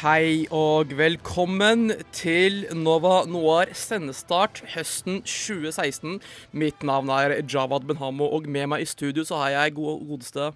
Hei 0.00 0.46
og 0.48 0.94
velkommen 0.96 1.90
til 2.16 2.62
Nova 2.72 3.26
Noir 3.28 3.68
sendestart 3.76 4.62
høsten 4.72 5.18
2016. 5.28 6.14
Mitt 6.56 6.86
navn 6.88 7.12
er 7.12 7.34
Javad 7.44 7.84
Benhamo, 7.84 8.30
og 8.32 8.48
med 8.48 8.70
meg 8.72 8.86
i 8.86 8.88
studio 8.88 9.26
så 9.28 9.42
har 9.42 9.50
jeg 9.52 9.74
gode 9.76 9.98
godeste 10.08 10.46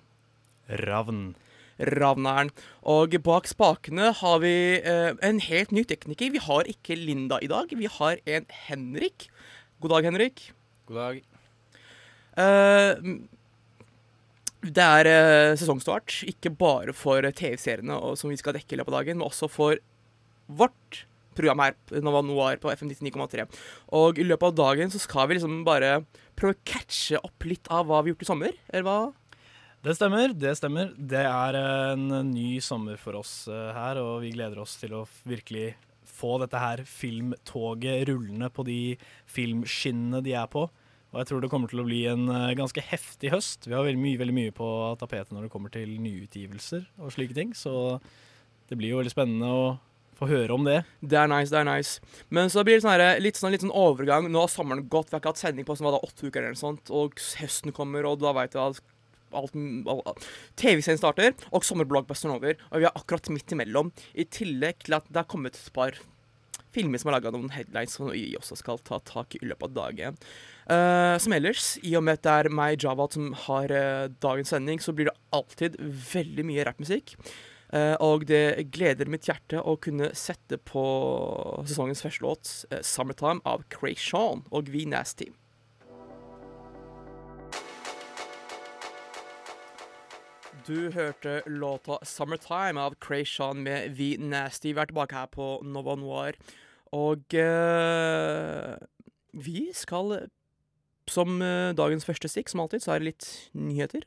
Ravn. 0.87 1.35
Ravneren. 1.77 2.55
Og 2.89 3.19
bak 3.27 3.51
spakene 3.51 4.15
har 4.17 4.41
vi 4.41 4.55
eh, 4.81 5.13
en 5.13 5.45
helt 5.45 5.77
ny 5.77 5.85
tekniker. 5.93 6.33
Vi 6.33 6.41
har 6.47 6.65
ikke 6.73 6.97
Linda 6.97 7.37
i 7.45 7.53
dag, 7.53 7.69
vi 7.69 7.91
har 8.01 8.25
en 8.25 8.49
Henrik. 8.65 9.29
God 9.77 9.99
dag, 9.99 10.09
Henrik. 10.09 10.47
God 10.89 11.03
dag. 11.03 11.21
Eh, 12.41 13.19
det 14.65 14.85
er 14.85 15.11
eh, 15.11 15.57
sesongstart, 15.61 16.23
ikke 16.31 16.53
bare 16.57 16.95
for 16.97 17.25
TV-seriene 17.25 17.99
som 18.17 18.33
vi 18.33 18.39
skal 18.41 18.57
dekke 18.57 18.77
i 18.77 18.79
løpet 18.81 18.93
av 18.93 19.01
dagen, 19.03 19.19
men 19.21 19.29
også 19.29 19.51
for 19.53 19.81
vårt 20.49 21.05
program 21.35 21.61
her, 21.65 21.75
Nova 22.05 22.23
Noir 22.25 22.61
på 22.63 22.71
FM 22.73 22.93
99,3. 22.93 23.45
Og 23.99 24.21
i 24.23 24.27
løpet 24.27 24.53
av 24.53 24.57
dagen 24.61 24.93
så 24.93 25.01
skal 25.03 25.29
vi 25.29 25.39
liksom 25.39 25.65
bare 25.67 25.99
prøve 26.39 26.57
å 26.57 26.63
catche 26.69 27.21
opp 27.21 27.47
litt 27.49 27.69
av 27.73 27.89
hva 27.89 28.01
vi 28.01 28.11
har 28.11 28.15
gjort 28.15 28.25
i 28.27 28.31
sommer. 28.31 28.59
Eller 28.71 28.87
hva? 28.87 28.99
Det 29.85 29.97
stemmer. 29.99 30.33
Det 30.33 30.55
stemmer. 30.57 30.93
Det 30.97 31.25
er 31.29 31.59
en 31.61 32.07
ny 32.31 32.61
sommer 32.65 33.01
for 33.01 33.19
oss 33.21 33.43
eh, 33.53 33.73
her, 33.77 34.01
og 34.01 34.23
vi 34.25 34.33
gleder 34.37 34.63
oss 34.63 34.79
til 34.81 34.95
å 34.97 35.05
virkelig 35.29 35.75
få 36.15 36.37
dette 36.41 36.61
her 36.61 36.85
filmtoget 36.89 38.07
rullende 38.09 38.49
på 38.55 38.65
de 38.65 38.79
filmskinnene 39.35 40.23
de 40.25 40.37
er 40.39 40.49
på. 40.53 40.69
Og 41.15 41.21
jeg 41.23 41.31
tror 41.31 41.45
det 41.45 41.49
kommer 41.53 41.71
til 41.71 41.79
å 41.79 41.87
bli 41.87 42.01
en 42.11 42.27
eh, 42.27 42.53
ganske 42.59 42.83
heftig 42.83 43.31
høst. 43.31 43.69
Vi 43.69 43.75
har 43.77 43.87
veldig 43.87 44.03
mye, 44.03 44.19
veldig 44.19 44.35
mye 44.35 44.55
på 44.55 44.69
tapetet 44.99 45.31
når 45.31 45.47
det 45.47 45.53
kommer 45.53 45.71
til 45.71 45.93
nyutgivelser 46.03 46.89
og 46.99 47.13
slike 47.15 47.37
ting, 47.37 47.53
så 47.55 48.01
det 48.67 48.79
blir 48.81 48.91
jo 48.91 48.99
veldig 48.99 49.13
spennende 49.13 49.51
å 49.55 49.67
få 50.19 50.27
høre 50.31 50.57
om 50.57 50.67
det. 50.67 50.81
Det 51.03 51.19
er 51.21 51.31
nice, 51.31 51.53
det 51.55 51.61
er 51.61 51.69
nice. 51.69 52.17
Men 52.35 52.51
så 52.51 52.65
blir 52.67 52.79
det 52.79 52.85
sånn 52.85 52.97
her, 52.97 53.23
litt, 53.23 53.39
sånn, 53.39 53.55
litt 53.55 53.63
sånn 53.63 53.75
overgang. 53.75 54.27
Nå 54.31 54.43
har 54.43 54.51
sommeren 54.51 54.89
gått, 54.91 55.13
vi 55.13 55.17
har 55.17 55.23
ikke 55.23 55.35
hatt 55.35 55.43
sending 55.43 55.67
på 55.69 55.77
sånn, 55.79 55.93
da, 55.95 56.03
åtte 56.03 56.27
uker 56.27 56.43
eller 56.43 56.57
noe 56.57 56.63
sånt, 56.65 56.91
og 56.95 57.23
høsten 57.39 57.75
kommer, 57.75 58.07
og 58.11 58.19
da 58.23 58.35
veit 58.35 58.55
du 58.55 58.61
at 58.63 58.83
TV-serien 60.59 60.99
starter, 61.01 61.35
og 61.55 61.67
sommerblockbusteren 61.67 62.37
over, 62.37 62.59
og 62.71 62.83
vi 62.83 62.87
er 62.91 62.99
akkurat 62.99 63.31
midt 63.35 63.55
imellom. 63.55 63.91
I 64.15 64.27
tillegg 64.31 64.83
til 64.87 64.99
at 64.99 65.07
det 65.11 65.23
er 65.23 65.31
kommet 65.31 65.59
et 65.59 65.73
par 65.75 65.99
filmer 66.75 66.99
som 66.99 67.13
har 67.13 67.21
laga 67.21 67.31
noen 67.35 67.53
headlines 67.55 67.95
som 67.95 68.11
vi 68.11 68.33
også 68.39 68.59
skal 68.59 68.83
ta 68.83 68.99
tak 69.07 69.39
i 69.39 69.45
i 69.45 69.51
løpet 69.53 69.71
av 69.71 69.75
dagen. 69.77 70.21
Uh, 70.65 71.17
som 71.21 71.35
ellers, 71.37 71.75
i 71.85 71.95
og 71.99 72.05
med 72.07 72.19
at 72.21 72.27
det 72.27 72.37
er 72.41 72.55
meg, 72.57 72.79
Javad, 72.83 73.17
som 73.17 73.33
har 73.47 73.73
uh, 73.75 74.07
dagens 74.25 74.55
sending, 74.55 74.81
så 74.81 74.97
blir 74.97 75.11
det 75.11 75.19
alltid 75.37 75.79
veldig 76.13 76.47
mye 76.49 76.65
rappmusikk. 76.69 77.17
Uh, 77.75 77.95
og 78.05 78.27
det 78.31 78.71
gleder 78.73 79.11
mitt 79.11 79.29
hjerte 79.29 79.61
å 79.61 79.77
kunne 79.83 80.13
sette 80.17 80.61
på 80.63 80.85
sesongens 81.67 82.05
første 82.05 82.25
låt, 82.25 82.53
'Summertime' 82.81 83.45
av 83.45 83.67
Krayshawn 83.73 84.47
og 84.55 84.71
V 84.73 84.87
Nasty. 84.89 85.33
Du 90.65 90.89
hørte 90.95 91.43
låta 91.51 91.99
'Summertime' 92.01 92.81
av 92.81 92.95
Krayshawn 93.01 93.67
med 93.67 93.99
V 93.99 94.17
Nasty. 94.19 94.73
Vi 94.73 94.81
er 94.81 94.89
tilbake 94.89 95.13
her 95.13 95.27
på 95.27 95.59
Nova 95.61 95.99
Noir. 95.99 96.39
Og 96.95 97.35
eh, 97.35 98.75
vi 99.35 99.69
skal 99.75 100.29
Som 101.11 101.43
eh, 101.43 101.75
dagens 101.77 102.07
første 102.07 102.31
stikk, 102.31 102.49
som 102.49 102.63
alltid, 102.65 102.81
så 102.85 102.95
er 102.95 103.03
det 103.03 103.11
litt 103.13 103.27
nyheter. 103.53 104.07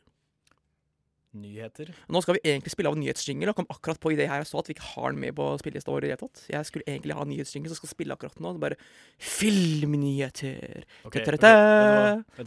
Nyheter. 1.37 1.91
Nå 2.09 2.21
skal 2.23 2.37
vi 2.37 2.41
egentlig 2.47 2.71
spille 2.73 2.89
av 2.89 2.97
nyhetsjingle, 2.97 3.51
og 3.51 3.57
kom 3.59 3.69
akkurat 3.69 3.99
på 4.01 4.09
i 4.13 4.17
det 4.17 4.29
her 4.31 4.39
jeg 4.41 4.49
så 4.49 4.57
at 4.63 4.69
vi 4.71 4.73
ikke 4.77 4.91
har 4.95 5.13
den 5.13 5.21
med 5.21 5.35
på 5.37 5.45
spillelista 5.61 5.93
vår 5.93 6.07
i 6.07 6.11
det 6.13 6.19
tatt. 6.23 6.37
Jeg 6.49 6.63
skulle 6.69 6.87
egentlig 6.87 7.17
ha 7.19 7.23
nyhetsjingle, 7.27 7.69
så 7.69 7.77
skal 7.77 7.91
spille 7.91 8.15
akkurat 8.15 8.39
nå. 8.41 8.49
Bare 8.63 8.79
filmnyheter. 9.21 10.87
Okay, 11.05 11.21
du 11.27 11.37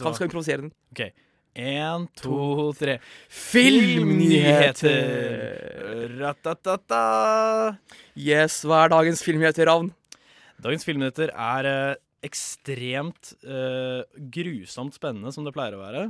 Han 0.02 0.14
skal 0.16 0.26
improvisere 0.26 0.60
den. 0.64 0.72
OK. 0.90 1.02
Én, 1.60 2.08
to, 2.18 2.72
tre. 2.78 2.98
Filmnyheter! 3.28 4.90
Ratatata. 6.18 7.04
Yes, 8.14 8.62
hva 8.66 8.84
er 8.86 8.88
dagens 8.94 9.22
filmnyheter, 9.26 9.66
Ravn? 9.70 9.90
Dagens 10.60 10.84
filmnyheter 10.84 11.32
er 11.32 11.68
eh, 11.68 12.00
ekstremt 12.26 13.32
eh, 13.44 14.02
grusomt 14.34 14.96
spennende, 14.96 15.32
som 15.32 15.46
det 15.46 15.54
pleier 15.56 15.78
å 15.78 15.84
være. 15.84 16.02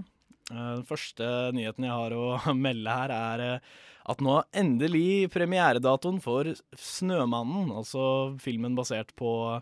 Eh, 0.50 0.72
den 0.80 0.86
første 0.88 1.28
nyheten 1.56 1.86
jeg 1.86 1.94
har 1.94 2.16
å 2.16 2.54
melde 2.66 2.96
her, 3.02 3.14
er 3.14 3.44
eh, 3.46 3.68
at 4.10 4.24
nå 4.24 4.40
endelig 4.56 5.30
premieredatoen 5.30 6.18
for 6.24 6.48
'Snømannen', 6.74 7.70
altså 7.76 8.34
filmen 8.42 8.74
basert 8.74 9.12
på 9.18 9.60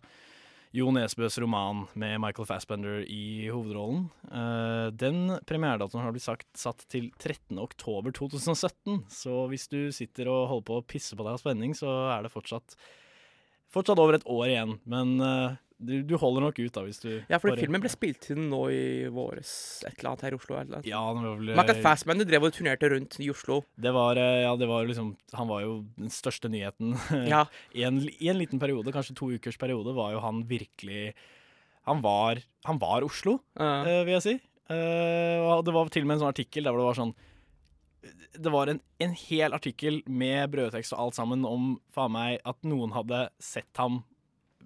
Jo 0.76 0.92
Nesbøs 0.92 1.38
roman 1.40 1.86
med 1.98 2.20
Michael 2.20 2.46
Fassbender 2.48 3.02
i 3.08 3.48
hovedrollen. 3.48 4.06
Eh, 4.28 4.86
den 4.92 5.34
premieredatoen 5.48 6.04
har 6.04 6.14
blitt 6.16 6.28
sagt, 6.28 6.48
satt 6.56 6.84
til 6.92 7.10
13. 7.18 7.58
oktober 7.60 8.14
2017, 8.14 9.04
så 9.12 9.44
hvis 9.52 9.68
du 9.68 9.92
sitter 9.92 10.32
og 10.32 10.48
holder 10.52 10.68
på 10.70 10.80
å 10.80 10.86
pisse 10.94 11.16
på 11.16 11.24
deg 11.26 11.36
av 11.36 11.42
spenning, 11.42 11.76
så 11.76 11.92
er 12.14 12.24
det 12.24 12.32
fortsatt 12.32 12.76
Fortsatt 13.72 14.00
over 14.00 14.16
et 14.16 14.28
år 14.28 14.46
igjen, 14.48 14.76
men 14.88 15.16
uh, 15.20 15.56
du, 15.78 16.00
du 16.02 16.14
holder 16.18 16.42
nok 16.42 16.56
ut 16.58 16.74
da 16.74 16.82
hvis 16.82 16.98
du 17.02 17.10
Ja, 17.30 17.38
fordi 17.38 17.60
filmen 17.60 17.82
ble 17.82 17.90
spilt 17.92 18.26
inn 18.32 18.48
nå 18.50 18.62
i 18.74 18.82
våres, 19.14 19.50
et 19.86 20.00
eller 20.00 20.10
annet 20.12 20.24
her 20.26 20.34
i 20.34 20.38
Oslo. 20.38 20.56
Et 20.58 20.66
eller 20.66 20.80
annet. 20.80 20.88
Ja, 20.90 21.02
var 21.14 21.28
vel 21.28 21.52
Michael 21.54 21.82
Fassbender 21.84 22.28
drev 22.28 22.48
og 22.48 22.56
turnerte 22.56 22.90
rundt 22.90 23.18
i 23.22 23.28
Oslo. 23.30 23.60
Det 23.78 23.92
var, 23.94 24.18
eh, 24.18 24.42
ja, 24.42 24.56
det 24.58 24.68
var 24.70 24.88
liksom 24.88 25.12
Han 25.38 25.50
var 25.50 25.62
jo 25.62 25.72
den 26.00 26.10
største 26.12 26.50
nyheten. 26.50 26.96
Ja, 27.30 27.44
I, 27.70 27.84
en, 27.86 28.02
I 28.08 28.32
en 28.32 28.40
liten 28.40 28.58
periode, 28.62 28.92
kanskje 28.94 29.16
to 29.18 29.30
ukers 29.36 29.60
periode, 29.60 29.94
var 29.94 30.16
jo 30.16 30.24
han 30.24 30.42
virkelig 30.48 31.12
Han 31.86 32.02
var, 32.04 32.42
han 32.66 32.82
var 32.82 33.06
Oslo, 33.06 33.38
uh 33.60 33.86
eh, 33.86 34.02
vil 34.08 34.16
jeg 34.18 34.26
si. 34.26 34.36
Uh, 34.68 35.40
og 35.48 35.62
det 35.64 35.72
var 35.72 35.88
til 35.88 36.04
og 36.04 36.08
med 36.10 36.18
en 36.18 36.26
sånn 36.26 36.34
artikkel 36.34 36.66
der 36.66 36.74
hvor 36.74 36.82
det 36.82 36.90
var 36.90 36.98
sånn 36.98 37.14
Det 38.38 38.52
var 38.52 38.70
en, 38.70 38.80
en 39.02 39.14
hel 39.18 39.54
artikkel 39.56 40.00
med 40.06 40.52
brødtekst 40.52 40.94
og 40.94 41.08
alt 41.08 41.18
sammen 41.18 41.44
om 41.48 41.74
faen 41.94 42.14
meg 42.14 42.38
at 42.46 42.58
noen 42.68 42.94
hadde 42.94 43.24
sett 43.42 43.80
ham 43.80 44.02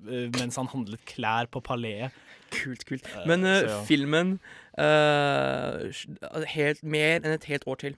uh, 0.04 0.28
mens 0.37 0.59
han 0.60 0.70
handlet 0.72 1.04
klær 1.09 1.48
på 1.53 1.62
Paleet. 1.65 2.12
kult, 2.53 2.84
kult. 2.88 3.09
Eh, 3.09 3.26
Men 3.31 3.47
uh, 3.47 3.54
så 3.54 3.71
ja. 3.71 3.81
filmen 3.88 4.34
uh, 4.76 6.44
helt, 6.53 6.82
Mer 6.84 7.22
enn 7.22 7.32
et 7.32 7.48
helt 7.48 7.66
år 7.66 7.81
til. 7.87 7.97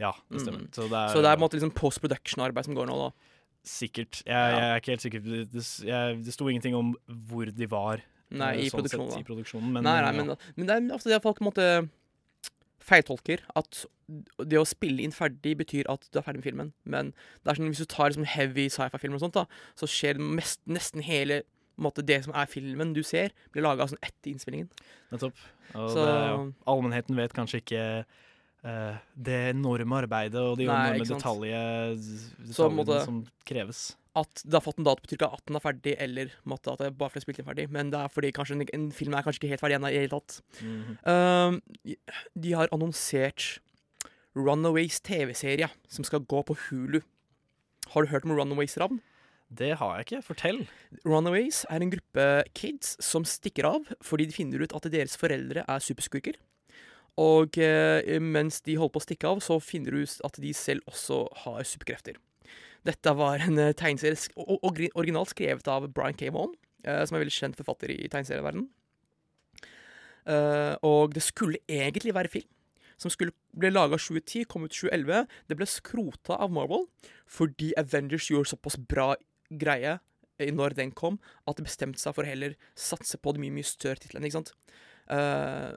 Ja, 0.00 0.14
det 0.30 0.42
stemmer. 0.42 0.64
Mm. 0.64 0.70
Så 0.74 0.86
det 0.88 0.98
er, 0.98 1.08
Så 1.12 1.22
det 1.22 1.30
er 1.30 1.36
på 1.36 1.40
en 1.40 1.46
måte 1.46 1.58
liksom 1.58 1.74
post-production-arbeid 1.76 2.70
som 2.70 2.78
går 2.78 2.88
nå, 2.90 2.96
da. 3.02 3.34
sikkert. 3.66 4.22
Jeg, 4.26 4.54
jeg 4.54 4.68
er 4.68 4.80
ikke 4.80 4.94
helt 4.94 5.04
sikker. 5.04 5.26
Det, 5.26 5.42
det, 5.52 5.66
jeg, 5.86 6.16
det 6.26 6.34
sto 6.34 6.48
ingenting 6.48 6.78
om 6.78 6.94
hvor 7.28 7.50
de 7.50 7.70
var. 7.70 8.02
Nei, 8.32 8.52
i 8.64 8.70
sånn 8.70 8.80
produksjonen. 8.80 9.10
sett. 9.12 9.24
I 9.24 9.28
produksjonen 9.28 9.74
men, 9.74 9.84
nei, 9.84 9.98
nei, 10.00 10.12
ja. 10.16 10.24
men, 10.24 10.46
men 10.56 10.68
det 10.68 10.76
er 10.78 10.94
ofte 10.96 11.10
det 11.12 11.18
at 11.18 11.26
folk 11.26 11.42
måtte 11.44 11.66
feiltolker 12.82 13.40
at 13.56 13.84
det 14.44 14.58
å 14.60 14.66
spille 14.68 15.00
inn 15.04 15.14
ferdig 15.14 15.54
betyr 15.62 15.88
at 15.88 16.04
du 16.12 16.18
er 16.20 16.24
ferdig 16.26 16.42
med 16.42 16.48
filmen. 16.50 16.72
Men 16.84 17.12
det 17.42 17.52
er 17.52 17.58
sånn, 17.60 17.70
hvis 17.72 17.80
du 17.84 17.88
tar 17.88 18.10
liksom 18.10 18.26
heavy 18.28 18.66
sci-fi-filmer 18.68 19.16
og 19.16 19.24
sånt, 19.24 19.38
da, 19.38 19.46
så 19.78 19.88
skjer 19.88 20.18
mest, 20.20 20.60
nesten 20.68 21.00
hele 21.06 21.42
måte, 21.80 22.04
det 22.04 22.18
som 22.26 22.34
er 22.36 22.50
filmen 22.50 22.92
du 22.94 23.00
ser, 23.06 23.32
blir 23.54 23.64
laga 23.64 23.86
sånn 23.88 24.02
etter 24.04 24.34
innspillingen. 24.34 24.68
Nettopp. 25.14 25.38
Og 25.74 25.88
Så- 25.94 26.04
det, 26.04 26.52
allmennheten 26.68 27.16
vet 27.16 27.32
kanskje 27.32 27.62
ikke 27.62 28.04
uh, 28.64 28.98
det 29.16 29.38
enorme 29.56 29.96
arbeidet 30.04 30.36
og 30.38 30.58
de 30.58 30.64
enorme 30.68 31.00
ikke 31.00 31.08
sant. 31.14 31.22
detalje, 31.24 31.62
Så 32.52 32.68
detaljene 32.68 32.76
måtte- 32.76 33.04
som 33.06 33.26
kreves. 33.48 33.96
At 34.18 34.42
det 34.44 34.52
har 34.52 34.64
fått 34.64 34.80
en 34.80 34.84
dato, 34.84 35.00
på 35.00 35.16
ikke 35.16 35.30
at 35.32 35.44
den 35.48 35.56
er 35.56 35.64
ferdig, 35.64 35.94
eller 36.04 36.32
måtte 36.44 36.74
at 36.74 36.82
det 36.82 36.90
bare 37.00 37.14
fordi 37.14 37.24
spilt 37.24 37.38
inn 37.40 37.48
ferdig. 37.48 37.68
Men 37.72 37.92
det 37.92 38.00
er 38.00 38.12
fordi 38.12 38.32
kanskje 38.36 38.58
en, 38.58 38.64
en 38.76 38.90
film 38.92 39.16
er 39.16 39.24
kanskje 39.24 39.40
ikke 39.40 39.52
helt 39.54 39.62
ferdig 39.62 39.78
ennå 39.78 39.88
i 39.88 39.94
det 39.96 40.02
hele 40.04 40.18
tatt. 40.18 40.42
Mm 40.60 40.82
-hmm. 40.82 40.96
uh, 41.08 41.94
de 42.42 42.52
har 42.52 42.68
annonsert 42.72 43.60
Runaways 44.36 45.00
TV-serie 45.00 45.68
som 45.88 46.04
skal 46.04 46.20
gå 46.20 46.42
på 46.42 46.56
Hulu. 46.56 47.00
Har 47.92 48.02
du 48.02 48.08
hørt 48.08 48.24
om 48.24 48.32
Runaways, 48.32 48.78
Ravn? 48.78 49.00
Det 49.58 49.76
har 49.76 49.96
jeg 49.96 50.06
ikke. 50.06 50.22
Fortell. 50.22 50.68
Runaways 51.04 51.66
er 51.70 51.82
en 51.82 51.90
gruppe 51.90 52.44
kids 52.54 52.96
som 53.04 53.24
stikker 53.24 53.64
av 53.68 53.88
fordi 54.00 54.26
de 54.26 54.36
finner 54.36 54.62
ut 54.62 54.72
at 54.72 54.88
deres 54.92 55.16
foreldre 55.16 55.64
er 55.68 55.78
superskurker. 55.78 56.38
Og 57.20 57.58
uh, 57.60 58.20
mens 58.20 58.62
de 58.64 58.78
holder 58.80 58.94
på 58.94 59.02
å 59.02 59.04
stikke 59.04 59.28
av, 59.28 59.40
så 59.44 59.58
finner 59.60 59.92
du 59.92 60.06
ut 60.06 60.20
at 60.24 60.38
de 60.40 60.52
selv 60.56 60.80
også 60.88 61.26
har 61.44 61.64
superkrefter. 61.68 62.16
Dette 62.86 63.14
var 63.14 63.42
en 63.44 63.58
eh, 63.62 63.74
tegneserie 63.78 64.90
originalt 64.98 65.32
skrevet 65.32 65.68
av 65.70 65.86
Brian 65.94 66.16
K. 66.18 66.30
Vaughan, 66.34 66.54
eh, 66.84 67.02
som 67.06 67.16
er 67.16 67.24
veldig 67.24 67.34
kjent 67.36 67.58
forfatter 67.58 67.92
i 67.94 68.08
tegneserieverdenen. 68.10 68.68
Eh, 70.32 70.74
og 70.86 71.14
det 71.14 71.22
skulle 71.26 71.62
egentlig 71.70 72.14
være 72.14 72.30
film, 72.30 72.48
som 72.98 73.10
skulle 73.10 73.34
ble 73.58 73.72
laga 73.72 73.98
2010, 73.98 74.46
kom 74.50 74.66
ut 74.66 74.74
2011. 74.74 75.26
Det 75.50 75.58
ble 75.58 75.68
skrota 75.70 76.38
av 76.38 76.54
Marvel 76.54 76.88
fordi 77.26 77.72
Avengers 77.78 78.30
gjorde 78.30 78.52
såpass 78.52 78.78
bra 78.78 79.12
greie 79.50 79.98
når 80.42 80.74
den 80.74 80.90
kom, 80.96 81.20
at 81.46 81.58
de 81.58 81.66
bestemte 81.66 82.00
seg 82.00 82.16
for 82.16 82.26
å 82.26 82.30
heller 82.30 82.56
satse 82.78 83.18
på 83.20 83.34
de 83.34 83.42
mye, 83.44 83.54
mye 83.54 83.68
større 83.68 84.00
titlene. 84.02 84.26
ikke 84.26 84.40
sant? 84.40 84.54
Eh, 85.12 85.74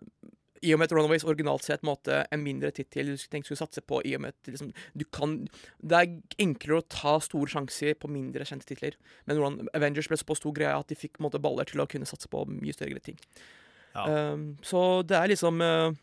I 0.64 0.72
og 0.74 0.80
med 0.80 0.88
at 0.88 0.96
Runaways 0.96 1.26
originalt 1.28 1.66
sett 1.66 1.84
måtte 1.86 2.22
en 2.32 2.44
mindre 2.44 2.72
tittel 2.76 3.12
du 3.12 3.18
tenkte 3.20 3.50
skulle 3.50 3.60
satse 3.60 3.84
på, 3.84 4.00
i 4.08 4.14
og 4.16 4.24
med 4.24 4.36
at 4.36 4.52
liksom, 4.54 4.72
du 4.96 5.04
kan 5.12 5.38
Det 5.82 6.00
er 6.00 6.16
enklere 6.42 6.80
å 6.80 6.88
ta 6.88 7.18
store 7.24 7.52
sjanser 7.52 7.98
på 8.00 8.12
mindre 8.12 8.48
kjente 8.48 8.70
titler. 8.70 8.96
Men 9.28 9.42
Run 9.42 9.60
Avengers 9.76 10.08
ble 10.12 10.20
såpass 10.22 10.42
stor 10.44 10.56
greie 10.56 10.72
at 10.72 10.90
de 10.92 10.98
fikk 11.00 11.20
måtte, 11.24 11.42
baller 11.44 11.68
til 11.68 11.84
å 11.84 11.90
kunne 11.90 12.08
satse 12.08 12.32
på 12.32 12.46
mye 12.50 12.76
større 12.76 13.04
ting. 13.04 13.20
Ja. 13.96 14.32
Um, 14.34 14.56
så 14.64 15.04
det 15.08 15.16
er 15.16 15.32
liksom 15.32 15.62
eh, 15.64 15.96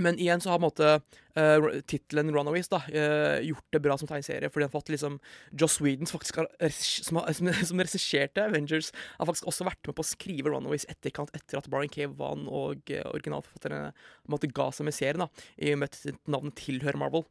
Men 0.00 0.18
igjen 0.18 0.40
så 0.40 0.50
har 0.50 0.60
på 0.60 0.64
en 0.64 0.70
måte 0.70 0.90
uh, 1.36 1.66
tittelen 1.88 2.32
'Runaways' 2.32 2.70
da 2.72 2.80
uh, 2.80 3.44
gjort 3.44 3.74
det 3.74 3.80
bra 3.84 3.96
som 4.00 4.08
tegneserie, 4.08 4.48
fordi 4.52 4.64
han 4.64 4.72
fått 4.72 4.92
liksom 4.92 5.18
Joss 5.52 5.80
Whedon, 5.84 6.08
som 6.08 6.16
faktisk 6.16 6.40
har, 6.40 6.48
som, 6.72 7.20
har, 7.20 7.32
som, 7.38 7.50
som 7.52 7.82
regisserte 7.82 8.46
Avengers, 8.46 8.92
har 9.18 9.28
faktisk 9.28 9.50
også 9.52 9.68
vært 9.68 9.90
med 9.90 9.98
på 9.98 10.04
å 10.04 10.12
skrive 10.12 10.52
'Runaways' 10.52 10.88
etterkant 10.88 11.34
etter 11.36 11.60
at 11.60 11.68
Brian 11.72 11.92
Cave 11.92 12.16
vant 12.16 12.48
og 12.48 12.88
uh, 12.88 13.02
originalforfatterne 13.12 13.90
måte 14.32 14.48
ga 14.48 14.70
seg 14.72 14.88
med 14.88 14.96
serien, 14.96 15.26
da, 15.26 15.44
i 15.60 15.74
og 15.74 15.82
med 15.82 15.92
at 15.92 16.24
navnet 16.24 16.56
tilhører 16.56 17.00
Marvel. 17.00 17.28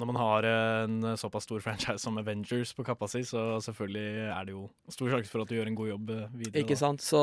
Når 0.00 0.08
man 0.08 0.16
har 0.16 0.46
en 0.48 1.12
såpass 1.20 1.44
stor 1.46 1.60
franchise 1.66 2.00
som 2.02 2.18
Avengers 2.18 2.72
på 2.74 2.82
kappa 2.86 3.06
si, 3.12 3.22
så 3.28 3.60
selvfølgelig 3.62 4.26
er 4.32 4.48
det 4.48 4.56
jo 4.56 4.66
stor 4.90 5.14
sjanse 5.14 5.30
for 5.30 5.44
at 5.44 5.52
du 5.52 5.54
gjør 5.58 5.70
en 5.70 5.78
god 5.78 5.92
jobb 5.92 6.12
videre. 6.32 6.64
Ikke 6.64 6.80
sant? 6.80 7.04
Så 7.04 7.20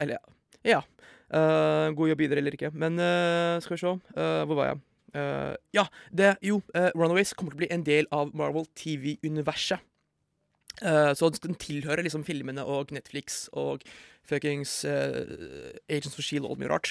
Eller 0.00 0.16
ja. 0.16 0.36
ja. 0.78 0.82
Eh, 1.34 1.88
god 1.98 2.12
jobb 2.12 2.22
videre 2.22 2.42
eller 2.42 2.54
ikke. 2.54 2.70
Men 2.74 3.00
eh, 3.02 3.56
skal 3.64 3.76
vi 3.76 3.82
se. 3.82 3.94
Eh, 4.14 4.44
hvor 4.46 4.60
var 4.60 4.72
jeg? 4.72 4.84
Ja, 5.72 5.86
det 6.12 6.34
Jo, 6.44 6.58
Runaways 6.92 7.30
kommer 7.32 7.54
til 7.54 7.56
å 7.56 7.62
bli 7.62 7.68
en 7.72 7.84
del 7.86 8.08
av 8.12 8.34
Marvel 8.36 8.66
TV-universet. 8.76 9.80
Uh, 10.84 11.14
så 11.16 11.30
den 11.40 11.56
tilhører 11.56 12.04
liksom 12.04 12.26
filmene 12.26 12.60
og 12.68 12.90
Netflix 12.92 13.46
og 13.56 13.86
fuckings 14.28 14.82
uh, 14.84 15.24
Agents 15.88 16.18
for 16.18 16.26
Shield 16.26 16.44
og 16.44 16.52
alt 16.52 16.60
mye 16.60 16.72
rart. 16.74 16.90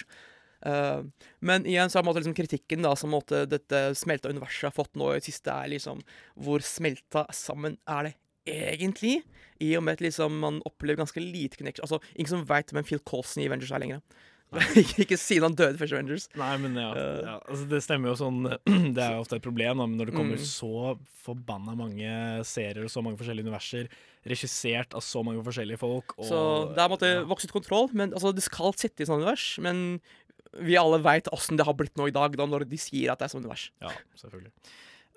Uh, 0.65 1.05
men 1.45 1.67
igjen 1.69 1.91
så 1.93 1.99
er 1.99 2.07
måte 2.07 2.23
liksom 2.23 2.37
kritikken 2.37 2.81
da 2.81 2.95
som 2.97 3.13
måtte 3.13 3.43
dette 3.45 3.91
smelta 3.99 4.31
universet 4.33 4.71
har 4.71 4.73
fått 4.73 4.97
nå 4.97 5.11
i 5.11 5.19
det 5.19 5.27
siste, 5.27 5.53
er 5.53 5.75
liksom 5.75 6.01
Hvor 6.33 6.65
smelta 6.65 7.27
sammen 7.29 7.77
er 7.85 8.09
det 8.09 8.15
egentlig? 8.45 9.19
I 9.63 9.73
og 9.79 9.83
med 9.87 9.97
at 9.97 10.01
liksom 10.03 10.39
man 10.41 10.61
opplever 10.67 10.99
ganske 11.03 11.21
lite 11.23 11.57
connection. 11.57 11.85
Altså, 11.87 12.01
Ingen 12.15 12.33
som 12.33 12.45
veit 12.49 12.71
hvem 12.75 12.85
Phil 12.87 12.99
Colson 13.07 13.43
i 13.43 13.47
Avengers 13.49 13.71
er 13.71 13.79
lenger. 13.83 14.01
ikke, 15.01 15.17
siden 15.19 15.47
han 15.49 15.55
døde 15.57 15.75
i 15.75 15.79
First 15.81 15.95
Avengers. 15.95 16.27
Nei, 16.37 16.51
men 16.61 16.75
ja, 16.79 16.91
Eh. 16.95 17.21
ja 17.25 17.33
altså 17.49 17.65
Det 17.67 17.79
stemmer 17.83 18.11
jo 18.11 18.17
sånn 18.19 18.37
Det 18.95 19.01
er 19.03 19.15
jo 19.17 19.23
ofte 19.23 19.39
et 19.39 19.43
problem 19.43 19.81
da, 19.81 19.87
men 19.89 19.97
når 19.99 20.11
det 20.11 20.15
kommer 20.15 20.37
Mm. 20.37 20.45
så 20.47 20.93
forbanna 21.25 21.73
mange 21.75 22.11
serier 22.45 22.85
og 22.85 22.91
så 22.93 23.01
mange 23.03 23.17
forskjellige 23.17 23.47
universer, 23.47 23.89
regissert 24.29 24.93
av 24.93 25.01
så 25.03 25.23
mange 25.25 25.41
forskjellige 25.43 25.81
folk 25.81 26.13
og, 26.19 26.27
Så 26.29 26.39
det 26.77 26.83
er 26.85 26.91
på 26.93 26.99
ja. 27.09 27.23
vokst 27.27 27.49
ut 27.49 27.55
kontroll. 27.57 27.89
Men 27.97 28.13
altså, 28.13 28.31
Det 28.35 28.45
skal 28.45 28.75
sitte 28.77 29.01
i 29.03 29.09
sånn 29.09 29.23
univers. 29.23 29.47
Men 29.65 29.99
vi 30.61 30.77
alle 30.79 31.01
veit 31.03 31.27
åssen 31.35 31.57
det 31.57 31.65
har 31.67 31.75
blitt 31.75 31.97
nå 31.99 32.07
i 32.07 32.15
dag, 32.15 32.37
da, 32.37 32.45
når 32.47 32.67
de 32.69 32.77
sier 32.79 33.11
at 33.11 33.19
det 33.19 33.27
er 33.27 33.33
sånn 33.33 33.43
univers. 33.43 33.71
Ja, 33.81 33.91
selvfølgelig. 34.21 34.53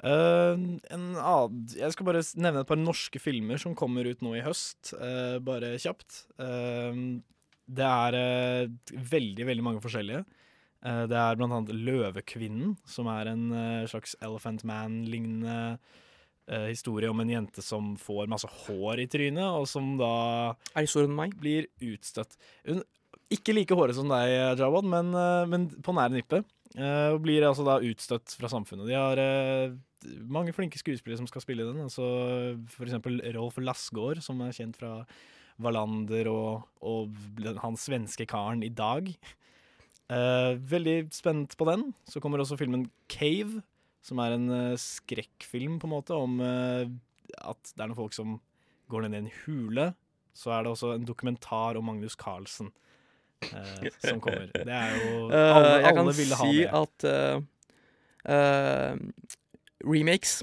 En 0.06 0.78
annen, 1.18 1.62
jeg 1.74 1.94
skal 1.94 2.06
bare 2.06 2.22
nevne 2.38 2.62
et 2.62 2.68
par 2.70 2.78
norske 2.78 3.18
filmer 3.18 3.58
som 3.58 3.74
kommer 3.78 4.06
ut 4.06 4.20
nå 4.22 4.36
i 4.38 4.44
høst. 4.46 4.94
uh, 4.94 5.38
bare 5.42 5.74
kjapt. 5.82 6.24
Uh, 6.38 7.18
det 7.68 7.84
er 7.84 8.70
veldig, 8.88 9.44
veldig 9.44 9.64
mange 9.64 9.82
forskjellige. 9.84 10.24
Det 10.78 11.16
er 11.18 11.34
blant 11.36 11.52
annet 11.52 11.74
'Løvekvinnen', 11.74 12.76
som 12.86 13.08
er 13.10 13.28
en 13.28 13.50
slags 13.90 14.14
Elephant 14.22 14.62
Man-lignende 14.64 15.76
historie 16.70 17.10
om 17.10 17.20
en 17.20 17.28
jente 17.28 17.60
som 17.60 17.90
får 18.00 18.30
masse 18.30 18.48
hår 18.48 19.02
i 19.02 19.08
trynet, 19.10 19.44
og 19.44 19.66
som 19.68 19.98
da 19.98 20.54
Er 20.72 20.86
historien 20.86 21.10
om 21.10 21.18
meg? 21.18 21.34
blir 21.36 21.66
utstøtt. 21.82 22.38
Hun 22.64 22.80
ikke 23.28 23.52
like 23.52 23.76
håret 23.76 23.98
som 23.98 24.08
deg, 24.08 24.32
Jawad, 24.56 24.88
men, 24.88 25.12
men 25.50 25.68
på 25.84 25.92
nære 25.92 26.14
nippet. 26.14 26.48
Eh, 26.76 27.10
og 27.14 27.22
blir 27.24 27.46
altså 27.46 27.64
da 27.64 27.78
utstøtt 27.84 28.34
fra 28.36 28.50
samfunnet. 28.52 28.88
De 28.90 28.96
har 28.96 29.20
eh, 29.22 29.76
mange 30.28 30.52
flinke 30.56 30.80
skuespillere 30.80 31.20
som 31.20 31.28
skal 31.30 31.44
spille 31.44 31.64
den. 31.64 31.80
Altså 31.86 32.04
for 32.72 32.88
eksempel 32.88 33.22
Rolf 33.36 33.56
Lassgaard, 33.62 34.20
som 34.24 34.42
er 34.44 34.56
kjent 34.56 34.76
fra 34.80 35.00
Wallander 35.58 36.28
og, 36.30 36.68
og 36.84 37.16
han 37.64 37.78
svenske 37.80 38.28
karen 38.28 38.62
i 38.66 38.72
dag. 38.72 39.08
Eh, 40.12 40.52
veldig 40.74 40.98
spent 41.16 41.56
på 41.58 41.68
den. 41.70 41.88
Så 42.08 42.20
kommer 42.20 42.44
også 42.44 42.60
filmen 42.60 42.90
Cave, 43.12 43.62
som 44.04 44.20
er 44.22 44.36
en 44.36 44.50
skrekkfilm, 44.80 45.80
på 45.80 45.88
en 45.88 45.92
måte, 45.92 46.16
om 46.16 46.38
at 46.40 47.72
det 47.74 47.82
er 47.82 47.90
noen 47.90 47.98
folk 47.98 48.14
som 48.16 48.38
går 48.88 49.04
ned 49.04 49.16
i 49.16 49.20
en 49.24 49.32
hule. 49.42 49.88
Så 50.38 50.52
er 50.54 50.62
det 50.64 50.70
også 50.70 50.94
en 50.94 51.08
dokumentar 51.08 51.76
om 51.76 51.88
Magnus 51.90 52.16
Carlsen 52.16 52.70
eh, 53.42 53.88
som 54.04 54.20
kommer. 54.20 54.46
Det 54.54 54.66
er 54.68 54.94
jo 54.96 55.28
Eh, 55.30 55.56
Alle, 55.56 55.72
jeg 55.84 55.94
kan 55.94 55.98
alle 56.04 56.14
ville 56.16 56.34
ha 56.40 56.44
si 56.48 56.58
det. 56.58 56.68
at 56.72 57.04
eh, 58.28 58.96
remakes 59.86 60.42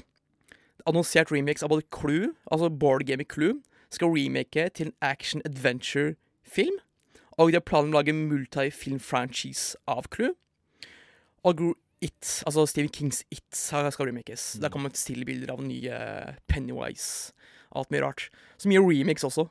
Annonsert 0.86 1.32
remakes 1.34 1.64
av 1.66 1.72
både 1.72 1.82
Clue, 1.90 2.28
altså 2.52 2.68
Board 2.70 3.02
Game 3.08 3.24
i 3.24 3.26
Clue, 3.26 3.56
skal 3.90 4.12
remake 4.14 4.68
til 4.70 4.86
en 4.86 4.94
action-adventure-film. 5.02 6.76
Og 7.38 7.50
de 7.50 7.56
har 7.58 7.64
planer 7.66 7.88
om 7.88 7.94
å 7.94 7.98
lage 7.98 8.14
multifilm-franchise 8.14 9.74
av 9.90 10.06
Clue. 10.14 10.30
Og 11.42 11.74
It, 12.04 12.42
altså 12.46 12.66
Stephen 12.70 12.92
Kings 12.92 13.24
It, 13.34 13.42
skal 13.56 14.06
remakes. 14.06 14.54
Mm. 14.54 14.62
Der 14.62 14.68
kommer 14.70 14.94
stille 14.94 15.24
bilder 15.26 15.54
av 15.56 15.62
nye 15.64 15.98
Pennywise. 16.46 17.32
Alt 17.74 17.90
mye 17.90 18.04
rart. 18.04 18.28
Så 18.60 18.68
mye 18.70 18.82
remakes 18.84 19.24
også. 19.26 19.48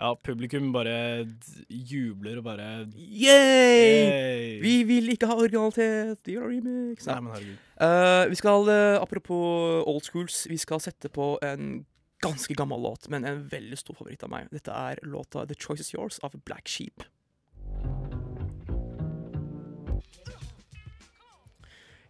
Ja, 0.00 0.14
publikum 0.24 0.70
bare 0.72 1.28
jubler 1.68 2.38
og 2.40 2.46
bare 2.46 2.68
Yay! 2.96 4.56
Vi 4.62 4.74
vil 4.88 5.12
ikke 5.12 5.28
ha 5.28 5.36
originalitet, 5.36 6.22
de 6.24 6.38
ha 6.40 6.46
remix. 6.48 7.04
Nei, 7.04 7.18
men 7.20 7.34
herregud. 7.34 7.66
Uh, 7.80 8.24
vi 8.32 8.40
skal, 8.40 8.70
uh, 8.72 8.96
apropos 9.02 9.84
old 9.84 10.04
schools, 10.08 10.46
vi 10.48 10.56
skal 10.60 10.80
sette 10.80 11.12
på 11.12 11.34
en 11.44 11.82
ganske 12.24 12.56
gammel 12.56 12.80
låt, 12.80 13.08
men 13.12 13.24
en 13.28 13.44
veldig 13.52 13.78
stor 13.80 13.96
favoritt 14.00 14.24
av 14.24 14.32
meg. 14.32 14.48
Dette 14.52 14.72
er 14.72 15.00
låta 15.04 15.44
'The 15.44 15.56
Choice 15.60 15.84
Is 15.84 15.94
Yours' 15.94 16.20
av 16.24 16.36
Black 16.44 16.68
Sheep. 16.68 17.04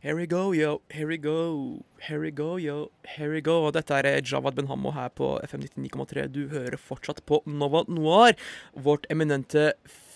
Here 0.03 0.15
we 0.17 0.27
go, 0.27 0.55
yo. 0.55 0.81
Here 0.89 1.07
we 1.07 1.19
go. 1.19 1.85
Here 2.01 2.19
we 2.19 2.31
go, 2.31 2.57
yo. 2.57 2.89
Here 3.05 3.29
we 3.29 3.43
go. 3.45 3.71
Dette 3.71 3.93
er 3.99 4.07
eh, 4.09 4.23
Javad 4.25 4.55
Benhammo 4.57 4.95
her 4.97 5.11
på 5.13 5.35
FM 5.45 5.67
99,3. 5.77 6.23
Du 6.33 6.47
hører 6.49 6.81
fortsatt 6.81 7.21
på 7.29 7.43
Nova 7.45 7.83
Noir, 7.85 8.33
vårt 8.73 9.05
eminente 9.13 9.75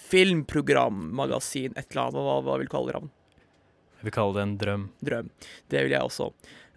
filmprogram, 0.09 1.11
magasin, 1.13 1.77
et 1.77 1.93
eller 1.93 2.07
annet. 2.07 2.17
Hva, 2.17 2.39
hva 2.47 2.57
vil 2.57 2.71
du 2.71 2.73
kalle 2.73 2.95
det? 2.97 3.13
Jeg 3.99 4.09
vil 4.09 4.17
kalle 4.17 4.39
det 4.39 4.47
en 4.47 4.57
drøm. 4.65 4.89
drøm. 5.05 5.29
Det 5.69 5.85
vil 5.85 5.97
jeg 5.99 6.09
også. 6.09 6.31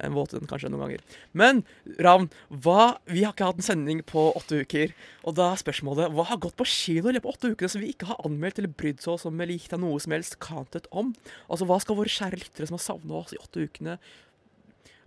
En 0.04 0.16
våt 0.18 0.36
en 0.38 0.50
kanskje 0.50 0.70
noen 0.72 0.86
ganger. 0.86 1.06
Men 1.38 1.64
Ravn, 2.04 2.30
hva, 2.50 2.98
vi 3.10 3.24
har 3.26 3.34
ikke 3.34 3.50
hatt 3.50 3.62
en 3.62 3.68
sending 3.68 4.04
på 4.08 4.28
åtte 4.38 4.62
uker. 4.64 4.94
Og 5.28 5.38
da 5.40 5.52
er 5.54 5.62
spørsmålet 5.62 6.14
hva 6.14 6.28
har 6.30 6.42
gått 6.44 6.58
på 6.60 6.68
kino 6.70 7.10
i 7.10 7.18
løpet 7.18 7.30
av 7.30 7.38
åtte 7.38 7.54
uker 7.56 7.72
som 7.72 7.84
vi 7.84 7.92
ikke 7.94 8.12
har 8.12 8.22
anmeldt 8.28 8.62
eller 8.62 8.76
brydd 8.78 9.04
oss 9.10 9.26
om 9.28 9.42
eller 9.42 9.58
gitt 9.58 9.74
deg 9.74 9.84
noe 9.84 10.00
som 10.04 10.16
helst 10.16 10.40
content 10.44 10.90
om? 10.92 11.14
Altså, 11.48 11.68
Hva 11.70 11.80
skal 11.84 12.00
våre 12.00 12.14
kjære 12.14 12.42
lyttere 12.44 12.70
som 12.70 12.78
har 12.78 12.86
savna 12.86 13.22
oss 13.22 13.36
i 13.36 13.42
åtte 13.42 13.66
ukene 13.66 13.98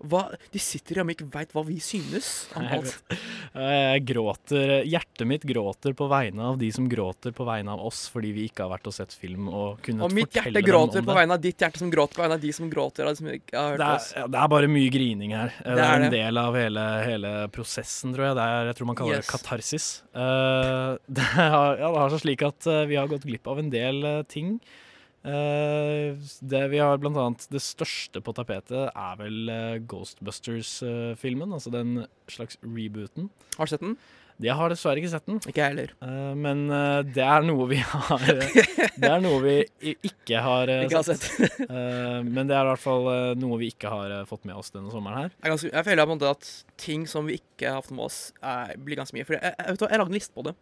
hva, 0.01 0.23
De 0.53 0.61
sitter 0.63 1.01
hjemme 1.01 1.13
og 1.13 1.19
ikke 1.19 1.29
veit 1.35 1.51
hva 1.53 1.63
vi 1.67 1.77
synes 1.85 2.29
om 2.57 2.65
Jeg 2.65 2.79
alt. 2.79 3.17
Jeg 3.53 4.05
gråter, 4.09 4.73
Hjertet 4.89 5.29
mitt 5.29 5.45
gråter 5.49 5.95
på 5.97 6.09
vegne 6.11 6.47
av 6.53 6.59
de 6.61 6.71
som 6.73 6.87
gråter 6.91 7.35
på 7.37 7.45
vegne 7.49 7.75
av 7.75 7.85
oss 7.91 8.07
fordi 8.13 8.33
vi 8.37 8.47
ikke 8.49 8.65
har 8.65 8.73
vært 8.73 8.89
og 8.91 8.97
sett 8.97 9.15
film 9.17 9.51
og 9.51 9.83
kunnet 9.85 10.07
Og 10.07 10.15
mitt 10.17 10.37
hjerte 10.37 10.63
gråter 10.65 11.05
på 11.07 11.17
vegne 11.17 11.37
av 11.37 11.45
ditt 11.45 11.61
hjerte 11.61 11.83
som 11.83 11.93
gråter 11.93 12.17
på 12.17 12.25
vegne 12.25 12.39
av 12.39 12.45
de 12.47 12.53
som 12.57 12.73
gråter. 12.73 13.05
av 13.05 13.13
de 13.15 13.21
som 13.21 13.33
ikke 13.35 13.57
har 13.57 13.75
hørt 13.75 13.83
Det 13.83 13.91
er, 14.25 14.29
det 14.35 14.43
er 14.43 14.53
bare 14.57 14.73
mye 14.73 14.93
grining 14.97 15.37
her. 15.37 15.55
Det, 15.59 15.77
Det 15.77 15.87
er, 15.87 15.95
en 15.95 16.07
det. 16.09 16.13
del 16.17 16.45
av 16.45 16.61
hele, 16.61 16.87
hele 17.05 17.35
prosessen, 17.53 18.15
tror 18.17 18.31
jeg. 18.31 18.39
Det 18.41 18.51
er, 18.51 18.71
jeg 18.71 18.81
tror 18.81 18.93
man 18.93 19.01
kaller 19.03 19.19
Yes. 19.21 19.27
det 19.27 19.33
katarsis. 19.33 19.87
Uh, 20.15 20.97
det, 21.11 21.25
har, 21.35 21.81
ja, 21.81 21.89
det 21.91 21.99
har 22.05 22.15
seg 22.15 22.23
slik 22.25 22.45
at 22.47 22.69
eh, 22.71 22.87
vi 22.89 22.97
har 22.97 23.11
gått 23.11 23.27
glipp 23.27 23.49
av 23.51 23.59
en 23.61 23.73
del 23.73 24.01
eh, 24.07 24.23
ting 24.31 24.61
Eh, 24.61 24.87
det 25.23 26.63
vi 26.73 26.79
har 26.81 26.97
blant 27.01 27.19
annet 27.21 27.43
Det 27.53 27.61
største 27.61 28.23
på 28.25 28.33
tapetet 28.37 28.89
er 28.89 29.19
vel 29.21 29.51
eh, 29.53 29.77
Ghostbusters-filmen. 29.85 31.53
altså 31.53 31.73
den 31.75 32.07
slags 32.31 32.57
rebooten. 32.65 33.29
Har 33.59 33.69
du 33.69 33.75
sett 33.75 33.85
den? 33.85 33.99
Jeg 34.41 34.57
har 34.57 34.73
dessverre 34.73 34.97
ikke 35.03 35.11
sett 35.13 35.27
den, 35.29 35.37
Ikke 35.45 35.61
jeg 35.61 35.75
heller. 35.75 35.91
eh, 36.01 36.33
men 36.39 36.63
eh, 36.73 37.03
det 37.13 37.25
er 37.27 37.45
noe 37.45 37.67
vi 37.69 37.77
har 37.85 38.23
Det 38.25 39.11
er 39.11 39.21
noe 39.21 39.41
vi 39.45 39.57
ikke 40.01 40.41
har 40.41 40.71
sett. 40.71 40.87
Ikke 40.87 41.03
har 41.03 41.09
sett. 41.11 41.27
Eh, 41.71 42.23
men 42.25 42.49
det 42.49 42.57
er 42.57 42.65
i 42.65 42.71
hvert 42.71 42.83
fall 42.83 43.05
eh, 43.13 43.35
noe 43.39 43.59
vi 43.61 43.69
ikke 43.71 43.91
har 43.93 44.11
eh, 44.15 44.25
fått 44.29 44.47
med 44.49 44.57
oss 44.59 44.73
denne 44.73 44.91
sommeren 44.93 45.27
her. 45.27 45.35
Jeg, 45.37 45.53
ganske, 45.53 45.71
jeg 45.71 45.87
føler 45.87 46.31
at 46.31 46.49
ting 46.81 47.05
som 47.11 47.29
vi 47.29 47.37
ikke 47.39 47.69
har 47.69 47.79
hatt 47.83 47.93
med 47.93 48.07
oss, 48.09 48.19
er, 48.41 48.73
blir 48.81 48.99
ganske 48.99 49.15
mye. 49.17 49.27
For 49.29 49.37
jeg, 49.37 49.53
jeg, 49.53 49.69
vet 49.69 49.79
du 49.79 49.85
hva, 49.85 49.91
jeg 49.93 50.01
lagde 50.01 50.11
en 50.15 50.19
liste 50.19 50.35
på 50.35 50.47
det. 50.49 50.55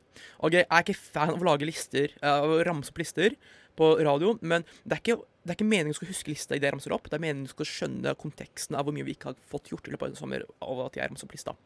Og 0.42 0.58
jeg 0.58 0.66
er 0.66 0.84
ikke 0.84 0.98
fan 0.98 1.32
av 1.32 1.40
å 1.40 1.48
lage 1.48 1.68
lister, 1.70 2.12
eh, 2.18 2.44
å 2.44 2.60
ramse 2.66 2.92
opp 2.92 3.00
lister 3.00 3.38
på 3.78 3.92
radio, 4.02 4.34
men 4.42 4.66
det 4.84 4.98
er 4.98 5.02
ikke, 5.02 5.16
det 5.44 5.54
er 5.54 5.58
ikke 5.58 5.70
meningen 5.70 5.94
du 5.94 5.98
skal 6.00 6.10
huske 6.10 6.32
lista 6.32 6.56
i 6.56 6.60
det 6.60 6.68
jeg 6.68 6.76
ramser 6.76 6.94
opp. 6.96 7.08
Det 7.08 7.18
er 7.18 7.24
meningen 7.24 7.48
du 7.48 7.54
skal 7.54 7.70
skjønne 7.70 8.18
konteksten 8.20 8.76
av 8.78 8.86
hvor 8.86 8.96
mye 8.96 9.06
vi 9.06 9.16
ikke 9.16 9.32
har 9.32 9.40
fått 9.50 9.72
gjort 9.72 9.88
i 9.88 9.94
løpet 9.94 10.08
av 10.08 10.12
en 10.12 10.20
sommer 10.20 10.44
av 10.64 10.84
at 10.88 10.98
jeg 10.98 11.10
ramser 11.10 11.28
opp 11.28 11.36
lista. 11.36 11.56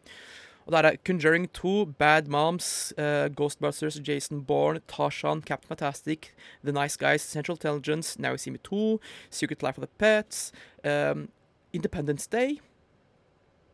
Og 0.67 0.73
der 0.73 0.87
er 0.87 0.97
Conjuring 1.07 1.49
2, 1.53 1.85
Bad 1.99 2.29
Moms, 2.31 2.95
uh, 2.99 3.27
Ghostbusters, 3.35 3.99
Jason 4.09 4.45
Bourne, 4.45 4.81
Tarzan, 4.89 5.43
Captain 5.43 5.69
Fantastic, 5.69 6.35
The 6.63 6.73
Nice 6.73 6.97
Guys, 6.97 7.23
Central 7.23 7.57
Intelligence, 7.57 8.19
Now 8.19 8.31
You 8.31 8.39
See 8.39 8.51
Me 8.51 8.59
2, 8.59 9.01
Secret 9.31 9.63
Life 9.63 9.79
of 9.79 9.83
the 9.83 9.91
Pets, 9.99 10.53
um, 10.85 11.29
Independence 11.73 12.29
Day. 12.31 12.61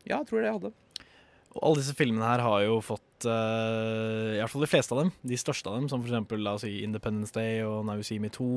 Ja, 0.07 0.19
jeg 0.19 0.27
tror 0.27 0.39
det 0.39 0.45
det 0.45 0.53
jeg 0.53 0.61
hadde. 0.61 0.73
Og 1.57 1.63
alle 1.65 1.81
disse 1.81 1.97
filmene 1.97 2.27
her 2.29 2.43
har 2.45 2.65
jo 2.67 2.79
fått 2.85 3.27
uh, 3.27 4.37
I 4.37 4.41
hvert 4.41 4.53
fall 4.53 4.65
de 4.65 4.71
fleste 4.71 4.95
av 4.95 5.03
dem, 5.03 5.13
de 5.27 5.41
største 5.41 5.71
av 5.71 5.79
dem, 5.79 5.89
som 5.91 6.03
for 6.03 6.11
eksempel 6.11 6.51
si 6.61 6.75
Independence 6.85 7.35
Day 7.35 7.63
og 7.65 7.87
Now 7.89 7.99
You 7.99 8.07
See 8.07 8.21
Me 8.23 8.31
2 8.35 8.49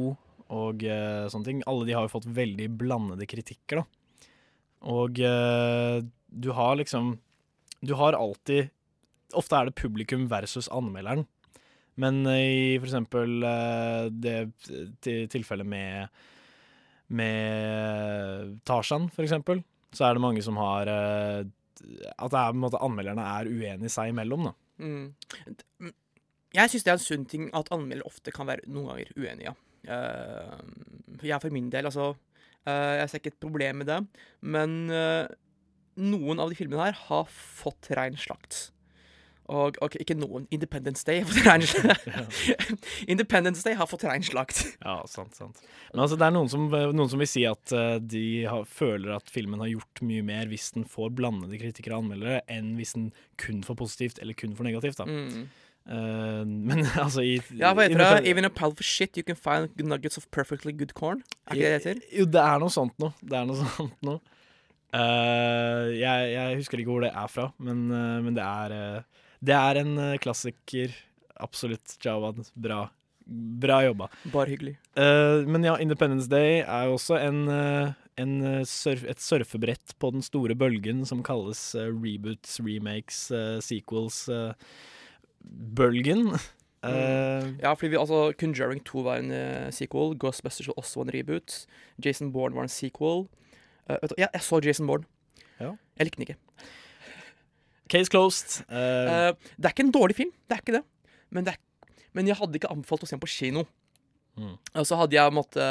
og 0.51 0.83
uh, 0.83 1.29
sånne 1.31 1.47
ting. 1.47 1.61
Alle 1.69 1.87
de 1.87 1.95
har 1.95 2.05
jo 2.05 2.11
fått 2.11 2.27
veldig 2.27 2.67
blandede 2.81 3.27
kritikker, 3.29 3.81
da. 3.81 4.17
Og 4.91 5.21
uh, 5.23 6.01
du 6.31 6.49
har 6.57 6.79
liksom 6.79 7.19
Du 7.85 7.93
har 7.99 8.17
alltid 8.17 8.71
Ofte 9.37 9.55
er 9.55 9.69
det 9.69 9.79
publikum 9.79 10.25
versus 10.27 10.67
anmelderen. 10.75 11.23
Men 11.95 12.25
i 12.27 12.75
for 12.81 12.89
eksempel 12.89 13.45
det 14.11 14.35
tilfellet 15.31 15.67
med 15.67 16.09
med 17.11 18.59
Tarzan, 18.67 19.09
for 19.11 19.23
eksempel, 19.23 19.61
så 19.95 20.07
er 20.07 20.15
det 20.15 20.23
mange 20.23 20.43
som 20.43 20.59
har 20.59 20.91
At 22.17 22.35
er, 22.37 22.55
måte, 22.57 22.79
anmelderne 22.83 23.25
er 23.39 23.49
uenige 23.51 23.91
seg 23.93 24.11
imellom, 24.13 24.49
da. 24.49 24.53
Mm. 24.81 25.91
Jeg 26.51 26.71
syns 26.71 26.85
det 26.85 26.91
er 26.91 26.97
en 26.97 27.03
sunn 27.03 27.27
ting 27.31 27.47
at 27.55 27.69
anmeldere 27.73 28.09
ofte 28.09 28.33
kan 28.35 28.49
være 28.49 28.67
noen 28.67 28.91
ganger 28.91 29.13
uenige. 29.19 29.53
Uh, 29.87 31.23
jeg 31.25 31.41
for 31.41 31.53
min 31.53 31.71
del, 31.73 31.87
altså 31.89 32.11
uh, 32.11 32.93
Jeg 32.99 33.07
ser 33.09 33.21
ikke 33.21 33.31
et 33.33 33.41
problem 33.41 33.81
med 33.81 33.89
det. 33.89 33.99
Men 34.41 34.75
uh, 34.91 35.25
noen 36.01 36.43
av 36.43 36.51
de 36.51 36.57
filmene 36.59 36.89
her 36.89 36.97
har 37.07 37.31
fått 37.31 37.91
rein 37.97 38.19
slakt. 38.19 38.69
Og 39.51 39.77
ok, 39.83 39.97
ikke 39.99 40.15
noen. 40.15 40.45
Independence 40.53 41.03
Day 41.07 41.19
har 41.21 41.27
fått 41.27 41.47
reinslakt. 41.47 42.05
Independence 43.13 43.65
Day 43.65 43.75
har 43.75 43.89
fått 43.89 44.05
reinslakt. 44.07 44.61
Ja, 44.79 45.01
sant, 45.11 45.35
sant. 45.35 45.59
Men 45.91 46.05
altså, 46.05 46.17
det 46.19 46.27
er 46.27 46.35
noen 46.35 46.51
som, 46.51 46.69
noen 46.71 47.11
som 47.11 47.21
vil 47.21 47.29
si 47.29 47.43
at 47.49 47.73
uh, 47.75 47.97
de 47.99 48.45
har, 48.47 48.63
føler 48.69 49.17
at 49.17 49.31
filmen 49.31 49.63
har 49.63 49.73
gjort 49.73 50.03
mye 50.07 50.23
mer 50.25 50.47
hvis 50.51 50.71
den 50.77 50.87
får 50.87 51.11
blandede 51.17 51.59
kritikere 51.59 51.97
og 51.97 52.05
anmeldere, 52.05 52.39
enn 52.51 52.77
hvis 52.79 52.95
den 52.95 53.11
kun 53.41 53.59
får 53.67 53.79
positivt 53.83 54.23
eller 54.23 54.37
kun 54.39 54.55
får 54.55 54.69
negativt. 54.71 55.03
da. 55.03 55.09
Mm. 55.09 55.49
Uh, 55.81 56.43
men 56.45 56.85
altså 57.03 57.25
i 57.25 57.39
Ja, 57.57 57.73
hva 57.75 57.89
heter 57.89 57.99
det? 57.99 58.29
Even 58.31 58.47
a 58.47 58.53
pile 58.53 58.77
for 58.77 58.87
shit, 58.87 59.17
you 59.19 59.25
can 59.27 59.35
find 59.35 59.73
nuggets 59.83 60.19
of 60.21 60.29
perfectly 60.31 60.71
good 60.71 60.95
corn. 60.95 61.25
Er 61.49 61.57
ikke 61.57 61.63
det 61.65 61.71
det 61.71 61.79
heter? 61.81 62.05
Jo, 62.21 62.27
det 62.37 62.43
er 62.45 62.61
noe 62.63 62.71
sånt 62.71 62.95
noe. 63.03 63.17
Det 63.19 63.35
er 63.35 63.49
noe 63.49 63.65
sånt 63.75 64.05
noe. 64.07 64.21
Uh, 64.91 65.87
jeg, 65.95 66.31
jeg 66.35 66.55
husker 66.59 66.79
ikke 66.79 66.91
hvor 66.91 67.03
det 67.03 67.11
er 67.15 67.27
fra, 67.31 67.51
men, 67.63 67.85
men 68.23 68.35
det 68.35 68.43
er 68.43 69.03
Det 69.41 69.55
er 69.57 69.79
en 69.81 69.95
eh, 69.97 70.17
klassiker. 70.21 70.93
Absolutt. 71.41 71.95
Jawad. 72.05 72.43
Bra. 72.53 72.83
Bra 73.25 73.79
jobba. 73.85 74.09
Bare 74.33 74.51
hyggelig. 74.51 74.75
Uh, 74.97 75.47
men 75.49 75.63
ja, 75.65 75.75
Independence 75.81 76.29
Day 76.29 76.59
er 76.61 76.87
jo 76.89 76.97
også 76.97 77.17
en, 77.21 77.43
eh, 77.49 77.93
en 78.21 78.33
surf, 78.67 79.05
et 79.07 79.21
surfebrett 79.23 79.93
på 80.01 80.11
den 80.13 80.21
store 80.25 80.55
bølgen 80.57 81.05
som 81.07 81.23
kalles 81.25 81.61
uh, 81.77 81.87
reboots, 81.89 82.59
remakes, 82.65 83.23
uh, 83.33 83.59
sequels. 83.63 84.27
bølgen. 85.41 86.35
Eh, 86.83 87.47
Ja, 87.61 87.73
fordi 87.73 87.91
vi, 87.93 87.97
altså, 88.01 88.33
Conjuring 88.37 88.83
2 88.85 89.03
var 89.05 89.21
en 89.21 89.71
sequel. 89.73 90.15
Ghostbusters 90.17 90.67
var 90.67 90.77
også 90.81 91.01
en 91.05 91.13
reboot. 91.13 91.65
Jason 92.03 92.31
Bourne 92.33 92.55
var 92.55 92.65
en 92.65 92.73
sequel. 92.73 93.27
Du, 93.89 94.15
ja, 94.17 94.27
jeg 94.33 94.41
så 94.41 94.61
Jason 94.65 94.87
Bourne. 94.87 95.05
Ja. 95.59 95.75
Jeg 95.97 96.07
likte 96.09 96.17
den 96.17 96.27
ikke. 96.27 96.37
Case 97.91 98.11
closed. 98.11 98.61
Uh, 98.71 99.31
det 99.57 99.67
er 99.67 99.73
ikke 99.73 99.87
en 99.87 99.95
dårlig 99.95 100.17
film, 100.17 100.31
det 100.47 100.57
er 100.57 100.63
ikke 100.63 100.77
det. 100.79 100.85
Men, 101.31 101.47
det 101.47 101.55
er, 101.55 101.97
men 102.15 102.29
jeg 102.29 102.39
hadde 102.39 102.59
ikke 102.59 102.71
anbefalt 102.71 103.03
å 103.05 103.09
se 103.09 103.17
den 103.17 103.23
på 103.23 103.31
kino. 103.31 103.65
Mm. 104.39 104.55
Og 104.55 104.87
så 104.87 104.99
hadde 104.99 105.17
jeg 105.17 105.35
måtte 105.35 105.65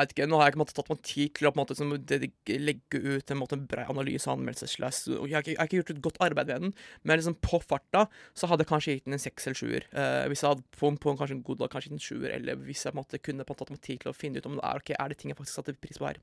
ikke, 0.00 0.24
Nå 0.24 0.38
har 0.38 0.46
jeg 0.48 0.54
ikke 0.54 0.60
måttet 0.62 0.78
tatt 0.78 0.88
meg 0.88 1.00
tid 1.04 1.32
til 1.36 1.46
å 1.50 1.52
måte, 1.54 1.74
som, 1.76 1.90
legge 1.92 3.00
ut 3.00 3.28
en, 3.30 3.38
måte, 3.38 3.58
en 3.58 3.66
brei 3.68 3.84
analyse 3.92 4.24
og 4.24 4.38
anmeldelse. 4.38 4.70
Jeg 4.80 5.28
jeg 5.28 5.36
har 5.58 5.68
ikke 5.68 5.82
gjort 5.82 5.92
et 5.92 6.00
godt 6.06 6.20
arbeid 6.24 6.48
ved 6.48 6.64
den, 6.64 6.72
men 7.04 7.20
liksom 7.20 7.36
på 7.44 7.60
farta 7.60 8.06
så 8.32 8.48
hadde 8.48 8.64
jeg 8.64 8.70
kanskje 8.70 8.96
gitt 8.96 9.04
den 9.04 9.18
en 9.18 9.22
seks 9.22 9.46
eller 9.46 9.60
sjuer. 9.60 9.86
Uh, 9.92 10.24
hvis 10.32 10.42
jeg 10.42 10.54
hadde 10.54 10.64
på, 10.78 10.88
på 10.96 11.12
en, 11.12 11.20
kanskje 11.20 11.36
en 11.36 11.44
god 11.44 11.60
dag 11.60 11.74
kanskje 11.76 11.92
en 11.92 12.02
sjuer, 12.02 12.30
eller 12.32 12.64
hvis 12.64 12.86
jeg 12.86 12.94
på 12.94 12.96
en 12.96 13.02
måte, 13.02 13.20
kunne 13.20 13.44
på 13.44 13.52
en 13.52 13.58
måte, 13.58 13.66
tatt 13.66 13.74
meg 13.76 13.84
tid 13.84 14.02
til 14.02 14.14
å 14.14 14.16
finne 14.16 14.40
ut 14.40 14.48
om 14.48 14.56
det 14.56 14.64
er 14.70 14.82
ok, 14.82 14.94
er 14.96 15.12
det 15.12 15.20
ting 15.20 15.34
jeg 15.34 15.40
faktisk 15.42 15.60
satte 15.60 15.76
pris 15.76 16.00
på 16.00 16.08
her. 16.08 16.22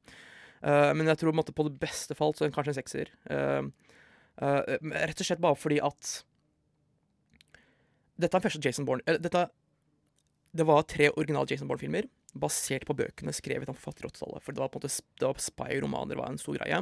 Uh, 0.66 0.90
men 0.98 1.14
jeg 1.14 1.22
tror 1.22 1.38
på, 1.38 1.70
det 1.70 1.78
beste 1.80 2.18
fall 2.18 2.34
så 2.34 2.50
kanskje 2.50 2.74
en 2.74 2.82
sekser. 2.82 3.14
Eh, 3.30 3.62
rett 4.40 5.20
og 5.20 5.28
slett 5.28 5.42
bare 5.44 5.60
fordi 5.60 5.82
at 5.84 6.12
Dette 8.20 8.36
er 8.36 8.44
første 8.44 8.62
Jason 8.64 8.88
Bourne 8.88 9.18
dette, 9.20 9.46
Det 10.56 10.66
var 10.68 10.88
tre 10.88 11.10
originale 11.12 11.48
Jason 11.52 11.68
Bourne-filmer 11.70 12.08
basert 12.40 12.86
på 12.86 12.96
bøkene 12.98 13.34
skrevet 13.34 13.70
av 13.72 13.78
forfattere 13.78 14.10
80-tallet. 14.12 14.44
For 14.46 14.54
det 14.54 14.62
var 14.62 14.72
på 14.72 14.80
en 14.80 14.86
måte 14.86 15.44
spy-romaner 15.44 16.20
var 16.20 16.30
en 16.30 16.42
stor 16.42 16.60
greie. 16.60 16.82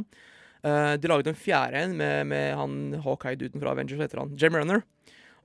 Eh, 0.65 0.93
de 0.99 1.09
lagde 1.09 1.31
en 1.31 1.39
fjerde 1.39 1.83
en 1.85 1.97
med, 1.99 2.27
med 2.31 2.55
han 2.57 2.77
Hawkeye-duden 3.05 3.61
fra 3.61 3.73
Avengers, 3.73 4.01
heter 4.01 4.23
han, 4.23 4.33
Jim 4.39 4.57
Runner. 4.57 4.83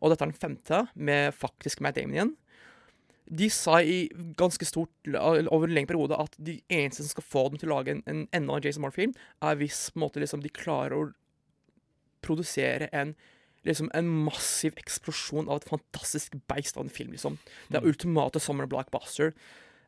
Og 0.03 0.11
dette 0.11 0.25
er 0.27 0.33
den 0.33 0.43
femte, 0.43 0.85
med 0.95 1.35
faktisk 1.37 1.83
Matt 1.85 1.99
Damon 1.99 2.17
igjen. 2.17 2.33
De 3.33 3.49
sa 3.55 3.79
i 3.81 4.09
ganske 4.37 4.67
stort 4.67 5.13
over 5.15 5.69
en 5.69 5.75
lengre 5.77 5.93
periode 5.93 6.19
at 6.19 6.35
de 6.43 6.59
eneste 6.67 7.05
som 7.05 7.13
skal 7.15 7.29
få 7.29 7.45
dem 7.53 7.61
til 7.63 7.71
å 7.71 7.77
lage 7.77 7.95
en, 7.95 8.03
en 8.11 8.25
enda 8.35 8.59
en 8.59 8.65
Jason 8.67 8.83
Bourne-film, 8.83 9.15
er 9.45 9.61
hvis 9.61 9.87
på 9.95 10.03
måte, 10.03 10.23
liksom, 10.23 10.43
de 10.43 10.53
klarer 10.53 10.97
å 10.99 11.11
produsere 12.25 12.89
en 12.93 13.15
liksom 13.69 13.91
en 13.95 14.09
massiv 14.27 14.75
eksplosjon 14.81 15.47
av 15.51 15.61
et 15.61 15.69
fantastisk 15.71 16.35
beist 16.51 16.79
av 16.79 16.87
en 16.87 16.93
film. 16.93 17.13
liksom. 17.15 17.39
Det 17.71 17.79
er 17.79 17.87
ultimate 17.87 18.43
summer 18.43 18.67
blockbuster. 18.67 19.33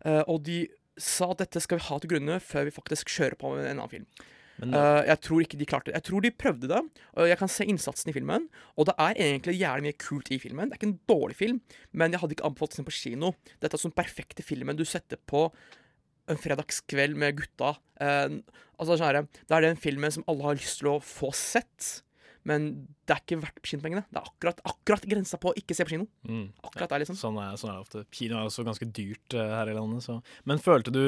Uh, 0.05 0.23
og 0.29 0.45
de 0.47 0.65
sa 1.01 1.33
at 1.33 1.43
dette 1.43 1.63
skal 1.63 1.81
vi 1.81 1.89
ha 1.89 1.99
til 1.99 2.13
grunne 2.15 2.39
før 2.43 2.69
vi 2.69 2.75
faktisk 2.75 3.11
kjører 3.11 3.37
på 3.41 3.55
med 3.55 3.67
en 3.67 3.81
annen 3.81 3.91
film. 3.91 4.07
men, 4.61 4.77
uh, 4.79 5.03
jeg 5.03 5.19
tror 5.27 5.43
ikke 5.43 5.59
de 5.59 5.67
klarte 5.67 5.91
det. 5.91 5.97
Jeg 5.99 6.07
tror 6.11 6.23
de 6.23 6.31
prøvde 6.31 6.71
det, 6.71 6.83
og 7.19 7.27
jeg 7.27 7.39
kan 7.41 7.51
se 7.51 7.67
innsatsen 7.67 8.13
i 8.13 8.15
filmen. 8.15 8.47
Og 8.79 8.87
det 8.87 8.95
er 9.03 9.19
egentlig 9.19 9.57
jævlig 9.59 9.89
mye 9.89 9.99
kult 9.99 10.31
i 10.31 10.39
filmen. 10.39 10.71
Det 10.71 10.77
er 10.77 10.83
ikke 10.83 10.93
en 10.93 11.01
dårlig 11.11 11.39
film, 11.41 11.63
men 11.91 12.15
jeg 12.15 12.23
hadde 12.23 12.39
ikke 12.39 12.47
anbefalt 12.47 12.79
den 12.79 12.87
på 12.87 12.95
kino. 12.95 13.33
Dette 13.59 13.75
er 13.75 13.83
sånn 13.83 13.97
perfekte 13.97 14.47
filmen 14.47 14.79
du 14.79 14.87
setter 14.87 15.19
på 15.19 15.49
en 16.31 16.39
fredagskveld 16.41 17.19
med 17.19 17.41
gutta. 17.43 17.75
Uh, 17.99 18.39
altså 18.79 19.01
sånn 19.01 19.27
Det 19.35 19.57
er 19.57 19.67
den 19.67 19.81
filmen 19.81 20.15
som 20.15 20.25
alle 20.31 20.47
har 20.47 20.63
lyst 20.63 20.79
til 20.81 20.95
å 20.95 21.01
få 21.03 21.35
sett, 21.35 22.04
men 22.45 22.65
det 23.09 23.15
er 23.15 23.21
ikke 23.23 23.39
verdt 23.41 23.61
kinopengene. 23.65 24.03
Det 24.13 24.19
er 24.21 24.27
akkurat, 24.29 24.59
akkurat 24.69 25.05
grensa 25.09 25.39
på 25.41 25.51
å 25.53 25.57
ikke 25.57 25.75
se 25.77 25.85
på 25.87 25.95
kino. 25.95 26.07
mm, 26.29 26.47
Akkurat 26.69 26.91
der, 26.93 27.03
liksom. 27.05 27.17
sånn, 27.17 27.39
er, 27.41 27.55
sånn 27.61 27.71
er 27.73 27.79
det 27.79 27.85
ofte. 27.87 28.03
Kino 28.13 28.37
er 28.37 28.49
også 28.51 28.65
ganske 28.67 28.89
dyrt 28.97 29.37
uh, 29.39 29.45
her 29.59 29.71
i 29.73 29.77
landet. 29.77 30.05
Så. 30.05 30.19
Men 30.45 30.61
følte 30.61 30.93
du, 30.93 31.01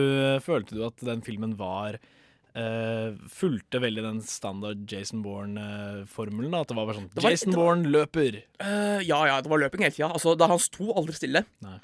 følte 0.45 0.77
du 0.79 0.85
at 0.87 0.97
den 1.05 1.21
filmen 1.27 1.53
var 1.61 1.99
uh, 2.01 3.11
Fulgte 3.29 3.81
veldig 3.85 4.05
den 4.07 4.23
standard 4.25 4.85
Jason 4.89 5.21
Bourne-formelen? 5.25 6.57
At 6.57 6.73
det 6.73 6.77
var 6.79 6.89
bare 6.89 7.01
sånn 7.03 7.11
var- 7.15 7.31
Jason 7.31 7.53
var- 7.53 7.61
Bourne 7.63 7.93
løper! 7.93 8.41
Uh, 8.61 9.01
ja, 9.05 9.21
ja, 9.29 9.41
det 9.45 9.53
var 9.53 9.61
løping 9.61 9.85
hele 9.85 9.93
tida. 9.97 10.09
Altså, 10.13 10.37
han 10.41 10.59
sto 10.65 10.93
aldri 10.97 11.17
stille. 11.21 11.45
Nei. 11.65 11.79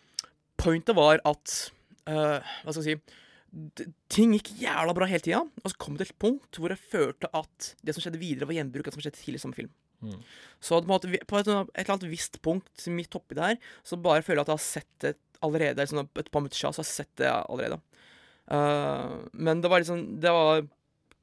Pointet 0.62 0.94
var 0.96 1.20
at 1.26 1.58
Hva 2.06 2.72
skal 2.72 2.82
jeg 2.84 2.96
si 3.02 3.18
Ting 4.12 4.32
gikk 4.36 4.54
jævla 4.62 4.94
bra 4.96 5.08
hele 5.10 5.24
tida, 5.24 5.42
og 5.44 5.68
så 5.68 5.78
kom 5.80 5.96
det 5.96 6.06
til 6.06 6.14
et 6.14 6.22
punkt 6.24 6.58
hvor 6.60 6.72
jeg 6.72 6.80
følte 6.92 7.28
at 7.36 7.72
det 7.84 7.94
som 7.94 8.04
skjedde 8.04 8.20
videre, 8.20 8.48
var 8.48 8.56
gjenbruk 8.56 8.86
av 8.86 8.92
det 8.92 8.96
som 8.96 9.04
skjedde 9.04 9.20
tidlig 9.20 9.40
i 9.40 9.44
samme 9.44 9.58
film. 9.58 9.72
Mm. 10.02 10.16
Så 10.58 10.80
på, 10.80 10.90
måte, 10.90 11.10
på 11.28 11.38
et 11.38 11.50
eller 11.50 11.92
annet 11.94 12.08
visst 12.10 12.40
punkt 12.42 12.86
midt 12.90 13.14
oppi 13.18 13.38
der, 13.38 13.58
så 13.86 13.98
bare 14.00 14.24
føler 14.24 14.42
jeg 14.42 14.46
at 14.46 14.52
jeg 14.52 14.60
har 14.60 14.66
sett 14.66 15.04
det 15.04 15.14
allerede. 15.44 15.86
Sånn 15.90 16.04
et 16.06 16.30
par 16.32 16.42
minutter 16.42 16.58
siden, 16.58 16.74
så 16.74 16.82
har 16.82 16.88
jeg 16.88 16.96
sett 16.96 17.12
det 17.20 17.30
allerede. 17.30 17.78
Uh, 18.50 19.28
men 19.38 19.60
det 19.62 19.68
var 19.70 19.78
liksom 19.78 20.00
Det 20.18 20.30
var 20.34 20.64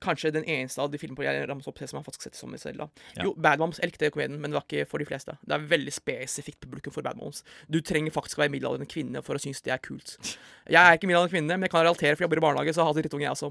kanskje 0.02 0.32
den 0.34 0.46
eneste 0.48 0.82
av 0.84 0.92
de 0.94 0.98
filmene 1.02 1.26
jeg 1.28 1.48
ramset 1.50 1.68
opp 1.72 1.80
som 1.84 2.00
jeg 2.00 2.06
faktisk 2.06 2.24
har 2.24 2.30
sett 2.30 2.38
i 2.38 2.42
sommer 2.44 2.62
selv. 2.62 2.78
da. 2.84 2.88
Ja. 3.18 3.26
Jo, 3.28 3.34
Bad 3.38 3.60
Moms, 3.60 3.80
jeg 3.82 3.92
likte 3.92 4.12
komedien, 4.14 4.40
men 4.40 4.52
det 4.52 4.58
var 4.60 4.66
ikke 4.68 4.88
for 4.90 5.00
de 5.04 5.08
fleste. 5.10 5.36
Det 5.46 5.56
er 5.58 5.66
veldig 5.72 5.94
spesifikt 5.96 6.60
publikum 6.64 6.94
for 6.96 7.06
Bad 7.06 7.18
Moms. 7.20 7.44
Du 7.70 7.80
trenger 7.82 8.12
faktisk 8.16 8.40
å 8.40 8.44
være 8.46 8.54
middelaldrende 8.56 8.90
kvinne 8.92 9.24
for 9.26 9.36
å 9.36 9.44
synes 9.44 9.62
det 9.66 9.74
er 9.76 9.82
kult. 9.84 10.16
Jeg 10.70 10.80
er 10.80 10.98
ikke 11.00 11.10
middelaldrende 11.10 11.34
kvinne, 11.34 11.56
men 11.58 11.66
jeg 11.66 11.72
kan 11.74 11.82
relatere, 11.82 12.14
for 12.16 12.22
jeg 12.22 12.28
jobber 12.30 12.38
i 12.38 12.44
barnehage, 12.46 12.74
så 12.76 12.78
jeg 12.78 12.86
har 12.86 12.92
hatt 12.94 13.00
drittunge, 13.02 13.26
jeg 13.26 13.32
også. 13.34 13.50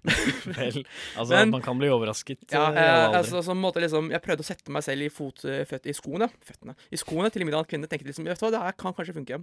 Vel, 0.60 0.84
altså, 1.18 1.32
Men- 1.34 1.50
man 1.50 1.62
kan 1.64 1.78
bli 1.80 1.88
overrasket. 1.90 2.38
Ja, 2.52 2.68
eh, 2.70 2.78
eh, 2.78 3.04
aldri. 3.08 3.18
altså, 3.18 3.42
så 3.44 3.56
måte 3.58 3.82
liksom, 3.82 4.08
Jeg 4.14 4.22
prøvde 4.22 4.44
å 4.44 4.46
sette 4.46 4.70
meg 4.70 4.82
selv 4.86 5.02
i, 5.02 5.08
fot, 5.12 5.44
eh, 5.44 5.64
føt, 5.68 5.86
i 5.90 5.92
skoene 5.92 6.30
Føttene. 6.46 6.76
I 6.94 6.96
skoene 6.96 7.28
til 7.34 7.42
en 7.42 7.50
middelaldrende 7.50 7.72
kvinne. 7.74 7.90
Tenkte 7.90 8.08
liksom, 8.08 8.24
vet 8.30 8.38
du 8.38 8.46
hva, 8.46 8.52
det 8.54 8.62
her 8.62 8.78
kan 8.78 8.94
kanskje 8.96 9.16
funke. 9.18 9.42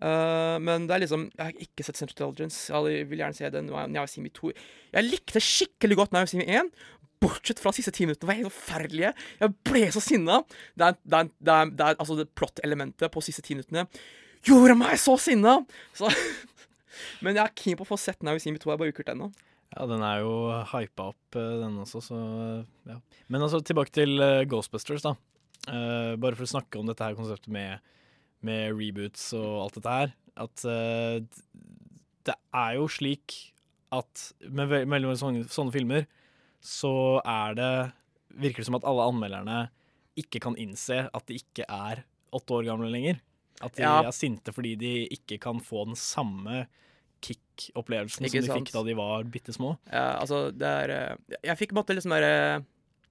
Eh, 0.00 0.56
men 0.64 0.86
det 0.88 0.94
er 0.96 1.02
liksom 1.02 1.26
Jeg 1.34 1.44
har 1.44 1.64
ikke 1.66 1.84
sett 1.84 1.98
Central 2.00 2.30
Intelligence. 2.30 2.70
Jeg 2.72 3.10
vil 3.10 3.20
gjerne 3.20 3.36
se 3.36 3.50
den. 3.52 3.68
Now 3.68 4.06
I 4.06 4.08
See 4.10 4.24
Me 4.24 4.32
2. 4.32 4.54
Jeg 4.96 5.08
likte 5.08 5.44
skikkelig 5.44 6.00
godt 6.00 6.16
Now 6.16 6.24
I 6.24 6.30
See 6.30 6.40
Me 6.40 6.48
1. 6.48 6.72
Bortsett 7.20 7.60
fra 7.60 7.72
de 7.72 7.82
siste 7.82 7.92
ti 7.92 8.06
minuttene 8.08 8.30
var 8.30 8.38
helt 8.38 8.54
forferdelige. 8.54 9.12
Jeg 9.42 9.56
ble 9.68 9.84
så 9.92 10.00
sinna. 10.00 10.40
Det 10.72 10.86
er, 10.88 10.96
det 11.04 11.18
er, 11.18 11.30
det 11.36 11.54
er, 11.54 11.76
det 11.76 11.86
er 11.86 12.00
altså 12.00 12.16
det 12.16 12.30
plot-elementet 12.32 13.12
på 13.12 13.20
de 13.20 13.28
siste 13.28 13.44
ti 13.44 13.58
minuttene 13.58 13.84
gjorde 14.46 14.76
meg 14.78 14.96
så 15.00 15.16
sinna! 15.20 15.58
Så, 15.96 16.10
men 17.24 17.36
jeg 17.36 17.44
er 17.44 17.56
keen 17.58 17.78
på 17.78 17.86
å 17.86 17.90
få 17.92 17.98
sett 18.00 18.24
Now 18.26 18.38
I 18.38 18.42
See 18.42 18.54
Me 18.54 18.60
2. 18.60 18.68
Jeg 18.68 18.74
har 18.74 18.80
bare 18.80 18.92
ikke 18.92 19.02
gjort 19.02 19.12
det 19.12 19.16
ennå. 19.18 19.30
Ja, 19.70 19.86
den 19.86 20.02
er 20.02 20.22
jo 20.24 20.32
hypa 20.72 21.10
opp, 21.12 21.36
eh, 21.38 21.56
den 21.60 21.76
også, 21.78 22.02
så 22.02 22.16
ja. 22.90 22.96
Men 23.30 23.44
altså, 23.46 23.60
tilbake 23.62 23.94
til 23.94 24.16
eh, 24.24 24.46
Ghostbusters, 24.50 25.04
da. 25.06 25.14
Uh, 25.68 26.16
bare 26.16 26.32
for 26.38 26.46
å 26.46 26.50
snakke 26.54 26.78
om 26.80 26.88
dette 26.88 27.04
her 27.04 27.14
konseptet 27.18 27.52
med, 27.52 27.84
med 28.46 28.74
reboots 28.78 29.30
og 29.38 29.64
alt 29.64 29.78
dette 29.78 29.96
her. 29.96 30.12
At 30.40 30.64
uh, 30.64 31.20
det 32.28 32.36
er 32.54 32.76
jo 32.78 32.86
slik 32.90 33.36
at 33.94 34.26
med 34.46 34.70
mellom 34.88 35.16
sånne, 35.18 35.46
sånne 35.50 35.74
filmer 35.74 36.06
så 36.62 37.18
er 37.24 37.56
det 37.58 37.72
Virker 38.40 38.62
det 38.62 38.68
som 38.68 38.76
at 38.78 38.84
alle 38.86 39.08
anmelderne 39.10 39.56
ikke 40.20 40.38
kan 40.44 40.54
innse 40.60 41.00
at 41.10 41.24
de 41.26 41.40
ikke 41.40 41.64
er 41.66 42.04
åtte 42.30 42.54
år 42.54 42.68
gamle 42.68 42.86
lenger. 42.92 43.16
At 43.60 43.74
de 43.74 43.82
Ja. 43.82 44.04
er 44.06 44.14
sinte 44.14 44.54
fordi 44.54 44.76
de 44.78 44.92
ikke 45.10 45.40
kan 45.42 45.58
få 45.58 45.82
den 45.88 45.98
samme 45.98 46.68
kick-opplevelsen 47.20 48.22
som 48.22 48.40
de 48.40 48.46
sant. 48.46 48.54
fikk 48.60 48.72
da 48.72 48.82
de 48.86 48.94
var 48.94 49.24
bitte 49.24 49.52
små. 49.52 49.74
Ja, 49.90 50.20
altså, 50.20 50.52
det 50.54 50.68
er 50.68 50.90
eh, 50.94 51.16
Jeg 51.42 51.58
fikk 51.58 51.74
måtte 51.76 51.96
liksom 51.96 52.14
der 52.14 52.62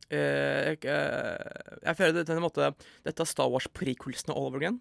Uh, 0.09 0.17
eh, 0.17 0.65
jeg, 0.73 0.85
eh, 0.89 1.77
jeg 1.85 1.95
føler 1.99 2.13
det, 2.15 2.23
denne 2.25 2.41
måte, 2.41 2.73
Dette 3.05 3.21
er 3.21 3.27
Star 3.29 3.45
Wars-prequelsene 3.47 4.33
all 4.33 4.47
over 4.47 4.57
again. 4.57 4.79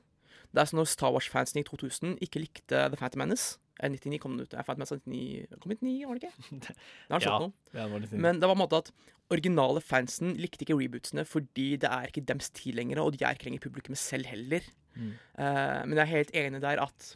Det 0.52 0.62
er 0.62 0.71
sånn 0.71 0.81
når 0.81 0.90
Star 0.90 1.12
Wars-fansen 1.14 1.61
i 1.61 1.67
2000 1.67 2.19
ikke 2.25 2.43
likte 2.43 2.87
The 2.88 2.99
Phantom 2.99 3.23
Menace. 3.25 3.59
Eh, 3.78 3.90
99 3.93 4.21
kom 4.23 4.37
den 4.37 4.47
ut. 4.49 4.57
Jeg 4.57 4.64
Menace 4.71 4.97
var 4.97 5.02
99, 5.05 5.61
kom 5.61 5.75
99, 5.75 6.09
var 6.09 6.19
det 6.19 6.31
ikke? 6.31 6.59
Det 7.09 7.14
har 7.14 7.26
Ja. 7.26 7.38
det 7.73 7.93
var 7.93 8.05
litt 8.05 8.12
Men 8.12 8.40
det 8.40 8.49
var 8.49 8.57
en 8.57 8.64
måte 8.64 8.83
at 8.83 8.93
originale 9.28 9.81
fansen 9.85 10.35
likte 10.40 10.64
ikke 10.64 10.78
rebootsene 10.78 11.25
fordi 11.28 11.76
det 11.76 11.88
er 11.88 12.09
ikke 12.09 12.25
dems 12.25 12.49
tid 12.57 12.78
lenger, 12.78 13.02
og 13.02 13.12
de 13.12 13.25
er 13.25 13.37
ikke 13.37 13.50
lenger 13.50 13.67
publikummet 13.67 14.00
selv 14.00 14.25
heller. 14.26 14.64
Mm. 14.97 15.12
Uh, 15.37 15.81
men 15.85 15.99
jeg 15.99 16.05
er 16.07 16.14
helt 16.17 16.35
enig 16.35 16.62
der 16.64 16.81
at 16.83 17.11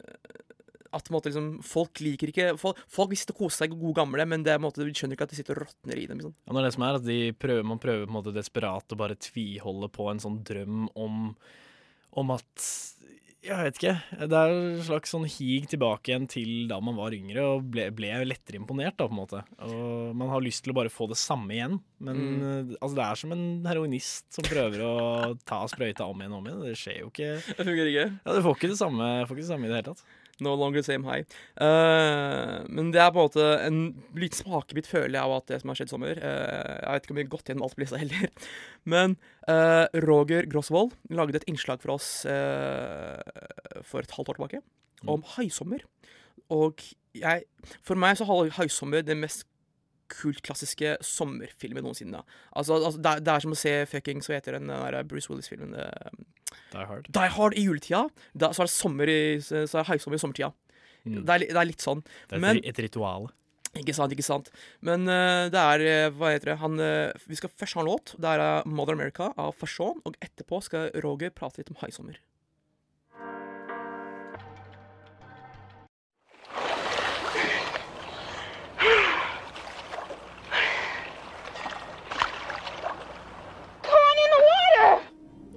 uh, 0.00 0.36
at 0.96 1.10
måte 1.12 1.30
liksom, 1.30 1.58
folk 1.66 2.00
liker 2.00 2.30
ikke 2.32 2.46
Folk, 2.60 2.78
folk 2.92 3.10
vil 3.12 3.20
sitte 3.20 3.34
og 3.34 3.44
kose 3.44 3.60
seg 3.60 3.74
gode 3.74 3.96
gamle, 3.98 4.24
men 4.28 4.44
det 4.46 4.54
er 4.54 4.62
måte, 4.62 4.84
de 4.84 4.94
skjønner 4.96 5.18
ikke 5.18 5.26
at 5.28 5.34
de 5.34 5.38
sitter 5.38 5.58
og 5.58 5.66
råtner 5.66 6.00
i 6.00 6.06
dem. 6.08 6.20
Liksom. 6.20 6.34
Ja, 6.46 6.56
det 6.56 6.64
det 6.66 6.72
som 6.76 6.86
er, 6.86 6.98
at 7.00 7.06
de 7.06 7.18
prøver, 7.44 7.68
man 7.68 7.82
prøver 7.82 8.06
på 8.06 8.12
en 8.12 8.18
måte 8.18 8.34
desperat 8.36 8.94
å 8.94 8.98
bare 8.98 9.18
tviholde 9.20 9.90
på 9.92 10.08
en 10.12 10.22
sånn 10.22 10.40
drøm 10.46 10.86
om, 10.96 11.20
om 12.16 12.34
at 12.34 12.66
Jeg 13.46 13.62
vet 13.62 13.76
ikke. 13.78 13.92
Det 14.26 14.38
er 14.38 14.52
en 14.52 14.80
slags 14.82 15.12
sånn 15.14 15.26
hig 15.30 15.68
tilbake 15.70 16.10
igjen 16.10 16.24
til 16.26 16.64
da 16.66 16.80
man 16.82 16.96
var 16.98 17.14
yngre 17.14 17.44
og 17.46 17.68
ble, 17.70 17.84
ble 17.94 18.10
lettere 18.26 18.58
imponert, 18.58 18.96
da, 18.98 19.06
på 19.06 19.14
en 19.14 19.20
måte. 19.20 19.42
Og 19.62 20.16
man 20.18 20.32
har 20.32 20.42
lyst 20.42 20.64
til 20.64 20.74
å 20.74 20.78
bare 20.80 20.90
få 20.90 21.06
det 21.12 21.20
samme 21.20 21.54
igjen. 21.54 21.78
Men 22.02 22.22
mm. 22.24 22.74
altså, 22.80 22.96
det 22.98 23.04
er 23.06 23.20
som 23.22 23.36
en 23.36 23.46
heroinist 23.70 24.26
som 24.34 24.48
prøver 24.48 24.82
å 24.82 24.96
ta 25.46 25.60
sprøyta 25.70 26.08
om 26.10 26.24
igjen 26.24 26.34
og 26.34 26.42
om 26.42 26.50
igjen. 26.50 26.64
Det 26.66 26.80
skjer 26.80 26.98
jo 27.04 27.12
ikke 27.12 27.32
Det 27.52 27.60
fungerer 27.62 27.92
ikke. 27.92 28.08
Ja, 28.18 28.34
Du 28.34 28.42
får 28.48 28.58
ikke 28.58 28.72
det 28.74 28.80
samme, 28.82 29.12
får 29.28 29.36
ikke 29.36 29.46
det 29.46 29.52
samme 29.52 29.68
i 29.68 29.70
det 29.70 29.78
hele 29.78 29.92
tatt. 29.92 30.06
No 30.44 30.52
longer 30.52 30.82
same 30.84 31.06
high. 31.08 31.24
Uh, 31.56 32.60
men 32.68 32.90
det 32.92 33.00
er 33.00 33.12
på 33.14 33.22
en 33.22 33.28
måte 33.30 33.44
en 33.64 33.78
liten 34.18 34.36
smakebit, 34.36 34.88
føler 34.90 35.16
jeg, 35.16 35.22
av 35.22 35.32
at 35.38 35.48
det 35.48 35.60
som 35.62 35.72
har 35.72 35.78
skjedd 35.78 35.88
i 35.88 35.94
sommer. 35.94 36.20
Uh, 36.20 36.74
jeg 36.76 36.90
vet 36.90 37.06
ikke 37.06 37.14
om 37.14 37.20
vi 37.20 37.24
har 37.24 37.32
gått 37.32 37.50
gjennom 37.50 37.64
alt 37.64 37.76
på 37.78 37.84
lista 37.84 38.00
heller. 38.02 38.50
Men 38.92 39.16
uh, 39.48 39.86
Roger 40.04 40.48
Grosvold 40.52 40.92
lagde 41.08 41.40
et 41.40 41.48
innslag 41.48 41.80
for 41.80 41.96
oss 41.96 42.10
eh, 42.28 43.80
for 43.86 44.04
et 44.04 44.12
halvt 44.12 44.34
år 44.34 44.38
tilbake 44.38 44.62
om 45.08 45.24
haisommer. 45.36 45.84
Og 46.52 46.84
jeg 47.16 47.46
For 47.82 47.98
meg 47.98 48.18
så 48.18 48.26
har 48.28 48.52
haisommer 48.58 49.04
det 49.06 49.16
mest 49.16 49.46
kultklassiske 50.12 50.96
sommerfilmer 51.04 51.84
noensinne. 51.84 52.22
Altså, 52.52 52.78
altså 52.78 53.00
det, 53.00 53.12
er, 53.12 53.24
det 53.26 53.32
er 53.32 53.44
som 53.44 53.54
å 53.54 53.58
se 53.58 53.72
fucking 53.90 54.22
Så 54.24 54.36
heter 54.36 54.58
den, 54.58 54.70
den 54.70 54.84
der 54.84 55.06
Bruce 55.08 55.30
Willis-filmen 55.32 55.74
eh, 55.80 56.20
Die 56.72 56.84
Hard. 56.86 57.08
Die 57.14 57.32
Hard 57.36 57.56
i 57.58 57.64
juletida. 57.66 58.06
Da, 58.34 58.52
så 58.54 58.64
er 58.64 58.70
det 58.70 58.74
sommer 58.74 59.10
i, 59.10 59.18
så 59.42 59.64
er 59.64 59.72
det 59.72 59.88
høysommer 59.90 60.18
i 60.18 60.22
sommertida. 60.22 60.52
Mm. 61.06 61.18
Det, 61.22 61.34
er, 61.34 61.44
det 61.50 61.60
er 61.60 61.68
litt 61.68 61.84
sånn. 61.84 62.04
Det 62.30 62.38
er 62.38 62.44
Men- 62.44 62.62
et, 62.62 62.80
ritual. 62.82 63.30
Ikke 63.76 63.92
sant, 63.92 64.12
ikke 64.14 64.24
sant. 64.24 64.46
Men 64.80 65.04
uh, 65.04 65.50
det 65.52 65.60
er 65.60 65.82
eh, 65.84 66.06
Hva 66.16 66.30
heter 66.32 66.54
det 66.54 66.60
han, 66.62 66.78
uh, 66.80 67.26
Vi 67.28 67.36
skal 67.36 67.52
først 67.52 67.76
ha 67.76 67.82
en 67.82 67.90
låt. 67.90 68.14
Det 68.16 68.30
er 68.32 68.64
Mother 68.64 68.96
America 68.96 69.28
av 69.36 69.52
Fashawn. 69.60 70.00
Og 70.08 70.16
etterpå 70.24 70.62
skal 70.64 70.88
Roger 71.04 71.34
prate 71.34 71.60
litt 71.60 71.74
om 71.74 71.76
haisommer. 71.82 72.16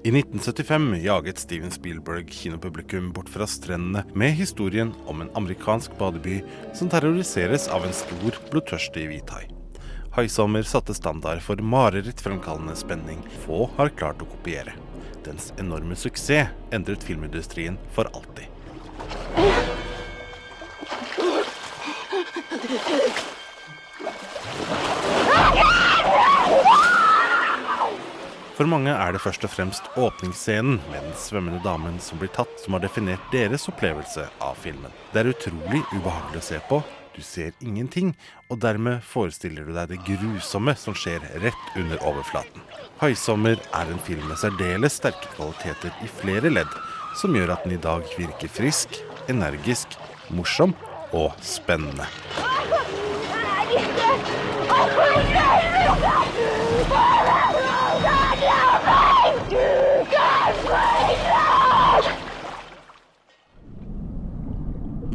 I 0.10 0.12
1975 0.12 0.96
jaget 1.04 1.40
Steven 1.40 1.72
Spielberg 1.72 2.30
kinopublikum 2.30 3.12
bort 3.14 3.30
fra 3.30 3.46
strendene 3.48 4.04
med 4.14 4.32
historien 4.32 4.94
om 5.06 5.22
en 5.22 5.30
amerikansk 5.38 5.92
badeby 6.00 6.40
som 6.74 6.90
terroriseres 6.90 7.68
av 7.70 7.86
en 7.86 7.94
stor, 7.94 8.40
blodtørstig 8.50 9.06
hvithai. 9.06 9.44
Haisommer 10.18 10.66
satte 10.66 10.98
standard 10.98 11.46
for 11.46 11.62
marerittfremkallende 11.62 12.74
spenning 12.80 13.22
få 13.46 13.68
har 13.78 13.94
klart 14.02 14.26
å 14.26 14.32
kopiere. 14.32 14.74
Dens 15.28 15.54
enorme 15.62 15.94
suksess 15.94 16.50
endret 16.74 17.06
filmindustrien 17.06 17.78
for 17.94 18.10
alltid. 18.10 18.50
For 28.60 28.68
mange 28.68 28.92
er 28.92 29.14
det 29.16 29.22
først 29.24 29.46
og 29.48 29.54
fremst 29.54 29.86
åpningsscenen 29.96 30.82
med 30.92 31.00
den 31.00 31.14
svømmende 31.16 31.62
damen 31.64 31.94
som 32.04 32.20
blir 32.20 32.28
tatt, 32.36 32.58
som 32.60 32.76
har 32.76 32.82
definert 32.84 33.30
deres 33.32 33.70
opplevelse 33.72 34.26
av 34.44 34.58
filmen. 34.60 34.92
Det 35.14 35.22
er 35.22 35.30
utrolig 35.32 35.80
ubehagelig 35.94 36.42
å 36.42 36.48
se 36.50 36.60
på. 36.68 36.82
Du 37.16 37.22
ser 37.24 37.56
ingenting, 37.64 38.12
og 38.52 38.60
dermed 38.60 39.00
forestiller 39.08 39.64
du 39.64 39.72
deg 39.78 39.94
det 39.94 40.02
grusomme 40.04 40.76
som 40.76 40.92
skjer 40.92 41.24
rett 41.46 41.80
under 41.80 42.04
overflaten. 42.04 42.60
'Haisommer' 43.00 43.64
er 43.80 43.94
en 43.94 44.04
film 44.04 44.28
med 44.28 44.44
særdeles 44.44 45.00
sterke 45.00 45.32
kvaliteter 45.38 45.96
i 46.04 46.12
flere 46.20 46.52
ledd, 46.52 46.76
som 47.16 47.32
gjør 47.32 47.56
at 47.56 47.64
den 47.64 47.80
i 47.80 47.84
dag 47.88 48.04
virker 48.20 48.52
frisk, 48.52 49.00
energisk, 49.32 49.96
morsom 50.36 50.76
og 51.16 51.32
spennende. 51.40 52.12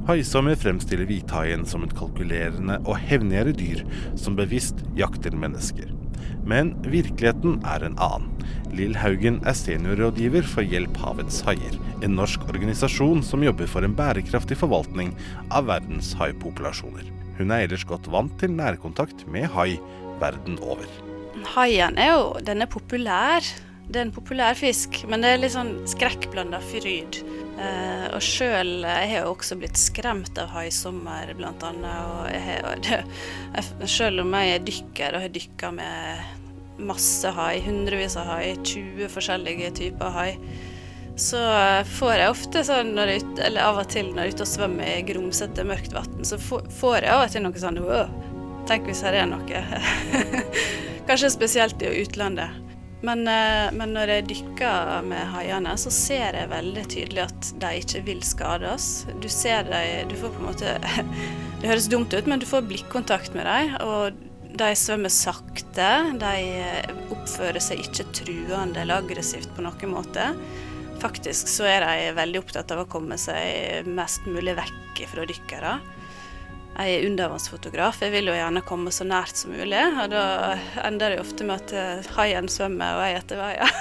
Haisommer 0.05 0.57
fremstiller 0.61 1.09
hvithaien 1.09 1.62
som 1.69 1.85
et 1.87 1.95
kalkulerende 1.97 2.77
og 2.85 2.99
hevngjerrig 3.01 3.55
dyr 3.57 3.85
som 4.21 4.37
bevisst 4.37 4.83
jakter 4.99 5.33
mennesker. 5.33 5.88
Men 6.45 6.75
virkeligheten 6.85 7.57
er 7.64 7.87
en 7.87 7.97
annen. 8.03 8.31
Lill 8.75 8.97
Haugen 8.99 9.38
er 9.49 9.57
seniorrådgiver 9.57 10.45
for 10.51 10.67
Hjelp 10.67 10.99
havets 11.01 11.38
haier, 11.47 11.77
en 12.05 12.17
norsk 12.19 12.43
organisasjon 12.51 13.23
som 13.25 13.45
jobber 13.47 13.71
for 13.71 13.87
en 13.87 13.95
bærekraftig 13.97 14.59
forvaltning 14.61 15.14
av 15.55 15.71
verdens 15.71 16.12
haipopulasjoner. 16.19 17.07
Hun 17.38 17.55
er 17.55 17.64
ellers 17.64 17.87
godt 17.88 18.11
vant 18.12 18.35
til 18.43 18.53
nærkontakt 18.53 19.25
med 19.31 19.49
hai 19.55 19.79
verden 20.21 20.59
over. 20.61 20.85
Haien 21.55 21.97
er 21.97 22.12
jo 22.12 22.27
den 22.45 22.61
er 22.67 22.71
populær. 22.71 23.47
Det 23.88 24.01
er 24.01 24.07
en 24.07 24.14
populær 24.17 24.57
fisk, 24.57 25.03
men 25.09 25.25
det 25.25 25.33
er 25.33 25.40
litt 25.43 25.57
sånn 25.57 25.75
skrekkblanda 25.88 26.61
fryd. 26.73 27.21
Eh, 27.55 28.07
og 28.11 28.23
sjøl 28.25 28.83
Jeg 28.83 29.11
har 29.12 29.27
jo 29.27 29.35
også 29.35 29.57
blitt 29.61 29.79
skremt 29.79 30.38
av 30.43 30.51
haisommer, 30.55 31.31
blant 31.38 31.62
annet. 31.67 32.01
Og 32.11 32.31
jeg 32.33 33.05
jeg, 33.55 33.88
selv 33.90 34.25
om 34.25 34.35
jeg 34.38 34.55
er 34.57 34.67
dykker 34.67 35.17
og 35.17 35.27
har 35.27 35.35
dykka 35.35 35.71
med 35.77 36.81
masse 36.85 37.31
hai, 37.37 37.61
hundrevis 37.62 38.17
av 38.19 38.33
hai, 38.33 38.57
20 38.67 39.11
forskjellige 39.12 39.71
typer 39.79 40.14
hai, 40.17 40.31
så 41.14 41.38
får 41.87 42.14
jeg 42.19 42.33
ofte 42.33 42.64
sånn, 42.67 42.90
når 42.97 43.12
jeg, 43.12 43.27
eller 43.47 43.69
av 43.69 43.79
og 43.85 43.90
til 43.93 44.09
når 44.11 44.25
jeg 44.25 44.33
er 44.33 44.35
ute 44.35 44.47
og 44.47 44.51
svømmer 44.51 44.88
i 44.90 45.05
grumsete, 45.07 45.67
mørkt 45.69 45.95
vann, 45.95 46.25
så 46.27 46.40
får 46.43 46.97
jeg 47.05 47.12
av 47.14 47.23
og 47.23 47.31
til 47.31 47.47
noe 47.47 47.62
sånn 47.62 47.79
Tenk 48.64 48.87
hvis 48.88 49.03
her 49.05 49.12
er 49.12 49.27
noe. 49.29 49.61
Kanskje 51.09 51.29
spesielt 51.35 51.83
i 51.85 51.90
utlandet. 52.01 52.63
Men, 53.05 53.27
eh, 53.29 53.71
men 53.77 53.93
når 53.93 54.12
jeg 54.12 54.27
dykker 54.31 55.03
med 55.05 55.29
haiene, 55.35 55.75
så 55.81 55.93
ser 55.93 56.38
jeg 56.38 56.53
veldig 56.53 56.85
tydelig 56.88 57.25
at 57.27 57.51
de 57.61 57.73
ikke 57.83 58.05
vil 58.07 58.23
skade 58.25 58.71
oss. 58.71 59.07
Du 59.21 59.29
ser 59.29 59.67
dem 59.69 60.09
Du 60.09 60.17
får 60.17 60.33
på 60.33 60.40
en 60.40 60.49
måte 60.49 60.77
Det 61.61 61.69
høres 61.69 61.88
dumt 61.93 62.12
ut, 62.14 62.29
men 62.29 62.40
du 62.40 62.47
får 62.49 62.64
blikkontakt 62.69 63.37
med 63.37 63.49
dem. 63.49 63.75
Og 63.85 64.23
de 64.55 64.71
svømmer 64.79 65.12
sakte. 65.12 65.90
De 66.21 66.35
eh, 66.61 66.95
oppfører 67.12 67.61
seg 67.62 67.85
ikke 67.85 68.09
truende 68.17 68.85
eller 68.85 69.03
aggressivt 69.05 69.53
på 69.57 69.64
noen 69.64 69.93
måte. 69.93 70.31
Faktisk 71.03 71.51
så 71.51 71.67
er 71.69 71.85
de 71.85 72.12
veldig 72.17 72.40
opptatt 72.40 72.73
av 72.73 72.85
å 72.85 72.88
komme 72.88 73.19
seg 73.21 73.85
mest 73.88 74.25
mulig 74.31 74.57
vekk 74.57 75.05
fra 75.11 75.27
dykkere. 75.29 75.75
Jeg 76.75 76.91
er 76.91 77.05
undervannsfotograf, 77.07 78.01
jeg 78.03 78.11
vil 78.11 78.33
jo 78.33 78.35
gjerne 78.35 78.63
komme 78.67 78.91
så 78.91 79.05
nært 79.07 79.39
som 79.39 79.53
mulig. 79.55 79.79
Og 79.79 80.11
da 80.11 80.25
ender 80.83 81.15
det 81.15 81.21
ofte 81.23 81.47
med 81.47 81.63
at 81.63 81.75
eh, 81.79 82.09
haien 82.17 82.51
svømmer 82.51 82.99
og 82.99 83.05
jeg 83.07 83.21
etter 83.21 83.39
veien. 83.39 83.77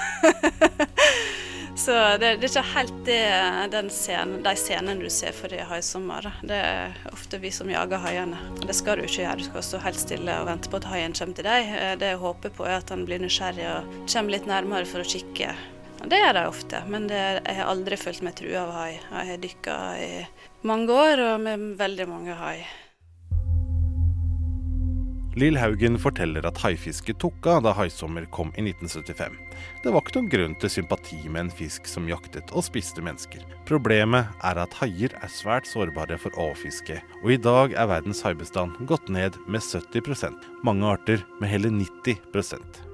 så 1.84 1.96
det, 2.22 2.36
det, 2.38 2.46
er 2.46 2.52
ikke 2.52 2.62
helt 2.76 3.00
det, 3.08 3.82
scenen, 3.90 4.36
de 4.46 4.54
scenene 4.60 4.94
du 5.02 5.10
ser 5.10 5.34
for 5.34 5.50
det 5.50 5.66
haisommer. 5.66 6.30
Det 6.46 6.60
er 6.60 6.94
ofte 7.10 7.42
vi 7.42 7.50
som 7.54 7.72
jager 7.72 7.98
haiene. 8.06 8.38
Det 8.62 8.78
skal 8.78 9.02
du 9.02 9.08
ikke 9.08 9.24
gjøre, 9.24 9.40
du 9.42 9.48
skal 9.48 9.66
stå 9.66 9.82
helt 9.88 9.98
stille 10.04 10.38
og 10.38 10.46
vente 10.52 10.70
på 10.70 10.78
at 10.78 10.88
haien 10.92 11.18
kommer 11.18 11.40
til 11.40 11.50
deg. 11.50 11.74
Eh, 11.74 11.96
det 11.98 12.14
jeg 12.14 12.22
håper 12.22 12.54
på 12.54 12.68
er 12.70 12.78
at 12.78 12.94
han 12.94 13.02
blir 13.10 13.26
nysgjerrig 13.26 13.66
og 13.72 13.90
kommer 14.06 14.36
litt 14.36 14.46
nærmere 14.50 14.86
for 14.86 15.02
å 15.02 15.10
kikke. 15.16 15.50
Det 16.04 16.20
gjør 16.20 16.34
de 16.36 16.46
ofte, 16.46 16.86
men 16.92 17.10
det, 17.10 17.20
jeg 17.42 17.58
har 17.58 17.74
aldri 17.74 17.98
følt 17.98 18.22
meg 18.22 18.38
trua 18.38 18.68
av 18.68 18.72
hai. 18.76 18.88
Jeg 19.00 19.28
har 19.32 19.44
dykka 19.48 19.82
i 19.98 20.10
mange 20.68 20.94
år 20.94 21.26
og 21.32 21.36
med 21.42 21.70
veldig 21.80 22.10
mange 22.12 22.38
hai. 22.38 22.58
Lill 25.34 25.56
Haugen 25.58 25.96
forteller 25.98 26.46
at 26.46 26.60
haifisket 26.62 27.18
tok 27.18 27.48
av 27.50 27.64
da 27.66 27.72
haisommer 27.74 28.28
kom 28.30 28.52
i 28.54 28.62
1975. 28.68 29.34
Det 29.82 29.90
var 29.90 30.04
ikke 30.04 30.20
noen 30.20 30.30
grunn 30.30 30.54
til 30.62 30.70
sympati 30.70 31.18
med 31.26 31.46
en 31.46 31.52
fisk 31.58 31.90
som 31.90 32.06
jaktet 32.06 32.54
og 32.54 32.62
spiste 32.66 33.02
mennesker. 33.02 33.42
Problemet 33.66 34.30
er 34.46 34.62
at 34.62 34.78
haier 34.78 35.16
er 35.18 35.34
svært 35.34 35.66
sårbare 35.66 36.20
for 36.22 36.38
overfiske, 36.38 37.00
og 37.24 37.34
i 37.34 37.40
dag 37.50 37.74
er 37.74 37.90
verdens 37.90 38.22
haibestand 38.22 38.78
gått 38.86 39.10
ned 39.10 39.34
med 39.50 39.64
70% 39.64 40.38
mange 40.62 40.86
arter 40.94 41.26
med 41.40 41.50
hele 41.50 41.74
90 41.82 42.14
Eh, 42.14 42.93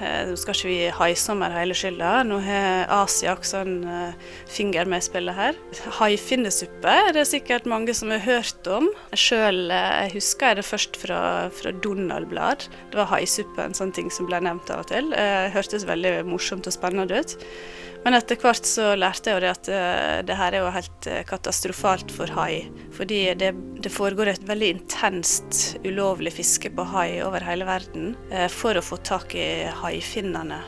nå 0.00 0.36
skal 0.40 0.56
ikke 0.56 0.68
vi 0.70 0.78
haisommer 0.96 1.52
hele 1.54 1.76
skylda. 1.76 2.12
Nå 2.26 2.40
har 2.44 2.90
Asia 3.00 3.34
også 3.36 3.62
en 3.64 3.76
uh, 3.84 4.30
finger 4.50 4.88
med 4.90 5.02
i 5.02 5.06
spillet 5.08 5.36
her. 5.36 5.58
Haifinnesuppe 6.00 6.94
er 7.08 7.12
det 7.16 7.26
sikkert 7.30 7.68
mange 7.70 7.94
som 7.96 8.12
har 8.14 8.22
hørt 8.24 8.70
om. 8.70 8.88
Sjøl 9.12 9.68
uh, 9.72 10.06
husker 10.14 10.52
jeg 10.52 10.60
det 10.60 10.68
først 10.68 11.00
fra, 11.00 11.20
fra 11.54 11.74
Donald-blad. 11.84 12.68
Det 12.92 13.00
var 13.02 13.12
haisuppe, 13.14 13.64
en 13.64 13.76
sånn 13.76 13.94
ting 13.96 14.10
som 14.12 14.28
ble 14.30 14.40
nevnt 14.44 14.72
av 14.72 14.84
og 14.84 14.90
til. 14.92 15.12
Det 15.14 15.52
hørtes 15.56 15.88
veldig 15.88 16.20
morsomt 16.28 16.68
og 16.70 16.76
spennende 16.76 17.20
ut. 17.20 17.36
Men 18.04 18.16
etter 18.16 18.38
hvert 18.40 18.64
så 18.64 18.94
lærte 18.96 19.28
jeg 19.28 19.36
jo 19.36 19.42
det 19.44 19.50
at 19.52 19.68
uh, 19.68 20.18
det 20.24 20.36
her 20.38 20.56
er 20.56 20.64
jo 20.64 20.72
helt 20.72 21.08
uh, 21.10 21.20
katastrofalt 21.28 22.12
for 22.14 22.32
hai. 22.38 22.64
Fordi 22.96 23.20
det, 23.36 23.52
det, 23.84 23.92
foregår 23.92 24.32
et 24.32 24.46
veldig 24.48 24.70
intenst 24.78 25.76
ulovlig 25.84 26.32
fiske 26.38 26.72
på 26.72 26.86
hai 26.94 27.20
over 27.26 27.44
hele 27.44 27.68
verden 27.68 28.14
uh, 28.32 28.48
for 28.52 28.78
å 28.78 28.84
få 28.84 29.00
tak 29.04 29.36
i 29.36 29.48
haifinnene. 29.82 30.62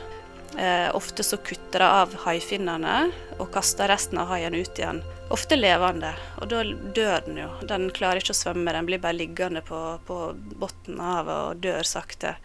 ofte 0.93 1.23
så 1.25 1.37
kutter 1.41 1.81
de 1.81 1.85
av 1.85 2.11
haifinnene 2.27 2.97
og 3.41 3.47
kaster 3.55 3.89
resten 3.89 4.19
av 4.21 4.27
haien 4.29 4.53
ut 4.53 4.77
igjen. 4.77 4.99
Ofte 5.33 5.57
levende, 5.57 6.11
og 6.37 6.51
da 6.51 6.61
dør 6.93 7.23
den 7.25 7.39
jo. 7.41 7.47
Den 7.65 7.87
klarer 7.89 8.21
ikke 8.21 8.35
å 8.35 8.37
svømme, 8.37 8.75
den 8.75 8.85
blir 8.85 9.01
bare 9.01 9.17
liggende 9.17 9.63
på, 9.65 9.79
på 10.05 10.19
bunnen 10.35 11.01
av 11.01 11.09
havet 11.15 11.39
og 11.39 11.65
dør 11.65 11.89
sakte. 11.89 12.35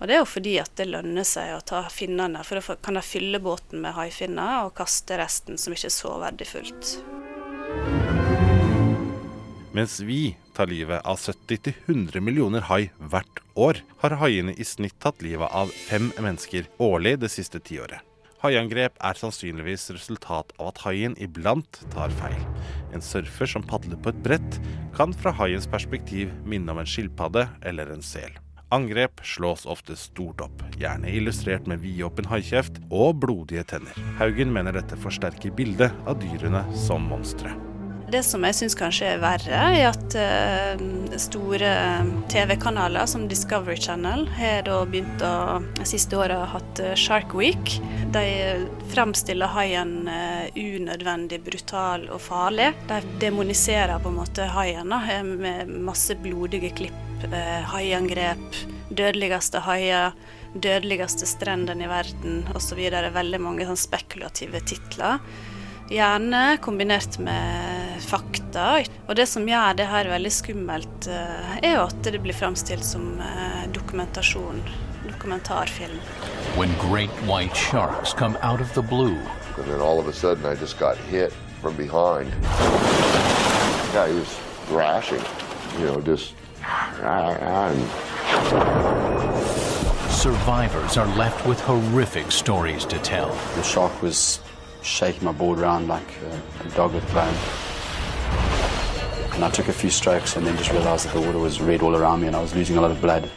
Og 0.00 0.08
det 0.08 0.16
er 0.16 0.22
jo 0.22 0.28
fordi 0.32 0.54
at 0.62 0.72
det 0.80 0.88
lønner 0.88 1.26
seg 1.28 1.52
å 1.52 1.64
ta 1.64 1.82
finnene, 1.92 2.40
for 2.46 2.56
da 2.56 2.76
kan 2.80 2.96
de 2.96 3.04
fylle 3.04 3.40
båten 3.44 3.82
med 3.84 3.92
haifinner 3.98 4.64
og 4.64 4.74
kaste 4.78 5.18
resten 5.20 5.60
som 5.60 5.76
ikke 5.76 5.90
er 5.90 5.96
så 5.96 6.14
verdifullt. 6.22 6.94
Mens 9.76 10.00
vi 10.02 10.34
tar 10.56 10.66
livet 10.72 11.04
av 11.06 11.20
70-100 11.20 12.24
millioner 12.24 12.64
hai 12.72 12.88
hvert 12.98 13.44
år, 13.54 13.84
har 14.00 14.16
haiene 14.24 14.56
i 14.56 14.66
snitt 14.66 14.96
tatt 15.04 15.20
livet 15.22 15.52
av 15.52 15.70
fem 15.86 16.10
mennesker 16.16 16.66
årlig 16.82 17.18
det 17.22 17.30
siste 17.30 17.60
tiåret. 17.62 18.00
Haiangrep 18.40 18.96
er 19.04 19.18
sannsynligvis 19.20 19.90
resultat 19.92 20.54
av 20.56 20.72
at 20.72 20.80
haien 20.86 21.12
iblant 21.20 21.82
tar 21.92 22.12
feil. 22.22 22.40
En 22.96 23.04
surfer 23.04 23.52
som 23.52 23.62
padler 23.68 24.00
på 24.00 24.14
et 24.14 24.22
brett, 24.24 24.60
kan 24.96 25.12
fra 25.12 25.36
haiens 25.36 25.68
perspektiv 25.68 26.32
minne 26.48 26.72
om 26.72 26.80
en 26.80 26.88
skilpadde 26.88 27.44
eller 27.68 27.92
en 27.92 28.00
sel. 28.00 28.32
Angrep 28.72 29.20
slås 29.26 29.66
ofte 29.66 29.96
stort 29.96 30.40
opp, 30.40 30.62
gjerne 30.78 31.10
illustrert 31.10 31.66
med 31.66 31.82
vidåpen 31.82 32.28
haikjeft 32.30 32.78
og 32.86 33.16
blodige 33.24 33.64
tenner. 33.72 33.98
Haugen 34.20 34.54
mener 34.54 34.78
dette 34.78 34.98
forsterker 35.02 35.50
bildet 35.58 35.90
av 36.06 36.22
dyrene 36.22 36.62
som 36.86 37.10
monstre. 37.10 37.50
Det 38.10 38.22
som 38.26 38.42
jeg 38.42 38.56
syns 38.58 38.74
kanskje 38.74 39.12
er 39.12 39.20
verre, 39.22 39.58
er 39.78 39.84
at 39.92 40.14
uh, 40.18 40.80
store 41.20 41.70
TV-kanaler 42.32 43.06
som 43.06 43.28
Discovery 43.30 43.78
Channel 43.78 44.24
har 44.34 44.64
da 44.66 44.80
begynt 44.88 45.22
å 45.22 45.60
siste 45.86 46.18
året 46.18 46.50
hatt 46.50 46.82
uh, 46.82 46.94
Shark 46.98 47.36
Week. 47.38 47.76
De 48.10 48.24
fremstiller 48.90 49.52
haien 49.54 49.94
unødvendig 50.58 51.38
brutal 51.46 52.08
og 52.10 52.18
farlig. 52.24 52.72
De 52.90 52.98
demoniserer 53.22 54.02
på 54.02 54.10
en 54.10 54.18
måte 54.18 54.48
haien 54.56 54.90
med 55.38 55.70
masse 55.70 56.16
blodige 56.18 56.72
klipp 56.74 57.24
eh, 57.30 57.62
haiangrep, 57.70 58.58
dødeligste 58.90 59.62
haier, 59.64 60.12
dødeligste 60.54 61.28
strendene 61.28 61.86
i 61.86 61.90
verden 61.90 62.42
osv. 62.56 62.80
Veldig 63.14 63.40
mange 63.42 63.68
sånn 63.68 63.78
spekulative 63.78 64.62
titler. 64.66 65.22
Gjerne 65.90 66.58
kombinert 66.62 67.18
med 67.18 68.02
fakta. 68.02 68.84
Og 69.08 69.16
det 69.18 69.26
som 69.26 69.48
gjør 69.48 69.74
det 69.74 69.88
her 69.90 70.06
veldig 70.12 70.30
skummelt, 70.30 71.08
eh, 71.10 71.56
er 71.66 71.74
jo 71.74 71.86
at 71.88 72.04
det 72.06 72.20
blir 72.22 72.36
framstilt 72.36 72.86
som 72.86 73.18
eh, 73.18 73.64
dokumentasjon. 73.74 74.62
Dokumentarfilm. 75.08 75.98
When 76.56 76.70
great 76.78 77.10
white 77.26 77.56
sharks 77.56 78.14
come 78.14 78.38
out 78.42 78.60
of 78.60 78.72
the 78.74 78.82
blue. 78.82 79.18
And 79.58 79.66
then 79.66 79.80
all 79.80 79.98
of 79.98 80.06
a 80.06 80.12
sudden 80.12 80.46
I 80.46 80.54
just 80.54 80.78
got 80.78 80.96
hit 81.10 81.32
from 81.60 81.74
behind. 81.74 82.30
Yeah, 83.92 84.06
he 84.06 84.14
was 84.14 84.38
thrashing, 84.68 85.24
you 85.80 85.86
know, 85.86 86.00
just 86.00 86.34
Survivors 90.10 90.96
are 90.96 91.06
left 91.16 91.46
with 91.46 91.58
horrific 91.60 92.30
stories 92.30 92.84
to 92.84 92.98
tell. 92.98 93.30
The 93.56 93.62
shock 93.62 94.02
was 94.02 94.40
shaking 94.82 95.24
my 95.24 95.32
board 95.32 95.58
around 95.58 95.88
like 95.88 96.10
a, 96.30 96.66
a 96.66 96.70
dog 96.76 96.94
with 96.94 97.06
bone. 97.14 97.34
And 99.34 99.44
I 99.44 99.50
took 99.50 99.68
a 99.68 99.72
few 99.72 99.90
strokes 99.90 100.36
and 100.36 100.46
then 100.46 100.56
just 100.56 100.72
realized 100.72 101.06
that 101.06 101.14
the 101.14 101.20
water 101.20 101.38
was 101.38 101.60
red 101.60 101.82
all 101.82 101.96
around 101.96 102.20
me 102.20 102.26
and 102.26 102.36
I 102.36 102.40
was 102.40 102.54
losing 102.54 102.76
a 102.76 102.80
lot 102.80 102.90
of 102.90 103.00
blood. 103.00 103.28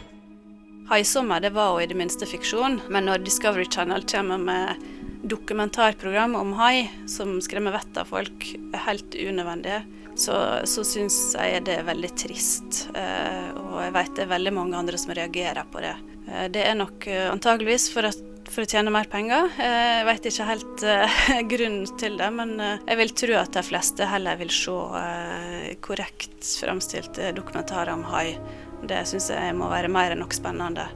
Haisommer 0.88 1.40
det 1.40 1.50
var 1.50 1.72
jo 1.72 1.80
i 1.80 1.86
det 1.86 1.96
minste 1.96 2.26
fiksjon, 2.26 2.80
men 2.88 3.06
når 3.08 3.24
Discovery 3.24 3.64
Channel 3.64 4.02
kommer 4.02 4.38
med 4.38 4.74
dokumentarprogram 5.22 6.34
om 6.36 6.52
hai 6.52 6.90
som 7.08 7.38
skremmer 7.40 7.72
vettet 7.72 8.02
av 8.02 8.10
folk, 8.12 8.50
er 8.74 8.84
helt 8.84 9.14
unødvendige 9.16 9.80
så, 10.16 10.36
så 10.64 10.84
syns 10.86 11.16
jeg 11.34 11.64
det 11.66 11.78
er 11.80 11.88
veldig 11.88 12.10
trist. 12.18 12.84
Eh, 12.94 13.50
og 13.58 13.80
jeg 13.82 13.94
vet 13.96 14.12
det 14.16 14.24
er 14.24 14.34
veldig 14.34 14.52
mange 14.54 14.78
andre 14.78 15.00
som 15.00 15.14
reagerer 15.16 15.66
på 15.70 15.82
det. 15.82 15.94
Eh, 16.28 16.46
det 16.54 16.62
er 16.62 16.78
nok 16.78 17.08
eh, 17.10 17.26
antageligvis 17.30 17.88
for, 17.94 18.06
at, 18.10 18.20
for 18.52 18.64
å 18.64 18.68
tjene 18.68 18.92
mer 18.92 19.08
penger. 19.10 19.48
Jeg 19.58 20.04
vet 20.08 20.28
ikke 20.30 20.48
helt 20.48 20.84
grunnen 21.52 21.98
til 22.00 22.18
det, 22.20 22.28
men 22.34 22.56
jeg 22.60 22.98
vil 23.00 23.14
tro 23.22 23.38
at 23.40 23.56
de 23.56 23.64
fleste 23.66 24.08
heller 24.10 24.38
vil 24.40 24.52
se 24.52 25.76
korrekt 25.84 26.50
framstilte 26.60 27.32
dokumentarer 27.36 27.94
om 27.94 28.04
hai. 28.12 28.36
Det 28.84 29.04
syns 29.08 29.30
jeg 29.32 29.56
må 29.56 29.70
være 29.72 29.92
mer 29.92 30.14
enn 30.14 30.24
nok 30.24 30.36
spennende 30.36 30.88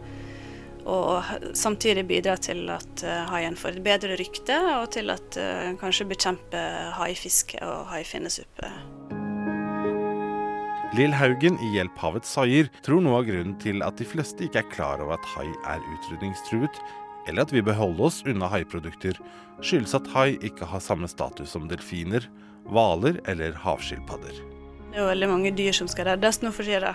og 0.88 1.52
samtidig 1.58 2.06
bidra 2.08 2.38
til 2.40 2.62
at 2.72 3.02
haien 3.28 3.58
får 3.60 3.76
et 3.76 3.84
bedre 3.84 4.16
rykte, 4.16 4.56
og 4.78 4.86
til 4.96 5.12
at 5.12 5.36
kanskje 5.82 6.08
bekjemper 6.08 6.94
haifiske 6.96 7.60
og 7.60 7.90
haifinnesuppe. 7.92 8.72
Lill 10.96 11.12
Haugen 11.12 11.58
i 11.60 11.68
Hjelp 11.74 11.98
havets 12.00 12.30
haier 12.40 12.70
tror 12.80 13.02
noe 13.04 13.18
av 13.20 13.26
grunnen 13.28 13.58
til 13.60 13.82
at 13.84 14.00
de 14.00 14.06
fleste 14.08 14.46
ikke 14.46 14.62
er 14.62 14.70
klar 14.72 15.02
over 15.04 15.18
at 15.18 15.26
hai 15.34 15.44
er 15.68 15.84
utrydningstruet, 15.84 16.80
eller 17.28 17.44
at 17.44 17.52
vi 17.54 17.62
bør 17.64 17.76
holde 17.78 18.06
oss 18.08 18.22
unna 18.26 18.48
haiprodukter, 18.50 19.18
skyldes 19.60 19.96
at 19.98 20.08
hai 20.14 20.30
ikke 20.44 20.68
har 20.70 20.82
samme 20.82 21.08
status 21.10 21.52
som 21.54 21.68
delfiner, 21.70 22.26
hvaler 22.68 23.20
eller 23.28 23.56
havskilpadder. 23.62 24.38
Det 24.88 25.02
er 25.02 25.10
veldig 25.10 25.28
mange 25.28 25.50
dyr 25.52 25.74
som 25.76 25.88
skal 25.90 26.08
reddes 26.08 26.40
nå 26.40 26.50
for 26.56 26.64
tida 26.64 26.94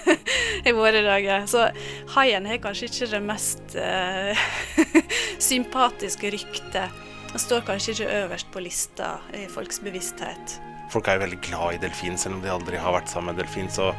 i 0.68 0.72
våre 0.74 1.04
dager. 1.06 1.46
Så 1.50 1.68
haien 2.16 2.48
har 2.50 2.58
kanskje 2.62 2.88
ikke 2.90 3.10
det 3.12 3.20
mest 3.22 3.76
uh, 3.78 4.48
sympatiske 5.50 6.32
ryktet. 6.34 6.98
Den 7.30 7.38
står 7.38 7.62
kanskje 7.68 7.94
ikke 7.94 8.16
øverst 8.24 8.50
på 8.50 8.64
lista 8.64 9.12
i 9.38 9.46
folks 9.48 9.78
bevissthet. 9.84 10.56
Folk 10.90 11.06
er 11.06 11.20
jo 11.20 11.22
veldig 11.22 11.38
glad 11.46 11.76
i 11.76 11.82
delfin, 11.84 12.18
selv 12.18 12.40
om 12.40 12.42
de 12.42 12.50
aldri 12.50 12.80
har 12.82 12.96
vært 12.96 13.12
sammen 13.12 13.36
med 13.36 13.44
delfin. 13.44 13.70
Så 13.70 13.92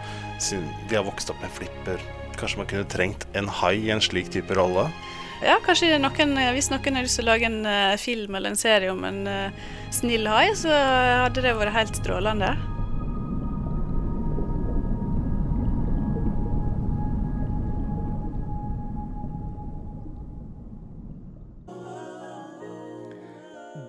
de 0.91 0.97
har 0.97 1.07
vokst 1.07 1.31
opp 1.31 1.39
med 1.39 1.53
flipper. 1.55 2.03
Kanskje 2.36 2.60
man 2.60 2.67
kunne 2.67 2.89
trengt 2.91 3.23
en 3.38 3.47
hai 3.62 3.77
i 3.79 3.93
en 3.95 4.03
slik 4.03 4.27
type 4.34 4.60
rolle? 4.60 4.89
Ja, 5.41 5.56
kanskje 5.65 5.95
noen, 5.97 6.36
eh, 6.38 6.51
hvis 6.54 6.67
noen 6.69 6.99
har 6.99 7.01
lyst 7.01 7.17
til 7.17 7.25
å 7.25 7.32
lage 7.32 7.47
en 7.47 7.63
uh, 7.65 7.97
film 7.97 8.36
eller 8.38 8.54
en 8.54 8.60
serie 8.60 8.91
om 8.93 9.01
en 9.08 9.23
uh, 9.25 9.71
snill 9.89 10.30
hai, 10.30 10.51
så 10.54 10.69
hadde 10.69 11.41
det 11.41 11.56
vært 11.58 11.73
helt 11.73 11.97
strålende. 11.97 12.54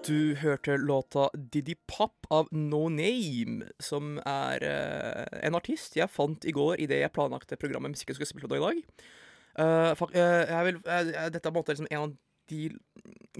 Du 0.03 0.35
hørte 0.41 0.81
låta 0.81 1.29
'Diddy 1.37 1.77
Pop' 1.85 2.27
av 2.31 2.49
No 2.51 2.88
Name, 2.88 3.69
som 3.79 4.17
er 4.25 4.65
uh, 4.65 5.41
en 5.45 5.61
artist 5.61 6.01
jeg 6.01 6.09
fant 6.09 6.49
i 6.49 6.57
går 6.57 6.81
i 6.81 6.88
det 6.88 7.05
jeg 7.05 7.12
planlagte 7.12 7.61
programmet 7.61 7.93
Musikken 7.93 8.17
Musikk 8.17 8.33
spille 8.33 8.49
på 8.49 8.57
i 8.57 8.65
dag. 8.65 9.12
Eh, 9.59 9.93
fuck, 9.99 10.15
uh, 10.17 10.45
jeg 10.49 10.65
vil, 10.69 10.79
eh, 10.88 11.29
dette 11.29 11.45
er 11.45 11.53
på 11.53 11.53
en 11.53 11.59
måte 11.61 11.75
liksom 11.75 11.91
en 11.91 12.05
av 12.07 12.12
de 12.49 12.71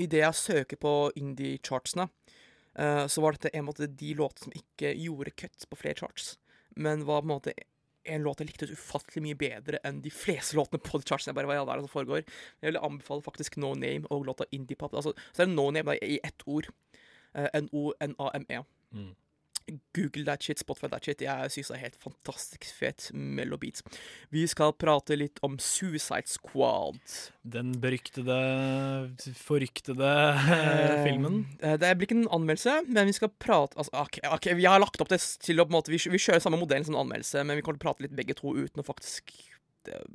Idet 0.01 0.23
jeg 0.23 0.37
søker 0.39 0.79
på 0.81 0.91
indie-chartsene, 1.21 2.07
så 3.13 3.21
var 3.21 3.35
dette 3.37 3.51
en 3.53 3.67
måte 3.67 3.85
de 3.85 4.15
låtene 4.17 4.47
som 4.47 4.55
ikke 4.57 4.95
gjorde 4.97 5.35
cut 5.37 5.67
på 5.69 5.77
flere 5.77 5.99
charts, 5.99 6.39
men 6.81 7.03
var 7.05 7.21
på 7.21 7.27
en 7.27 7.33
måte 7.35 7.53
en 8.09 8.25
låt 8.25 8.41
jeg 8.41 8.49
likte 8.49 8.71
ufattelig 8.73 9.21
mye 9.27 9.37
bedre 9.37 9.83
enn 9.85 10.01
de 10.01 10.09
fleste 10.15 10.57
låtene 10.57 10.81
på 10.81 11.03
de 11.03 11.11
chartsene. 11.11 11.35
Jeg 11.35 11.39
bare, 11.43 11.51
hva 11.51 11.59
i 11.59 11.61
all 11.61 11.69
verden 11.69 11.85
som 11.85 11.93
foregår? 11.93 12.25
Jeg 12.63 12.71
vil 12.71 12.81
anbefale 12.81 13.27
faktisk 13.27 13.59
No 13.61 13.75
Name 13.75 14.09
og 14.09 14.25
låta 14.31 14.49
Indie 14.57 14.79
Pop. 14.81 14.97
Altså, 14.97 15.13
så 15.35 15.45
er 15.45 15.51
det 15.51 15.59
No 15.59 15.69
Name 15.75 15.93
da, 15.93 15.99
i 16.01 16.17
ett 16.25 16.47
ord. 16.47 16.71
N-O-N-A-M-E. 17.37 18.63
Mm. 18.97 19.13
Google 19.95 20.25
that 20.27 20.43
shit, 20.43 20.59
Spotify 20.63 20.91
that 20.91 21.05
shit. 21.05 21.21
Jeg 21.25 21.53
syns 21.55 21.71
det 21.73 21.77
er 21.79 21.83
helt 21.87 21.99
fantastisk 22.03 22.67
fet 22.77 23.11
mellobeat. 23.15 23.83
Vi 24.35 24.45
skal 24.51 24.73
prate 24.75 25.17
litt 25.19 25.39
om 25.47 25.59
Suicide 25.63 26.29
Squad. 26.31 26.99
Den 27.43 27.73
beryktede, 27.83 28.37
forryktede 29.39 30.11
eh, 30.39 31.05
filmen. 31.07 31.43
Eh, 31.63 31.77
Det 31.81 31.95
blir 31.99 32.09
ikke 32.09 32.19
en 32.21 32.29
anmeldelse, 32.41 32.81
men 32.89 33.09
vi 33.11 33.17
skal 33.17 33.33
prate 33.43 33.79
altså, 33.79 33.93
okay, 34.03 34.23
ok, 34.31 34.51
Vi 34.59 34.69
har 34.69 34.83
lagt 34.83 35.01
opp 35.03 35.11
det 35.13 35.21
til 35.43 35.61
å 35.61 35.67
på 35.67 35.73
en 35.73 35.79
måte 35.79 35.93
Vi, 35.95 35.99
vi 36.13 36.21
kjører 36.23 36.43
samme 36.45 36.61
modellen 36.61 36.87
som 36.87 36.95
en 36.97 37.05
anmeldelse, 37.07 37.43
men 37.47 37.59
vi 37.59 37.65
kommer 37.65 37.81
til 37.81 37.87
å 37.87 37.89
prate 37.91 38.07
litt 38.07 38.17
begge 38.19 38.37
to 38.39 38.55
uten 38.55 38.83
å 38.83 38.87
faktisk 38.87 39.33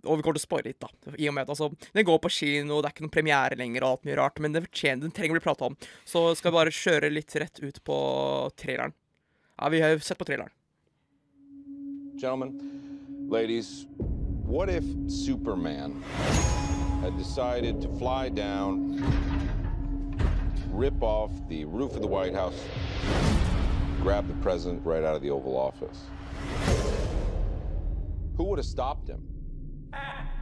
Og 0.08 0.20
vi 0.20 0.24
kommer 0.24 0.38
til 0.38 0.44
å 0.44 0.46
spoile 0.46 0.72
litt, 0.72 0.80
da. 0.84 1.16
I 1.18 1.28
og 1.30 1.36
med 1.36 1.48
at 1.48 1.52
altså, 1.56 1.72
Den 1.96 2.08
går 2.08 2.22
på 2.24 2.32
kino, 2.32 2.80
det 2.82 2.88
er 2.92 2.96
ikke 2.96 3.04
noen 3.08 3.16
premiere 3.18 3.58
lenger 3.60 3.84
og 3.84 3.90
alt 3.98 4.08
mye 4.08 4.20
rart, 4.20 4.40
men 4.44 4.56
den, 4.56 4.68
fortjener, 4.70 5.04
den 5.04 5.16
trenger 5.16 5.36
å 5.36 5.40
bli 5.40 5.48
prata 5.48 5.68
om. 5.72 5.76
Så 6.08 6.24
skal 6.40 6.54
vi 6.54 6.60
bare 6.62 6.76
kjøre 6.78 7.12
litt 7.12 7.36
rett 7.42 7.60
ut 7.64 7.82
på 7.88 7.98
traileren. 8.60 8.96
Ja, 9.58 9.70
vi 9.70 9.82
har 9.82 9.98
sett 9.98 10.18
på 10.18 10.26
traileren. 10.26 10.50
Gentlemen, 12.22 12.62
ladies, 13.30 13.86
what 14.46 14.70
if 14.70 14.84
Superman 15.10 16.04
had 17.02 17.18
decided 17.18 17.82
to 17.82 17.88
fly 17.98 18.30
down, 18.30 19.04
rip 20.74 21.04
off 21.04 21.32
the 21.50 21.66
roof 21.66 21.96
of 21.96 22.02
the 22.02 22.08
White 22.08 22.36
House, 22.36 22.64
grab 24.04 24.28
the 24.28 24.44
president 24.44 24.86
right 24.86 25.04
out 25.04 25.16
of 25.16 25.22
the 25.22 25.32
Oval 25.32 25.58
Office? 25.58 26.06
Who 28.38 28.44
would 28.44 28.60
have 28.60 28.66
stopped 28.66 29.08
him? 29.08 29.28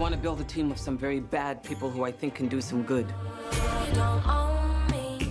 want 0.00 0.14
to 0.14 0.20
build 0.20 0.40
a 0.40 0.44
team 0.44 0.70
of 0.72 0.78
some 0.78 0.96
very 0.96 1.20
bad 1.20 1.62
people 1.62 1.90
who 1.90 2.04
I 2.04 2.10
think 2.10 2.34
can 2.34 2.48
do 2.48 2.60
some 2.62 2.82
good. 2.82 3.06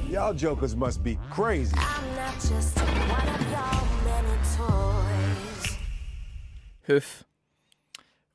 Y'all 0.07 0.33
jokers 0.33 0.75
must 0.75 1.03
be 1.03 1.17
crazy. 1.31 1.75
Huff. 6.87 7.23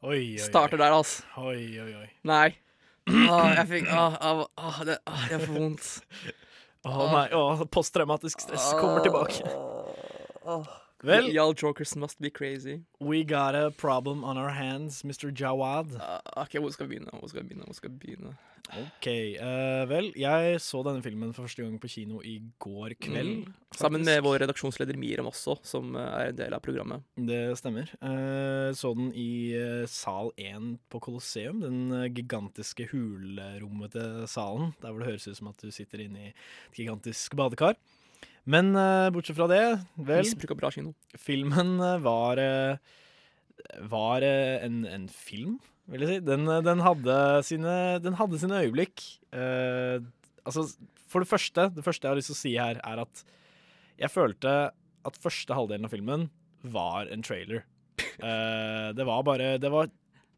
Oi, 0.02 0.08
oi, 0.08 0.32
oi. 0.32 0.36
Starter 0.36 0.76
der, 0.76 0.92
altså. 0.92 1.22
Oi, 1.38 1.80
oi, 1.80 1.94
oi. 2.02 2.08
Nei. 2.24 2.56
Åh, 3.08 3.54
jeg 3.56 3.66
fikk 3.68 3.88
Åh, 3.92 4.16
åh, 4.20 4.44
åh, 4.58 4.78
det, 4.86 4.98
åh, 5.06 5.24
det 5.28 5.36
er 5.38 5.42
for 5.46 5.54
vondt. 5.58 5.88
Å 6.84 7.08
nei, 7.12 7.26
å, 7.36 7.66
posttraumatisk 7.72 8.44
stress 8.44 8.72
kommer 8.80 9.04
tilbake. 9.04 9.46
Vel, 11.04 11.28
Y'all 11.28 11.52
jokers 11.52 11.94
must 11.96 12.18
be 12.18 12.30
crazy. 12.30 12.80
we 12.98 13.24
got 13.24 13.54
a 13.54 13.70
problem 13.70 14.24
on 14.24 14.38
our 14.38 14.48
hands, 14.48 15.02
Mr. 15.02 15.30
Jawad. 15.30 15.94
Uh, 16.00 16.20
OK, 16.40 16.56
hvor 16.56 16.70
skal 16.72 16.88
vi 16.88 16.96
begynne? 16.96 17.12
Hvor 17.18 17.28
skal 17.28 17.42
vi 17.42 17.48
begynne? 17.48 17.64
Hvor 17.68 17.76
skal 17.76 17.90
vi 17.90 17.98
begynne? 17.98 18.32
Ok, 18.80 19.08
uh, 19.36 19.84
vel, 19.90 20.06
jeg 20.16 20.60
så 20.64 20.80
denne 20.86 21.02
filmen 21.04 21.34
for 21.36 21.44
første 21.44 21.60
gang 21.60 21.74
på 21.80 21.90
kino 21.92 22.22
i 22.24 22.38
går 22.58 22.94
kveld. 23.04 23.34
Mm. 23.44 23.58
Sammen 23.76 24.06
med 24.08 24.22
vår 24.24 24.38
redaksjonsleder 24.46 24.96
Miriam 24.96 25.28
også, 25.28 25.58
som 25.66 25.92
eh, 25.92 26.06
er 26.22 26.30
en 26.30 26.38
del 26.38 26.56
av 26.56 26.62
programmet. 26.64 27.04
Det 27.18 27.42
stemmer. 27.60 27.90
Uh, 28.00 28.72
så 28.72 28.94
den 28.96 29.10
i 29.12 29.52
sal 29.90 30.32
1 30.40 30.78
på 30.88 31.02
Colosseum. 31.04 31.60
Den 31.66 32.14
gigantiske 32.16 32.88
hulrommete 32.94 34.24
salen. 34.30 34.72
Der 34.80 34.88
hvor 34.88 35.04
det 35.04 35.12
høres 35.12 35.28
ut 35.28 35.36
som 35.36 35.52
at 35.52 35.60
du 35.60 35.68
sitter 35.68 36.06
inne 36.06 36.30
i 36.30 36.32
et 36.32 36.80
gigantisk 36.80 37.36
badekar. 37.36 37.76
Men 38.50 38.74
uh, 38.76 39.08
bortsett 39.12 39.38
fra 39.38 39.48
det, 39.48 39.62
vel 39.96 40.28
bra 40.58 40.70
kino. 40.72 40.92
Filmen 41.16 41.78
eh, 41.80 42.00
var 42.04 42.40
eh, 42.42 42.76
Var 43.88 44.26
en, 44.26 44.82
en 44.84 45.06
film, 45.08 45.56
vil 45.88 46.04
jeg 46.04 46.10
si. 46.10 46.18
Den, 46.26 46.44
den, 46.66 46.82
hadde, 46.84 47.16
sine, 47.48 47.76
den 48.04 48.18
hadde 48.18 48.40
sine 48.42 48.60
øyeblikk. 48.66 49.00
Uh, 49.32 50.04
altså, 50.44 50.66
for 51.08 51.24
det 51.24 51.30
første, 51.30 51.70
det 51.72 51.84
første 51.86 52.04
jeg 52.04 52.12
har 52.12 52.20
lyst 52.20 52.32
til 52.32 52.36
å 52.36 52.42
si 52.42 52.54
her, 52.58 52.82
er 52.84 53.04
at 53.06 53.24
jeg 54.02 54.12
følte 54.12 54.54
at 55.04 55.20
første 55.20 55.56
halvdelen 55.56 55.88
av 55.88 55.94
filmen 55.94 56.28
var 56.74 57.08
en 57.12 57.24
trailer. 57.24 57.64
Uh, 58.20 58.92
det 58.98 59.08
var 59.08 59.24
bare 59.24 59.54
Det 59.62 59.72
var 59.72 59.88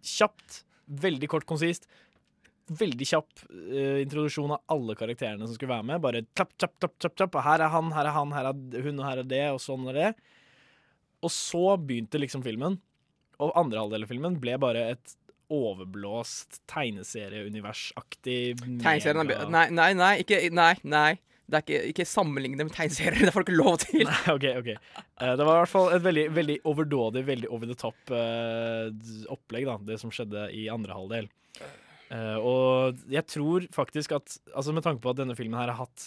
kjapt, 0.06 0.62
veldig 0.86 1.32
kort, 1.32 1.48
konsist. 1.48 1.90
Veldig 2.66 3.06
kjapp 3.06 3.44
uh, 3.50 4.00
introduksjon 4.02 4.56
av 4.56 4.74
alle 4.74 4.96
karakterene 4.98 5.46
som 5.46 5.54
skulle 5.54 5.74
være 5.74 5.86
med. 5.92 6.02
Bare 6.02 6.24
klapp, 6.34 6.54
klapp, 6.58 6.74
klapp, 6.80 6.96
klapp, 7.02 7.18
klapp. 7.20 7.38
Her 7.46 7.66
er 7.66 7.74
han, 7.74 7.92
her 7.94 8.10
er 8.10 8.16
han, 8.16 8.34
her 8.34 8.50
er 8.50 8.88
hun, 8.88 8.98
og 8.98 9.06
her 9.06 9.22
er 9.22 9.30
det, 9.30 9.44
og 9.54 9.62
sånn 9.62 9.86
er 9.92 10.00
det. 10.00 10.10
Og 11.24 11.32
så 11.32 11.76
begynte 11.80 12.20
liksom 12.20 12.42
filmen, 12.44 12.80
og 13.42 13.54
andre 13.58 13.82
halvdel 13.82 14.06
av 14.06 14.10
filmen 14.10 14.40
ble 14.40 14.56
bare 14.60 14.90
et 14.94 15.16
overblåst 15.52 16.60
tegneserieuniversaktig 16.70 18.56
Tegneserien 18.58 19.30
er 19.30 19.50
Nei, 19.52 19.68
nei, 19.70 19.92
nei. 19.94 20.12
Ikke, 20.24 20.40
nei, 20.50 20.72
nei. 20.82 21.12
Det 21.46 21.58
er 21.60 21.62
ikke, 21.62 21.80
ikke 21.92 22.06
sammenligne 22.10 22.66
med 22.66 22.74
tegneserier. 22.74 23.22
Det 23.28 23.34
får 23.34 23.44
du 23.44 23.52
ikke 23.52 23.60
lov 23.60 23.76
til. 23.84 24.02
Nei, 24.08 24.22
OK, 24.32 24.46
OK. 24.58 24.70
Eh, 24.74 25.32
det 25.38 25.46
var 25.46 25.52
i 25.52 25.60
hvert 25.62 25.70
fall 25.70 25.92
et 25.94 26.02
veldig, 26.02 26.24
veldig 26.34 26.56
overdådig, 26.66 27.22
veldig 27.28 27.50
over 27.54 27.70
the 27.70 27.76
top 27.78 28.10
uh, 28.10 28.90
opplegg, 29.32 29.68
da, 29.68 29.76
det 29.92 30.00
som 30.02 30.10
skjedde 30.14 30.48
i 30.58 30.66
andre 30.72 30.96
halvdel. 30.98 31.30
Eh, 32.14 32.38
og 32.38 33.00
jeg 33.10 33.26
tror 33.26 33.64
faktisk 33.74 34.12
at 34.14 34.36
Altså 34.54 34.70
Med 34.70 34.84
tanke 34.86 35.02
på 35.02 35.10
at 35.10 35.18
denne 35.18 35.34
filmen 35.34 35.58
her 35.58 35.72
har 35.72 35.80
hatt 35.80 36.04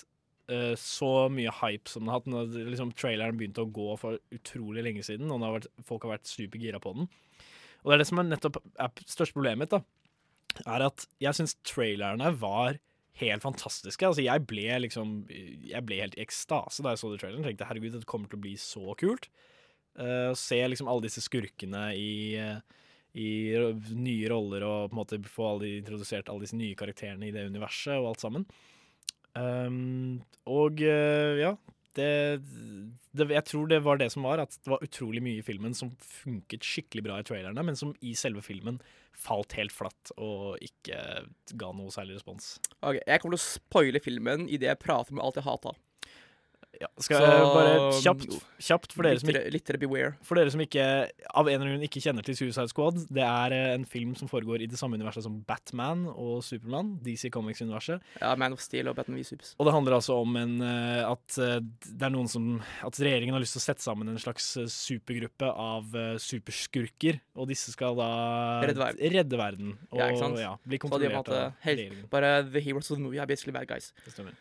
uh, 0.48 0.72
så 0.80 1.28
mye 1.28 1.52
hype 1.60 1.92
som 1.92 2.06
den 2.06 2.12
har 2.12 2.22
hatt 2.22 2.30
når 2.32 2.54
liksom, 2.72 2.94
Traileren 2.96 3.36
begynte 3.38 3.66
å 3.66 3.72
gå 3.74 3.98
for 4.00 4.16
utrolig 4.34 4.86
lenge 4.86 5.04
siden, 5.06 5.30
og 5.30 5.44
har 5.44 5.58
vært, 5.60 5.68
folk 5.86 6.08
har 6.08 6.16
vært 6.16 6.32
supergira 6.32 6.80
på 6.82 6.96
den. 6.96 7.10
Og 7.84 7.92
det 7.92 7.98
er 7.98 8.02
det 8.02 8.08
som 8.10 8.22
er 8.22 8.30
nettopp 8.30 8.62
er 8.64 9.04
største 9.04 9.36
problemet 9.36 9.62
mitt, 9.62 9.76
da. 9.76 9.84
Er 10.66 10.88
at 10.88 11.06
jeg 11.22 11.38
syns 11.38 11.54
trailerne 11.68 12.32
var 12.42 12.80
helt 13.20 13.44
fantastiske. 13.44 14.08
Altså, 14.08 14.24
jeg 14.26 14.46
ble 14.50 14.80
liksom 14.86 15.22
Jeg 15.30 15.84
ble 15.86 16.00
helt 16.02 16.18
i 16.18 16.24
ekstase 16.24 16.84
da 16.84 16.96
jeg 16.96 17.04
så 17.04 17.12
det 17.12 17.22
traileren. 17.22 17.46
Tenkte 17.46 17.68
herregud, 17.70 17.94
dette 17.96 18.10
kommer 18.10 18.32
til 18.32 18.40
å 18.40 18.46
bli 18.48 18.56
så 18.60 18.96
kult. 19.00 19.30
Uh, 20.00 20.32
se 20.38 20.60
liksom 20.66 20.90
alle 20.90 21.08
disse 21.08 21.24
skurkene 21.26 21.90
i, 21.98 22.12
eh, 22.40 22.62
i 23.18 23.30
nye 23.98 24.30
roller 24.30 24.66
og 24.68 24.90
på 24.90 24.96
en 24.96 25.00
måte 25.00 25.22
få 25.26 25.48
alle 25.50 25.66
de, 25.66 25.72
introdusert 25.82 26.30
alle 26.30 26.46
disse 26.46 26.60
nye 26.60 26.78
karakterene 26.78 27.30
i 27.30 27.34
det 27.34 27.48
universet 27.50 27.98
og 27.98 28.12
alt 28.12 28.24
sammen. 28.26 28.46
Um, 29.38 30.20
og 30.50 30.82
uh, 30.82 31.38
ja, 31.40 31.54
det, 31.98 32.42
det 33.14 33.28
Jeg 33.34 33.46
tror 33.46 33.68
det 33.70 33.80
var 33.86 34.00
det 34.02 34.10
som 34.14 34.26
var, 34.26 34.42
at 34.42 34.56
det 34.62 34.72
var 34.72 34.84
utrolig 34.86 35.22
mye 35.26 35.42
i 35.42 35.46
filmen 35.46 35.76
som 35.78 35.92
funket 36.02 36.66
skikkelig 36.66 37.06
bra 37.08 37.20
i 37.20 37.28
trailerne, 37.28 37.66
men 37.66 37.78
som 37.78 37.94
i 38.06 38.16
selve 38.18 38.44
filmen 38.46 38.80
falt 39.20 39.54
helt 39.58 39.74
flatt 39.76 40.14
og 40.18 40.62
ikke 40.64 41.00
ga 41.60 41.72
noe 41.76 41.92
særlig 41.94 42.20
respons. 42.20 42.58
Ok, 42.80 43.02
Jeg 43.02 43.22
kommer 43.22 43.36
til 43.36 43.42
å 43.42 43.46
spoile 43.46 44.04
filmen 44.04 44.48
idet 44.48 44.72
jeg 44.72 44.84
prater 44.86 45.16
med 45.16 45.26
alt 45.26 45.40
jeg 45.42 45.48
hata. 45.50 45.76
Ja, 46.80 46.88
skal 47.02 47.24
jeg 47.26 47.48
bare 47.50 47.72
kjapt, 47.98 48.36
kjapt 48.62 48.94
for, 48.94 49.04
dere 49.04 49.20
som 49.20 49.30
ikke, 49.34 49.78
beware. 49.82 50.12
for 50.24 50.38
dere 50.40 50.52
som 50.54 50.62
ikke 50.64 50.84
av 51.34 51.50
en 51.50 51.56
eller 51.56 51.66
annen 51.66 51.74
grunn 51.74 51.86
ikke 51.88 52.02
kjenner 52.06 52.24
til 52.24 52.38
Suicide 52.38 52.70
Squad, 52.72 53.02
det 53.12 53.24
er 53.26 53.56
eh, 53.56 53.72
en 53.74 53.88
film 53.90 54.14
som 54.16 54.30
foregår 54.32 54.64
i 54.64 54.68
det 54.70 54.78
samme 54.80 54.96
universet 54.96 55.26
som 55.26 55.40
Batman 55.50 56.06
og 56.14 56.44
Supermann, 56.46 56.94
DC 57.04 57.32
Comics-universet. 57.34 58.06
Ja, 58.22 58.36
Man 58.40 58.54
of 58.56 58.62
Steel 58.64 58.88
og 58.92 58.96
Batman 59.00 59.18
v 59.20 59.26
Supes. 59.28 59.56
Og 59.60 59.68
det 59.68 59.74
handler 59.76 59.98
altså 59.98 60.20
om 60.22 60.38
en, 60.40 60.56
eh, 60.64 61.04
at 61.10 61.40
eh, 61.42 61.60
det 61.90 62.08
er 62.08 62.14
noen 62.16 62.30
som 62.32 62.48
At 62.86 62.96
regjeringen 63.02 63.36
har 63.36 63.44
lyst 63.44 63.58
til 63.58 63.64
å 63.64 63.66
sette 63.66 63.84
sammen 63.84 64.08
en 64.14 64.22
slags 64.22 64.52
supergruppe 64.72 65.50
av 65.50 65.90
superskurker, 66.22 67.20
og 67.36 67.50
disse 67.52 67.74
skal 67.76 67.98
da 68.00 68.10
Redde 68.64 68.80
verden. 68.80 69.10
redde 69.18 69.42
verden 69.42 69.74
og 69.90 70.00
Ja, 70.00 70.12
ikke 70.14 70.22
sant? 70.24 70.40
ja, 70.40 70.54
bli 70.64 70.78
Så 70.78 70.86
er 70.86 70.86
kontrollert 70.88 71.34
av 71.34 71.66
regjeringen. 71.66 72.06
Bare 72.14 72.44
the 72.46 72.62
heroes 72.64 72.90
of 72.92 72.98
the 72.98 73.04
movie 73.04 73.20
are 73.20 73.28
basically 73.28 73.52
bad 73.56 73.68
guys. 73.68 73.92
Det 74.06 74.14
stemmer. 74.14 74.38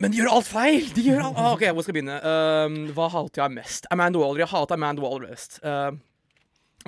Men 0.00 0.12
de 0.12 0.20
gjør 0.20 0.30
alt 0.32 0.48
feil! 0.48 0.86
De 0.96 1.02
gjør 1.04 1.26
alt 1.26 1.36
ah, 1.40 1.50
OK, 1.52 1.66
hvor 1.76 1.84
skal 1.84 1.92
jeg 1.92 1.98
begynne? 2.00 2.20
Um, 2.24 2.78
hva 2.96 3.08
hater 3.12 3.42
jeg 3.44 3.52
mest? 3.58 3.88
Amanda 3.92 4.22
Waller. 4.22 4.40
Jeg 4.46 4.52
hater 4.54 4.78
Amanda 4.78 5.04
Waller 5.04 5.28
mest. 5.28 5.58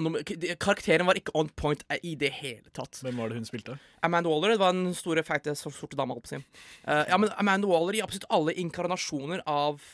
Nå- 0.01 0.22
k- 0.25 0.38
karakteren 0.57 1.05
var 1.05 1.18
ikke 1.20 1.35
on 1.37 1.51
point 1.61 1.83
i 2.01 2.14
det 2.16 2.31
hele 2.38 2.72
tatt. 2.72 3.03
Hvem 3.05 3.18
var 3.20 3.29
det 3.29 3.37
hun 3.37 3.44
spilte? 3.44 3.75
Amanda 4.07 4.33
Waller 4.33 4.55
det 4.55 4.62
var 4.62 4.72
den 4.72 4.94
store, 4.96 5.20
feite, 5.29 5.53
sorte 5.59 5.98
dama. 6.01 6.16
Eh, 6.33 7.05
ja, 7.11 7.18
men 7.20 7.29
Amanda 7.37 7.68
Waller, 7.68 7.98
i 7.98 8.01
absolutt 8.01 8.25
alle 8.33 8.55
inkarnasjoner 8.57 9.44
av 9.44 9.85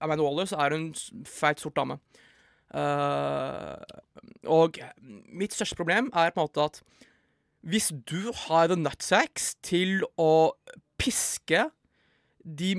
Amanda 0.00 0.24
Waller, 0.24 0.48
så 0.48 0.56
er 0.64 0.72
hun 0.78 0.88
feit, 1.28 1.60
sort 1.60 1.76
dame. 1.76 1.98
Uh, 2.72 3.76
og 4.48 4.78
mitt 5.28 5.52
største 5.52 5.76
problem 5.76 6.08
er 6.16 6.32
på 6.32 6.40
en 6.40 6.46
måte 6.48 6.64
at 6.70 6.80
hvis 7.68 7.90
du 8.08 8.32
har 8.46 8.70
the 8.72 8.78
nutsacks 8.80 9.52
til 9.62 10.00
å 10.16 10.54
piske 10.96 11.66
de 12.44 12.74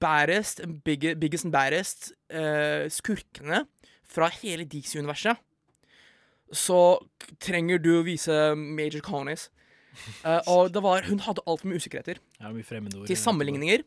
baddest, 0.00 0.62
big, 0.84 1.04
biggest 1.20 1.44
and 1.44 1.52
baddest 1.52 2.12
uh, 2.30 2.86
skurkene 2.92 3.64
fra 4.08 4.30
hele 4.40 4.64
DC-universet, 4.64 5.38
så 6.54 6.80
trenger 7.42 7.80
du 7.82 7.92
å 7.98 8.04
vise 8.06 8.34
major 8.56 9.02
colonies. 9.04 9.48
Uh, 10.22 10.40
og 10.54 10.72
det 10.74 10.82
var, 10.84 11.04
hun 11.08 11.20
hadde 11.26 11.44
altfor 11.46 11.70
mye 11.70 11.82
usikkerheter. 11.82 12.22
Ja, 12.40 12.52
mye 12.54 12.66
fremmedord. 12.66 13.08
Til 13.10 13.18
sammenligninger 13.18 13.84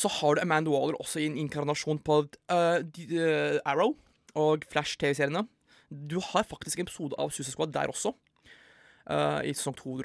så 0.00 0.08
har 0.08 0.34
du 0.34 0.42
Amanda 0.42 0.72
Waller 0.72 0.96
også 1.00 1.20
i 1.20 1.28
en 1.28 1.38
inkarnasjon 1.40 2.00
på 2.04 2.22
uh, 2.24 2.78
eh, 2.80 3.58
Arrow 3.68 3.92
og 4.40 4.64
Flash-TV-seriene. 4.72 5.44
Du 5.92 6.16
har 6.32 6.46
faktisk 6.48 6.80
en 6.80 6.88
episode 6.88 7.18
av 7.20 7.28
Suicide 7.30 7.52
Squad 7.52 7.74
der 7.74 7.92
også. 7.92 8.14
Eh, 9.10 9.40
I 9.48 9.54
sesong 9.54 9.76
to. 9.78 9.96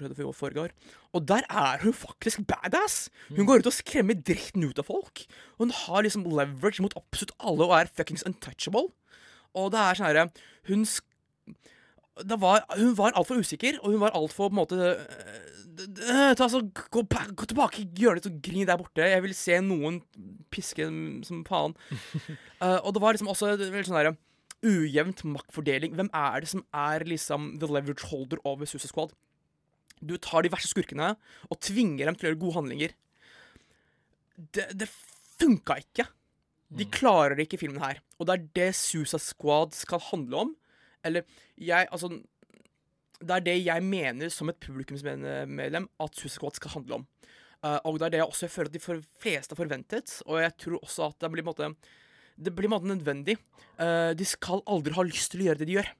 Og 1.14 1.26
der 1.28 1.44
er 1.50 1.84
hun 1.84 1.94
faktisk 1.94 2.46
badass! 2.48 3.10
Hun 3.30 3.46
går 3.48 3.60
ut 3.64 3.70
og 3.72 3.74
skremmer 3.78 4.18
dritten 4.18 4.64
ut 4.68 4.80
av 4.80 4.86
folk. 4.90 5.26
Hun 5.60 5.72
har 5.72 6.04
liksom 6.04 6.26
leverage 6.30 6.82
mot 6.84 6.94
absolutt 6.98 7.36
alle 7.40 7.68
og 7.68 7.76
er 7.80 7.92
fuckings 7.94 8.26
untouchable. 8.28 8.90
Og 9.58 9.72
det 9.74 9.80
er 9.82 9.98
sånn 9.98 10.10
herre 10.12 10.28
Hun 10.68 10.86
var, 12.42 12.64
hun 12.78 12.96
var 12.98 13.14
altfor 13.14 13.38
usikker, 13.42 13.78
og 13.84 13.92
hun 13.94 14.02
var 14.02 14.16
altfor 14.18 14.50
på 14.50 14.56
en 14.56 14.58
måte 14.58 14.78
d- 15.78 16.34
ta, 16.38 16.48
så, 16.50 16.64
gå, 16.66 17.04
gå 17.06 17.46
tilbake 17.50 17.84
i 17.84 17.90
hjørnet 18.02 18.26
og 18.30 18.40
grin 18.42 18.66
der 18.66 18.80
borte. 18.80 19.06
Jeg 19.06 19.22
vil 19.26 19.36
se 19.38 19.60
noen 19.62 20.00
piske 20.54 20.88
som 21.28 21.44
faen. 21.48 21.76
uh, 22.62 22.80
og 22.86 22.94
det 22.96 23.04
var 23.04 23.14
liksom 23.14 23.30
også 23.34 23.54
veldig 23.60 23.86
sånn 23.90 24.00
derre 24.00 24.16
ujevnt 24.66 25.24
maktfordeling. 25.28 25.96
Hvem 25.98 26.10
er 26.16 26.44
det 26.44 26.52
som 26.52 26.64
er 26.76 27.06
liksom 27.08 27.56
the 27.62 27.70
leverage 27.70 28.08
holder 28.10 28.42
over 28.44 28.66
Suicide 28.66 28.92
Squad? 28.92 29.14
Du 30.02 30.16
tar 30.22 30.46
de 30.46 30.52
verste 30.54 30.72
skurkene 30.72 31.16
og 31.50 31.60
tvinger 31.64 32.06
dem 32.06 32.18
til 32.18 32.28
å 32.28 32.32
gjøre 32.32 32.42
gode 32.42 32.58
handlinger. 32.60 32.96
Det, 34.38 34.68
det 34.78 34.90
funka 35.38 35.80
ikke. 35.82 36.08
De 36.68 36.88
klarer 36.92 37.38
det 37.38 37.48
ikke 37.48 37.58
i 37.58 37.64
filmen 37.66 37.84
her. 37.84 38.02
Og 38.18 38.28
det 38.28 38.36
er 38.36 38.48
det 38.60 38.72
Suicide 38.78 39.24
Squad 39.24 39.76
skal 39.78 40.04
handle 40.10 40.48
om. 40.48 40.56
Eller 41.06 41.24
jeg 41.56 41.88
Altså 41.92 42.10
Det 43.18 43.34
er 43.34 43.46
det 43.46 43.66
jeg 43.66 43.84
mener 43.84 44.30
som 44.30 44.50
et 44.50 44.60
publikumsmedlem 44.60 45.88
at 46.00 46.16
Suicide 46.16 46.38
Squad 46.38 46.60
skal 46.60 46.76
handle 46.76 47.02
om. 47.02 47.08
Uh, 47.66 47.80
og 47.90 47.98
det 47.98 48.06
er 48.06 48.10
det 48.14 48.20
jeg 48.20 48.30
også 48.30 48.48
føler 48.54 48.70
at 48.70 48.76
de 48.76 49.04
fleste 49.24 49.56
har 49.56 49.62
forventet. 49.64 50.20
Og 50.28 50.42
jeg 50.42 50.54
tror 50.58 50.84
også 50.84 51.08
at 51.08 51.22
det 51.22 51.32
blir 51.32 51.46
på 51.46 51.56
en 51.56 51.74
måte 51.74 51.96
Det 52.38 52.54
blir 52.56 52.70
måte 52.72 52.90
nødvendig. 52.90 53.38
Uh, 53.78 54.14
de 54.18 54.26
skal 54.26 54.64
aldri 54.70 54.96
ha 54.98 55.06
lyst 55.06 55.34
til 55.34 55.44
å 55.44 55.50
gjøre 55.50 55.64
det 55.64 55.70
de 55.70 55.78
gjør. 55.80 55.92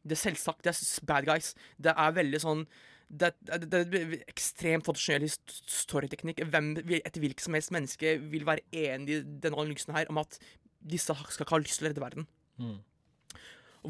Det 0.00 0.16
er 0.16 0.22
selvsagt. 0.24 0.64
Det 0.64 0.72
er 0.72 1.06
bad 1.06 1.28
guys. 1.28 1.52
Det 1.78 1.94
er 1.94 2.16
veldig 2.16 2.40
sånn 2.42 2.64
det, 3.10 3.32
det, 3.42 3.80
det 3.90 4.00
er 4.00 4.12
ekstremt 4.30 4.86
tradisjonell 4.86 5.26
storyteknikk. 5.66 6.44
Hvem, 6.46 6.76
et 7.00 7.18
hvilket 7.18 7.42
som 7.42 7.56
helst 7.58 7.72
menneske 7.74 8.14
vil 8.30 8.46
være 8.46 8.62
enig 8.70 9.16
i 9.16 9.24
denne 9.42 9.58
analysen 9.58 9.96
her 9.96 10.10
om 10.12 10.20
at 10.22 10.38
disse 10.80 11.10
skal 11.10 11.44
ikke 11.44 11.56
ha 11.56 11.62
lyst 11.62 11.80
til 11.80 11.88
å 11.88 11.90
redde 11.90 12.04
verden. 12.04 12.28
Mm. 12.60 12.78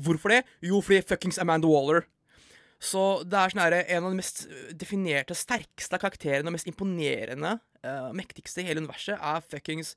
Hvorfor 0.07 0.33
det? 0.33 0.41
Jo, 0.65 0.81
fordi 0.85 1.03
fuckings 1.05 1.41
Amanda 1.43 1.69
Waller. 1.69 2.07
Så 2.81 3.21
det 3.29 3.37
er 3.37 3.53
sånn 3.53 3.61
her, 3.61 3.77
en 3.83 4.07
av 4.07 4.15
de 4.15 4.19
mest 4.23 4.47
definerte, 4.81 5.37
sterkeste 5.37 6.01
karakterene 6.01 6.49
og 6.49 6.57
mest 6.57 6.71
imponerende, 6.71 7.59
uh, 7.85 8.09
mektigste 8.17 8.63
i 8.63 8.71
hele 8.71 8.81
universet, 8.81 9.19
er 9.21 9.45
fuckings 9.45 9.93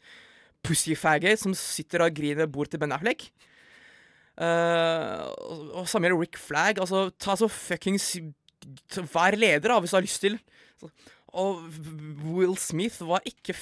Pussyfaggot 0.64 1.42
som 1.42 1.56
sitter 1.58 2.06
og 2.06 2.16
griner 2.16 2.48
bort 2.52 2.72
til 2.74 2.80
Ben 2.82 2.94
Affleck. 2.96 3.28
Uh, 4.34 5.30
og, 5.46 5.66
og 5.84 5.90
samme 5.90 6.08
gjelder 6.10 6.24
Rick 6.24 6.40
Flagg. 6.42 6.80
Altså, 6.82 7.08
ta 7.22 7.36
så 7.38 7.50
fuckings 7.52 8.16
Vær 9.12 9.36
leder, 9.36 9.68
da, 9.74 9.76
hvis 9.84 9.92
du 9.92 9.98
har 10.00 10.06
lyst 10.06 10.24
til. 10.24 10.40
Så- 10.80 10.90
Og 11.34 11.64
Will 12.30 12.54
Smith 12.62 13.00
var 13.02 13.24
ikke 13.26 13.56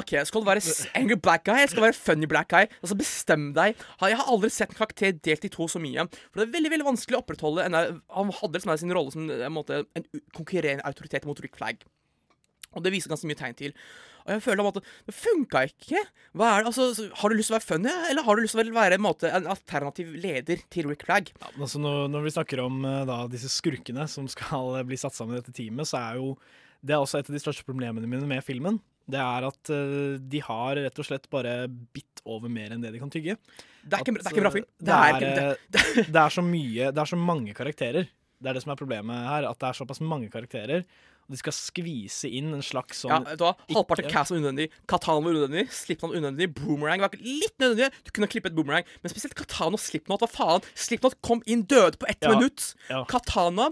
OK, 0.00 0.14
skal 0.24 0.40
du 0.40 0.46
være 0.48 0.62
angry 0.96 1.18
black 1.20 1.44
guy, 1.44 1.58
jeg 1.60 1.68
skal 1.68 1.82
være 1.84 1.92
funny 1.92 2.24
black 2.26 2.48
guy. 2.48 2.64
Altså, 2.80 2.96
bestem 2.96 3.50
deg. 3.52 3.76
Jeg 4.00 4.16
har 4.16 4.30
aldri 4.32 4.48
sett 4.50 4.70
en 4.72 4.78
karakter 4.78 5.12
delt 5.12 5.44
i 5.44 5.50
to 5.52 5.66
så 5.68 5.78
mye. 5.78 6.06
For 6.32 6.40
det 6.40 6.46
er 6.48 6.54
veldig 6.56 6.70
veldig 6.72 6.86
vanskelig 6.88 7.18
å 7.18 7.20
opprettholde 7.20 7.66
en, 7.68 8.00
Han 8.08 8.32
hadde 8.32 8.56
liksom 8.56 8.78
sin 8.80 8.94
rolle 8.96 9.12
som 9.12 9.28
en, 9.28 9.52
måte, 9.52 9.82
en 9.94 10.06
konkurrerende 10.32 10.86
autoritet 10.88 11.28
mot 11.28 11.38
Rick 11.44 11.60
Flagg. 11.60 11.84
Og 12.72 12.82
det 12.82 12.94
viser 12.94 13.12
ganske 13.12 13.28
mye 13.28 13.36
tegn 13.36 13.54
til. 13.60 13.76
Og 14.24 14.34
jeg 14.34 14.44
føler 14.44 14.70
at 14.70 14.80
det 14.80 15.16
funka 15.16 15.64
ikke. 15.70 16.02
Hva 16.38 16.50
er 16.52 16.64
det? 16.64 16.72
Altså, 16.72 17.08
har 17.20 17.32
du 17.32 17.38
lyst 17.38 17.50
til 17.50 17.56
å 17.56 17.58
være 17.58 17.68
funny, 17.68 17.92
eller 18.10 18.26
har 18.26 18.38
du 18.38 18.44
lyst 18.44 18.56
til 18.56 18.72
å 18.72 18.76
være 18.78 18.98
en, 18.98 19.04
måte, 19.04 19.30
en 19.30 19.50
alternativ 19.52 20.14
leder 20.22 20.64
til 20.72 20.90
Rick 20.90 21.06
Flag? 21.08 21.32
Altså 21.52 21.82
når, 21.82 22.06
når 22.12 22.26
vi 22.26 22.34
snakker 22.36 22.64
om 22.64 22.82
eh, 22.88 23.02
da, 23.08 23.22
disse 23.32 23.50
skurkene 23.52 24.06
som 24.10 24.28
skal 24.30 24.78
eh, 24.80 24.86
bli 24.88 24.98
satt 25.00 25.16
sammen 25.16 25.36
i 25.36 25.42
dette 25.42 25.54
teamet, 25.56 25.90
så 25.90 26.00
er 26.00 26.22
jo 26.22 26.34
det 26.82 26.96
er 26.96 27.02
også 27.02 27.20
et 27.20 27.28
av 27.30 27.36
de 27.36 27.42
største 27.42 27.66
problemene 27.66 28.08
mine 28.10 28.26
med 28.26 28.42
filmen. 28.42 28.80
Det 29.10 29.18
er 29.18 29.46
at 29.46 29.70
uh, 29.70 30.14
de 30.18 30.40
har 30.46 30.78
rett 30.78 30.98
og 30.98 31.06
slett 31.06 31.28
bare 31.30 31.66
bitt 31.68 32.22
over 32.28 32.50
mer 32.52 32.74
enn 32.74 32.82
det 32.82 32.92
de 32.94 33.00
kan 33.02 33.10
tygge. 33.10 33.36
Det 33.82 33.98
er 33.98 34.02
ikke, 34.04 34.14
det 34.18 34.26
er 34.26 34.34
ikke 34.34 34.42
en 34.42 34.46
bra 34.46 34.54
film. 34.54 34.66
Det 34.78 34.88
Det 34.88 34.98
er 34.98 35.14
er, 35.14 35.22
det, 35.22 35.82
eh, 35.82 36.10
det 36.14 36.20
er 36.22 36.34
så 36.34 36.44
mye 36.46 36.90
Det 36.94 37.02
er 37.02 37.10
så 37.10 37.18
mange 37.18 37.54
karakterer. 37.54 38.10
Det 38.42 38.50
er 38.50 38.58
det 38.58 38.62
som 38.64 38.74
er 38.74 38.78
problemet 38.78 39.26
her. 39.30 39.48
At 39.50 39.58
det 39.62 39.68
er 39.68 39.78
såpass 39.78 40.02
mange 40.02 40.30
karakterer. 40.30 40.86
De 41.32 41.40
skal 41.40 41.54
skvise 41.56 42.28
inn 42.28 42.50
en 42.54 42.62
slags 42.64 43.00
sånn 43.02 43.12
ja, 43.14 43.20
vet 43.24 43.40
du 43.40 43.46
hva? 43.46 43.54
Halvparten 43.72 44.06
av 44.08 44.12
cast 44.12 44.34
var 44.34 44.38
unødvendig. 44.42 44.66
Katana 44.90 45.24
var 45.24 45.36
unødvendig. 45.38 45.64
Slipknot 45.72 46.12
unødvendig. 46.16 46.50
Boomerang 46.58 47.02
var 47.06 47.16
litt 47.18 47.56
nødvendig. 47.62 47.88
Du 48.06 48.12
kunne 48.14 48.28
klippet 48.30 48.54
boomerang. 48.56 48.84
Men 49.02 49.14
spesielt 49.14 49.34
Katana 49.38 49.78
og 49.78 49.82
Slipknot. 49.82 50.22
Hva 50.22 50.30
faen? 50.30 50.68
Slipknot 50.76 51.16
kom 51.24 51.40
inn 51.50 51.64
døde 51.68 51.96
på 52.02 52.06
ett 52.12 52.20
Ja, 52.22 52.34
minutt. 52.36 52.74
ja. 52.92 53.02
Katana 53.10 53.70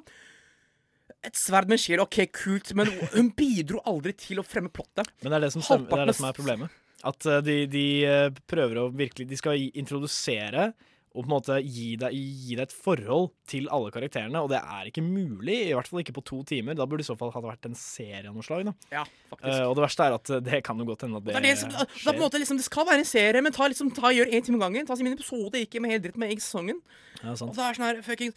Et 1.27 1.37
sverd 1.37 1.69
med 1.69 1.77
en 1.77 1.83
sjel, 1.83 2.01
OK, 2.01 2.17
kult, 2.33 2.71
men 2.79 2.89
hun 3.13 3.27
bidro 3.37 3.83
aldri 3.85 4.15
til 4.17 4.39
å 4.41 4.45
fremme 4.47 4.71
plottet. 4.73 5.11
Men 5.21 5.35
det 5.35 5.37
er 5.37 5.43
det 5.45 5.51
som, 5.53 5.61
stemmer, 5.67 5.91
det, 5.91 5.99
er 6.01 6.09
det 6.09 6.15
som 6.17 6.29
er 6.31 6.37
problemet. 6.39 6.79
At 7.05 7.27
eh, 7.29 7.43
de, 7.45 7.57
de 7.69 7.83
eh, 8.09 8.31
prøver 8.49 8.81
å 8.81 8.87
virkelig 8.93 9.27
De 9.29 9.37
skal 9.41 9.61
introdusere 9.81 10.71
og 11.11 11.25
på 11.25 11.27
en 11.27 11.33
måte 11.33 11.57
gi 11.67 11.97
deg, 11.99 12.15
gi 12.15 12.55
deg 12.55 12.69
et 12.69 12.75
forhold 12.75 13.33
til 13.51 13.65
alle 13.75 13.91
karakterene, 13.91 14.45
og 14.45 14.53
det 14.53 14.61
er 14.61 14.91
ikke 14.93 15.03
mulig. 15.03 15.57
I 15.67 15.73
hvert 15.75 15.89
fall 15.91 16.05
ikke 16.05 16.15
på 16.21 16.23
to 16.29 16.39
timer. 16.47 16.77
Da 16.79 16.87
burde 16.87 17.03
det 17.03 17.09
i 17.09 17.11
så 17.11 17.17
fall 17.19 17.33
ha 17.35 17.43
vært 17.43 17.67
en 17.67 17.75
serie 17.75 18.31
av 18.31 18.37
noe 18.37 18.47
slag. 18.47 18.63
Da. 18.69 18.75
Ja. 18.95 19.03
Eh, 19.41 19.65
og 19.65 19.75
det 19.75 19.83
verste 19.89 20.07
er 20.07 20.15
at 20.15 20.31
eh, 20.31 20.43
det 20.47 20.61
kan 20.69 20.79
jo 20.79 20.87
godt 20.87 21.03
hende 21.09 21.19
at 21.19 21.27
det, 21.27 21.35
Det, 21.35 21.43
det, 21.49 21.57
som, 21.59 21.75
er 21.75 21.91
på 22.05 22.15
en 22.15 22.23
måte 22.23 22.39
liksom, 22.39 22.61
det 22.63 22.69
skal 22.69 22.87
være 22.87 23.03
en 23.03 23.11
serie, 23.11 23.43
men 23.43 23.57
ta, 23.57 23.67
liksom, 23.73 23.91
ta, 23.97 24.13
gjør 24.15 24.31
én 24.31 24.47
time 24.47 24.61
om 24.61 24.65
gangen. 24.69 24.87
Ta 24.87 24.99
sin 25.01 25.11
episode, 25.11 25.65
ikke 25.67 25.83
med 25.83 25.97
helt 25.97 26.07
dritt 26.07 26.21
med 26.23 26.31
i 26.31 26.39
sesongen. 26.39 26.79
Ja. 27.25 27.35
Og 27.35 27.57
det 27.59 27.67
er 27.67 27.81
sånn 27.81 27.89
her 27.89 28.03
fucking 28.07 28.37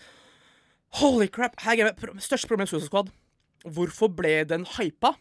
Holy 0.98 1.30
crap. 1.30 1.62
Her 1.62 1.92
er 1.92 1.94
største 2.22 2.50
problem 2.50 2.66
med 2.66 2.74
Suicide 2.74 2.90
Squad. 2.90 3.14
Hvorfor 3.70 4.10
ble 4.14 4.40
den 4.50 4.66
hypa? 4.80 5.14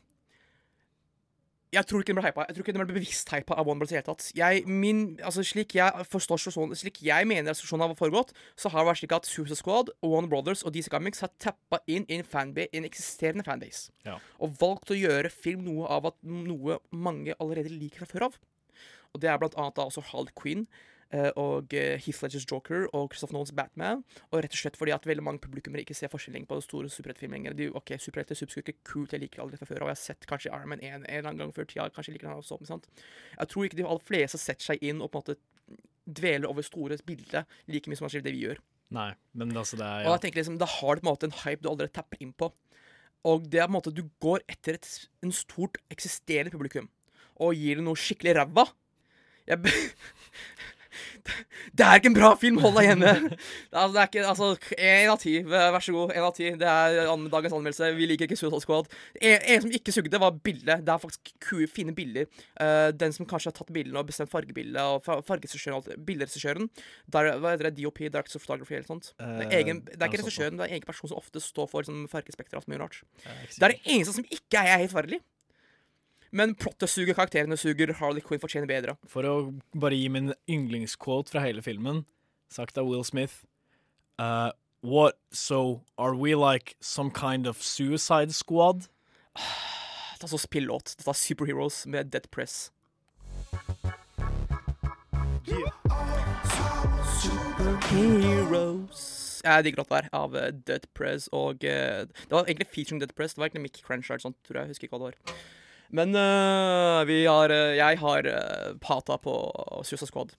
Jeg 1.73 1.89
tror 1.89 2.03
ikke 2.03 2.13
den 2.13 2.19
ble 2.19 2.27
hypa. 2.27 2.45
Jeg 2.49 2.57
tror 2.57 2.67
ikke 2.67 2.73
den 2.77 2.83
ble 2.83 2.95
bevisst 2.99 3.31
hypa 3.33 3.57
av 3.57 3.69
One 3.71 3.81
Brother 3.81 3.95
i 3.95 3.97
det 3.97 4.03
hele 4.03 4.09
tatt. 4.11 4.27
Jeg, 4.37 4.65
min, 4.69 4.99
altså, 5.25 5.45
slik 5.47 5.73
jeg 5.79 6.05
forstår 6.13 6.43
sånn, 6.45 6.75
Slik 6.77 7.01
jeg 7.07 7.29
mener 7.29 7.49
at 7.49 7.57
situasjonen 7.57 7.87
har 7.87 7.97
foregått, 7.97 8.35
så 8.61 8.69
har 8.73 8.83
det 8.83 8.91
vært 8.91 9.01
slik 9.01 9.15
at 9.17 9.29
Suicide 9.29 9.57
Squad, 9.57 9.93
One 10.05 10.29
Brothers 10.29 10.67
og 10.69 10.75
DC 10.77 10.91
Comics 10.93 11.25
har 11.25 11.33
tappa 11.41 11.81
inn 11.89 12.05
i 12.11 12.19
en, 12.21 12.27
fanbase, 12.29 12.69
en 12.77 12.89
eksisterende 12.89 13.47
fanbase. 13.47 13.89
Ja. 14.05 14.19
Og 14.45 14.53
valgt 14.61 14.93
å 14.93 14.99
gjøre 14.99 15.33
film 15.33 15.65
noe 15.71 15.89
av 15.89 16.11
at 16.13 16.19
noe 16.29 16.77
mange 16.93 17.39
allerede 17.39 17.73
liker 17.73 18.05
fra 18.05 18.11
før 18.13 18.29
av. 18.29 18.41
Og 19.13 19.25
det 19.25 19.33
er 19.33 19.41
blant 19.41 19.57
annet 19.57 19.79
da 19.79 19.89
også 19.89 20.05
Harley 20.13 20.37
Quinn, 20.37 20.67
og 21.37 21.75
eh, 21.77 21.99
Heath 22.01 22.23
Ledgers 22.25 22.47
Joker 22.49 22.87
og 22.97 23.13
Christopher 23.13 23.37
Nolans 23.37 23.53
Batman. 23.57 24.03
Og 24.31 24.43
rett 24.45 24.55
og 24.57 24.61
slett 24.63 24.79
fordi 24.81 24.95
at 24.95 25.07
veldig 25.09 25.25
mange 25.27 25.43
publikummere 25.45 25.85
ikke 25.85 25.97
ser 25.97 26.13
forskjellen 26.13 26.47
på 26.49 26.61
store 26.65 26.91
superheltfilmer 26.93 27.39
lenger. 27.39 27.57
De, 27.59 27.69
ok, 27.77 27.95
Superhelter, 28.01 28.39
superskurker, 28.39 28.79
kult, 28.89 29.13
jeg 29.13 29.25
liker 29.25 29.45
allerede 29.45 29.61
fra 29.61 29.69
før, 29.69 29.85
og 29.85 29.93
jeg 29.93 29.99
har 29.99 30.03
sett 30.03 30.29
kanskje 30.31 30.53
Iron 30.53 30.73
Man 30.73 30.83
1 30.83 30.89
en 30.93 31.07
eller 31.09 31.31
annen 31.31 31.45
gang 31.45 31.57
før 31.57 31.69
tida. 31.69 31.89
Kanskje 31.95 32.17
liker 32.17 32.31
den 32.31 32.41
også, 32.41 32.61
men 32.61 32.71
sant? 32.71 32.89
Jeg 33.39 33.53
tror 33.53 33.69
ikke 33.69 33.81
de 33.81 33.89
aller 33.89 34.09
fleste 34.13 34.41
setter 34.41 34.73
seg 34.73 34.85
inn 34.89 35.03
og 35.05 35.13
på 35.13 35.21
en 35.21 35.27
måte 35.27 35.39
dveler 36.03 36.51
over 36.51 36.65
store 36.67 36.99
bilder 37.07 37.45
like 37.71 37.89
mye 37.89 37.99
som 37.99 38.09
kanskje 38.09 38.25
det 38.27 38.35
vi 38.35 38.47
gjør. 38.47 38.61
Nei, 38.93 39.13
men 39.39 39.55
altså 39.57 39.79
det 39.81 39.87
er 39.87 40.07
Og 40.07 40.19
jeg 40.19 40.27
tenker 40.27 40.43
liksom, 40.43 40.59
Da 40.61 40.69
har 40.69 40.97
du 40.97 41.01
på 41.01 41.07
en 41.07 41.13
måte 41.15 41.29
en 41.29 41.39
hype 41.45 41.63
du 41.65 41.71
allerede 41.71 41.95
tapper 41.97 42.21
inn 42.21 42.35
på. 42.37 42.51
Og 43.29 43.47
det 43.49 43.63
er 43.63 43.69
på 43.69 43.73
en 43.73 43.79
måte 43.79 43.95
du 43.95 44.03
går 44.21 44.43
etter 44.51 44.77
et, 44.77 44.89
en 45.23 45.33
stort 45.33 45.79
eksisterende 45.93 46.53
publikum 46.53 46.91
og 47.43 47.57
gir 47.57 47.79
det 47.79 47.85
noe 47.87 47.99
skikkelig 47.99 48.35
ræva. 48.37 48.67
Jeg, 49.49 49.73
det 51.79 51.87
er 51.87 52.01
ikke 52.01 52.11
en 52.13 52.19
bra 52.19 52.33
film! 52.41 52.61
Hold 52.65 52.77
deg 52.81 52.89
hjemme! 52.91 53.13
Altså, 53.73 53.93
det 53.95 54.03
er 54.03 54.11
ikke, 54.11 54.27
altså, 54.33 54.51
Én 54.79 55.13
av 55.13 55.21
ti. 55.23 55.35
Vær 55.49 55.79
så 55.83 55.95
god. 55.97 56.15
En 56.17 56.27
av 56.29 56.35
ti. 56.37 56.51
Det 56.59 56.69
er 56.69 56.99
dagens 57.33 57.57
anmeldelse. 57.57 57.93
Vi 57.97 58.11
liker 58.11 58.29
ikke 58.29 58.39
Suicide 58.41 58.63
Squad. 58.65 58.91
En, 59.21 59.39
en 59.55 59.65
som 59.65 59.77
ikke 59.79 59.95
sugde, 59.95 60.21
var 60.23 60.37
bildet. 60.45 60.85
Det 60.85 60.93
er 60.93 61.03
faktisk 61.03 61.33
kue, 61.43 61.69
fine 61.71 61.95
bilder. 61.97 62.29
Uh, 62.59 62.91
den 62.97 63.15
som 63.15 63.29
kanskje 63.29 63.53
har 63.53 63.59
tatt 63.61 63.73
bildene 63.75 64.03
og 64.03 64.11
bestemt 64.11 64.33
fargebildet, 64.33 64.83
og 64.83 65.07
bilderegissøren 66.07 66.69
Hva 67.13 67.25
heter 67.25 67.69
det? 67.69 67.77
DOP, 67.79 68.03
Director 68.05 68.39
of 68.39 68.45
Photography 68.45 68.77
eller 68.79 68.89
sånt. 68.89 69.13
det, 69.19 69.47
er 69.47 69.53
Eh, 69.53 69.59
egen, 69.61 69.83
det 69.87 69.99
er 69.99 70.11
ikke 70.11 70.23
regissøren, 70.23 70.59
det 70.59 70.67
er 70.67 70.73
en 70.73 70.79
egen 70.79 70.89
person 70.89 71.11
som 71.11 71.21
ofte 71.21 71.43
står 71.43 71.69
for 71.71 71.85
liksom, 71.85 72.07
fargespekter 72.13 72.59
og 72.59 72.63
alt 72.63 72.73
mye 72.73 72.81
rart. 72.83 73.03
Jeg 73.25 73.33
er 73.33 73.53
Det 73.53 73.67
er 73.69 73.75
det 73.75 73.95
eneste 73.95 74.17
som 74.19 74.27
ikke 74.29 74.63
er 74.63 74.83
helt 74.83 74.93
forferdelig. 74.93 75.21
Men 76.33 76.55
plottet 76.57 76.89
suger, 76.89 77.13
karakterene 77.13 77.59
suger, 77.61 77.93
Harley 77.99 78.23
Quinn 78.25 78.41
fortjener 78.41 78.69
bedre. 78.71 78.97
For 79.05 79.27
å 79.29 79.35
bare 79.77 79.99
gi 79.99 80.09
min 80.09 80.33
yndlingsquote 80.49 81.29
fra 81.35 81.43
hele 81.45 81.61
filmen, 81.65 82.07
sagt 82.53 82.81
av 82.81 82.89
Will 82.89 83.05
Smith 83.05 83.45
uh, 84.17 84.51
What, 84.81 85.19
so 85.31 85.83
are 85.99 86.17
we 86.17 86.35
like 86.35 86.75
some 86.81 87.11
kind 87.11 87.47
of 87.47 87.63
suicide 87.63 88.33
squad? 88.35 88.89
Det 90.23 90.29
er 90.29 90.31
så 90.31 90.39
spillåt. 90.39 90.95
Dette 90.99 91.11
er 91.11 91.19
Superheroes 91.19 91.81
med 91.91 92.13
Dead 92.15 92.29
Press. 92.31 92.71
Superheroes 97.19 99.01
Jeg 99.43 99.65
digger 99.67 99.83
låta 99.83 99.97
der, 99.97 100.09
av 100.15 100.37
eh, 100.39 100.53
Dead 100.55 100.87
Press 100.95 101.27
og 101.35 101.67
uh, 101.67 102.07
Det 102.07 102.31
var 102.31 102.47
egentlig 102.47 102.71
featuring 102.71 103.03
Dead 103.03 103.11
Press. 103.19 103.35
Det 103.35 103.43
var 103.43 103.51
egentlig 103.51 103.67
Mick 103.67 103.83
Crenchard, 103.83 104.23
sånt, 104.23 104.39
tror 104.47 104.61
jeg. 104.61 104.63
jeg. 104.63 104.77
Husker 104.77 104.89
ikke 104.89 104.97
hva 104.97 105.11
det 105.11 105.11
var. 105.11 105.43
Men 105.93 106.17
uh, 106.17 107.03
vi 107.05 107.23
har 107.29 107.53
eh, 107.53 107.77
Jeg 107.77 107.99
har 108.01 108.29
uh, 108.29 108.71
pata 108.81 109.19
på 109.21 109.35
Susa 109.85 110.09
Squad. 110.09 110.33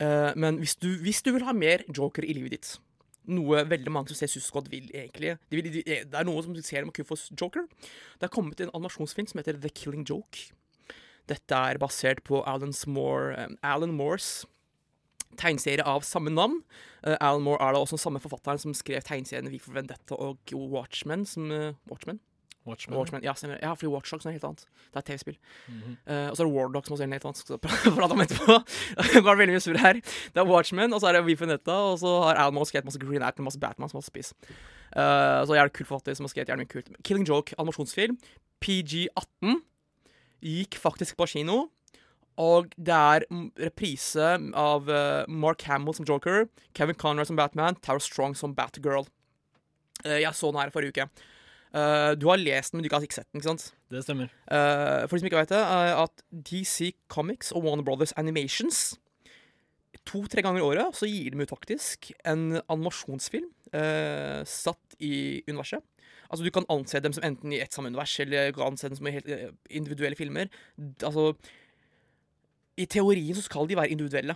Uh, 0.00 0.30
men 0.38 0.60
hvis 0.62 0.76
du, 0.78 0.94
hvis 1.02 1.22
du 1.26 1.32
vil 1.34 1.44
ha 1.44 1.52
mer 1.52 1.82
Joker 1.90 2.24
i 2.24 2.36
livet 2.36 2.56
ditt 2.56 2.76
noe 3.30 3.64
veldig 3.68 3.92
mange 3.92 4.10
som 4.10 4.18
ser 4.18 4.30
Susa 4.32 4.48
Squad 4.48 4.70
vil, 4.72 4.88
egentlig. 4.96 5.36
De 5.50 5.58
vil, 5.58 5.68
de, 5.70 5.82
det 5.84 6.16
er 6.16 6.26
noen 6.26 6.42
som 6.42 6.56
ser 6.64 6.84
dem 6.84 6.92
kun 6.94 7.06
for 7.06 7.20
Joker. 7.36 7.66
Det 8.18 8.26
har 8.26 8.32
kommet 8.32 8.62
en 8.62 8.72
animasjonsfilm 8.74 9.28
som 9.30 9.42
heter 9.42 9.60
The 9.60 9.70
Killing 9.70 10.06
Joke. 10.08 10.48
Dette 11.30 11.54
er 11.54 11.78
basert 11.78 12.24
på 12.26 12.40
Alan, 12.48 12.72
Moore, 12.90 13.36
um, 13.44 13.58
Alan 13.62 13.94
Moores 13.94 14.40
tegneserie 15.38 15.84
av 15.86 16.02
samme 16.06 16.32
navn. 16.32 16.58
Uh, 17.04 17.14
Alan 17.20 17.44
Moore 17.46 17.62
er 17.62 17.76
da 17.76 17.84
også 17.84 18.00
samme 18.00 18.22
forfatteren 18.22 18.58
som 18.62 18.74
skrev 18.74 19.04
tegneseriene 19.06 19.52
Vi 19.52 19.62
for 19.62 19.76
Vendetta 19.76 20.18
og 20.18 20.54
Watchmen. 20.72 21.26
Som, 21.28 21.52
uh, 21.54 21.76
Watchmen? 21.92 22.18
Watchmen. 22.66 22.98
Watchmen. 22.98 23.22
Ja, 23.24 23.32
stemmer. 23.34 23.58
Ja, 23.62 23.72
fordi 23.74 23.88
Watchdogs 23.94 24.26
er 24.26 24.30
noe 24.30 24.36
helt 24.36 24.44
annet. 24.44 24.66
Det 24.92 25.00
er 25.00 25.06
TV-spill. 25.06 25.38
Mm 25.68 25.80
-hmm. 25.80 25.94
uh, 26.12 26.30
og 26.30 26.36
så 26.36 26.42
er 26.42 26.46
det 26.46 26.54
Wardogs, 26.56 26.86
som 26.86 26.92
også 26.94 27.02
er 27.02 27.06
noe 27.06 27.14
helt 27.16 27.24
annet. 27.24 27.36
Skal 27.36 27.58
prate 27.98 28.12
om 28.12 28.20
etterpå. 28.20 28.54
det 29.14 29.24
var 29.24 29.36
veldig 29.36 29.54
mye 29.54 29.60
surr 29.60 29.78
her. 29.78 29.92
Det 30.34 30.36
er 30.36 30.46
Watchmen, 30.46 30.92
og 30.92 31.00
så 31.00 31.06
er 31.06 31.12
det 31.12 31.40
Vendetta, 31.40 31.72
og 31.72 31.98
så 31.98 32.22
har 32.22 32.34
Alan 32.34 32.54
Moore 32.54 32.66
skrevet 32.66 32.84
masse 32.84 33.00
Green 33.00 33.22
Act 33.22 33.38
masse 33.38 33.60
Batman 33.60 33.88
som 33.88 33.96
har 33.96 34.02
spiss. 34.02 34.34
Uh, 34.96 35.46
så 35.46 35.54
jævlig 35.56 35.72
kult 35.72 35.88
forfatter 35.88 36.14
som 36.14 36.24
har 36.24 36.28
skrevet 36.28 36.48
jævlig 36.48 36.66
mye 36.66 36.72
kult. 36.72 36.88
Killing 37.04 37.28
Joke, 37.28 37.54
animasjonsfilm. 37.58 38.18
PG18. 38.64 39.62
Gikk 40.42 40.76
faktisk 40.76 41.16
på 41.16 41.26
kino. 41.26 41.68
Og 42.40 42.70
det 42.76 42.94
er 42.94 43.24
reprise 43.60 44.38
av 44.56 44.88
uh, 44.88 45.24
Mark 45.28 45.62
Hamill 45.62 45.94
som 45.94 46.06
Joker, 46.08 46.46
Kevin 46.76 46.94
Conrad 46.94 47.26
som 47.26 47.36
Batman, 47.36 47.76
Tara 47.82 48.00
Strong 48.00 48.36
som 48.36 48.54
Batgirl. 48.54 49.08
Uh, 50.06 50.20
jeg 50.20 50.34
så 50.34 50.52
den 50.52 50.60
her 50.60 50.70
forrige 50.70 50.94
uke. 50.94 51.08
Eh, 51.70 52.12
du 52.18 52.26
har 52.26 52.40
lest 52.40 52.72
den, 52.72 52.80
men 52.80 52.86
du 52.86 52.94
har 52.94 53.04
ikke 53.04 53.20
sett 53.20 53.28
den, 53.30 53.40
ikke 53.40 53.50
sant? 53.52 53.68
Det 53.90 54.02
stemmer. 54.02 54.32
Uh, 54.50 55.06
for 55.06 55.14
de 55.14 55.22
som 55.22 55.28
ikke 55.28 55.42
vet 55.42 55.52
det, 55.52 55.60
er 55.60 56.00
at 56.02 56.24
DC 56.50 56.90
Comics 57.12 57.52
og 57.54 57.64
Warner 57.66 57.86
Brothers 57.86 58.14
Animations 58.18 58.98
to-tre 60.08 60.42
ganger 60.42 60.62
i 60.62 60.64
året 60.64 60.96
så 60.96 61.06
gir 61.06 61.30
de 61.30 61.42
ut 61.44 61.50
faktisk 61.50 62.10
en 62.26 62.60
animasjonsfilm 62.72 63.50
satt 64.48 64.96
i 64.98 65.44
universet. 65.46 65.84
Altså 66.30 66.42
Du 66.42 66.50
kan 66.50 66.66
anse 66.72 66.98
dem 67.02 67.12
som 67.14 67.26
enten 67.26 67.52
i 67.52 67.60
ett 67.62 67.74
samme 67.74 67.90
univers, 67.92 68.16
eller 68.22 68.50
kan 68.54 68.72
anse 68.72 68.88
dem 68.88 68.96
som 68.98 69.06
helt 69.06 69.28
individuelle 69.70 70.18
filmer. 70.18 70.50
Altså 71.02 71.34
I 72.78 72.86
teorien 72.90 73.36
så 73.36 73.44
skal 73.46 73.68
de 73.68 73.76
være 73.78 73.92
individuelle. 73.94 74.34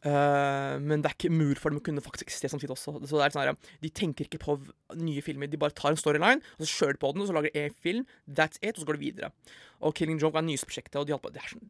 Eh, 0.00 0.74
men 0.80 1.02
det 1.02 1.10
er 1.10 1.16
ikke 1.16 1.32
mur 1.34 1.58
for 1.60 1.72
dem 1.72 1.80
å 1.80 1.84
kunne 1.84 2.04
faktisk 2.04 2.28
eksistere 2.28 2.54
samtidig 2.54 2.72
også. 2.72 2.96
Så 3.04 3.18
det 3.18 3.26
er 3.26 3.34
sånn 3.34 3.44
her, 3.44 3.72
De 3.82 3.90
tenker 3.92 4.28
ikke 4.28 4.40
på 4.40 4.56
nye 4.96 5.24
filmer. 5.24 5.50
De 5.50 5.60
bare 5.60 5.76
tar 5.76 5.92
en 5.92 6.00
storyline, 6.00 6.40
og 6.56 6.64
så 6.64 6.72
kjører 6.72 6.96
de 6.96 7.02
på 7.04 7.12
den, 7.12 7.22
og 7.22 7.28
så 7.28 7.36
lager 7.36 7.52
de 7.52 7.66
en 7.66 7.76
film. 7.84 8.06
That's 8.26 8.60
it, 8.62 8.76
og 8.76 8.82
så 8.84 8.88
går 8.88 8.98
de 8.98 9.04
videre. 9.04 9.32
Og 9.80 9.94
Killing 9.94 10.20
Joke 10.20 10.40
er 10.40 10.46
nyeste 10.46 10.68
prosjektet, 10.68 11.00
og 11.00 11.06
de 11.08 11.18
på, 11.18 11.32
det 11.32 11.44
er 11.44 11.52
sånn 11.52 11.68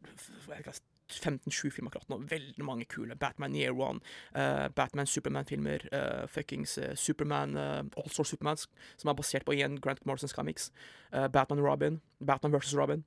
jeg 0.51 0.65
vet 0.65 0.65
ikke, 0.65 0.79
15-7 1.11 1.71
filmer 1.75 1.91
akkurat 1.91 2.11
nå. 2.11 2.21
Veldig 2.31 2.63
mange 2.63 2.87
kule. 2.87 3.15
Batman 3.19 3.55
Year 3.55 3.75
One, 3.75 3.99
uh, 4.35 4.69
Batman 4.75 5.05
Superman-filmer, 5.05 5.87
uh, 5.91 6.27
fuckings 6.27 6.77
uh, 6.77 6.95
Superman, 6.95 7.57
uh, 7.57 7.83
Allstar 7.99 8.23
Superman, 8.23 8.59
som 8.97 9.11
er 9.11 9.17
basert 9.17 9.43
på 9.47 9.57
igjen 9.57 9.79
Grant 9.83 10.05
Morrisons 10.05 10.33
comics. 10.33 10.71
Batman 11.11 11.59
Robin, 11.59 12.01
Batman 12.23 12.53
versus 12.53 12.75
Robin, 12.75 13.03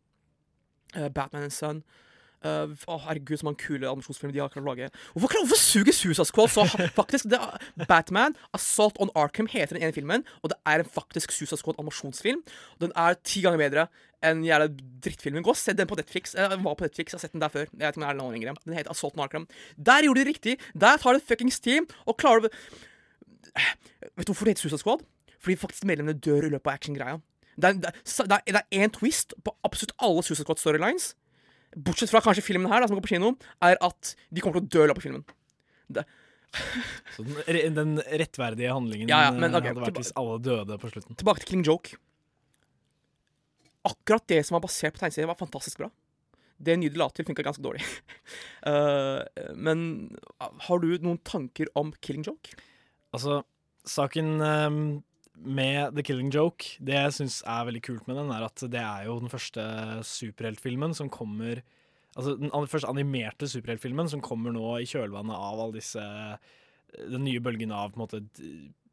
Batman 0.93 1.43
and 1.43 1.53
Son. 1.53 1.83
Eh, 2.45 2.73
Å, 2.93 2.97
herregud, 3.07 3.39
så 3.41 3.47
mange 3.49 3.61
kule 3.63 3.89
animasjonsfilmer 3.89 4.35
de 4.35 4.43
har 4.43 4.53
klart 4.53 4.67
å 4.67 4.69
lage. 4.69 4.91
Hvorfor, 5.15 5.41
hvorfor 5.41 5.61
suger 5.61 5.97
Suicide 5.97 6.29
Squad 6.29 6.53
så? 6.53 6.67
Faktisk, 6.99 7.29
det 7.33 7.41
er 7.41 7.89
Batman 7.89 8.37
Assault 8.57 9.01
on 9.01 9.13
Arkham 9.19 9.49
heter 9.51 9.79
den 9.79 9.87
ene 9.87 9.97
filmen, 9.97 10.27
og 10.43 10.53
det 10.53 10.59
er 10.69 10.85
en 10.85 10.91
faktisk 10.91 11.33
Suicide 11.33 11.61
Squad 11.63 11.81
animasjonsfilm. 11.81 12.43
Den 12.85 12.93
er 13.01 13.17
ti 13.25 13.45
ganger 13.45 13.63
bedre 13.63 13.87
enn 14.25 14.45
jævla 14.45 14.69
drittfilmen. 15.05 15.45
Gå 15.45 15.53
og 15.53 15.59
se 15.61 15.75
den 15.77 15.89
på 15.89 15.97
Netflix. 15.99 16.37
Jeg 16.37 16.53
var 16.53 16.77
på 16.77 16.87
Netflix, 16.87 17.13
jeg 17.13 17.19
har 17.19 17.25
sett 17.25 17.35
den 17.35 17.45
der 17.45 17.53
før. 17.53 17.67
Jeg 17.73 17.81
vet 17.81 17.97
ikke 17.97 18.13
om 18.13 18.37
den 18.37 18.47
er. 18.49 18.61
Den 18.65 18.79
heter 18.79 18.93
Assault 18.93 19.17
on 19.19 19.25
Arkham. 19.25 19.49
Der 19.77 20.07
gjorde 20.07 20.21
de 20.21 20.25
det 20.25 20.33
riktig. 20.35 20.55
Der 20.73 21.01
tar 21.01 21.17
det 21.17 21.25
et 21.25 21.29
fuckings 21.29 21.61
team 21.65 21.89
og 22.05 22.19
klarer 22.21 22.49
å 22.49 22.53
Vet 23.55 24.27
du 24.27 24.33
hvorfor 24.33 24.49
det 24.49 24.57
heter 24.57 24.65
Suicide 24.65 24.83
Squad? 24.83 25.05
Fordi 25.39 25.57
faktisk 25.61 25.85
medlemmene 25.87 26.19
dør 26.19 26.49
i 26.49 26.51
løpet 26.51 26.67
av 26.67 26.79
actiongreia. 26.79 27.21
Det 27.61 27.77
det, 27.85 27.93
det 28.33 28.41
det 28.49 28.63
er 28.63 28.83
én 28.83 28.91
twist 28.91 29.37
på 29.45 29.53
absolutt 29.67 29.95
alle 30.03 30.25
Suicide 30.25 30.49
Squad 30.49 30.63
storylines. 30.63 31.13
Bortsett 31.75 32.13
fra 32.13 32.23
kanskje 32.25 32.45
filmen 32.47 32.71
her, 32.71 32.83
da, 32.83 32.91
som 32.91 32.99
går 32.99 33.07
på 33.07 33.15
kino, 33.17 33.35
er 33.65 33.79
at 33.83 34.15
de 34.31 34.45
kommer 34.45 34.61
til 34.61 34.67
å 34.67 34.73
dø 34.77 34.85
i 34.85 34.91
løpet 34.91 35.03
av 35.03 35.07
filmen. 35.09 35.25
Det, 35.95 36.05
Så 37.17 37.25
den, 37.27 37.75
den 37.77 37.99
rettverdige 38.01 38.73
handlingen 38.73 39.11
Ja, 39.11 39.25
ja, 39.27 39.33
men 39.35 39.51
okay, 39.51 39.73
hadde 39.73 39.83
vært 39.85 40.01
hvis 40.01 40.15
alle 40.21 40.39
døde 40.43 40.79
på 40.81 40.91
slutten. 40.93 41.19
Tilbake 41.19 41.43
til 41.43 41.51
Killing 41.51 41.67
Joke. 41.67 41.99
Akkurat 43.85 44.25
det 44.31 44.41
som 44.47 44.57
var 44.57 44.65
basert 44.65 44.95
på 44.97 45.03
tegneserien, 45.03 45.29
var 45.29 45.41
fantastisk 45.41 45.83
bra. 45.83 45.91
Det 46.65 46.77
nye 46.79 46.93
de 46.93 47.01
la 47.01 47.09
til, 47.11 47.27
funka 47.27 47.45
ganske 47.45 47.65
dårlig. 47.65 47.83
uh, 48.69 49.21
men 49.67 49.81
har 50.69 50.85
du 50.85 50.95
noen 51.03 51.21
tanker 51.27 51.71
om 51.79 51.93
Killing 52.01 52.25
Joke? 52.27 52.55
Altså, 53.15 53.43
saken 53.87 54.31
ehm, 54.43 54.87
med 55.35 55.97
The 55.97 56.05
Killing 56.07 56.31
Joke, 56.35 56.77
det 56.85 56.95
jeg 56.95 57.15
syns 57.17 57.41
er 57.43 57.67
veldig 57.69 57.83
kult 57.85 58.09
med 58.09 58.21
den, 58.21 58.33
er 58.35 58.47
at 58.47 58.65
det 58.71 58.81
er 58.81 59.09
jo 59.09 59.19
den 59.23 59.33
første 59.33 59.65
superheltfilmen 60.07 60.97
som 60.97 61.13
kommer 61.13 61.65
Altså 62.15 62.37
den 62.39 62.53
første 62.71 62.87
animerte 62.87 63.49
superheltfilmen 63.51 64.07
som 64.07 64.21
kommer 64.23 64.53
nå 64.55 64.69
i 64.79 64.85
kjølvannet 64.87 65.35
av 65.35 65.59
alle 65.65 65.81
disse 65.81 66.03
Den 67.11 67.25
nye 67.27 67.41
bølgen 67.41 67.73
av 67.75 67.93
på 67.95 68.01
en 68.01 68.07
måte 68.07 68.25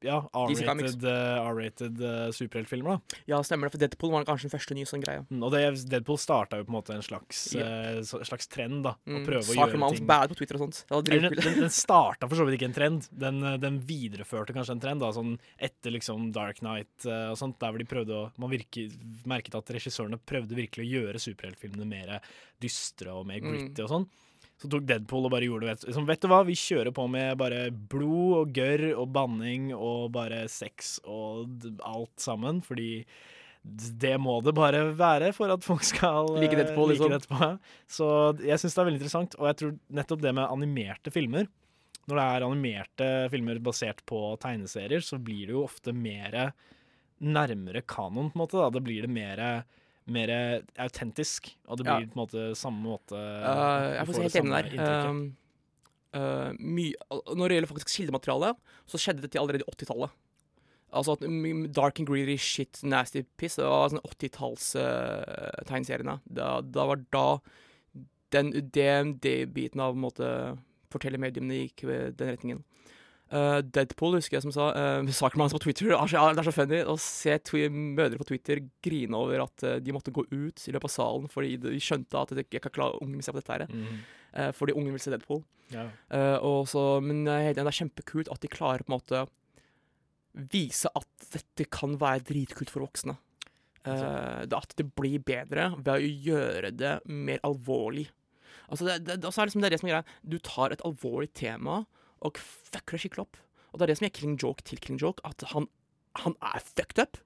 ja, 0.01 0.15
R-rated 0.33 1.03
uh, 1.05 1.45
R-rated, 1.45 1.99
eh, 2.01 2.31
superheltfilmer. 2.33 2.95
da 2.97 3.17
Ja, 3.29 3.37
stemmer 3.45 3.67
det, 3.69 3.73
for 3.75 3.81
Deadpool 3.83 4.09
var 4.15 4.23
kanskje 4.25 4.47
den 4.49 4.53
første 4.55 4.73
nye 4.73 4.87
sånn 4.89 5.03
greie. 5.03 5.21
Mm, 5.29 5.43
Og 5.45 5.51
det, 5.53 5.59
Deadpool 5.91 6.17
starta 6.17 6.57
jo 6.57 6.65
på 6.65 6.73
en 6.73 6.77
måte 6.79 6.95
en 6.95 7.03
slags, 7.05 7.43
yep. 7.53 8.01
uh, 8.01 8.23
slags 8.25 8.49
trend, 8.49 8.79
da. 8.87 8.95
Å 8.97 9.11
Mm, 9.19 9.27
prøve 9.27 9.45
å 9.45 9.57
gjøre 9.59 9.91
ting 9.93 10.07
bad 10.09 10.33
på 10.33 10.39
Twitter 10.39 10.57
og 10.57 10.63
sånt. 10.63 10.79
Det 10.89 10.95
var 10.97 11.11
Eller, 11.19 11.35
den, 11.37 11.59
den 11.61 11.69
starta 11.69 12.27
for 12.31 12.35
så 12.41 12.47
vidt 12.49 12.57
ikke 12.57 12.69
en 12.71 12.77
trend. 12.79 13.07
Den, 13.13 13.43
eh, 13.45 13.59
den 13.61 13.77
videreførte 13.85 14.57
kanskje 14.57 14.73
en 14.79 14.81
trend. 14.87 15.05
Da, 15.05 15.11
sånn 15.13 15.35
etter 15.69 15.93
liksom 15.93 16.31
Dark 16.33 16.63
Knight 16.65 17.05
uh, 17.05 17.29
og 17.35 17.37
sånt, 17.37 17.59
der 17.61 17.69
hvor 17.69 17.77
de 17.85 17.85
prøvde 17.93 18.17
å 18.17 18.31
Man 18.41 18.49
virke, 18.49 18.87
merket 19.29 19.53
at 19.53 19.69
regissørene 19.69 20.17
prøvde 20.17 20.57
virkelig 20.57 20.81
å 20.87 20.91
gjøre 20.97 21.21
superheltfilmene 21.21 21.85
mer 21.85 22.17
dystre 22.59 23.13
og 23.13 23.27
mer 23.29 23.37
Mm. 23.45 23.53
gritty 23.53 23.85
og 23.85 23.89
sånn. 23.93 24.09
Så 24.61 24.69
tok 24.69 24.85
Deadpool 24.85 25.25
og 25.25 25.33
bare 25.33 25.47
gjorde 25.47 25.71
det. 25.71 25.87
Liksom, 25.87 26.05
vet 26.05 26.21
du 26.21 26.29
hva, 26.29 26.43
vi 26.45 26.55
kjører 26.59 26.93
på 26.93 27.07
med 27.09 27.33
bare 27.41 27.63
blod 27.71 28.33
og 28.37 28.51
gørr 28.53 28.91
og 28.91 29.07
banning 29.15 29.71
og 29.73 30.11
bare 30.13 30.43
sex 30.53 30.99
og 31.09 31.65
alt 31.87 32.21
sammen, 32.21 32.61
fordi 32.65 32.91
det 33.61 34.15
må 34.21 34.39
det 34.41 34.53
bare 34.57 34.83
være 34.97 35.31
for 35.37 35.53
at 35.53 35.65
folk 35.65 35.83
skal 35.85 36.31
eh, 36.35 36.43
Like 36.43 36.57
Deadpool, 36.57 36.91
like 36.91 37.01
liksom. 37.01 37.13
Deadpool. 37.13 37.57
Så 37.89 38.07
jeg 38.41 38.61
syns 38.61 38.77
det 38.77 38.83
er 38.83 38.89
veldig 38.89 39.01
interessant, 39.01 39.37
og 39.37 39.49
jeg 39.49 39.59
tror 39.59 39.73
nettopp 40.01 40.23
det 40.23 40.35
med 40.37 40.49
animerte 40.49 41.13
filmer 41.13 41.49
Når 42.09 42.17
det 42.17 42.23
er 42.25 42.45
animerte 42.47 43.09
filmer 43.33 43.61
basert 43.61 44.01
på 44.09 44.23
tegneserier, 44.41 45.05
så 45.05 45.21
blir 45.21 45.49
det 45.49 45.57
jo 45.57 45.65
ofte 45.65 45.93
mer 45.93 46.53
nærmere 47.21 47.83
kanon, 47.85 48.31
på 48.31 48.37
en 48.37 48.41
måte. 48.41 48.57
Da. 48.57 48.71
Det 48.73 48.81
blir 48.85 49.05
det 49.05 49.13
mer 49.13 49.43
mer 50.13 50.29
autentisk, 50.81 51.39
og 51.67 51.77
det 51.79 51.85
Ja. 51.87 51.97
blir 51.97 52.07
på 52.11 52.15
en 52.17 52.23
måte 52.25 52.39
samme 52.57 52.81
måte 52.83 53.15
uh, 53.15 53.95
jeg 53.95 54.05
får 54.07 54.13
se 54.13 54.21
helt 54.27 54.39
enig 54.41 54.51
der. 54.51 54.65
Uh, 56.11 56.51
når 56.59 57.47
det 57.47 57.55
gjelder 57.55 57.71
faktisk 57.71 57.89
kildemateriale, 57.95 58.49
så 58.85 58.97
skjedde 58.99 59.23
dette 59.23 59.39
allerede 59.39 59.63
i 59.63 59.71
80-tallet. 59.71 60.11
Altså 60.91 61.11
at 61.15 61.23
Dark 61.73 61.99
and 62.01 62.07
Greedy 62.09 62.35
Shit 62.37 62.83
Nasty 62.83 63.23
Piss 63.39 63.55
Det 63.55 63.63
var 63.63 63.89
sånn 63.93 64.01
80-tallstegnseriene. 64.03 66.15
Uh, 66.19 66.23
da, 66.27 66.59
da 66.61 66.85
var 66.89 66.97
da 67.15 67.39
den, 68.35 68.51
DMD-biten 68.51 69.79
av 69.79 69.93
på 69.93 69.97
en 69.99 70.03
måte 70.03 70.27
fortellermediumene 70.91 71.61
gikk 71.63 71.79
den 72.19 72.31
retningen. 72.33 72.59
Uh, 73.31 73.61
Deadpool 73.63 74.17
husker 74.17 74.35
jeg 74.35 74.43
som 74.43 74.51
sa 74.51 74.65
uh, 74.75 75.11
Sakerman 75.15 75.51
på 75.53 75.61
Twitter. 75.63 75.87
Det 75.87 75.95
er 75.95 76.11
så, 76.11 76.23
det 76.35 76.41
er 76.41 76.47
så 76.49 76.53
funny 76.55 76.81
å 76.83 76.97
se 76.99 77.37
mødre 77.71 78.19
på 78.19 78.27
Twitter 78.27 78.59
grine 78.83 79.15
over 79.15 79.45
at 79.45 79.63
uh, 79.63 79.77
de 79.79 79.95
måtte 79.95 80.11
gå 80.11 80.25
ut 80.27 80.65
i 80.67 80.73
løpet 80.75 80.89
av 80.89 80.91
salen 80.91 81.31
fordi 81.31 81.55
de 81.63 81.79
skjønte 81.79 82.19
at 82.19 82.33
de 82.35 82.43
ikke 82.43 82.65
kan 82.67 82.75
klare 82.75 82.99
ungen 82.99 83.15
min 83.15 83.23
se 83.23 83.31
på 83.31 83.39
dette 83.39 83.55
her. 83.55 83.71
Mm. 83.71 84.01
Uh, 84.35 84.49
fordi 84.57 84.75
ungen 84.75 84.91
vil 84.97 85.03
se 85.03 85.13
Deadpool. 85.13 85.45
Ja. 85.71 85.85
Og 86.43 86.65
så, 86.67 86.81
men 86.99 87.23
jeg 87.23 87.55
det 87.55 87.63
er 87.63 87.75
kjempekult 87.77 88.27
at 88.33 88.41
de 88.43 88.49
klarer 88.51 88.83
på 88.83 88.91
en 88.91 88.97
måte 88.97 89.21
vise 90.51 90.89
at 90.91 91.29
dette 91.31 91.63
kan 91.71 91.93
være 91.99 92.25
dritkult 92.27 92.73
for 92.73 92.83
voksne. 92.83 93.15
Det 93.79 94.57
at 94.57 94.75
det 94.75 94.89
blir 94.99 95.23
bedre 95.23 95.69
ved 95.77 95.93
å 95.93 96.11
gjøre 96.27 96.73
det 96.75 96.91
mer 97.07 97.39
alvorlig. 97.47 98.09
Altså 98.67 98.89
det, 98.89 98.97
det, 99.07 99.21
det, 99.23 99.31
er 99.31 99.47
liksom 99.47 99.63
det, 99.63 99.69
er 99.69 99.77
det 99.77 99.79
som 99.79 99.87
er 99.87 99.95
greia. 99.95 100.19
Du 100.27 100.37
tar 100.43 100.75
et 100.75 100.83
alvorlig 100.83 101.31
tema 101.39 101.85
og 102.21 102.39
fucker 102.39 102.97
det 102.97 103.03
skikkelig 103.05 103.25
opp. 103.25 103.41
Og 103.71 103.79
det 103.79 103.85
er 103.85 103.91
det 103.91 103.97
som 103.99 104.07
gjør 104.07 104.15
killing 104.19 104.37
joke 104.39 104.65
til 104.67 104.79
killing 104.83 105.01
joke, 105.01 105.23
at 105.27 105.43
han, 105.53 105.67
han 106.23 106.37
er 106.53 106.63
fucked 106.63 107.01
up. 107.01 107.19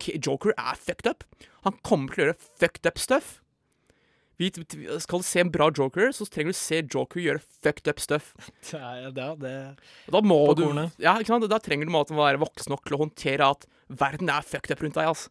Joker 0.00 0.54
er 0.56 0.78
fucked 0.80 1.08
up. 1.10 1.24
Han 1.66 1.76
kommer 1.86 2.14
til 2.14 2.22
å 2.22 2.28
gjøre 2.28 2.50
fucked 2.62 2.88
up 2.88 3.00
stuff. 3.00 3.38
Vi, 4.40 4.48
skal 5.04 5.20
du 5.20 5.26
se 5.26 5.42
en 5.42 5.50
bra 5.52 5.66
joker, 5.68 6.14
så 6.16 6.24
trenger 6.24 6.54
du 6.54 6.56
se 6.56 6.78
joker 6.80 7.20
gjøre 7.20 7.42
fucked 7.60 7.90
up 7.90 7.98
stuff. 8.00 8.30
Det 8.70 8.78
er, 8.78 9.10
det, 9.12 9.26
det, 9.42 9.52
da 10.08 10.22
må 10.24 10.38
På 10.48 10.54
du. 10.56 10.64
Ja? 11.02 11.18
Da 11.20 11.58
trenger 11.60 11.84
du 11.84 11.92
måten 11.92 12.14
en 12.14 12.16
måte 12.16 12.16
å 12.16 12.22
være 12.22 12.40
voksen 12.40 12.72
nok 12.72 12.86
til 12.86 12.96
å 12.96 13.02
håndtere 13.02 13.50
at 13.52 13.68
verden 14.00 14.32
er 14.32 14.46
fucked 14.46 14.72
up 14.72 14.80
rundt 14.80 14.96
deg. 14.96 15.10
altså. 15.10 15.28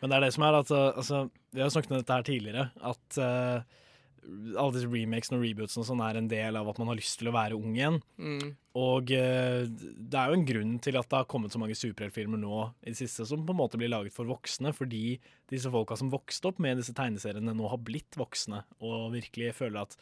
Men 0.00 0.12
det 0.12 0.16
er 0.16 0.24
det 0.24 0.32
som 0.32 0.46
er 0.46 0.56
at 0.56 0.72
uh, 0.72 0.86
altså, 0.96 1.18
Vi 1.52 1.60
har 1.60 1.72
snakket 1.74 1.92
om 1.92 1.98
dette 1.98 2.16
her 2.16 2.24
tidligere. 2.24 2.66
At 2.80 3.20
uh, 3.20 3.80
alle 4.28 4.74
disse 4.74 4.88
remakesene 4.90 5.38
og 5.38 5.44
rebootsene 5.44 5.82
og 5.82 5.88
sånn 5.88 6.02
er 6.04 6.18
en 6.18 6.28
del 6.30 6.58
av 6.58 6.68
at 6.70 6.78
man 6.80 6.90
har 6.92 6.98
lyst 6.98 7.18
til 7.20 7.30
å 7.30 7.34
være 7.34 7.56
ung 7.56 7.74
igjen. 7.76 7.98
Mm. 8.20 8.52
Og 8.80 9.12
uh, 9.16 9.62
det 9.66 10.20
er 10.20 10.30
jo 10.30 10.38
en 10.38 10.46
grunn 10.48 10.74
til 10.84 10.98
at 11.00 11.08
det 11.10 11.20
har 11.22 11.28
kommet 11.30 11.54
så 11.54 11.60
mange 11.62 11.78
superheltfilmer 11.78 12.40
nå 12.40 12.62
i 12.84 12.92
det 12.92 12.98
siste 13.00 13.26
som 13.28 13.44
på 13.46 13.54
en 13.56 13.60
måte 13.62 13.80
blir 13.80 13.92
laget 13.92 14.14
for 14.16 14.28
voksne, 14.30 14.74
fordi 14.76 15.18
disse 15.50 15.72
folka 15.72 15.98
som 15.98 16.12
vokste 16.12 16.52
opp 16.52 16.60
med 16.62 16.80
disse 16.80 16.94
tegneseriene, 16.96 17.56
nå 17.56 17.70
har 17.72 17.82
blitt 17.84 18.18
voksne 18.20 18.62
og 18.84 19.14
virkelig 19.16 19.54
føler 19.58 19.82
at 19.84 19.98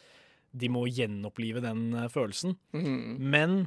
de 0.59 0.69
må 0.73 0.85
gjenopplive 0.89 1.63
den 1.65 1.89
uh, 1.95 2.07
følelsen. 2.11 2.57
Mm. 2.75 3.19
Men 3.19 3.59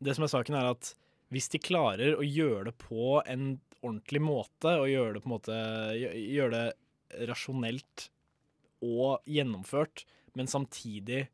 det 0.00 0.16
som 0.16 0.26
er 0.26 0.32
saken, 0.32 0.56
er 0.58 0.72
at 0.72 0.94
hvis 1.30 1.50
de 1.52 1.62
klarer 1.62 2.16
å 2.18 2.26
gjøre 2.26 2.70
det 2.70 2.78
på 2.82 3.20
en 3.22 3.52
ordentlig 3.80 4.22
måte, 4.24 4.74
og 4.76 4.90
gjøre 4.90 5.16
det 5.16 5.22
på 5.24 5.30
en 5.30 5.32
måte 5.38 5.58
Gjøre 5.96 6.50
det 6.52 7.26
rasjonelt 7.30 8.10
og 8.84 9.20
gjennomført, 9.28 10.04
men 10.38 10.50
samtidig 10.50 11.26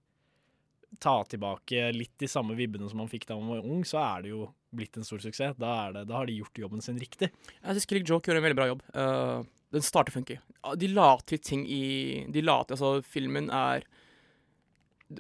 ta 1.03 1.19
tilbake 1.29 1.91
litt 1.93 2.15
de 2.23 2.29
samme 2.31 2.57
vibbene 2.57 2.89
som 2.89 3.01
man 3.03 3.11
fikk 3.11 3.27
da 3.29 3.37
man 3.39 3.57
var 3.57 3.67
ung, 3.67 3.83
så 3.85 4.01
er 4.03 4.25
det 4.25 4.33
jo 4.33 4.47
blitt 4.77 4.97
en 4.97 5.07
stor 5.07 5.21
suksess. 5.23 5.57
Da, 5.61 5.91
det, 5.93 6.07
da 6.11 6.21
har 6.21 6.29
de 6.29 6.39
gjort 6.39 6.61
jobben 6.61 6.85
sin 6.85 6.99
riktig. 7.01 7.31
Jeg 7.33 7.77
syns 7.77 7.89
Killing 7.91 8.09
Joke 8.09 8.31
gjør 8.31 8.41
en 8.41 8.47
veldig 8.47 8.59
bra 8.59 8.69
jobb. 8.71 8.85
Uh, 8.97 9.43
den 9.75 9.85
starter 9.85 10.15
funky. 10.15 10.39
De 10.79 10.91
la 10.93 11.11
til 11.27 11.43
ting 11.43 11.67
i 11.69 12.25
De 12.33 12.43
la 12.43 12.61
Altså, 12.63 13.01
filmen 13.07 13.51
er 13.53 13.85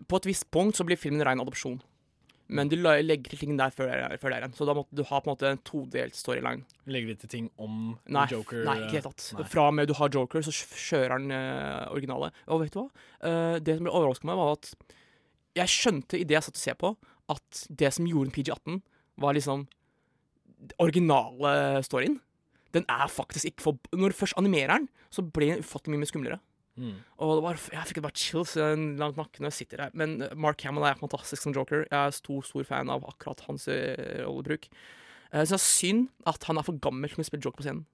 På 0.09 0.18
et 0.18 0.27
visst 0.27 0.49
punkt 0.55 0.79
så 0.79 0.87
blir 0.87 0.99
filmen 0.99 1.24
ren 1.27 1.43
adopsjon. 1.43 1.81
Men 2.47 2.70
du 2.70 2.76
legger 2.78 3.32
til 3.32 3.40
ting 3.40 3.57
der 3.59 3.72
før, 3.74 3.90
før 4.22 4.30
der 4.32 4.44
igjen. 4.44 4.55
Så 4.55 4.66
da 4.68 4.74
måtte 4.76 4.94
du 4.94 5.03
ha 5.09 5.18
på 5.18 5.26
en 5.26 5.32
måte 5.32 5.49
en 5.51 5.62
todelt 5.66 6.14
storyline. 6.14 6.62
Legger 6.86 7.11
de 7.11 7.16
til 7.24 7.32
ting 7.32 7.49
om 7.59 7.97
Nei, 8.07 8.26
Joker? 8.30 8.62
nei 8.68 8.76
ikke 8.84 9.01
helt 9.01 9.09
tatt. 9.11 9.24
Nei. 9.34 9.47
Fra 9.51 9.64
og 9.70 9.74
med 9.74 9.90
du 9.90 9.97
har 9.99 10.12
Joker, 10.14 10.44
så 10.47 10.55
kjører 10.55 11.16
han 11.16 11.32
uh, 11.34 11.88
originale. 11.90 12.30
Og 12.47 12.62
vet 12.62 12.76
du 12.76 12.84
hva? 12.84 12.86
Uh, 13.18 13.57
det 13.59 13.78
som 13.78 13.88
ble 13.88 13.94
overrasket 13.99 14.30
meg, 14.30 14.38
var 14.38 14.55
at 14.55 14.70
jeg 15.59 15.72
skjønte 15.72 16.20
i 16.20 16.28
det 16.28 16.38
jeg 16.38 16.47
satt 16.47 16.61
og 16.61 16.62
så 16.62 16.76
på, 16.78 16.92
at 17.34 17.64
det 17.82 17.90
som 17.97 18.07
gjorde 18.07 18.30
en 18.30 18.36
PG-18, 18.36 18.78
var 19.24 19.34
liksom 19.34 19.66
originale 20.82 21.82
storyen. 21.86 22.20
Den 22.76 22.86
er 22.92 23.09
faktisk 23.09 23.49
ikke 23.49 23.64
for 23.64 23.97
Når 23.97 24.12
du 24.12 24.18
først 24.20 24.36
animerer 24.38 24.76
den, 24.76 24.88
så 25.11 25.22
blir 25.22 25.55
den 25.55 25.64
ufattelig 25.64 25.97
mye 25.97 26.05
mer 26.05 26.11
skumlere. 26.11 26.38
Mm. 26.77 26.97
Og 27.24 27.41
var, 27.45 27.59
jeg 27.72 27.89
fikk 27.89 28.03
bare 28.05 28.20
chills 28.20 28.55
langt 28.57 29.16
nakken 29.16 29.45
når 29.45 29.53
jeg 29.53 29.59
sitter 29.62 29.87
her. 29.87 29.97
Men 29.97 30.18
eh, 30.27 30.37
Mark 30.37 30.61
Hamill 30.66 30.87
er 30.89 30.99
fantastisk 31.01 31.47
som 31.47 31.55
Joker. 31.57 31.87
Jeg 31.89 31.97
er 31.97 32.16
stor, 32.16 32.43
stor 32.45 32.68
fan 32.68 32.93
av 32.93 33.07
akkurat 33.09 33.43
hans 33.49 33.66
eh, 33.72 34.22
rollebruk. 34.27 34.68
Eh, 35.33 35.43
så 35.43 35.57
det 35.57 35.61
er 35.61 35.66
synd 35.66 36.09
at 36.29 36.49
han 36.49 36.61
er 36.61 36.66
for 36.66 36.81
gammel 36.85 37.12
til 37.12 37.24
å 37.24 37.29
spille 37.29 37.47
Joker 37.47 37.62
på 37.62 37.68
scenen. 37.68 37.87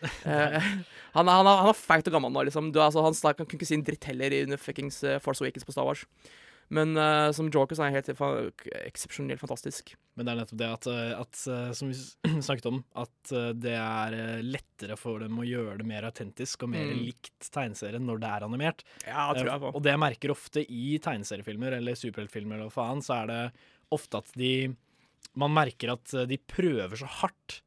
uh, 0.00 0.56
han, 1.16 1.28
er, 1.28 1.34
han, 1.36 1.44
er, 1.44 1.64
han 1.66 1.72
er 1.74 1.76
feit 1.76 2.08
og 2.08 2.16
gammel 2.16 2.32
nå, 2.32 2.46
liksom. 2.48 2.72
Du, 2.72 2.80
altså, 2.82 3.04
han 3.04 3.18
han 3.20 3.42
kunne 3.42 3.60
ikke 3.60 3.68
si 3.68 3.76
en 3.76 3.86
dritt 3.86 4.08
heller 4.08 4.38
under 4.42 4.60
fuckings 4.60 5.02
Force 5.24 5.44
Awakens 5.44 5.68
på 5.68 5.76
Star 5.76 5.88
Wars. 5.88 6.06
Men 6.70 6.94
uh, 6.94 7.32
som 7.34 7.48
Joker 7.50 7.74
så 7.74 7.82
er 7.82 7.90
han 7.90 7.96
helt 7.98 8.10
fa 8.18 8.28
eksepsjonelt 8.84 9.42
fantastisk. 9.42 9.94
Men 10.14 10.26
det 10.26 10.32
er 10.32 10.38
nettopp 10.38 10.60
det 10.60 10.68
at, 10.70 10.86
eh, 10.90 11.12
at 11.16 11.40
eh, 11.50 11.70
som 11.74 11.88
vi 11.90 11.96
snakket 12.46 12.68
om, 12.68 12.80
at 13.00 13.32
det 13.56 13.72
er 13.74 14.42
lettere 14.44 14.98
for 15.00 15.22
dem 15.22 15.38
å 15.40 15.46
gjøre 15.46 15.78
det 15.80 15.86
mer 15.88 16.06
autentisk 16.06 16.66
og 16.66 16.72
mer 16.74 16.90
Mm. 16.90 17.00
likt 17.06 17.48
tegneserien 17.54 18.04
når 18.04 18.20
det 18.22 18.30
er 18.30 18.44
animert. 18.46 18.84
Ja, 19.06 19.30
det 19.32 19.42
tror 19.42 19.50
jeg 19.52 19.62
på. 19.64 19.72
Og 19.78 19.82
det 19.86 19.94
jeg 19.94 20.02
merker 20.02 20.34
ofte 20.34 20.64
i 20.66 20.84
tegneseriefilmer 21.02 21.78
eller 21.78 21.98
superheltfilmer 21.98 22.58
eller 22.58 22.70
hva 22.70 22.76
faen, 22.76 23.02
så 23.06 23.16
er 23.22 23.30
det 23.30 23.40
ofte 23.96 24.22
at 24.22 24.32
de 24.38 24.54
Man 25.38 25.52
merker 25.54 25.92
at 25.92 26.10
de 26.26 26.36
prøver 26.50 26.98
så 26.98 27.06
hardt 27.20 27.60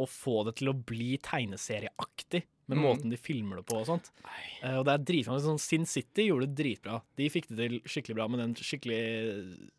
å 0.00 0.06
få 0.08 0.40
det 0.46 0.54
til 0.60 0.70
å 0.72 0.76
bli 0.76 1.18
tegneserieaktig 1.20 2.44
med 2.70 2.78
Mm. 2.78 2.84
måten 2.86 3.10
de 3.10 3.18
filmer 3.18 3.58
det 3.60 3.66
på 3.66 3.80
og 3.80 3.86
sånt. 3.88 4.10
Uh, 4.62 4.78
og 4.78 4.84
det 4.86 4.92
er 4.94 5.04
dritbra. 5.10 5.40
Sånn 5.42 5.58
Sin 5.60 5.84
City 5.90 6.28
gjorde 6.30 6.46
det 6.48 6.58
dritbra. 6.62 7.00
De 7.18 7.26
fikk 7.28 7.48
det 7.50 7.56
til 7.58 7.80
skikkelig 7.82 8.16
bra 8.20 8.28
med 8.30 8.40
den 8.44 8.54
skikkelig 8.54 9.00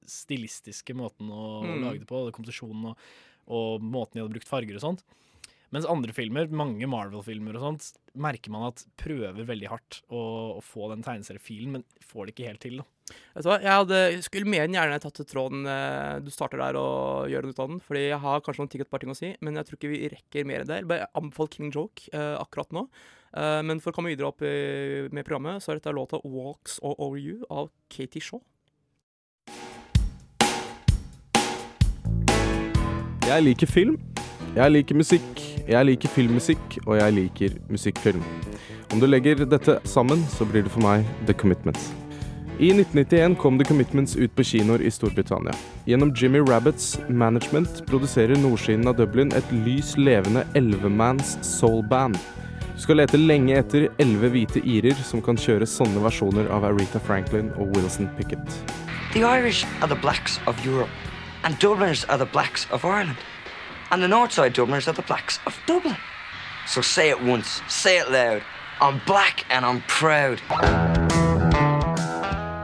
stilistiske 0.06 0.94
måten 0.98 1.30
å, 1.32 1.62
å 1.64 1.66
Mm. 1.72 1.84
lage 1.86 2.00
det 2.04 2.08
på, 2.10 2.22
komposisjonen 2.36 2.92
og, 2.92 2.98
og 3.48 3.82
måten 3.82 4.14
de 4.20 4.22
hadde 4.26 4.34
brukt 4.36 4.48
farger 4.50 4.76
og 4.76 4.82
sånt. 4.84 5.04
Mens 5.72 5.88
andre 5.88 6.12
filmer, 6.12 6.50
mange 6.52 6.88
Marvel-filmer 6.90 7.56
og 7.56 7.64
sånt, 7.64 7.86
merker 8.20 8.52
man 8.52 8.68
at 8.68 8.82
prøver 9.00 9.46
veldig 9.48 9.70
hardt 9.72 10.02
å, 10.12 10.24
å 10.58 10.64
få 10.64 10.90
den 10.92 11.04
tegneseriefilen, 11.06 11.78
men 11.78 11.86
får 12.04 12.28
det 12.28 12.34
ikke 12.36 12.50
helt 12.50 12.64
til. 12.66 12.82
da. 12.82 12.88
Vet 13.36 13.46
du 13.46 13.50
hva, 13.50 13.58
jeg 13.64 13.78
hadde, 13.80 14.02
skulle 14.26 14.52
mer 14.52 14.66
enn 14.66 14.76
gjerne 14.76 15.00
tatt 15.04 15.22
tråden 15.30 15.64
eh, 15.68 16.20
du 16.24 16.28
starter 16.34 16.60
der 16.60 16.80
og 16.80 17.32
gjør 17.32 17.48
noe 17.48 17.56
ut 17.56 17.64
av 17.64 17.72
den. 17.72 17.82
Fordi 17.88 18.04
jeg 18.04 18.20
har 18.26 18.44
kanskje 18.44 18.64
noen 18.64 18.74
ting, 18.76 18.84
et 18.84 18.92
par 18.92 19.04
ting 19.04 19.16
å 19.16 19.18
si, 19.18 19.32
men 19.40 19.60
jeg 19.60 19.70
tror 19.70 19.80
ikke 19.80 19.94
vi 19.94 20.12
rekker 20.12 20.48
mer 20.52 20.66
enn 20.66 20.72
det. 20.74 20.82
Jeg 20.82 20.92
bare 20.92 21.10
anbefaler 21.22 21.56
King 21.56 21.72
Joke 21.72 22.12
eh, 22.12 22.36
akkurat 22.36 22.76
nå. 22.76 22.86
Eh, 23.32 23.60
men 23.68 23.80
for 23.80 23.94
å 23.94 23.96
komme 23.96 24.12
videre 24.12 24.32
opp 24.32 24.44
i, 24.44 25.08
med 25.08 25.24
programmet, 25.24 25.64
så 25.64 25.72
er 25.72 25.80
dette 25.80 25.96
låta 25.96 26.20
'Walks 26.20 26.82
All 26.84 27.00
Over 27.00 27.20
You' 27.20 27.48
av 27.48 27.72
Katie 27.88 28.20
Shaw. 28.20 28.44
Jeg 33.32 33.44
liker 33.46 33.70
film, 33.70 33.96
jeg 34.56 34.72
liker 34.76 34.98
musikk, 35.00 35.42
jeg 35.68 35.88
liker 35.88 36.12
filmmusikk, 36.12 36.78
og 36.86 36.98
jeg 37.00 37.16
liker 37.16 37.58
musikkfilm. 37.72 38.24
Om 38.92 39.00
du 39.00 39.08
legger 39.08 39.46
dette 39.46 39.78
sammen, 39.88 40.26
så 40.34 40.46
blir 40.48 40.66
det 40.66 40.74
for 40.74 40.84
meg 40.84 41.08
The 41.28 41.34
Commitments. 41.34 41.92
I 42.60 42.74
1991 42.76 43.38
kom 43.40 43.58
The 43.58 43.66
Commitments 43.66 44.18
ut 44.20 44.36
på 44.36 44.44
kinoer 44.46 44.84
i 44.84 44.92
Storbritannia. 44.92 45.56
Gjennom 45.88 46.12
Jimmy 46.14 46.44
Rabbits 46.44 47.00
management 47.10 47.80
produserer 47.88 48.36
nordsiden 48.38 48.86
av 48.92 49.00
Dublin 49.00 49.32
et 49.34 49.56
lys 49.64 49.96
levende 49.98 50.44
ellevemanns 50.60 51.38
soul-band. 51.48 52.20
Du 52.76 52.84
skal 52.84 53.00
lete 53.00 53.18
lenge 53.18 53.56
etter 53.58 53.88
elleve 54.04 54.30
hvite 54.36 54.62
irer 54.68 55.00
som 55.08 55.24
kan 55.26 55.40
kjøre 55.40 55.66
sånne 55.70 56.04
versjoner 56.04 56.52
av 56.54 56.68
Aretha 56.68 57.02
Franklin 57.08 57.50
og 57.56 57.72
Wilson 57.78 58.12
Pickett. 58.20 58.60
The 59.16 59.24
Irish 59.24 59.66
are 59.82 59.88
the 59.88 60.00
blacks 60.04 60.40
of 60.46 60.60
Europe, 60.66 60.92
and 61.44 61.58
Dubliners 61.60 62.06
are 62.10 62.18
the 62.18 62.30
blacks 62.30 62.68
of 62.70 62.86
Ireland, 62.86 63.18
and 63.92 64.02
the 64.02 64.08
Northside 64.08 64.54
Dubliners 64.54 64.88
are 64.88 64.94
the 64.94 65.02
blacks 65.02 65.40
of 65.46 65.60
Dublin. 65.68 65.98
So 66.66 66.82
say 66.82 67.10
it 67.10 67.22
once, 67.22 67.62
say 67.68 67.98
it 67.98 68.10
loud. 68.10 68.42
I'm 68.80 69.02
black 69.06 69.46
and 69.50 69.66
I'm 69.66 69.82
proud. 69.88 70.42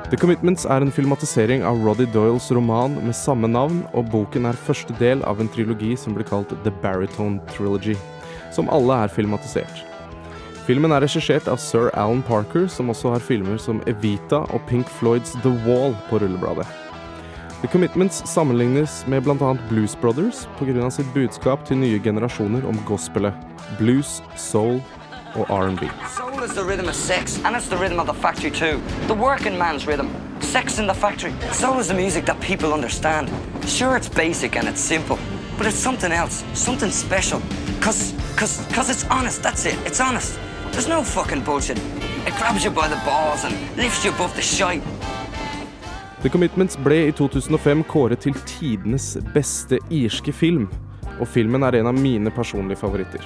The 0.09 0.17
Commitments 0.17 0.65
er 0.65 0.81
en 0.81 0.91
filmatisering 0.91 1.65
av 1.67 1.83
Roddy 1.83 2.05
Doyles 2.13 2.51
roman 2.51 2.95
med 2.95 3.15
samme 3.15 3.47
navn, 3.47 3.83
og 3.93 4.07
boken 4.11 4.47
er 4.47 4.55
første 4.55 4.95
del 5.01 5.19
av 5.27 5.41
en 5.43 5.51
trilogi 5.51 5.97
som 5.99 6.15
blir 6.15 6.23
kalt 6.23 6.55
The 6.63 6.71
Baritone 6.81 7.43
Trilogy, 7.51 7.97
som 8.55 8.71
alle 8.71 9.03
er 9.03 9.11
filmatisert. 9.11 9.83
Filmen 10.63 10.95
er 10.95 11.03
regissert 11.03 11.51
av 11.51 11.59
sir 11.59 11.91
Alan 11.93 12.23
Parker, 12.23 12.71
som 12.71 12.87
også 12.95 13.17
har 13.17 13.23
filmer 13.23 13.59
som 13.59 13.83
Evita 13.87 14.45
og 14.47 14.63
Pink 14.71 14.87
Floyds 14.87 15.35
The 15.43 15.51
Wall 15.67 15.95
på 16.07 16.23
rullebladet. 16.23 16.86
The 17.61 17.67
Commitments 17.67 18.21
sammenlignes 18.25 19.05
med 19.07 19.23
bl.a. 19.23 19.57
Blues 19.69 19.95
Brothers 20.01 20.47
pga. 20.59 20.91
sitt 20.91 21.07
budskap 21.13 21.63
til 21.65 21.79
nye 21.81 21.97
generasjoner 21.99 22.67
om 22.69 22.77
gospelet, 22.85 23.33
blues, 23.79 24.21
soul 24.37 24.77
og 25.33 25.49
R&B. 25.49 25.89
Soul 26.13 26.43
is 26.43 26.53
the 26.53 26.63
rhythm 26.63 26.87
of 26.87 26.93
sex, 26.93 27.39
and 27.45 27.55
it's 27.55 27.67
the 27.67 27.77
rhythm 27.77 27.99
of 27.99 28.05
the 28.05 28.13
factory 28.13 28.51
too. 28.51 28.77
The 29.07 29.15
working 29.15 29.57
man's 29.57 29.87
rhythm. 29.87 30.09
Sex 30.39 30.77
in 30.77 30.85
the 30.85 30.93
factory. 30.93 31.33
Soul 31.51 31.79
is 31.79 31.87
the 31.87 31.95
music 31.95 32.25
that 32.25 32.39
people 32.41 32.73
understand. 32.73 33.27
Sure, 33.65 33.97
it's 33.97 34.09
basic 34.09 34.55
and 34.55 34.67
it's 34.67 34.81
simple, 34.81 35.17
but 35.57 35.65
it's 35.65 35.81
something 35.81 36.11
else, 36.11 36.43
something 36.53 36.91
special. 36.91 37.41
Cause, 37.81 38.13
cause, 38.35 38.61
cause 38.71 38.91
it's 38.91 39.05
honest, 39.09 39.41
that's 39.41 39.65
it, 39.65 39.77
it's 39.83 39.99
honest. 39.99 40.39
There's 40.73 40.87
no 40.87 41.01
fucking 41.01 41.41
bullshit. 41.41 41.79
It 42.27 42.35
grabs 42.37 42.63
you 42.63 42.69
by 42.69 42.87
the 42.87 43.01
balls 43.03 43.45
and 43.45 43.55
lifts 43.75 44.05
you 44.05 44.11
above 44.11 44.35
the 44.35 44.43
shite. 44.43 44.83
The 46.23 46.29
Commitments 46.33 46.73
ble 46.81 47.03
i 47.07 47.11
2005 47.13 47.83
kåret 47.91 48.23
til 48.25 48.33
tidenes 48.49 49.11
beste 49.35 49.77
irske 49.93 50.33
film, 50.33 50.63
og 51.21 51.27
filmen 51.29 51.61
er 51.61 51.77
en 51.77 51.91
av 51.91 51.99
mine 51.99 52.33
personlige 52.33 52.81
favoritter. 52.81 53.21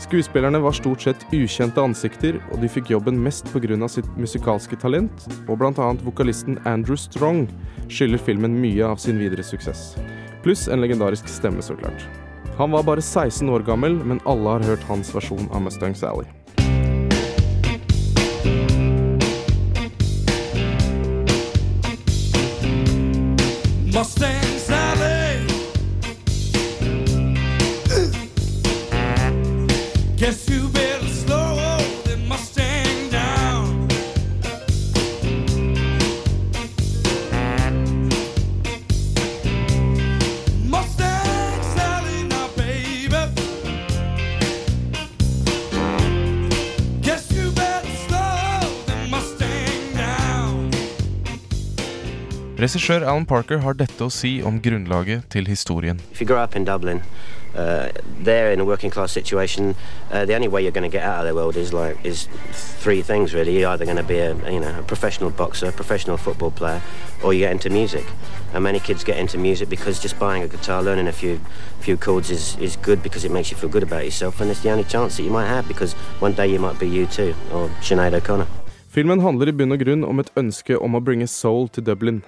Skuespillerne 0.00 0.62
var 0.64 0.72
stort 0.76 1.04
sett 1.04 1.26
ukjente 1.36 1.82
ansikter, 1.82 2.38
og 2.52 2.62
de 2.62 2.70
fikk 2.72 2.94
jobben 2.94 3.20
mest 3.20 3.52
pga. 3.52 3.88
sitt 3.88 4.08
musikalske 4.16 4.76
talent, 4.80 5.28
og 5.46 5.58
bl.a. 5.58 5.92
vokalisten 6.06 6.58
Andrew 6.64 6.96
Strong 6.96 7.50
skylder 7.88 8.18
filmen 8.18 8.60
mye 8.62 8.84
av 8.86 8.96
sin 8.96 9.18
videre 9.18 9.44
suksess. 9.44 9.98
Pluss 10.42 10.68
en 10.68 10.80
legendarisk 10.80 11.28
stemme, 11.28 11.60
så 11.60 11.76
klart. 11.76 12.08
Han 12.56 12.70
var 12.70 12.82
bare 12.82 13.02
16 13.02 13.48
år 13.48 13.60
gammel, 13.60 13.92
men 13.92 14.20
alle 14.24 14.56
har 14.56 14.64
hørt 14.64 14.88
hans 14.88 15.12
versjon 15.12 15.50
av 15.52 15.60
Mustang 15.68 15.94
Sally. 15.94 16.24
Regissør 52.76 53.06
Alan 53.08 53.24
Parker 53.24 53.62
har 53.64 53.72
dette 53.72 54.04
å 54.04 54.12
si 54.12 54.42
om 54.44 54.58
grunnlaget 54.60 55.30
til 55.32 55.46
historien. 55.48 55.96
If 56.12 56.20
you 56.20 56.26
grow 56.28 56.42
up 56.42 56.54
in 56.54 56.66
Dublin, 56.68 57.00
uh, 57.56 57.88
in 58.26 58.60
a 58.60 58.64
working 58.66 58.90
class 58.90 59.12
situation, 59.12 59.74
uh, 60.12 60.26
the 60.26 60.34
only 60.34 60.46
way 60.46 60.60
you're 60.60 60.76
going 60.76 60.90
to 60.90 60.92
get 60.92 61.02
out 61.02 61.20
of 61.20 61.26
the 61.26 61.34
world 61.34 61.56
is 61.56 61.72
like 61.72 61.96
is 62.04 62.28
three 62.52 63.00
things 63.00 63.32
really. 63.32 63.58
You're 63.58 63.70
either 63.70 63.86
going 63.86 63.96
to 63.96 64.02
be 64.02 64.18
a 64.18 64.34
you 64.52 64.60
know 64.60 64.78
a 64.78 64.82
professional 64.82 65.30
boxer, 65.30 65.68
a 65.68 65.72
professional 65.72 66.18
football 66.18 66.50
player, 66.50 66.82
or 67.24 67.32
you 67.32 67.40
get 67.40 67.52
into 67.52 67.70
music. 67.70 68.04
And 68.52 68.62
many 68.62 68.78
kids 68.78 69.04
get 69.04 69.16
into 69.16 69.38
music 69.38 69.70
because 69.70 69.98
just 69.98 70.18
buying 70.18 70.42
a 70.42 70.48
guitar, 70.48 70.82
learning 70.82 71.08
a 71.08 71.12
few 71.12 71.40
few 71.80 71.96
chords 71.96 72.30
is, 72.30 72.58
is 72.58 72.76
good 72.76 73.02
because 73.02 73.24
it 73.24 73.32
makes 73.32 73.50
you 73.50 73.56
feel 73.56 73.70
good 73.70 73.84
about 73.84 74.04
yourself, 74.04 74.38
and 74.42 74.50
it's 74.50 74.60
the 74.60 74.70
only 74.70 74.84
chance 74.84 75.16
that 75.16 75.22
you 75.22 75.30
might 75.30 75.48
have 75.48 75.66
because 75.66 75.94
one 76.20 76.34
day 76.34 76.46
you 76.46 76.58
might 76.58 76.78
be 76.78 76.86
you 76.86 77.06
too, 77.06 77.34
or 77.54 77.70
Sinead 77.80 78.12
O'Connor. 78.12 78.46
Filmen 78.90 79.20
handler 79.20 79.48
i 79.48 79.52
bunn 79.52 79.72
og 79.72 79.80
grunn 79.80 80.04
om 80.04 80.20
et 80.20 80.32
ønske 80.36 80.76
om 80.76 80.92
å 80.92 81.00
bringe 81.00 81.26
soul 81.26 81.70
til 81.72 81.88
Dublin. 81.88 82.20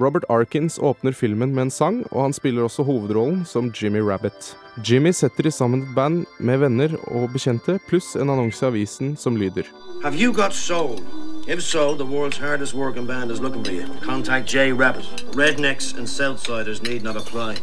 Robert 0.00 0.24
Arkins 0.28 0.78
åpner 0.78 1.12
filmen 1.12 1.54
med 1.54 1.62
en 1.62 1.70
sang, 1.70 2.04
og 2.10 2.22
han 2.22 2.32
spiller 2.32 2.64
også 2.64 2.82
hovedrollen 2.82 3.44
som 3.46 3.72
Jimmy 3.82 4.00
Rabbit. 4.02 4.56
Jimmy 4.84 5.12
setter 5.12 5.50
sammen 5.50 5.82
et 5.82 5.94
band 5.94 6.24
med 6.38 6.58
venner 6.58 6.96
og 7.06 7.30
bekjente, 7.32 7.78
pluss 7.88 8.16
en 8.16 8.30
annonse 8.30 8.64
i 8.64 8.68
avisen 8.68 9.16
som 9.16 9.36
lyder. 9.36 9.70
Have 10.02 10.18
you 10.18 10.32
got 10.32 10.52
soul? 10.52 10.98
If 11.46 11.60
so, 11.62 11.94
the 11.94 12.04
world's 12.04 12.38
hardest 12.38 12.74
working 12.74 13.06
band 13.06 13.30
is 13.30 13.40
looking 13.40 13.64
for 13.64 13.72
you. 13.72 13.86
Contact 14.00 14.48
Jay 14.48 14.72
Rabbit. 14.72 15.04
Rednecks 15.36 15.94
and 15.98 16.08
Southsiders 16.08 16.82
need 16.82 17.02
not 17.02 17.16
apply. 17.16 17.56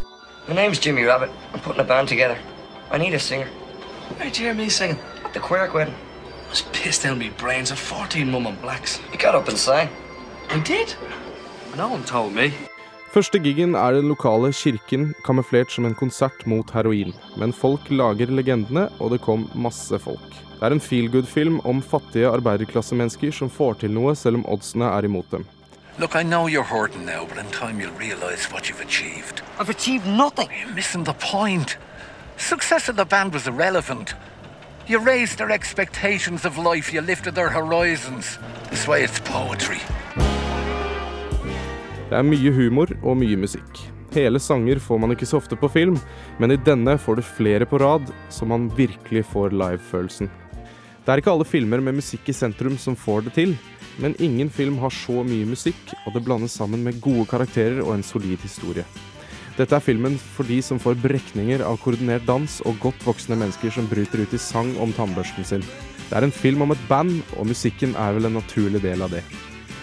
My 0.47 0.55
name's 0.55 0.79
Jimmy 0.79 1.03
Rabbit. 1.03 1.29
I'm 1.53 1.59
putting 1.59 1.81
a 1.81 1.87
band 1.87 2.07
together. 2.07 2.37
I 2.91 2.97
need 2.97 3.13
a 3.13 3.19
singer. 3.19 3.47
Where'd 4.17 4.37
you 4.37 4.45
hear 4.45 4.53
me 4.53 4.69
singing? 4.69 4.99
At 5.25 5.33
the 5.33 5.39
Quirk 5.39 5.73
wedding. 5.73 5.95
I 6.47 6.49
was 6.49 6.61
pissed 6.73 7.05
out 7.05 7.13
of 7.13 7.17
me 7.17 7.29
brains 7.37 7.71
at 7.71 7.77
14 7.77 8.29
mum 8.29 8.45
and 8.45 8.61
blacks. 8.61 8.99
You 9.11 9.17
got 9.17 9.35
up 9.35 9.47
and 9.47 9.57
sang. 9.57 9.89
I 10.49 10.59
did? 10.59 10.95
No 11.77 11.87
one 11.87 12.03
told 12.03 12.33
me. 12.35 12.51
Første 13.11 13.39
gigen 13.39 13.75
er 13.75 13.95
den 13.95 14.07
lokale 14.07 14.53
kirken 14.55 15.13
kamuflert 15.25 15.71
som 15.71 15.85
en 15.87 15.95
konsert 15.95 16.45
mot 16.47 16.69
heroin. 16.71 17.13
Men 17.37 17.53
folk 17.53 17.89
lager 17.89 18.31
legendene, 18.31 18.89
og 18.99 19.11
det 19.11 19.21
kom 19.23 19.49
masse 19.55 19.99
folk. 19.99 20.35
Det 20.59 20.67
er 20.67 20.75
en 20.75 20.83
feelgood-film 20.83 21.59
om 21.65 21.81
fattige 21.81 22.29
arbeiderklassemennesker 22.31 23.31
som 23.35 23.49
får 23.49 23.81
til 23.83 23.95
noe 23.95 24.15
selv 24.15 24.41
om 24.41 24.45
oddsene 24.51 24.87
er 24.91 25.07
imot 25.07 25.31
dem. 25.31 25.45
Look, 25.99 26.15
I 26.15 26.23
know 26.23 26.47
you're 26.47 26.63
hurting 26.63 27.05
now, 27.05 27.25
but 27.25 27.37
in 27.37 27.51
time 27.51 27.79
you'll 27.79 27.99
realize 27.99 28.51
what 28.51 28.69
you've 28.69 28.83
achieved. 28.83 29.41
I've 29.59 29.69
achieved 29.69 30.07
nothing. 30.07 30.49
You're 30.59 30.75
missing 30.75 31.03
the 31.03 31.15
point. 31.19 31.77
Success 32.37 32.89
of 32.89 32.95
the 32.95 33.05
band 33.05 33.33
was 33.33 33.47
irrelevant. 33.47 34.13
You 34.87 34.99
raised 34.99 35.37
their 35.37 35.51
expectations 35.51 36.45
of 36.45 36.57
life, 36.57 36.93
you 36.93 37.01
lifted 37.01 37.35
their 37.35 37.49
horizons. 37.49 38.39
This 38.69 38.87
way 38.87 39.03
it's 39.03 39.19
poetry. 39.19 39.79
Det 42.11 42.17
er 42.19 42.27
mye 42.27 42.51
humor 42.51 42.89
og 43.07 43.15
mye 43.21 43.37
musikk. 43.39 43.77
Hele 44.11 44.39
sanger 44.43 44.81
får 44.83 44.97
man 44.99 45.13
ikke 45.13 45.29
så 45.29 45.37
ofte 45.39 45.55
på 45.55 45.69
film, 45.71 45.95
men 46.43 46.51
i 46.51 46.59
denne 46.59 46.97
får 46.99 47.15
du 47.15 47.23
flere 47.23 47.63
på 47.63 47.77
rad, 47.79 48.09
så 48.27 48.43
man 48.43 48.65
virkelig 48.75 49.21
får 49.29 49.53
live-følelsen. 49.55 50.27
Det 51.05 51.13
er 51.13 51.21
ikke 51.21 51.31
alle 51.31 51.47
filmer 51.47 51.79
med 51.79 51.95
musikk 52.01 52.27
i 52.27 52.35
sentrum 52.35 52.75
som 52.75 52.97
får 52.99 53.29
det 53.29 53.31
til, 53.37 53.53
men 54.03 54.17
ingen 54.19 54.51
film 54.51 54.75
har 54.81 54.91
så 54.91 55.23
mye 55.23 55.47
musikk, 55.47 55.79
og 56.03 56.11
det 56.11 56.23
blandes 56.25 56.57
sammen 56.59 56.83
med 56.83 56.99
gode 56.99 57.23
karakterer 57.31 57.79
og 57.85 57.93
en 57.95 58.03
solid 58.03 58.43
historie. 58.43 58.83
Dette 59.55 59.77
er 59.77 59.83
filmen 59.83 60.17
for 60.35 60.47
de 60.51 60.57
som 60.63 60.81
får 60.83 60.99
brekninger 60.99 61.63
av 61.63 61.79
koordinert 61.79 62.27
dans 62.27 62.57
og 62.67 62.75
godt 62.83 63.07
voksne 63.07 63.39
mennesker 63.39 63.71
som 63.71 63.87
bryter 63.87 64.25
ut 64.25 64.35
i 64.35 64.41
sang 64.41 64.73
om 64.83 64.91
tannbørsten 64.99 65.47
sin. 65.47 65.63
Det 66.09 66.19
er 66.19 66.27
en 66.27 66.35
film 66.35 66.67
om 66.67 66.75
et 66.75 66.83
band, 66.91 67.21
og 67.39 67.47
musikken 67.47 67.95
er 67.95 68.19
vel 68.19 68.27
en 68.27 68.37
naturlig 68.41 68.83
del 68.83 69.07
av 69.07 69.15
det. 69.15 69.23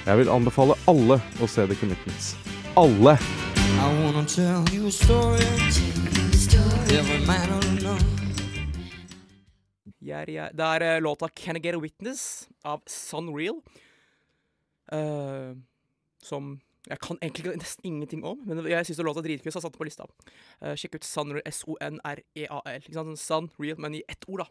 Jeg 0.08 0.22
vil 0.22 0.30
anbefale 0.32 0.72
alle 0.88 1.18
å 1.36 1.46
se 1.52 1.66
The 1.68 1.74
Commitments. 1.76 2.30
Alle! 2.80 3.12
Ja, 10.00 10.22
ja. 10.32 10.46
Det 10.48 10.64
er 10.64 10.86
eh, 10.86 11.02
låta 11.04 11.28
'Can 11.28 11.60
I 11.60 11.60
Get 11.60 11.76
A 11.76 11.82
Witness' 11.84 12.48
av 12.64 12.80
Sunreal. 12.88 13.60
Uh, 14.88 15.60
som 16.24 16.56
jeg 16.88 16.98
kan 17.04 17.20
egentlig 17.20 17.58
nesten 17.60 17.84
ingenting 17.84 18.24
om, 18.24 18.40
men 18.46 18.64
jeg 18.64 18.88
syns 18.88 19.04
låta 19.04 19.20
er 19.20 19.28
dritkul, 19.28 19.52
så 19.52 19.60
jeg 19.60 19.68
satte 19.68 19.76
den 19.76 19.84
på 19.84 19.90
lista. 19.92 20.08
Uh, 20.64 20.72
sjekk 20.72 20.96
ut 20.96 21.04
Sunreal, 21.04 21.44
S-O-N-R-E-A-L. 21.44 22.80
Ikke 22.80 22.96
sant? 22.96 23.12
Sånn 23.12 23.52
Sunreal, 23.52 23.76
men 23.76 24.00
i 24.00 24.04
ett 24.08 24.24
ord, 24.24 24.46
da. 24.46 24.48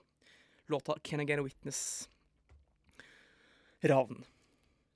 Låta 0.69 1.01
'Can 1.01 1.25
I 1.25 1.25
Get 1.25 1.41
A 1.41 1.41
Witness'. 1.41 2.09
Ravn. 3.81 4.21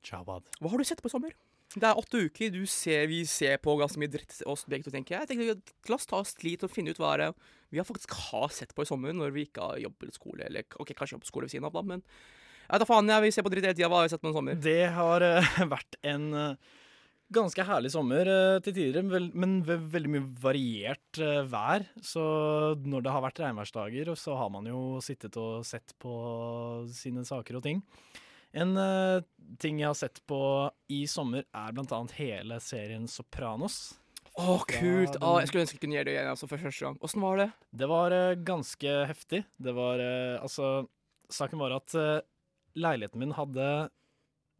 Jawad. 0.06 0.48
Hva 0.60 0.74
har 0.74 0.82
du 0.82 0.88
sett 0.88 1.02
på 1.04 1.12
i 1.12 1.14
sommer? 1.14 1.34
Det 1.72 1.88
er 1.88 2.00
åtte 2.00 2.20
uker. 2.28 2.52
Du 2.52 2.66
ser, 2.68 3.06
vi 3.08 3.22
ser 3.30 3.56
på 3.64 3.78
ganske 3.80 4.00
mye 4.02 4.12
dritt 4.12 4.42
oss 4.50 4.66
begge 4.68 4.88
to, 4.88 4.92
tenker 4.92 5.16
jeg. 5.16 5.24
jeg 5.24 5.40
tenkte, 5.56 5.76
La 5.88 5.96
oss 5.96 6.10
ta 6.10 6.20
oss 6.20 6.36
litt 6.44 6.66
og 6.68 6.74
finne 6.74 6.92
ut 6.92 7.00
hva 7.00 7.16
det 7.22 7.32
vi 7.72 7.80
har 7.80 7.88
faktisk 7.88 8.12
har 8.28 8.52
sett 8.52 8.76
på 8.76 8.84
i 8.84 8.90
sommer, 8.90 9.16
når 9.16 9.32
vi 9.32 9.46
ikke 9.48 9.64
har 9.64 9.80
jobb 9.80 10.04
eller 10.04 10.16
skole. 10.16 10.44
Eller 10.50 10.68
ok, 10.76 10.92
kanskje 10.92 11.16
jobb 11.16 11.24
og 11.24 11.30
skole 11.30 11.48
ved 11.48 11.54
siden 11.54 11.68
av, 11.70 11.76
da, 11.78 11.84
men 11.88 12.04
jeg 12.04 12.76
vet 12.76 12.84
da 12.84 12.88
faen, 12.88 13.12
jeg 13.12 13.24
vil 13.24 13.34
se 13.36 13.44
på 13.44 13.52
dritt 13.52 13.66
hele 13.68 13.76
tida. 13.76 13.88
Hva 13.92 14.02
har 14.02 14.06
vi 14.08 14.12
sett 14.14 14.22
på 14.24 14.32
i 14.32 14.36
sommer? 14.36 14.60
Det 14.64 14.82
har 14.96 15.24
uh, 15.24 15.56
vært 15.76 15.98
en 16.08 16.26
uh, 16.36 16.74
ganske 17.32 17.66
herlig 17.68 17.92
sommer 17.92 18.28
uh, 18.32 18.60
til 18.64 18.76
tider, 18.76 19.08
men 19.08 19.58
ve 19.68 19.76
veldig 19.96 20.12
mye 20.12 20.28
variert 20.44 21.22
vær. 21.52 21.88
Så 22.04 22.24
når 22.84 23.08
det 23.08 23.16
har 23.16 23.24
vært 23.24 23.42
regnværsdager, 23.44 24.12
så 24.20 24.36
har 24.40 24.52
man 24.52 24.68
jo 24.68 25.00
sittet 25.04 25.40
og 25.40 25.64
sett 25.68 25.96
på 26.04 26.14
sine 26.96 27.24
saker 27.28 27.60
og 27.60 27.66
ting. 27.68 27.84
En 28.54 28.74
uh, 28.76 29.22
ting 29.62 29.80
jeg 29.80 29.88
har 29.88 29.98
sett 29.98 30.20
på 30.28 30.40
i 30.92 31.04
sommer, 31.08 31.46
er 31.56 31.76
blant 31.76 31.92
annet 31.96 32.16
hele 32.18 32.58
serien 32.64 33.08
Sopranos. 33.08 33.94
Å, 34.40 34.58
kult! 34.68 35.14
den- 35.16 35.24
Å, 35.24 35.38
jeg 35.42 35.52
skulle 35.52 35.64
ønske 35.66 35.78
jeg 35.78 35.84
kunne 35.86 35.98
gjøre 36.00 36.10
det 36.10 36.16
igjen 36.18 36.32
altså, 36.34 36.48
for 36.52 36.64
første 36.64 36.86
gang. 36.88 36.98
Åssen 37.04 37.24
var 37.24 37.40
det? 37.42 37.48
Det 37.84 37.88
var 37.92 38.16
uh, 38.16 38.36
ganske 38.48 38.98
heftig. 39.12 39.44
Det 39.60 39.74
var 39.78 40.04
uh, 40.04 40.42
Altså, 40.44 40.74
saken 41.32 41.60
var 41.64 41.78
at 41.78 41.96
leiligheten 42.76 43.20
min 43.20 43.32
hadde 43.36 43.66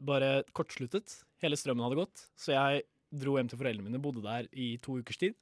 bare 0.02 0.42
kortsluttet. 0.56 1.18
Hele 1.44 1.56
strømmen 1.56 1.84
hadde 1.84 2.00
gått, 2.00 2.26
så 2.38 2.52
jeg 2.56 2.82
dro 3.12 3.36
hjem 3.36 3.48
til 3.50 3.60
foreldrene 3.60 3.86
mine, 3.90 4.00
bodde 4.00 4.22
der 4.24 4.48
i 4.56 4.74
to 4.80 4.96
ukers 5.00 5.20
tid. 5.20 5.36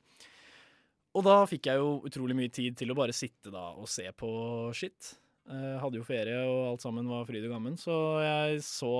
Og 1.16 1.24
da 1.26 1.40
fikk 1.50 1.66
jeg 1.70 1.80
jo 1.82 1.96
utrolig 2.06 2.36
mye 2.38 2.50
tid 2.54 2.76
til 2.78 2.90
å 2.92 2.96
bare 2.98 3.14
sitte 3.16 3.50
da 3.50 3.70
og 3.78 3.88
se 3.90 4.04
på 4.14 4.30
shit. 4.78 5.14
Eh, 5.50 5.78
hadde 5.82 5.98
jo 5.98 6.06
ferie, 6.06 6.36
og 6.46 6.60
alt 6.74 6.84
sammen 6.84 7.08
var 7.10 7.24
fryd 7.26 7.42
og 7.48 7.56
gammen, 7.56 7.74
så 7.80 7.94
jeg 8.22 8.60
så 8.62 8.90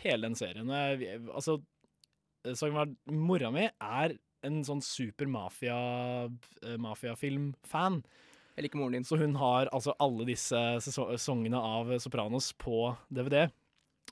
hele 0.00 0.28
den 0.30 0.38
serien. 0.38 0.70
Jeg, 0.72 1.18
altså, 1.28 1.58
var 2.72 2.88
Mora 3.12 3.50
mi 3.52 3.66
er 3.68 4.14
en 4.46 4.62
sånn 4.64 4.80
super 4.84 5.28
mafia, 5.28 5.76
eh. 6.62 6.78
Jeg 8.56 8.64
liker 8.66 8.80
moren 8.80 8.96
din. 8.96 9.06
Så 9.06 9.18
hun 9.20 9.36
har 9.38 9.68
altså 9.70 9.92
alle 10.02 10.24
disse 10.26 10.58
seso- 10.82 11.10
sesongene 11.14 11.60
av 11.60 11.92
Sopranos 12.02 12.52
på 12.58 12.88
DVD. 13.12 13.44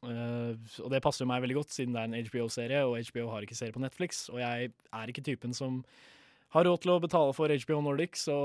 Uh, 0.04 0.52
og 0.84 0.90
det 0.92 1.00
passer 1.02 1.24
jo 1.24 1.30
meg 1.30 1.40
veldig 1.42 1.56
godt, 1.56 1.72
siden 1.72 1.96
det 1.96 2.02
er 2.02 2.10
en 2.10 2.26
HBO-serie, 2.28 2.82
og 2.86 3.00
HBO 3.08 3.30
har 3.32 3.42
ikke 3.46 3.56
serie 3.58 3.74
på 3.74 3.82
Netflix. 3.82 4.26
Og 4.30 4.38
jeg 4.42 4.70
er 4.92 5.10
ikke 5.10 5.24
typen 5.24 5.56
som 5.56 5.80
har 6.54 6.68
råd 6.68 6.84
til 6.84 6.92
å 6.94 7.00
betale 7.02 7.34
for 7.34 7.50
HBO 7.50 7.80
Nordic, 7.82 8.20
så 8.20 8.36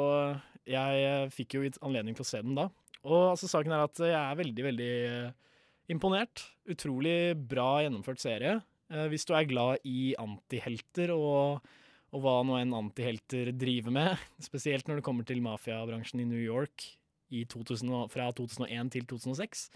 jeg 0.65 1.03
eh, 1.05 1.27
fikk 1.33 1.57
jo 1.57 1.67
anledning 1.85 2.17
til 2.17 2.25
å 2.25 2.29
se 2.31 2.41
den 2.41 2.57
da. 2.57 2.69
Og 3.07 3.31
altså, 3.33 3.49
saken 3.49 3.73
er 3.73 3.85
at 3.85 4.01
jeg 4.03 4.17
er 4.17 4.37
veldig, 4.37 4.65
veldig 4.67 4.89
eh, 5.09 5.53
imponert. 5.93 6.43
Utrolig 6.69 7.33
bra 7.49 7.81
gjennomført 7.81 8.21
serie. 8.21 8.59
Eh, 8.93 9.07
hvis 9.11 9.25
du 9.25 9.33
er 9.35 9.49
glad 9.49 9.87
i 9.89 10.13
antihelter 10.21 11.13
og, 11.15 11.63
og 12.13 12.23
hva 12.23 12.35
nå 12.45 12.59
en 12.59 12.75
antihelter 12.77 13.53
driver 13.57 13.95
med, 13.95 14.27
spesielt 14.49 14.87
når 14.89 15.01
det 15.01 15.07
kommer 15.07 15.27
til 15.27 15.41
mafiabransjen 15.45 16.21
i 16.21 16.29
New 16.29 16.41
York 16.41 16.91
i 17.31 17.45
2000, 17.49 18.11
fra 18.11 18.27
2001 18.35 18.93
til 18.97 19.07
2006, 19.09 19.69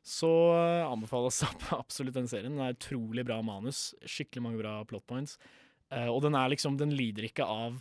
så 0.00 0.32
eh, 0.56 0.88
anbefales 0.88 1.42
absolutt 1.76 2.16
den 2.16 2.30
serien. 2.30 2.56
Den 2.56 2.64
er 2.64 2.78
utrolig 2.78 3.26
bra 3.28 3.42
manus, 3.44 3.90
skikkelig 4.08 4.46
mange 4.46 4.62
bra 4.62 4.78
plot 4.88 5.04
points. 5.10 5.36
Og 5.90 6.20
den 6.22 6.36
er 6.38 6.52
liksom, 6.52 6.76
den 6.78 6.92
lider 6.94 7.24
ikke 7.26 7.42
av 7.42 7.80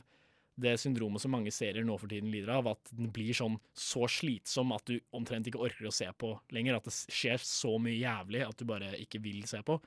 det 0.60 0.76
syndromet 0.82 1.24
som 1.24 1.34
mange 1.34 1.52
serier 1.54 1.86
nå 1.88 1.96
for 2.00 2.12
tiden 2.12 2.32
lider 2.34 2.52
av, 2.58 2.68
at 2.74 2.92
den 2.96 3.12
blir 3.16 3.36
sånn 3.36 3.58
så 3.78 4.08
slitsom 4.12 4.74
at 4.76 4.86
du 4.90 4.98
omtrent 5.16 5.48
ikke 5.50 5.62
orker 5.66 5.88
å 5.90 5.94
se 5.96 6.08
på 6.20 6.34
lenger. 6.56 6.80
At 6.80 6.90
det 6.90 6.96
skjer 6.96 7.42
så 7.44 7.76
mye 7.82 7.98
jævlig 7.98 8.44
at 8.46 8.60
du 8.60 8.68
bare 8.70 8.94
ikke 9.00 9.22
vil 9.24 9.46
se 9.50 9.62
på. 9.66 9.80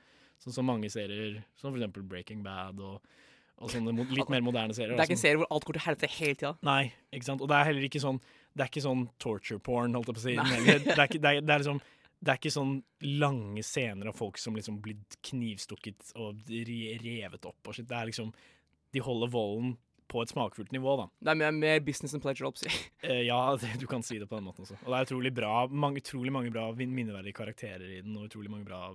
Sånn 0.43 0.55
som 0.55 0.67
mange 0.67 0.89
serier, 0.91 1.41
som 1.59 1.75
eksempel 1.75 2.03
Breaking 2.09 2.43
Bad 2.45 2.81
og, 2.83 2.99
og 3.61 3.71
sånne 3.71 4.07
litt 4.11 4.31
mer 4.33 4.43
moderne 4.43 4.75
serier. 4.75 4.97
Det 4.97 5.05
er 5.05 5.11
ikke 5.11 5.19
en 5.19 5.23
serie 5.23 5.41
hvor 5.41 5.51
alt 5.53 5.67
går 5.69 5.79
til 5.79 5.85
helvete 5.87 6.13
hele 6.17 6.39
tida. 6.39 6.53
Nei, 6.67 6.83
ikke 7.15 7.29
sant. 7.29 7.43
Og 7.43 7.51
det 7.51 7.59
er 7.59 7.69
heller 7.71 7.89
ikke 7.89 8.03
sånn 8.03 8.19
Det 8.53 8.65
er 8.65 8.69
ikke 8.69 8.85
sånn 8.85 9.07
torture 9.23 9.61
porn, 9.63 9.95
holdt 9.97 10.11
jeg 10.11 10.17
på 10.17 10.21
å 10.21 10.25
si. 10.27 10.35
Det, 10.37 10.79
det, 10.89 10.97
er 10.97 11.07
ikke, 11.07 11.21
det, 11.23 11.29
er, 11.37 11.45
det 11.45 11.55
er 11.55 11.63
liksom 11.63 11.83
det 12.23 12.31
er 12.31 12.39
ikke 12.39 12.55
sånn 12.55 12.75
lange 13.19 13.63
scener 13.67 14.07
av 14.07 14.15
folk 14.15 14.37
som 14.39 14.55
liksom 14.55 14.77
blir 14.83 14.99
knivstukket 15.27 16.13
og 16.23 16.45
revet 16.47 17.47
opp 17.49 17.67
og 17.67 17.75
shit. 17.75 17.87
Det 17.89 17.97
er 17.97 18.07
liksom 18.07 18.29
De 18.93 19.01
holder 19.03 19.31
volden 19.33 19.73
på 20.13 20.21
et 20.23 20.31
smakfullt 20.31 20.73
nivå, 20.75 20.95
da. 20.99 21.07
Det 21.25 21.33
er 21.33 21.55
mer, 21.57 21.79
business 21.85 22.13
and 22.15 22.23
pleasure, 22.23 22.49
oppsi. 22.49 22.69
Eh, 23.01 23.23
ja, 23.27 23.39
det, 23.61 23.73
du 23.81 23.87
kan 23.89 24.05
si 24.05 24.19
det 24.21 24.29
på 24.29 24.37
den 24.37 24.47
måten 24.47 24.67
også. 24.67 24.77
Og 24.83 24.93
det 24.93 24.99
er 24.99 25.09
utrolig 25.09 25.33
bra, 25.35 25.55
mange, 25.67 26.03
utrolig 26.03 26.33
mange 26.35 26.53
bra 26.53 26.69
minneverdige 26.77 27.37
karakterer 27.37 27.97
i 27.97 27.99
den, 28.05 28.15
og 28.19 28.29
utrolig 28.29 28.51
mange 28.53 28.67
bra, 28.69 28.93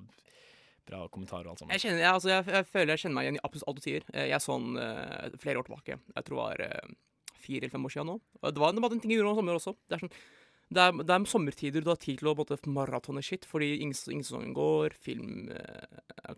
bra 0.88 1.04
kommentarer 1.12 1.48
og 1.48 1.54
alt 1.56 1.64
sammen. 1.64 1.74
Jeg, 1.76 1.84
kjenner, 1.86 2.02
jeg, 2.04 2.14
altså, 2.14 2.32
jeg, 2.32 2.48
jeg 2.54 2.70
føler 2.72 2.94
jeg 2.94 3.04
kjenner 3.04 3.18
meg 3.18 3.28
igjen 3.28 3.40
i 3.40 3.44
absolutt 3.48 3.70
alt 3.72 3.80
du 3.80 3.86
sier. 3.88 4.08
Eh, 4.14 4.26
Jeg 4.30 4.44
så 4.44 4.58
den 4.62 4.80
uh, 4.80 5.38
flere 5.42 5.62
år 5.62 5.68
tilbake. 5.68 6.00
Jeg 6.14 6.28
tror 6.28 6.36
det 6.36 6.42
var 6.42 6.66
uh, 6.66 6.98
fire 7.38 7.62
eller 7.64 7.76
fem 7.76 7.88
år 7.88 7.96
siden 7.96 8.12
nå. 8.12 8.18
Det 8.44 8.62
var, 8.62 8.76
det 8.76 8.84
var 8.84 8.98
en 8.98 9.02
ting 9.04 9.14
jeg 9.14 9.22
gjorde 9.22 9.34
om 9.34 9.40
sommer 9.42 9.58
også. 9.58 9.74
Det 9.88 9.98
er, 9.98 10.04
sånn, 10.04 10.20
det 10.68 10.84
er, 10.84 11.02
det 11.02 11.16
er 11.16 11.26
sommertider 11.32 11.84
du 11.84 11.90
har 11.90 12.00
tid 12.02 12.22
til 12.22 12.30
å 12.30 12.60
maratone 12.70 13.24
shit, 13.24 13.48
fordi 13.48 13.74
ingen, 13.78 13.96
ingen 14.12 14.26
sesongen 14.26 14.54
går, 14.56 14.94
film 15.00 15.50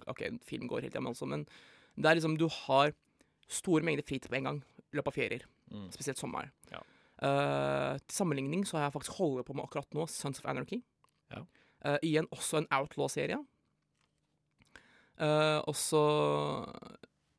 OK, 0.06 0.22
film 0.46 0.68
går 0.70 0.86
helt 0.86 0.94
igjen, 0.94 1.08
altså, 1.10 1.26
men 1.26 1.48
det 2.00 2.06
er 2.06 2.18
liksom 2.20 2.36
Du 2.38 2.46
har 2.46 2.92
store 3.50 3.86
mengder 3.86 4.06
fritid 4.06 4.30
på 4.30 4.38
en 4.38 4.48
gang 4.48 4.62
i 4.90 4.98
løpet 4.98 5.12
av 5.12 5.16
ferier. 5.18 5.46
Mm. 5.70 5.88
Spesielt 5.94 6.20
sommer. 6.20 6.50
Ja. 6.72 6.82
Uh, 7.20 7.98
til 8.08 8.16
sammenligning 8.16 8.64
så 8.64 8.78
har 8.78 8.86
jeg 8.86 8.94
faktisk 8.96 9.18
holdt 9.20 9.44
på 9.46 9.54
med 9.56 9.66
akkurat 9.66 9.96
nå 9.96 10.06
Sons 10.08 10.40
of 10.40 10.48
Anarchy. 10.48 10.80
Ja. 11.32 11.44
Uh, 11.84 11.98
igjen 12.06 12.28
også 12.32 12.62
en 12.62 12.70
Outlaw-serie. 12.72 13.38
Uh, 15.20 15.60
og 15.68 15.76
så 15.76 16.00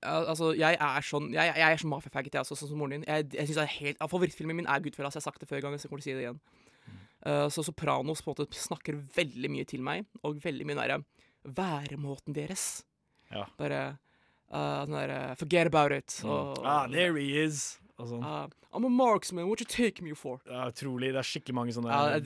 ja, 0.02 0.20
Altså, 0.22 0.52
jeg 0.54 0.78
er 0.78 1.06
sånn 1.06 1.32
Jeg, 1.34 1.50
jeg 1.58 1.66
er 1.66 1.80
sånn 1.82 1.90
mafiafaggot, 1.90 2.36
jeg 2.36 2.46
også, 2.46 2.58
sånn 2.60 2.72
som 2.72 2.82
moren 2.82 3.00
din. 3.00 3.06
Jeg, 3.10 3.28
jeg 3.34 3.50
synes 3.50 3.60
det 3.60 3.66
er 3.66 3.76
helt, 3.80 4.04
Favorittfilmen 4.10 4.60
min 4.62 4.70
er 4.70 4.84
Goodfellas. 4.84 5.18
Jeg 5.18 5.24
har 5.24 5.30
sagt 5.30 5.44
det 5.44 5.50
før 5.50 5.64
ganger, 5.66 5.82
så 5.82 5.88
jeg 5.88 5.94
kommer 5.94 6.06
til 6.06 6.12
å 6.12 6.14
si 6.14 6.18
det 6.18 6.26
igjen. 6.26 6.42
Eh, 7.26 7.48
så 7.54 7.64
Sopranos 7.64 8.24
på 8.26 8.34
en 8.34 8.40
måte 8.40 8.58
snakker 8.58 8.98
veldig 9.16 9.52
mye 9.54 9.68
til 9.70 9.84
meg, 9.86 10.08
og 10.26 10.42
veldig 10.42 10.66
mye 10.68 10.80
nære 10.80 11.02
væremåten 11.58 12.38
deres. 12.38 12.84
Ja. 13.30 13.46
Bare 13.58 13.82
uh, 14.52 14.82
sånn 14.86 14.98
derre 14.98 15.20
Forget 15.40 15.68
about 15.72 15.92
it. 15.96 16.08
Mm. 16.24 16.30
Og, 16.30 16.62
Ah, 16.66 16.88
there 16.92 17.16
he 17.18 17.38
is! 17.44 17.78
Og 17.98 18.08
sånn. 18.10 18.24
Uh, 18.24 18.48
I'm 18.74 18.86
a 18.86 18.90
marksman, 18.90 19.48
what 19.50 19.60
you 19.60 19.66
take 19.68 20.02
me 20.02 20.14
for? 20.16 20.40
Ja, 20.48 20.70
utrolig. 20.72 21.12
Det 21.12 21.20
er 21.22 21.28
skikkelig 21.28 21.54
mange 21.58 21.74
sånne 21.76 21.92
Ja, 21.92 22.20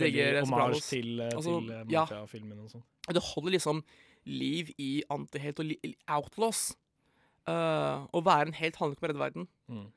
Sopranos. 0.45 0.89
til, 0.89 1.19
eh, 1.21 1.31
Altså, 1.33 1.55
til 1.59 1.95
mafiafilmen 1.95 2.57
ja. 2.57 2.63
og 2.63 2.69
sånn. 2.75 2.83
Det 3.09 3.23
holder 3.23 3.51
liksom 3.57 3.83
liv 4.25 4.69
i 4.79 5.03
antihelt 5.09 5.59
og 5.59 5.73
outlaws. 6.07 6.75
Uh, 7.47 8.05
å 8.13 8.21
være 8.25 8.47
en 8.47 8.53
helt 8.57 8.75
handler 8.79 8.95
ikke 8.95 9.03
om 9.03 9.07
å 9.07 9.11
redde 9.11 9.21
verden. 9.25 9.47
Mm. 9.69 9.91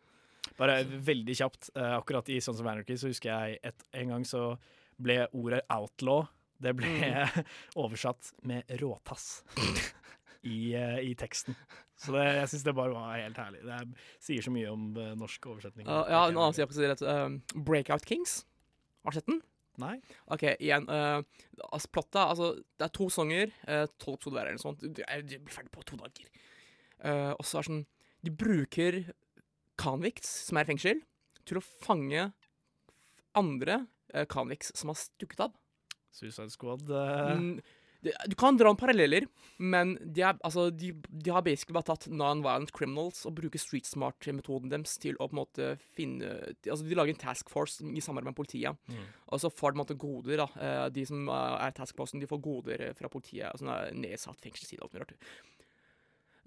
Bare 0.58 0.78
veldig 0.84 1.36
kjapt. 1.38 1.70
eh, 1.76 1.94
akkurat 2.00 2.28
i 2.28 2.40
Sons 2.40 2.60
of 2.60 2.66
Anarchy 2.66 2.96
så 2.96 3.08
husker 3.08 3.30
jeg 3.30 3.58
et, 3.62 3.84
en 3.94 4.08
gang 4.08 4.24
så 4.24 4.58
ble 5.00 5.28
ordet 5.32 5.60
outlaw 5.70 6.26
Det 6.60 6.74
ble 6.74 6.86
Mm. 6.88 7.44
oversatt 7.76 8.32
med 8.42 8.64
råtass 8.80 9.44
i, 10.42 10.74
eh, 10.74 10.98
i 11.06 11.14
teksten. 11.14 11.54
Så 11.98 12.14
det, 12.14 12.24
jeg 12.36 12.50
syns 12.52 12.64
det 12.68 12.74
bare 12.78 12.94
var 12.94 13.16
helt 13.18 13.38
herlig. 13.42 13.60
Det 13.66 13.74
er, 13.74 14.08
sier 14.22 14.44
så 14.46 14.52
mye 14.54 14.70
om 14.70 14.84
uh, 14.94 15.12
norsk 15.18 15.48
oversetning. 15.50 15.88
Uh, 15.88 16.04
ja, 16.06 16.20
en 16.28 16.36
annen 16.38 16.54
side 16.54 16.68
kan 16.70 16.84
rett. 16.92 17.02
Um, 17.02 17.38
Breakout 17.66 18.06
Kings. 18.06 18.36
Har 19.02 19.14
du 19.14 19.18
sett 19.18 19.30
den? 19.30 19.40
Nei. 19.82 19.96
OK, 20.30 20.44
igjen. 20.58 20.86
Uh, 20.90 21.22
altså, 21.72 21.90
plotta 21.94 22.28
Altså, 22.30 22.52
det 22.78 22.86
er 22.86 22.94
to 22.94 23.08
sanger. 23.14 23.50
Uh, 23.66 23.84
Tolv 23.98 24.18
episoder 24.18 24.36
hver 24.38 24.46
eller 24.46 24.58
noe 24.60 24.64
sånt. 24.68 24.86
Du, 24.86 25.02
er- 25.06 25.26
du 25.26 25.34
blir 25.38 25.54
ferdig 25.54 25.74
på 25.74 25.82
to 25.90 25.98
dager. 25.98 26.30
Og 27.38 27.44
så 27.46 27.60
er 27.60 27.62
det 27.62 27.68
sånn 27.68 27.82
De 28.26 28.30
bruker 28.34 28.96
convicts, 29.78 30.30
som 30.48 30.58
er 30.58 30.66
i 30.66 30.70
fengsel, 30.72 31.02
til 31.46 31.60
å 31.60 31.62
fange 31.86 32.24
andre 33.38 33.76
uh, 34.14 34.24
convicts 34.30 34.72
som 34.78 34.90
har 34.90 34.98
stukket 34.98 35.44
av. 35.46 35.54
Suicide 36.14 36.50
Squad 36.50 36.88
Uh... 36.90 37.34
Mm, 37.38 37.52
det, 38.04 38.12
du 38.30 38.36
kan 38.38 38.54
dra 38.54 38.70
om 38.70 38.78
paralleller, 38.78 39.24
men 39.58 39.96
de, 39.98 40.22
er, 40.22 40.36
altså, 40.46 40.68
de, 40.70 40.92
de 41.10 41.32
har 41.34 41.42
basically 41.42 41.74
bare 41.74 41.88
tatt 41.88 42.06
non-violent 42.06 42.70
criminals 42.76 43.24
og 43.26 43.34
bruker 43.40 43.58
street 43.58 43.88
smart-metoden 43.90 44.70
deres 44.70 44.94
til 45.02 45.18
å 45.18 45.26
på 45.26 45.34
en 45.34 45.40
måte 45.40 45.70
finne 45.96 46.30
Altså, 46.62 46.84
de 46.86 46.94
lager 46.98 47.16
en 47.16 47.20
task 47.24 47.50
force 47.50 47.82
i 47.82 48.04
samarbeid 48.04 48.30
med 48.30 48.38
politiet. 48.38 48.78
Mm. 48.86 49.02
Og 49.34 49.42
så 49.42 49.50
får 49.50 49.74
de 49.74 49.74
på 49.74 49.80
en 49.80 49.82
måte 49.82 49.98
goder, 49.98 50.44
da. 50.44 50.48
Eh, 50.62 50.84
De 50.94 51.04
som 51.10 51.26
eh, 51.26 51.56
er 51.66 51.74
task 51.74 51.98
forcen, 51.98 52.22
de 52.22 52.30
får 52.30 52.42
goder 52.44 52.86
eh, 52.88 52.94
fra 52.98 53.10
politiet. 53.10 53.50
og 53.50 53.62
sånn, 53.62 53.98
nedsatt 53.98 54.46
fengselstid 54.46 54.78
og 54.78 54.88
alt 54.88 54.94
mulig 54.94 55.04
rart. 55.06 55.28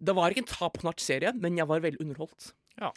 Det 0.01 0.15
var 0.17 0.33
ikke 0.33 0.45
en 0.45 0.51
top-notch 0.53 1.03
serie, 1.03 1.35
men 1.37 1.59
jeg 1.59 1.67
var 1.69 1.83
veldig 1.83 2.01
underholdt. 2.01 2.53
Ja. 2.79 2.89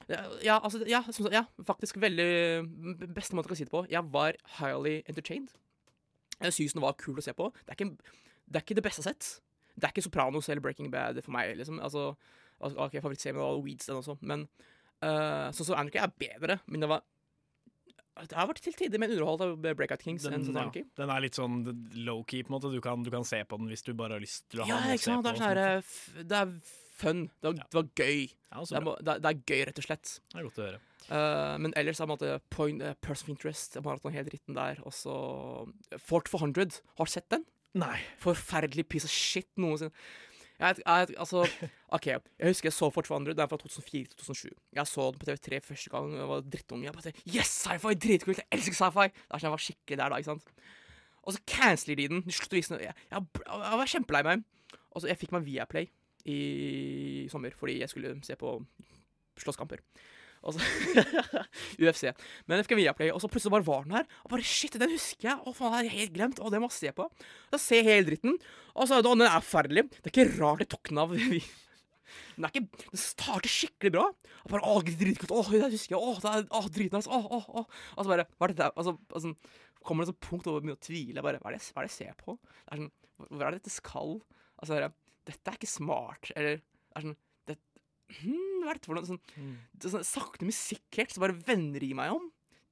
Ja, 0.46 0.61
altså, 0.61 0.84
ja, 0.88 1.02
som 1.12 1.26
ja, 1.34 1.42
faktisk 1.66 1.98
veldig 2.00 3.11
Beste 3.12 3.34
måte 3.36 3.50
kan 3.50 3.59
si 3.59 3.66
det 3.66 3.74
på. 3.74 3.82
Jeg 3.90 4.07
var 4.14 4.38
highly 4.61 5.00
entertained. 5.11 5.50
Jeg 6.40 6.55
syns 6.55 6.74
den 6.76 6.84
var 6.84 6.96
kul 6.98 7.18
å 7.18 7.24
se 7.24 7.34
på. 7.36 7.50
Det 7.64 7.74
er 7.74 7.78
ikke, 7.78 8.20
det, 8.47 8.59
er 8.59 8.64
ikke 8.64 8.76
det 8.78 8.84
beste 8.86 9.03
jeg 9.03 9.09
har 9.09 9.14
sett. 9.14 9.40
Det 9.74 9.88
er 9.88 9.95
ikke 9.95 10.05
Sopranos 10.07 10.49
eller 10.49 10.62
Breaking 10.62 10.90
Bad 10.92 11.18
for 11.24 11.34
meg. 11.34 11.57
liksom. 11.59 11.80
Altså, 11.82 12.12
altså, 12.61 12.78
ok, 12.86 13.01
Favorittserien 13.01 13.40
var 13.40 13.59
Weeds, 13.64 13.88
den 13.90 13.99
også, 13.99 14.16
men 14.22 14.47
uh, 15.03 15.51
sånn 15.55 15.70
som 15.70 15.78
Anarchy 15.80 15.99
er 16.03 16.12
bedre. 16.20 16.61
Men 16.70 16.84
det 16.84 16.90
var 16.92 17.03
Det 18.14 18.36
har 18.38 18.47
vært 18.47 18.62
til 18.62 18.76
tider 18.78 19.01
mer 19.03 19.11
underholdt 19.11 19.42
av 19.42 19.57
Breakout 19.74 20.05
Kings 20.07 20.22
den, 20.22 20.45
sånn 20.47 20.55
ja, 20.55 20.84
den 21.01 21.11
er 21.11 21.24
litt 21.24 21.34
sånn 21.34 21.57
low-key, 22.07 22.45
på 22.47 22.53
en 22.53 22.57
måte. 22.61 22.70
Du 22.70 22.78
kan, 22.84 23.03
du 23.03 23.11
kan 23.11 23.26
se 23.26 23.40
på 23.42 23.59
den 23.59 23.66
hvis 23.72 23.82
du 23.82 23.90
bare 23.99 24.14
har 24.14 24.22
lyst 24.22 24.47
til 24.53 24.62
å 24.62 24.68
ha 24.68 24.70
Ja, 24.70 24.80
noe 24.84 24.95
å 24.95 25.03
se 25.03 25.16
på. 25.16 25.24
Det 25.26 25.32
er 25.34 25.40
sånn 25.42 25.82
f- 25.82 26.22
Det 26.22 26.38
er 26.38 26.53
fun. 26.95 27.24
Det 27.42 27.51
var, 27.51 27.57
det 27.59 27.78
var 27.80 27.88
gøy. 27.99 28.20
Ja, 28.55 28.62
det, 28.62 28.78
er, 28.78 29.18
det, 29.18 29.32
er, 29.32 29.40
gøy, 29.42 29.64
rett 29.66 29.80
og 29.82 29.88
slett. 29.88 30.12
Det 30.30 30.38
er 30.38 30.47
godt 30.47 30.61
å 30.62 30.68
høre. 30.68 30.82
Uh, 31.05 31.57
men 31.61 31.74
ellers 31.76 31.99
er 32.01 32.09
måte 32.09 32.30
point, 32.55 32.80
uh, 32.80 32.95
person 33.05 33.26
of 33.26 33.34
interest. 33.34 33.74
Noe 33.82 34.14
helt 34.14 34.30
dritten 34.30 34.57
der. 34.57 34.78
Og 34.86 34.95
så 34.95 35.16
Fort 36.01 36.30
400. 36.30 36.78
Har 37.01 37.11
du 37.11 37.12
sett 37.12 37.26
den? 37.34 37.42
Nei. 37.74 37.98
Forferdelig 38.22 38.86
piece 38.90 39.08
of 39.08 39.12
shit 39.12 39.48
noensinne. 39.58 39.94
Jeg, 40.60 40.76
jeg, 40.86 41.16
altså, 41.18 41.42
OK, 41.96 42.06
jeg 42.06 42.20
husker 42.46 42.68
jeg 42.70 42.76
så 42.76 42.88
Fort 42.94 43.08
400. 43.10 43.34
Den 43.34 43.42
er 43.42 43.50
fra 43.50 43.58
2004-2007. 43.58 44.52
Jeg 44.78 44.86
så 44.86 45.08
den 45.10 45.18
på 45.18 45.26
TV3 45.28 45.60
første 45.66 45.90
gang 45.90 46.14
jeg 46.14 46.28
var 46.30 46.46
drittunge. 46.46 46.86
Jeg 46.86 46.94
bare 46.94 47.12
Yes, 47.26 47.50
sci-fi! 47.64 47.94
Dritkult! 48.06 48.38
Jeg 48.38 48.46
elsker 48.58 48.78
sci-fi! 48.78 49.08
Det 49.10 49.26
er 49.26 49.42
sånn 49.42 49.48
jeg 49.48 49.56
var 49.56 49.66
skikkelig 49.66 50.00
der 50.00 50.14
da, 50.14 50.22
ikke 50.22 50.30
sant. 50.30 50.54
Og 51.24 51.34
så 51.34 51.42
canceler 51.48 51.98
de 51.98 52.08
den. 52.12 52.24
De 52.24 52.36
slutter 52.36 52.58
å 52.58 52.60
vise 52.60 52.74
den. 52.74 52.86
Jeg, 52.86 52.94
jeg, 53.10 53.44
jeg 53.50 53.80
var 53.82 53.92
kjempelei 53.96 54.24
meg. 54.28 54.48
Og 54.94 55.02
så 55.02 55.10
Jeg 55.10 55.18
fikk 55.18 55.34
meg 55.34 55.46
Viaplay 55.48 55.90
i 56.30 56.38
sommer 57.28 57.52
fordi 57.58 57.80
jeg 57.82 57.90
skulle 57.90 58.14
se 58.24 58.36
på 58.40 58.54
slåsskamper. 59.42 59.82
Og 60.45 60.55
så 60.57 60.61
UFC. 61.82 62.11
Men 62.47 62.62
fikk 62.64 62.76
Viaplay, 62.78 63.11
og 63.14 63.22
så 63.22 63.30
plutselig 63.32 63.55
bare 63.57 63.66
var 63.66 63.86
den 63.86 63.97
her. 63.99 64.07
Og 64.24 64.34
bare 64.34 64.47
shit, 64.47 64.76
den 64.80 64.92
husker 64.92 65.30
jeg! 65.30 65.40
Å 65.40 65.55
faen, 65.57 65.76
det 65.80 65.90
er 65.90 65.99
helt 65.99 66.14
glemt. 66.16 66.40
Å, 66.40 66.53
det 66.53 66.61
må 66.62 66.70
jeg 66.70 66.78
se 66.78 66.95
på. 66.97 67.09
Da 67.53 67.61
ser 67.61 67.80
jeg 67.80 67.88
hele 67.90 68.09
dritten. 68.11 68.38
Og 68.74 68.90
så, 68.90 69.01
den 69.05 69.24
er 69.26 69.38
forferdelig. 69.40 69.86
Det 69.99 70.11
er 70.11 70.14
ikke 70.14 70.30
rart 70.36 70.64
det 70.64 70.70
tok 70.74 70.90
den 70.92 71.05
av. 71.05 71.14
Den 72.34 72.47
er 72.47 72.51
ikke 72.53 72.90
Den 72.92 73.01
starter 73.01 73.51
skikkelig 73.51 73.92
bra. 73.95 74.05
Og 74.45 74.53
bare, 74.53 74.70
åh, 74.70 74.82
dritkult. 75.01 75.32
åh, 75.34 75.49
det 75.51 75.70
husker 75.72 75.95
jeg. 75.97 76.03
åh, 76.03 76.18
det 76.22 76.30
er 76.30 76.45
åh, 76.59 76.66
dritnice. 76.76 77.11
åh, 77.11 77.26
åh, 77.38 77.47
åh. 77.62 77.80
Og 77.95 78.05
så 78.05 78.11
bare 78.11 78.26
Hva 78.36 78.47
er 78.47 78.55
dette? 78.55 78.70
Altså, 78.74 78.95
altså 79.14 79.32
kommer 79.84 80.07
det 80.07 80.14
et 80.14 80.22
punkt 80.24 80.49
hvor 80.49 80.62
jeg 80.62 80.76
å 80.76 80.82
tvile. 80.82 81.24
Bare, 81.24 81.40
hva, 81.42 81.53
er 81.53 81.59
det, 81.59 81.70
hva 81.74 81.82
er 81.82 81.88
det 81.88 81.92
jeg 81.92 81.99
ser 82.09 82.18
på? 82.20 82.36
Det 82.36 82.76
er 82.76 82.82
sånn, 82.82 82.92
hva 83.30 83.47
er 83.47 83.47
det 83.55 83.61
dette 83.61 83.74
skal? 83.74 84.14
Altså, 84.59 84.70
det 84.74 84.80
er, 84.86 84.95
dette 85.30 85.53
er 85.53 85.59
ikke 85.59 85.70
smart. 85.74 86.30
Eller 86.34 86.59
det 86.59 86.99
er 86.99 87.07
sånn 87.07 87.16
det, 87.16 87.23
hmm, 88.20 88.80
for 88.84 88.96
noe? 88.96 89.06
Sånn, 89.08 89.20
er 89.38 89.92
sånn, 89.92 90.06
sakte, 90.08 90.46
men 90.46 90.56
sikkert 90.56 91.12
så 91.14 91.22
bare 91.22 91.36
vender 91.46 91.84
i 91.84 91.92
meg 91.96 92.14
om 92.14 92.30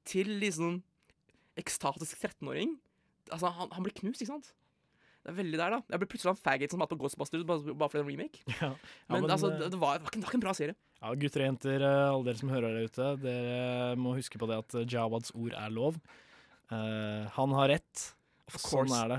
til 0.09 0.31
liksom 0.43 0.81
ekstatisk 1.61 2.17
13-åring. 2.17 2.75
Altså, 3.31 3.53
han, 3.55 3.71
han 3.75 3.85
blir 3.85 3.95
knust, 4.01 4.23
ikke 4.23 4.33
sant? 4.33 4.53
Det 5.23 5.31
er 5.31 5.37
veldig 5.39 5.59
der, 5.61 5.75
da. 5.77 5.79
Jeg 5.93 6.03
ble 6.03 6.09
plutselig 6.11 6.33
en 6.33 6.41
faggot 6.41 6.73
som 6.73 6.83
hadde 6.83 6.97
på 6.97 7.05
Ghostbusters 7.05 7.45
bare, 7.47 7.75
bare 7.79 7.93
for 7.93 8.03
en 8.03 8.09
remake. 8.09 8.41
Ja, 8.59 8.73
men, 9.07 9.23
men, 9.23 9.31
altså, 9.31 9.53
eh, 9.53 9.61
det, 9.61 9.69
det, 9.75 9.79
var, 9.79 10.01
det, 10.01 10.07
var 10.07 10.11
ikke, 10.11 10.19
det 10.19 10.27
var 10.27 10.33
ikke 10.33 10.41
en 10.41 10.47
bra 10.47 10.55
serie. 10.59 10.77
Ja, 10.99 11.13
gutter 11.19 11.45
og 11.45 11.49
jenter, 11.49 11.85
eh, 11.87 12.07
alle 12.09 12.27
dere 12.27 12.41
som 12.41 12.51
hører 12.51 12.75
der 12.75 12.91
ute, 12.91 13.11
dere 13.23 13.61
må 14.03 14.17
huske 14.19 14.41
på 14.43 14.49
det 14.51 14.59
at 14.65 14.77
eh, 14.81 14.89
Jawads 14.91 15.35
ord 15.39 15.55
er 15.59 15.71
lov. 15.75 16.01
Uh, 16.73 17.29
han 17.37 17.53
har 17.53 17.69
rett. 17.75 18.03
Of 18.49 18.57
Sånn 18.65 18.93
er 18.97 19.11
det. 19.11 19.19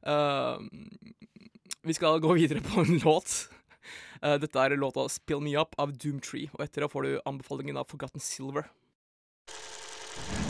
Uh, 0.00 0.56
vi 1.84 1.96
skal 1.96 2.22
gå 2.24 2.34
videre 2.38 2.62
på 2.64 2.82
en 2.82 3.00
låt. 3.04 3.34
Uh, 4.22 4.36
dette 4.36 4.56
er 4.58 4.76
låta 4.76 5.08
'Spill 5.08 5.40
Me 5.40 5.56
Up' 5.56 5.74
av 5.78 5.92
Doomtree. 5.92 6.50
Og 6.54 6.64
etter 6.64 6.82
det 6.82 6.90
får 6.92 7.02
du 7.02 7.20
anbefalingen 7.24 7.76
av 7.76 7.86
Forgotten 7.88 8.20
Silver. 8.20 8.70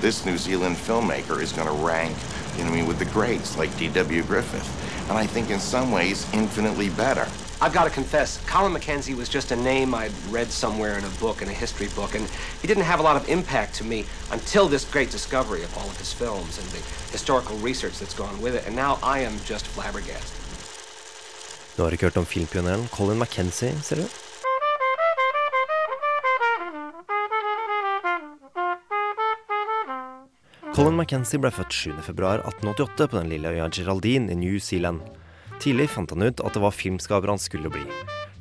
This 0.01 0.25
New 0.25 0.39
Zealand 0.39 0.77
filmmaker 0.77 1.41
is 1.41 1.53
going 1.53 1.69
to 1.69 1.87
rank, 1.87 2.17
you 2.57 2.65
know, 2.65 2.73
I 2.73 2.75
mean, 2.75 2.87
with 2.87 2.99
the 2.99 3.05
greats 3.05 3.57
like 3.57 3.71
D.W. 3.79 4.23
Griffith, 4.23 4.69
and 5.09 5.19
I 5.19 5.27
think 5.27 5.51
in 5.51 5.61
some 5.61 5.93
ways 5.93 6.27
infinitely 6.33 6.89
better. 6.89 7.29
I've 7.63 7.75
got 7.75 7.85
to 7.85 7.91
confess, 7.91 8.39
Colin 8.47 8.73
Mackenzie 8.73 9.15
was 9.15 9.29
just 9.29 9.53
a 9.53 9.57
name 9.57 9.95
I'd 9.95 10.13
read 10.31 10.51
somewhere 10.51 10.97
in 10.99 11.05
a 11.05 11.11
book, 11.21 11.43
in 11.43 11.49
a 11.49 11.53
history 11.53 11.89
book, 11.95 12.15
and 12.15 12.27
he 12.63 12.67
didn't 12.67 12.85
have 12.85 13.01
a 13.01 13.03
lot 13.03 13.17
of 13.17 13.29
impact 13.29 13.75
to 13.75 13.85
me 13.85 14.07
until 14.33 14.67
this 14.67 14.85
great 14.91 15.11
discovery 15.11 15.63
of 15.63 15.77
all 15.77 15.89
of 15.89 15.97
his 15.99 16.13
films 16.13 16.59
and 16.59 16.67
the 16.69 16.83
historical 17.13 17.57
research 17.59 17.99
that's 17.99 18.15
gone 18.15 18.41
with 18.41 18.55
it, 18.55 18.67
and 18.67 18.75
now 18.75 18.99
I 19.03 19.21
am 19.21 19.39
just 19.45 19.67
flabbergasted. 19.67 20.40
Du 21.77 21.85
har 21.85 21.95
ikke 21.95 22.11
hørt 22.11 22.19
om 22.21 22.27
filmpioneren 22.29 22.89
Colin 22.95 23.21
McKenzie, 23.21 23.73
ser 23.85 24.03
du? 24.03 24.07
Colin 30.75 30.97
McKenzie 30.97 31.41
ble 31.43 31.51
født 31.53 31.75
7.2.1888 31.75 33.09
på 33.11 33.17
den 33.19 33.31
lille 33.33 33.51
øya 33.53 33.69
Geraldine 33.75 34.33
i 34.33 34.39
New 34.39 34.59
Zealand. 34.63 35.03
Tidlig 35.61 35.91
fant 35.93 36.15
han 36.15 36.25
ut 36.25 36.41
at 36.41 36.57
det 36.57 36.63
var 36.63 36.73
filmskaper 36.73 37.33
han 37.33 37.43
skulle 37.43 37.73
bli. 37.73 37.83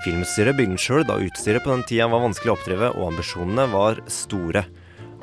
Filmstyret 0.06 0.56
bygde 0.56 0.78
han 0.78 0.80
sjøl, 0.80 1.04
da 1.04 1.18
utstyret 1.20 1.66
på 1.66 1.74
den 1.74 1.84
tida 1.90 2.08
var 2.08 2.24
vanskelig 2.24 2.54
å 2.54 2.56
oppdrive, 2.56 2.94
og 2.96 3.10
ambisjonene 3.10 3.66
var 3.74 4.00
store. 4.08 4.64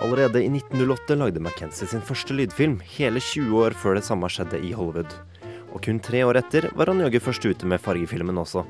Allerede 0.04 0.42
i 0.44 0.50
1908 0.50 1.16
lagde 1.16 1.40
McKenzie 1.40 1.88
sin 1.88 2.04
første 2.04 2.36
lydfilm, 2.36 2.82
hele 2.98 3.22
20 3.22 3.62
år 3.62 3.76
før 3.80 3.96
det 3.96 4.04
samme 4.04 4.28
skjedde 4.28 4.60
i 4.60 4.74
Hollywood. 4.76 5.16
Og 5.76 5.82
kun 5.84 5.98
tre 6.00 6.22
år 6.24 6.38
etter 6.40 6.70
var 6.72 6.88
han 6.88 7.02
jaggu 7.04 7.18
først 7.20 7.44
ute 7.44 7.68
med 7.68 7.82
fargefilmen 7.84 8.38
også. 8.40 8.62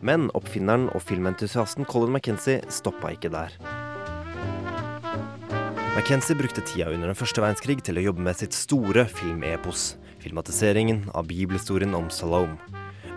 Men 0.00 0.30
oppfinneren 0.38 0.86
og 0.96 1.02
filmentusiasten 1.04 1.84
Colin 1.84 2.14
McKenzie 2.14 2.62
stoppa 2.72 3.10
ikke 3.12 3.28
der. 3.34 3.52
McKenzie 5.92 6.38
brukte 6.38 6.64
tida 6.64 6.88
under 6.88 7.10
den 7.10 7.18
første 7.18 7.42
verdenskrig 7.44 7.82
til 7.84 8.00
å 8.00 8.06
jobbe 8.06 8.24
med 8.24 8.38
sitt 8.38 8.56
store 8.56 9.04
filmepos, 9.10 9.98
filmatiseringen 10.22 11.08
av 11.12 11.28
bibelhistorien 11.28 11.92
om 11.98 12.08
Salome. 12.08 12.56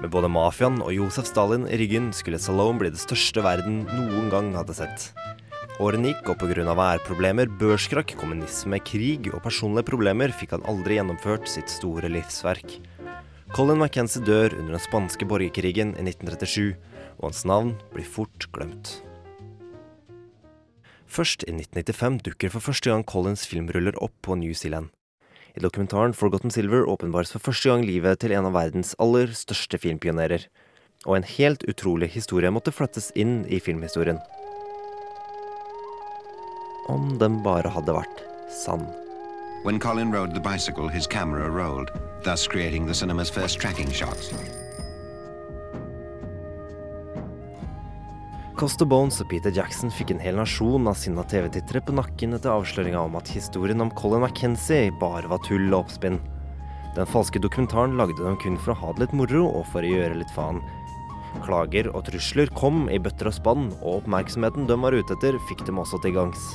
Med 0.01 0.09
både 0.11 0.31
mafiaen 0.33 0.81
og 0.81 0.91
Josef 0.97 1.29
Stalin 1.29 1.67
i 1.69 1.77
ryggen 1.79 2.09
skulle 2.17 2.41
Salome 2.41 2.81
bli 2.81 2.91
det 2.91 2.99
største 2.99 3.45
verden 3.45 3.85
noen 3.93 4.31
gang 4.33 4.51
hadde 4.57 4.75
sett. 4.75 5.11
Årene 5.81 6.11
gikk, 6.11 6.33
og 6.33 6.41
pga. 6.41 6.73
værproblemer, 6.75 7.47
børskrakk, 7.61 8.17
kommunisme, 8.19 8.81
krig 8.83 9.31
og 9.31 9.39
personlige 9.45 9.87
problemer 9.87 10.33
fikk 10.35 10.57
han 10.57 10.65
aldri 10.67 10.99
gjennomført 10.99 11.47
sitt 11.47 11.71
store 11.71 12.11
livsverk. 12.11 12.81
Colin 13.51 13.81
McKenzie 13.81 14.23
dør 14.23 14.53
under 14.55 14.77
den 14.77 14.79
spanske 14.79 15.25
borgerkrigen 15.27 15.89
i 15.99 16.03
1937, 16.07 16.69
og 17.19 17.25
hans 17.25 17.41
navn 17.43 17.73
blir 17.91 18.05
fort 18.07 18.45
glemt. 18.55 19.01
Først 21.11 21.43
i 21.43 21.51
1995 21.57 22.21
dukker 22.29 22.53
for 22.53 22.63
første 22.63 22.87
gang 22.87 23.03
Collins 23.03 23.43
filmruller 23.43 23.97
opp 23.99 24.13
på 24.23 24.37
New 24.39 24.53
Zealand. 24.55 24.87
I 25.51 25.59
dokumentaren 25.59 26.15
Forgotten 26.15 26.53
Silver 26.55 26.87
åpenbares 26.87 27.33
for 27.35 27.43
første 27.43 27.67
gang 27.67 27.83
livet 27.83 28.21
til 28.23 28.31
en 28.31 28.47
av 28.47 28.55
verdens 28.55 28.95
aller 29.03 29.35
største 29.35 29.81
filmpionerer. 29.83 30.47
Og 31.03 31.17
en 31.17 31.27
helt 31.27 31.67
utrolig 31.67 32.07
historie 32.15 32.53
måtte 32.55 32.71
flettes 32.71 33.11
inn 33.19 33.41
i 33.51 33.59
filmhistorien. 33.59 34.21
Om 36.87 37.17
den 37.19 37.41
bare 37.43 37.75
hadde 37.75 37.99
vært 37.99 38.23
sann. 38.63 38.87
When 39.65 39.77
Colin 39.77 40.15
rode 40.15 40.33
the 40.33 40.39
bicycle, 40.39 40.87
his 40.87 41.05
camera 41.05 41.51
rolled, 41.51 41.91
thus 42.23 42.47
creating 42.47 42.85
the 42.85 42.93
cinema's 42.93 43.29
first 43.29 43.59
tracking 43.59 43.91
shots. 43.91 44.33
Costa 48.61 48.85
Bones 48.85 49.17
og 49.23 49.29
Peter 49.31 49.49
Jackson 49.49 49.89
fikk 49.89 50.11
en 50.13 50.19
hel 50.21 50.35
nasjon 50.37 50.85
av 50.85 50.99
sinna 51.01 51.23
TV-tittere 51.25 51.81
på 51.81 51.95
nakken 51.97 52.37
etter 52.37 52.51
avsløringa 52.53 52.99
om 53.07 53.15
at 53.17 53.31
historien 53.33 53.81
om 53.81 53.89
Colin 53.97 54.21
McKenzie 54.21 54.91
bare 55.01 55.31
var 55.31 55.41
tull 55.47 55.71
og 55.71 55.87
oppspinn. 55.87 56.19
Den 56.93 57.09
falske 57.09 57.41
dokumentaren 57.41 57.97
lagde 57.97 58.21
de 58.21 58.35
kun 58.43 58.59
for 58.61 58.75
å 58.75 58.79
ha 58.83 58.93
det 58.93 59.07
litt 59.07 59.17
moro 59.17 59.47
og 59.47 59.65
for 59.71 59.81
å 59.81 59.93
gjøre 59.95 60.19
litt 60.19 60.33
faen. 60.35 60.61
Klager 61.41 61.89
og 61.95 62.05
trusler 62.09 62.51
kom 62.53 62.83
i 62.91 62.99
bøtter 63.01 63.31
og 63.31 63.37
spann, 63.39 63.69
og 63.79 64.03
oppmerksomheten 64.03 64.69
de 64.69 64.77
var 64.83 64.93
ute 64.93 65.15
etter, 65.15 65.39
fikk 65.49 65.65
dem 65.65 65.81
også 65.81 65.97
til 66.03 66.19
gangs. 66.19 66.51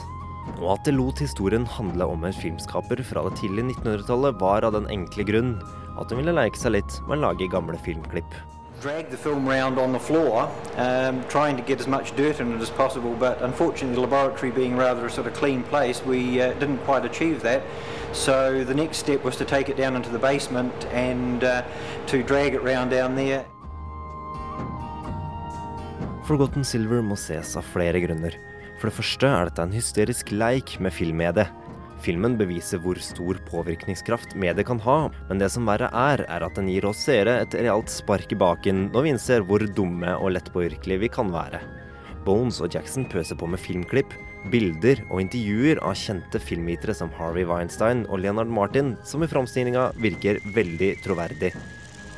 Og 0.56 0.68
at 0.72 0.86
det 0.86 0.94
lot 0.96 1.20
historien 1.20 1.66
handle 1.68 2.06
om 2.08 2.24
en 2.24 2.34
filmskaper 2.34 3.02
fra 3.04 3.24
det 3.28 3.36
tidlige 3.40 3.76
1900-tallet, 3.76 4.38
var 4.40 4.64
av 4.64 4.76
den 4.76 4.88
enkle 4.92 5.26
grunn 5.28 5.56
at 5.96 6.10
de 6.10 6.18
ville 6.18 6.34
leke 6.36 6.60
seg 6.60 6.76
litt 6.76 7.00
med 7.06 7.18
å 7.18 7.28
lage 7.28 7.48
gamle 7.52 7.78
filmklipp. 7.84 8.36
Drag 8.82 9.08
the 9.10 9.16
film 9.16 9.48
round 9.48 9.78
on 9.78 9.92
the 9.92 9.98
floor, 9.98 10.50
um, 10.76 11.22
trying 11.28 11.56
to 11.56 11.62
get 11.62 11.80
as 11.80 11.88
much 11.88 12.14
dirt 12.14 12.40
in 12.40 12.52
it 12.54 12.60
as 12.60 12.70
possible. 12.70 13.14
But 13.18 13.40
unfortunately, 13.40 13.94
the 13.94 14.02
laboratory 14.02 14.50
being 14.50 14.76
rather 14.76 15.06
a 15.06 15.10
sort 15.10 15.26
of 15.26 15.32
clean 15.34 15.62
place, 15.62 16.04
we 16.04 16.42
uh, 16.42 16.52
didn't 16.60 16.84
quite 16.84 17.04
achieve 17.06 17.40
that. 17.42 17.62
So 18.12 18.64
the 18.64 18.74
next 18.74 18.98
step 18.98 19.24
was 19.24 19.36
to 19.36 19.44
take 19.44 19.70
it 19.70 19.76
down 19.76 19.96
into 19.96 20.10
the 20.10 20.18
basement 20.18 20.86
and 20.92 21.42
uh, 21.42 21.62
to 22.08 22.22
drag 22.22 22.54
it 22.54 22.62
round 22.62 22.90
down 22.90 23.16
there. 23.16 23.46
Forgotten 26.26 26.64
Silver 26.64 27.02
må 27.06 27.16
ses 27.16 27.56
av 27.56 27.64
flere 27.72 28.00
grunner. 28.02 28.34
For 28.76 28.90
det 28.90 28.96
første 28.98 29.28
er 29.28 29.48
dette 29.48 29.64
en 29.64 29.72
hysterisk 29.72 30.32
leik 30.36 30.76
med 30.84 30.92
filmmediet. 30.92 31.52
Filmen 32.04 32.34
beviser 32.36 32.80
hvor 32.84 32.98
stor 33.00 33.38
påvirkningskraft 33.48 34.34
mediet 34.36 34.68
kan 34.68 34.80
ha, 34.84 34.98
men 35.30 35.40
det 35.40 35.48
som 35.54 35.64
verre 35.68 35.88
er, 35.96 36.22
er 36.28 36.44
at 36.44 36.58
den 36.58 36.68
gir 36.68 36.84
oss 36.88 37.00
seere 37.06 37.38
et 37.40 37.56
realt 37.56 37.88
spark 37.92 38.34
i 38.34 38.38
baken 38.38 38.90
når 38.92 39.06
vi 39.06 39.12
innser 39.14 39.46
hvor 39.48 39.64
dumme 39.78 40.12
og 40.20 40.34
lettpåvirkelige 40.36 41.06
vi 41.06 41.12
kan 41.12 41.32
være. 41.32 41.62
Bones 42.26 42.60
og 42.60 42.74
Jackson 42.74 43.06
pøser 43.08 43.38
på 43.38 43.48
med 43.48 43.62
filmklipp, 43.62 44.12
bilder 44.52 45.00
og 45.08 45.22
intervjuer 45.24 45.80
av 45.80 45.96
kjente 45.98 46.42
filmvitere 46.42 46.94
som 46.98 47.10
Harvey 47.16 47.46
Weinstein 47.48 48.04
og 48.10 48.20
Leonard 48.22 48.50
Martin, 48.50 48.94
som 49.06 49.24
i 49.24 49.30
framstillinga 49.30 49.88
virker 50.02 50.42
veldig 50.54 50.92
troverdig. 51.06 51.54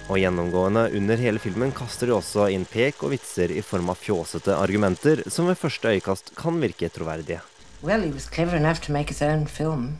Og 0.09 0.17
gjennomgående 0.17 0.87
under 0.97 1.21
hele 1.21 1.39
filmen 1.39 1.73
kaster 1.77 2.09
de 2.09 2.15
også 2.17 2.47
inn 2.49 2.65
pek 2.65 3.03
og 3.05 3.13
vitser 3.13 3.53
i 3.53 3.61
form 3.61 3.91
av 3.93 3.99
fjåsete 4.01 4.55
argumenter 4.57 5.21
som 5.29 5.51
ved 5.51 5.59
første 5.61 5.93
øyekast 5.93 6.33
kan 6.39 6.57
virke 6.63 6.89
troverdige. 6.89 7.43
Well, 7.83 8.01
he 8.01 8.11
was 8.11 8.25
clever 8.25 8.57
enough 8.57 8.81
to 8.87 8.93
make 8.93 9.13
his 9.13 9.21
own 9.21 9.47
film. 9.47 9.99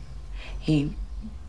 He 0.59 0.95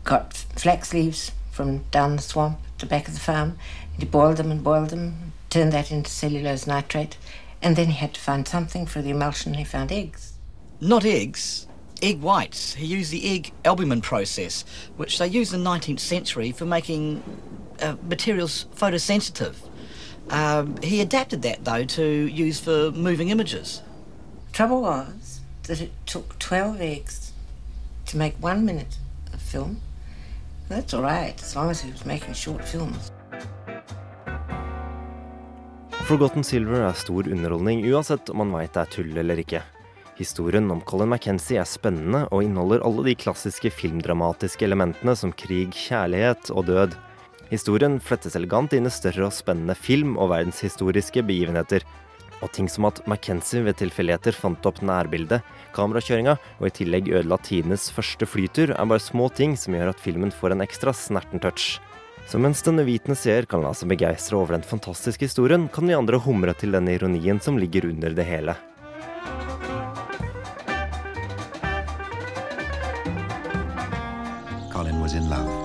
got 0.03 0.45
flax 0.55 0.93
leaves 0.93 1.31
from 1.51 1.79
down 1.91 2.17
the 2.17 2.23
swamp 2.23 2.57
at 2.73 2.79
the 2.79 2.85
back 2.85 3.07
of 3.07 3.15
the 3.15 3.19
farm, 3.19 3.57
and 3.93 4.03
he 4.03 4.05
boiled 4.05 4.37
them 4.37 4.51
and 4.51 4.63
boiled 4.63 4.89
them, 4.89 5.33
turned 5.49 5.73
that 5.73 5.91
into 5.91 6.09
cellulose 6.11 6.67
nitrate, 6.67 7.17
and 7.63 7.75
then 7.75 7.87
he 7.87 7.97
had 7.97 8.13
to 8.13 8.21
find 8.21 8.47
something 8.47 8.85
for 8.85 9.01
the 9.01 9.09
emulsion. 9.09 9.55
He 9.55 9.63
found 9.65 9.91
eggs. 9.91 10.33
Not 10.79 11.03
eggs, 11.03 11.67
egg 12.01 12.21
whites. 12.21 12.75
He 12.75 12.85
used 12.85 13.11
the 13.11 13.35
egg 13.35 13.51
albumin 13.65 14.01
process, 14.01 14.63
which 14.97 15.17
they 15.17 15.27
used 15.27 15.53
in 15.53 15.63
the 15.63 15.69
19th 15.69 15.99
century 15.99 16.51
for 16.51 16.65
making 16.65 17.23
uh, 17.81 17.95
materials 18.07 18.65
photosensitive. 18.75 19.55
Um, 20.29 20.77
he 20.81 21.01
adapted 21.01 21.41
that, 21.41 21.65
though, 21.65 21.83
to 21.83 22.03
use 22.03 22.59
for 22.59 22.91
moving 22.91 23.29
images. 23.29 23.81
Trouble 24.53 24.81
was 24.81 25.41
that 25.63 25.81
it 25.81 25.91
took 26.05 26.39
12 26.39 26.81
eggs 26.81 27.33
to 28.07 28.17
make 28.17 28.35
one 28.39 28.65
minute 28.65 28.97
of 29.33 29.41
film. 29.41 29.81
That's 30.69 30.93
all 30.93 31.03
right, 31.03 31.41
as 31.41 31.55
long 31.55 31.69
as 31.69 31.81
he 31.81 31.91
was 31.91 32.05
making 32.05 32.33
short 32.33 32.63
films. 32.63 33.11
Forgotten 36.07 36.43
Silver 36.43 36.81
er 36.81 36.93
stor 36.93 37.27
underholdning 37.27 37.85
uansett 37.87 38.29
om 38.29 38.41
man 38.41 38.51
veit 38.55 38.73
det 38.73 38.81
er 38.81 38.89
tull 38.91 39.17
eller 39.21 39.39
ikke. 39.39 39.61
Historien 40.17 40.67
om 40.73 40.81
Colin 40.87 41.11
McKenzie 41.11 41.59
er 41.61 41.67
spennende 41.69 42.25
og 42.31 42.43
inneholder 42.43 42.83
alle 42.87 43.05
de 43.07 43.15
klassiske 43.15 43.71
filmdramatiske 43.71 44.65
elementene 44.67 45.15
som 45.15 45.31
krig, 45.31 45.71
kjærlighet 45.71 46.51
og 46.51 46.67
død. 46.67 46.97
Historien 47.51 47.97
flettes 47.99 48.37
elegant 48.39 48.71
inn 48.71 48.87
i 48.87 48.93
større 48.93 49.25
og 49.27 49.35
spennende 49.35 49.75
film- 49.75 50.15
og 50.15 50.29
verdenshistoriske 50.31 51.19
begivenheter. 51.27 51.83
Og 52.41 52.49
ting 52.55 52.69
som 52.71 52.87
at 52.87 53.01
McKenzie 53.03 53.65
ved 53.65 53.75
tilfeldigheter 53.81 54.33
fant 54.33 54.65
opp 54.65 54.79
nærbildet, 54.79 55.43
kamerakjøringa 55.75 56.37
og 56.39 56.65
i 56.69 56.71
tillegg 56.79 57.11
ødela 57.11 57.37
tidenes 57.43 57.89
første 57.91 58.25
flytur, 58.25 58.71
er 58.71 58.87
bare 58.87 59.03
små 59.03 59.27
ting 59.35 59.57
som 59.59 59.75
gjør 59.75 59.91
at 59.91 59.99
filmen 59.99 60.31
får 60.31 60.55
en 60.55 60.63
ekstra 60.63 60.95
snerten 60.95 61.43
touch. 61.43 61.81
Så 62.31 62.39
mens 62.39 62.63
den 62.63 62.79
uvitende 62.79 63.17
seer 63.19 63.43
kan 63.43 63.65
la 63.65 63.73
seg 63.75 63.91
begeistre 63.91 64.39
over 64.39 64.55
den 64.55 64.63
fantastiske 64.63 65.27
historien, 65.27 65.67
kan 65.67 65.85
vi 65.89 65.97
andre 65.97 66.21
humre 66.23 66.55
til 66.55 66.71
den 66.71 66.87
ironien 66.87 67.41
som 67.43 67.59
ligger 67.59 67.89
under 67.91 68.15
det 68.15 68.25
hele. 68.31 68.55
Colin 74.71 75.01
was 75.01 75.13
in 75.13 75.29
love. 75.29 75.60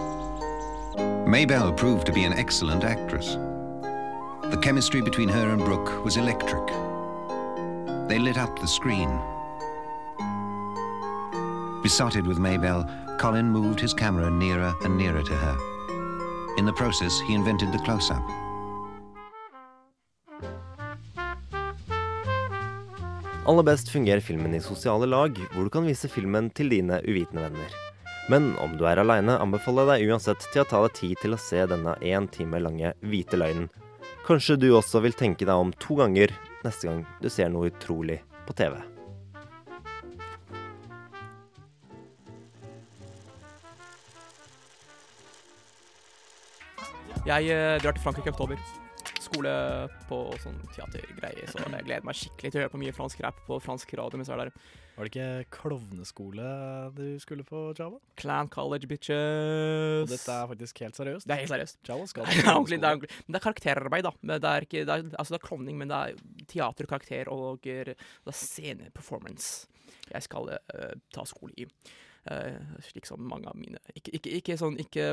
Maybelle 1.26 1.72
proved 1.72 2.06
to 2.06 2.12
be 2.12 2.22
an 2.22 2.32
excellent 2.34 2.84
actress. 2.84 3.34
The 3.34 4.60
chemistry 4.62 5.00
between 5.00 5.28
her 5.28 5.48
and 5.50 5.58
Brooke 5.58 6.04
was 6.04 6.16
electric. 6.16 6.64
They 8.08 8.20
lit 8.20 8.38
up 8.38 8.56
the 8.60 8.68
screen. 8.68 9.10
Besotted 11.82 12.28
with 12.28 12.38
Maybelle, 12.38 12.86
Colin 13.18 13.50
moved 13.50 13.80
his 13.80 13.92
camera 13.92 14.30
nearer 14.30 14.72
and 14.84 14.96
nearer 14.96 15.24
to 15.24 15.32
her. 15.32 15.56
In 16.58 16.64
the 16.64 16.72
process, 16.72 17.18
he 17.26 17.34
invented 17.34 17.72
the 17.72 17.78
close 17.78 18.08
up. 18.08 18.22
Aller 23.46 23.64
best 23.64 23.90
fungerer 23.90 24.20
filmen 24.20 24.54
i 24.54 24.60
sosiale 24.60 25.06
lag, 25.06 25.42
hvor 25.52 25.64
du 25.64 25.70
kan 25.70 25.86
vise 25.86 26.08
filmen 26.08 26.50
til 26.50 26.70
dine 26.70 27.02
uvitende 27.02 27.42
venner. 27.42 27.85
Men 28.26 28.56
om 28.58 28.72
du 28.74 28.82
er 28.90 28.98
aleine, 28.98 29.36
anbefaler 29.38 29.86
jeg 29.86 30.02
deg 30.02 30.10
uansett 30.10 30.46
til 30.50 30.64
å 30.64 30.66
ta 30.66 30.80
deg 30.82 30.94
tid 30.98 31.20
til 31.22 31.36
å 31.36 31.38
se 31.38 31.60
denne 31.70 31.92
én 32.02 32.24
time 32.34 32.58
lange 32.58 32.88
hvite 33.06 33.38
løgnen. 33.38 33.68
Kanskje 34.26 34.56
du 34.58 34.72
også 34.74 34.98
vil 35.04 35.14
tenke 35.14 35.46
deg 35.46 35.54
om 35.54 35.70
to 35.78 35.94
ganger 36.00 36.32
neste 36.64 36.88
gang 36.88 37.04
du 37.22 37.28
ser 37.30 37.52
noe 37.54 37.70
utrolig 37.70 38.18
på 38.48 38.56
TV. 38.58 38.80
Jeg 47.26 47.46
eh, 47.54 47.76
drar 47.82 47.94
til 47.94 48.02
Frankrike 48.02 48.32
i 48.32 48.34
oktober. 48.34 48.58
Skole 49.22 49.54
på 50.10 50.18
sånn 50.42 50.58
teatergreier, 50.74 51.46
så 51.50 51.62
jeg 51.62 51.86
gleder 51.86 52.10
meg 52.10 52.18
skikkelig 52.18 52.50
til 52.50 52.58
å 52.58 52.64
høre 52.64 52.74
på 52.74 52.82
mye 52.82 52.94
fransk 52.94 53.22
rap 53.22 53.38
på 53.46 53.60
fransk 53.62 53.94
radio 54.02 54.18
mens 54.18 54.30
jeg 54.30 54.38
er 54.38 54.48
der. 54.48 54.84
Var 54.96 55.04
det 55.04 55.12
ikke 55.12 55.58
klovneskole 55.58 56.50
du 56.96 57.04
skulle 57.20 57.44
på, 57.44 57.66
Java? 57.76 57.98
Clan 58.16 58.48
College, 58.48 58.88
bitches. 58.88 60.06
Og 60.06 60.08
dette 60.08 60.32
er 60.32 60.48
faktisk 60.54 60.80
helt 60.80 60.96
seriøst? 60.96 61.28
Det 61.28 61.34
er 61.34 61.42
helt 61.42 61.52
seriøst. 61.52 61.78
Java 61.84 62.06
skal 62.08 62.24
er 62.32 62.48
ordentlig, 62.54 62.80
det 62.80 62.92
er 62.94 63.02
det 63.04 63.36
er 63.36 63.44
karakterarbeid, 63.44 64.08
da. 64.08 64.14
Men 64.22 64.40
det 64.40 64.52
er 64.52 64.66
ikke, 64.68 64.84
det 64.88 64.94
er, 64.94 65.08
altså 65.18 65.36
det 65.36 65.40
er 65.42 65.46
klovning, 65.50 65.76
men 65.76 65.92
det 65.92 65.98
er 66.00 66.46
teater, 66.48 66.88
karakter 66.88 67.28
og 67.32 67.68
eh, 67.68 67.92
det 67.92 68.32
er 68.32 68.38
sceneperformance 68.40 69.68
jeg 70.12 70.22
skal 70.26 70.50
uh, 70.54 70.92
ta 71.14 71.24
skole 71.28 71.54
i. 71.58 71.66
Eh, 72.26 72.80
slik 72.88 73.06
som 73.06 73.22
mange 73.22 73.46
av 73.46 73.54
mine 73.54 73.78
Ikke, 73.94 74.10
ikke, 74.18 74.30
ikke 74.40 74.54
sånn 74.58 74.74
Ikke 74.82 75.04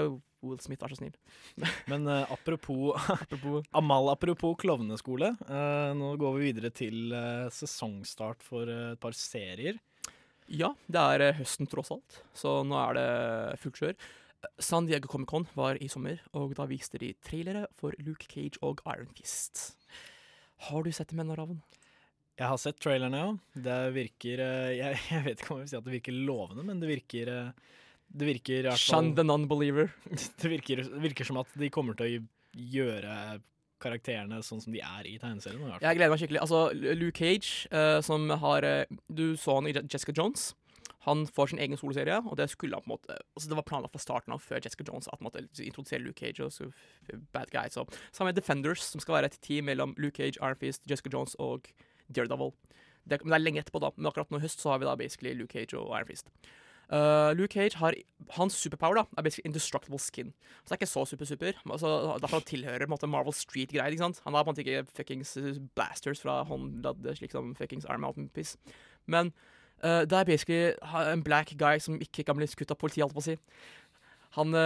Will 0.44 0.58
Smith, 0.64 0.82
vær 0.82 0.92
så 0.92 0.98
snill. 0.98 1.14
Men 1.92 2.08
uh, 2.10 2.26
apropos, 2.34 2.98
Amal, 3.80 4.10
apropos 4.12 4.58
klovneskole. 4.60 5.30
Uh, 5.48 5.94
nå 5.96 6.10
går 6.20 6.34
vi 6.36 6.50
videre 6.50 6.72
til 6.76 7.14
sesongstart 7.56 8.44
for 8.44 8.68
et 8.68 9.00
par 9.00 9.16
serier. 9.16 9.80
Ja, 10.52 10.74
det 10.92 11.00
er 11.16 11.38
høsten 11.38 11.70
tross 11.72 11.94
alt, 11.96 12.18
så 12.36 12.58
nå 12.68 12.76
er 12.82 12.98
det 12.98 13.08
fullt 13.64 13.80
kjør. 13.80 13.96
San 14.60 14.90
Diego 14.90 15.08
Comic-Con 15.08 15.48
var 15.56 15.80
i 15.80 15.88
sommer, 15.88 16.20
og 16.36 16.58
da 16.60 16.68
viste 16.68 17.00
de 17.00 17.14
trailere 17.24 17.64
for 17.80 17.96
Luke 18.04 18.28
Cage 18.28 18.60
og 18.60 18.84
Iron 18.92 19.16
Fist. 19.16 19.78
Har 20.68 20.84
du 20.84 20.92
sett 20.92 21.16
dem 21.16 21.24
ennå, 21.24 21.40
Ravn? 21.40 21.64
Jeg 22.40 22.50
har 22.50 22.58
sett 22.58 22.80
trailerne, 22.82 23.20
ja. 23.22 23.62
Det 23.68 23.78
virker 23.94 24.42
eh, 24.42 24.74
jeg, 24.82 25.00
jeg 25.12 25.26
vet 25.28 25.40
ikke 25.42 25.54
om 25.54 25.62
jeg 25.62 25.68
vil 25.68 25.72
si 25.74 25.80
at 25.80 25.88
det 25.88 25.96
virker 26.00 26.20
lovende, 26.32 26.66
men 26.66 26.82
det 26.82 26.90
virker 26.90 27.30
eh, 27.30 27.74
Det 28.14 28.30
virker 28.30 28.70
Shun 28.80 29.14
the 29.18 29.26
non-believer. 29.26 29.94
Det 30.42 30.52
virker, 30.52 30.84
virker 31.04 31.30
som 31.30 31.42
at 31.42 31.54
de 31.60 31.70
kommer 31.74 31.98
til 32.00 32.08
å 32.08 32.24
gjøre 32.54 33.42
karakterene 33.84 34.40
sånn 34.46 34.62
som 34.64 34.72
de 34.72 34.80
er 34.80 35.08
i 35.10 35.18
tegneserien. 35.20 35.62
i. 35.68 35.78
Jeg 35.84 35.98
gleder 35.98 36.12
meg 36.14 36.22
skikkelig. 36.22 36.42
Altså, 36.46 36.60
Luke 36.96 37.20
Cage, 37.20 37.68
uh, 37.74 38.00
som 38.06 38.30
har 38.40 38.64
Du 39.12 39.34
så 39.36 39.58
han 39.58 39.68
i 39.68 39.74
Jessica 39.76 40.14
Jones. 40.16 40.54
Han 41.04 41.26
får 41.28 41.52
sin 41.52 41.60
egen 41.60 41.76
soloserie, 41.76 42.22
og 42.24 42.38
det 42.40 42.48
skulle 42.54 42.78
han 42.80 42.86
på 42.86 42.88
en 42.88 42.94
måte 42.94 43.18
Altså 43.36 43.50
det 43.52 43.58
var 43.58 43.66
planlagt 43.68 43.92
fra 43.92 44.00
starten 44.00 44.32
av, 44.32 44.40
før 44.40 44.62
Jessica 44.64 44.86
Jones, 44.88 45.10
at 45.12 45.20
han 45.20 45.28
måtte 45.28 45.44
introdusere 45.60 46.00
Luke 46.00 46.22
Cage 46.22 46.46
og 46.46 46.54
så 46.56 46.70
bad 47.36 47.52
guys. 47.52 47.76
Sammen 47.76 48.32
med 48.32 48.40
Defenders, 48.40 48.86
som 48.88 49.04
skal 49.04 49.18
være 49.18 49.34
et 49.34 49.42
team 49.44 49.68
mellom 49.68 49.98
Luke 49.98 50.16
Cage, 50.16 50.40
Iron 50.40 50.62
Fist, 50.62 50.86
Jessica 50.88 51.12
Jones 51.12 51.36
og 51.44 51.68
Daredevil. 52.16 52.54
Det, 53.04 53.20
men 53.24 53.34
det 53.34 53.38
er 53.38 53.44
lenge 53.44 53.64
etterpå, 53.64 53.82
da. 53.84 53.92
Men 53.98 54.10
akkurat 54.10 54.32
nå 54.32 54.40
i 54.40 54.46
høst 54.46 54.62
så 54.64 54.74
har 54.74 54.82
vi 54.82 54.88
da 54.88 54.96
basically 55.00 55.34
Luke 55.36 55.52
Cage 55.52 55.76
og 55.80 55.92
Iron 55.98 56.08
Fist. 56.08 56.30
Uh, 56.94 57.32
Luke 57.34 57.54
Cage 57.54 57.80
har 57.80 57.96
Hans 58.36 58.54
superpower 58.54 59.00
da 59.00 59.04
er 59.18 59.24
basically 59.26 59.48
indestructible 59.48 60.00
skin. 60.00 60.34
Så 60.62 60.70
det 60.70 60.76
er 60.76 60.82
ikke 60.82 60.92
så 60.92 61.06
super-super. 61.06 61.60
Altså, 61.72 61.88
derfor 62.22 62.38
han 62.38 62.48
tilhører 62.48 62.86
på 62.86 62.92
en 62.92 62.94
måte 62.96 63.08
Marvel 63.08 63.34
Street-greier. 63.34 63.92
ikke 63.92 64.04
sant? 64.04 64.22
Han 64.26 64.36
er 64.36 64.44
på 64.44 64.52
en 64.52 64.54
måte 64.54 64.64
ikke 64.64 64.86
fuckings 64.96 65.38
uh, 65.38 65.56
blasters 65.76 66.22
fra 66.22 66.44
håndladde, 66.44 67.16
slik 67.18 67.32
som 67.32 67.56
fuckings 67.56 67.88
Iron 67.90 68.02
Mountain 68.02 68.30
piss. 68.30 68.58
Men 69.08 69.34
uh, 69.84 70.04
det 70.04 70.20
er 70.20 70.24
basically 70.24 70.74
en 71.14 71.24
black 71.24 71.56
guy 71.58 71.80
som 71.80 72.00
ikke 72.02 72.24
kan 72.24 72.38
bli 72.38 72.48
skutt 72.48 72.72
av 72.72 72.78
politiet, 72.78 73.04
alt 73.08 73.16
på 73.16 73.24
å 73.24 73.30
si. 73.32 73.38
Han 74.34 74.54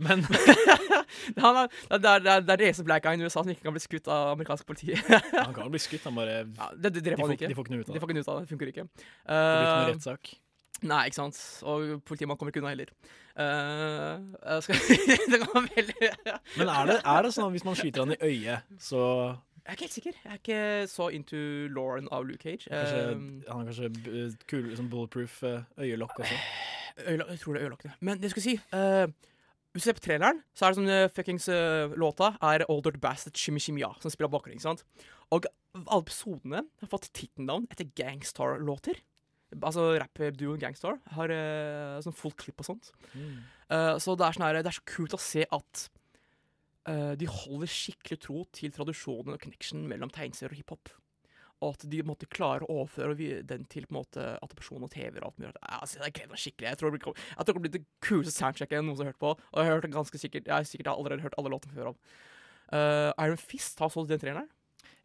Men 0.00 0.22
han 1.44 1.56
er, 1.56 1.66
det, 1.68 2.08
er, 2.08 2.18
det, 2.24 2.30
er, 2.32 2.40
det 2.40 2.52
er 2.52 2.56
det 2.56 2.66
eneste 2.70 2.84
black 2.88 3.04
guyen 3.04 3.20
i 3.20 3.26
USA 3.28 3.42
som 3.42 3.50
ikke 3.52 3.66
kan 3.66 3.74
bli 3.76 3.82
skutt 3.84 4.08
av 4.08 4.30
amerikansk 4.32 4.64
politi. 4.68 4.94
Han 5.34 5.52
kan 5.56 5.68
bli 5.72 5.80
skutt, 5.82 6.04
han 6.08 6.16
bare 6.16 6.36
ja, 6.40 6.68
det, 6.72 6.88
det, 6.88 6.92
de, 6.94 7.02
dreper 7.10 7.20
han 7.24 7.28
får, 7.28 7.36
ikke. 7.36 7.48
de 7.50 7.56
får 7.58 7.66
ikke 7.66 7.74
noe 7.76 7.82
ut 7.84 7.88
av 7.88 7.94
De 7.94 8.00
får 8.00 8.08
ikke 8.08 8.16
noe 8.18 8.24
ut 8.24 8.30
av 8.32 8.38
det. 8.38 8.44
Det 8.46 8.52
funker 8.54 8.70
ikke. 8.72 8.84
Det 8.88 8.92
blir 9.28 9.66
ikke 9.66 9.74
noe 9.74 9.88
Eh, 9.88 9.90
rettssak. 9.92 10.30
Nei, 10.88 11.00
ikke 11.10 11.18
sant. 11.18 11.38
Og 11.66 11.78
politimannen 12.06 12.38
kommer 12.40 12.54
ikke 12.54 12.62
unna 12.62 12.70
heller. 12.72 12.92
Uh, 13.38 14.58
skal, 14.64 14.78
det 15.30 15.38
kan 15.44 15.68
veldig 15.74 16.10
Men 16.58 16.70
er 16.72 16.88
det, 16.90 16.96
er 17.02 17.20
det 17.26 17.30
sånn 17.34 17.48
at 17.50 17.54
hvis 17.54 17.66
man 17.66 17.76
skyter 17.78 18.02
han 18.06 18.14
i 18.16 18.18
øyet, 18.24 18.72
så 18.82 19.02
Jeg 19.62 19.68
er 19.68 19.76
ikke 19.76 19.84
helt 19.84 19.96
sikker. 19.98 20.16
Jeg 20.24 20.32
er 20.32 20.40
ikke 20.40 20.62
så 20.90 21.10
into 21.14 21.42
Lauren 21.76 22.08
av 22.14 22.24
Luke 22.30 22.40
Cage. 22.46 22.70
kanskje, 22.70 23.04
Eh, 23.04 23.52
Han 23.52 23.60
har 23.60 23.68
kanskje 23.68 24.32
kul, 24.48 24.70
sånn 24.78 24.88
bulletproof 24.90 25.42
eh, 25.44 25.60
øyelokk 25.84 26.22
også? 26.24 26.40
Jeg 27.06 27.40
tror 27.42 27.54
det 27.54 27.60
er 27.60 27.68
øyelokkene. 27.68 27.96
Men 28.00 28.18
det 28.18 28.28
jeg 28.28 28.36
skulle 28.36 28.46
si 28.46 28.56
uh, 28.74 29.06
Hvis 29.72 29.84
du 29.84 29.88
ser 29.88 29.98
på 29.98 30.04
traileren, 30.06 30.42
så 30.56 30.66
er 30.66 30.72
det 30.72 30.80
sånn 30.80 30.90
uh, 30.90 31.10
fuckings 31.14 31.48
uh, 31.52 31.94
låta 32.00 32.32
er 32.42 32.64
Older 32.72 32.96
Bastard 33.00 33.36
Shimmy 33.38 33.62
Shimmya, 33.62 33.92
som 34.02 34.12
spiller 34.12 34.32
bakgrunn. 34.32 34.62
sant? 34.62 34.82
Og 35.34 35.46
alle 35.78 36.02
episodene 36.02 36.64
har 36.80 36.90
fått 36.90 37.10
tittelnavn 37.12 37.68
etter 37.70 37.90
Gangstar-låter. 37.98 38.98
Altså 39.58 39.94
rappduoen 40.00 40.60
Gangstar 40.60 40.98
har 41.14 41.32
uh, 41.32 42.00
sånn 42.04 42.16
fullt 42.16 42.36
klipp 42.40 42.64
og 42.64 42.68
sånt. 42.68 42.90
Eh, 43.68 43.94
så 44.00 44.16
det 44.16 44.24
er, 44.24 44.36
sånn 44.36 44.46
her, 44.46 44.60
det 44.62 44.70
er 44.70 44.78
så 44.78 44.84
kult 44.88 45.16
å 45.16 45.20
se 45.20 45.44
at 45.44 45.82
eh, 46.88 47.12
de 47.20 47.28
holder 47.28 47.68
skikkelig 47.68 48.20
tro 48.24 48.44
til 48.56 48.72
tradisjonen 48.74 49.36
og 49.36 49.42
connection 49.42 49.84
mellom 49.90 50.12
tegneserier 50.14 50.54
og 50.54 50.62
hiphop. 50.62 50.92
Og 51.58 51.74
at 51.74 51.86
de 51.90 52.02
måtte 52.06 52.28
klare 52.30 52.66
å 52.66 52.80
overføre 52.82 53.42
den 53.48 53.64
til 53.70 53.86
på 53.88 53.94
en 53.94 54.00
måte 54.00 54.26
attraksjon 54.44 54.84
og 54.86 54.92
TV. 54.92 55.18
og 55.18 55.30
alt 55.30 55.40
mulig. 55.42 55.52
Altså, 55.62 55.98
gleder 56.02 56.34
meg 56.34 56.42
skikkelig. 56.42 56.68
Jeg 56.68 56.80
tror 56.80 56.94
det 56.94 57.00
det 57.48 57.54
kommer 57.54 57.68
bli 57.68 57.78
det 57.78 57.84
kuleste 58.04 58.34
soundchecket 58.36 58.78
jeg 58.78 58.86
noensinne 58.86 59.08
har 59.08 59.16
hørt 59.16 59.24
på. 59.24 59.34
Og 59.34 59.58
jeg 59.58 59.66
har 59.66 59.78
hørt 59.78 59.88
det 59.88 59.94
ganske 59.96 60.20
sikkert, 60.20 60.46
jeg 60.46 60.54
har 60.54 60.68
sikkert 60.68 60.92
allerede 60.92 61.24
hørt 61.24 61.38
alle 61.40 61.50
låtene 61.54 61.74
før 61.74 61.92
om. 61.94 61.98
Uh, 62.68 63.10
Iron 63.24 63.40
Fist 63.40 63.80
har 63.80 63.90
så 63.90 64.04
den 64.06 64.20
traileren 64.20 64.44
her. 64.44 64.54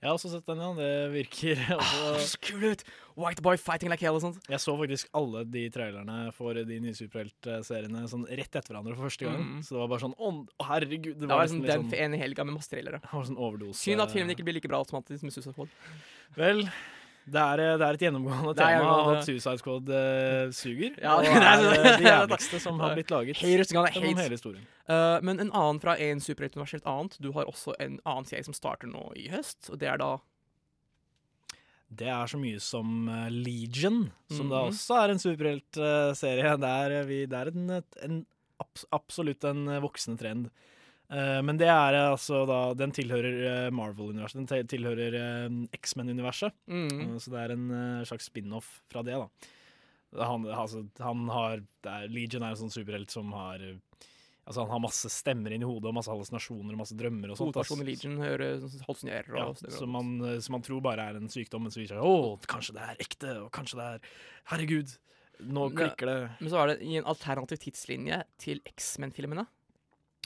Jeg 0.04 0.10
har 0.10 0.18
også 0.18 0.30
sett 0.34 0.50
den, 0.50 0.60
ja. 0.60 0.70
Det 0.76 0.88
virker 1.14 1.60
Ah, 1.78 2.24
kul 2.44 2.66
ut! 2.74 2.82
White 3.16 3.44
boy 3.46 3.56
fighting 3.56 3.88
like 3.92 4.04
hell 4.04 4.18
og 4.18 4.24
sånt. 4.26 4.40
Jeg 4.52 4.60
så 4.60 4.74
faktisk 4.76 5.08
alle 5.16 5.46
de 5.48 5.62
trailerne 5.72 6.18
for 6.36 6.58
de 6.58 6.80
nye 6.84 6.96
superheltseriene 6.98 8.02
sånn 8.12 8.26
rett 8.28 8.50
etter 8.50 8.74
hverandre 8.74 8.98
for 8.98 9.08
første 9.08 9.30
gang. 9.30 9.40
Mm. 9.40 9.62
Så 9.64 9.78
det 9.78 9.80
var 9.80 9.94
bare 9.94 10.04
sånn 10.04 10.16
Å, 10.18 10.32
oh, 10.34 10.66
herregud! 10.68 11.22
Det 11.22 11.30
var 11.30 11.46
liksom 11.46 11.62
nesten 11.62 11.64
litt 11.64 11.72
den 11.72 11.94
for 11.94 12.04
en 12.04 12.18
helga 12.20 12.48
med 12.50 12.58
masse 12.58 12.74
trailere. 12.74 13.00
Det 13.06 13.14
var 13.14 13.30
sånn 13.30 13.40
overdose. 13.40 13.80
Synd 13.80 14.04
at 14.04 14.12
filmen 14.12 14.36
ikke 14.36 14.48
blir 14.50 14.58
like 14.60 14.74
bra 14.74 14.82
som 14.90 15.00
Suicide 15.08 15.56
Squad. 15.56 15.72
Vel, 16.36 16.64
det 17.24 17.40
er, 17.40 17.62
det 17.80 17.86
er 17.88 17.94
et 17.96 18.02
gjennomgående 18.04 18.52
er 18.52 18.58
tema 18.60 18.96
at 19.14 19.24
Suicide 19.28 19.58
Squad 19.62 19.88
uh, 19.90 20.52
suger. 20.52 20.96
Ja, 21.00 21.14
det 21.22 21.30
er 21.32 21.46
er 21.48 21.64
eh, 21.70 21.98
det 22.02 22.08
jævligste 22.12 22.60
som 22.60 22.80
har 22.84 22.96
blitt 22.98 23.12
laget 23.14 23.38
gjennom 23.40 24.20
hele 24.20 24.36
historien. 24.36 24.66
Uh, 24.90 25.20
men 25.24 25.40
en 25.40 25.52
annen 25.56 25.80
fra 25.80 25.96
en 26.04 26.20
superheltunivers 26.20 26.74
et 26.82 26.86
annet. 26.90 27.16
Du 27.24 27.32
har 27.38 27.46
også 27.48 27.76
en 27.80 28.00
annen 28.06 28.26
serie 28.28 28.44
som 28.44 28.54
starter 28.58 28.92
nå 28.92 29.06
i 29.16 29.30
høst, 29.32 29.70
og 29.72 29.80
det 29.80 29.88
er 29.94 29.98
da 30.04 30.18
Det 31.94 32.08
er 32.10 32.26
så 32.28 32.40
mye 32.42 32.60
som 32.60 33.08
eh, 33.08 33.30
Legion, 33.30 34.08
som 34.34 34.50
da 34.50 34.64
Mhm. 34.64 34.72
også 34.74 34.96
er 35.04 35.10
en 35.14 35.20
superheltserie. 35.22 36.58
det 36.58 36.70
er, 36.70 36.92
eh, 37.00 37.06
vi- 37.06 37.26
det 37.30 37.38
er 37.38 37.52
en, 37.54 37.70
en 38.02 38.26
abs 38.60 38.86
absolutt 38.92 39.44
en 39.46 39.68
eh, 39.70 39.80
voksende 39.80 40.18
trend. 40.20 40.50
Eh, 41.14 41.40
men 41.46 41.60
det 41.62 41.68
er 41.70 41.94
eh, 41.98 42.12
altså 42.16 42.40
da 42.50 42.60
Den 42.78 42.94
tilhører 42.96 43.36
eh, 43.50 43.72
Marvel-universet. 43.76 44.40
Den 44.48 44.70
tilhører 44.72 45.18
X-Men-universet. 45.78 46.56
Eh, 46.70 47.18
så 47.22 47.34
det 47.34 47.44
er 47.44 47.54
en 47.56 47.68
slags 48.10 48.30
spin-off 48.32 48.80
fra 48.92 49.04
det, 49.06 49.20
da. 49.22 49.30
Han, 50.24 50.46
altså, 50.46 50.84
han 51.02 51.24
har 51.34 51.62
det 51.82 51.90
er, 51.90 52.10
Legion 52.14 52.44
er 52.46 52.54
en 52.54 52.60
sånn 52.66 52.74
superhelt 52.74 53.10
som 53.14 53.32
har 53.34 53.64
Altså 54.44 54.60
Han 54.66 54.74
har 54.76 54.82
masse 54.84 55.08
stemmer 55.08 55.54
inn 55.56 55.64
i 55.64 55.66
hodet 55.66 55.88
og 55.88 55.96
masse 55.96 56.12
hallusinasjoner 56.12 56.76
og 56.76 56.80
masse 56.82 56.98
drømmer 57.00 57.32
og 57.32 57.38
sånt. 57.40 57.56
Hovedpersonen 57.56 57.86
i 57.86 57.94
Legion 57.94 58.18
hører 58.20 58.58
hallusinerer 58.90 59.38
Ja, 59.40 59.46
og 59.48 59.56
stemmer. 59.56 59.78
som, 59.80 59.94
man, 59.96 60.10
som 60.44 60.58
man 60.58 60.66
tror 60.68 60.82
bare 60.84 61.06
er 61.14 61.16
en 61.22 61.32
sykdom, 61.32 61.64
men 61.64 61.72
så 61.72 61.80
viser 61.80 61.96
det 61.96 62.04
seg 62.04 62.10
å, 62.12 62.36
kanskje 62.52 62.76
det 62.76 62.84
er 62.84 63.00
ekte, 63.06 63.32
og 63.40 63.48
kanskje 63.56 63.80
det 63.80 63.86
er 63.88 64.10
Herregud, 64.52 64.92
nå 65.48 65.70
klikker 65.78 66.12
det. 66.12 66.18
Men 66.44 66.52
så 66.52 66.60
er 66.60 66.74
det 66.74 66.78
i 66.92 66.98
en 67.00 67.08
alternativ 67.14 67.62
tidslinje 67.64 68.20
til 68.44 68.60
X-Men-filmene. 68.74 69.48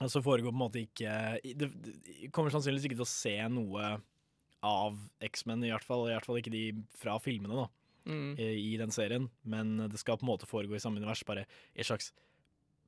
Så 0.06 0.22
foregår 0.22 0.52
på 0.52 0.54
en 0.54 0.62
måte 0.62 0.84
ikke 0.84 1.12
Det 1.58 1.72
kommer 2.36 2.54
sannsynligvis 2.54 2.86
ikke 2.86 3.00
til 3.00 3.08
å 3.08 3.10
se 3.10 3.34
noe 3.50 3.96
av 4.68 5.00
X-Men, 5.26 5.64
i 5.66 5.72
hvert 5.72 5.86
fall. 5.86 6.06
I 6.08 6.14
hvert 6.16 6.28
fall 6.28 6.40
ikke 6.42 6.54
de 6.54 6.64
fra 6.98 7.18
filmene, 7.22 7.66
da. 7.66 7.68
Mm. 8.08 8.30
I, 8.40 8.48
I 8.74 8.78
den 8.80 8.94
serien. 8.94 9.28
Men 9.46 9.76
det 9.90 10.02
skal 10.02 10.20
på 10.20 10.26
en 10.26 10.32
måte 10.32 10.50
foregå 10.50 10.78
i 10.78 10.82
samme 10.82 11.02
univers, 11.02 11.26
bare 11.28 11.46
i 11.74 11.82
en 11.82 11.90
slags 11.90 12.12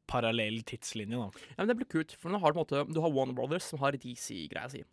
parallell 0.10 0.62
tidslinje, 0.68 1.18
da. 1.18 1.46
Ja, 1.54 1.58
men 1.62 1.72
Det 1.72 1.78
blir 1.82 1.92
kult, 1.92 2.16
for 2.18 2.34
nå 2.34 2.42
har 2.42 2.54
du 2.54 2.62
måte 2.62 2.86
Du 2.90 3.02
har 3.04 3.14
Warner 3.14 3.38
Brothers, 3.38 3.68
som 3.70 3.82
har 3.84 3.98
DC-greia 3.98 4.70
si. 4.74 4.84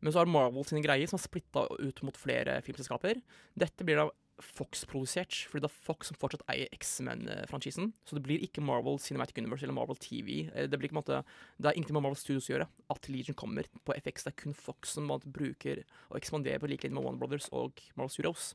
Men 0.00 0.12
så 0.12 0.20
har 0.20 0.28
Marvel 0.28 0.66
sine 0.68 0.82
greier, 0.84 1.08
som 1.08 1.20
er 1.20 1.24
splitta 1.24 1.64
ut 1.80 2.02
mot 2.04 2.16
flere 2.18 2.58
filmselskaper. 2.64 3.20
Dette 3.56 3.86
blir 3.86 4.00
da 4.00 4.08
Fox-produsert, 4.42 5.44
fordi 5.50 5.62
det 5.62 5.68
er 5.70 5.82
Fox 5.86 6.08
som 6.10 6.16
fortsatt 6.18 6.42
eier 6.50 6.70
X-Men-franchisen. 6.74 7.92
Så 8.04 8.16
det 8.16 8.24
blir 8.26 8.42
ikke 8.42 8.62
Marvel 8.64 8.98
Cinematic 8.98 9.38
Universe 9.38 9.62
eller 9.66 9.76
Marvel 9.76 9.96
TV. 9.96 10.48
Eh, 10.54 10.66
Det 10.66 10.78
blir 10.78 10.88
ikke 10.90 10.98
måte 10.98 11.24
Det 11.60 11.68
er 11.70 11.76
ingenting 11.76 11.94
med 11.94 12.02
Marvel 12.02 12.18
Studios 12.18 12.48
å 12.50 12.54
gjøre 12.54 12.68
at 12.90 13.08
Legion 13.08 13.34
kommer 13.34 13.64
på 13.84 13.94
FX. 13.94 14.24
Det 14.24 14.32
er 14.32 14.42
kun 14.42 14.54
Fox 14.54 14.94
som 14.96 15.06
måte 15.06 15.30
bruker 15.30 15.84
og 16.10 16.18
ekspanderer 16.18 16.58
på 16.58 16.68
like 16.68 16.82
linje 16.82 16.94
med 16.94 17.04
Warner 17.04 17.18
Brothers 17.18 17.48
og 17.52 17.80
Marvel 17.96 18.10
Studios. 18.10 18.54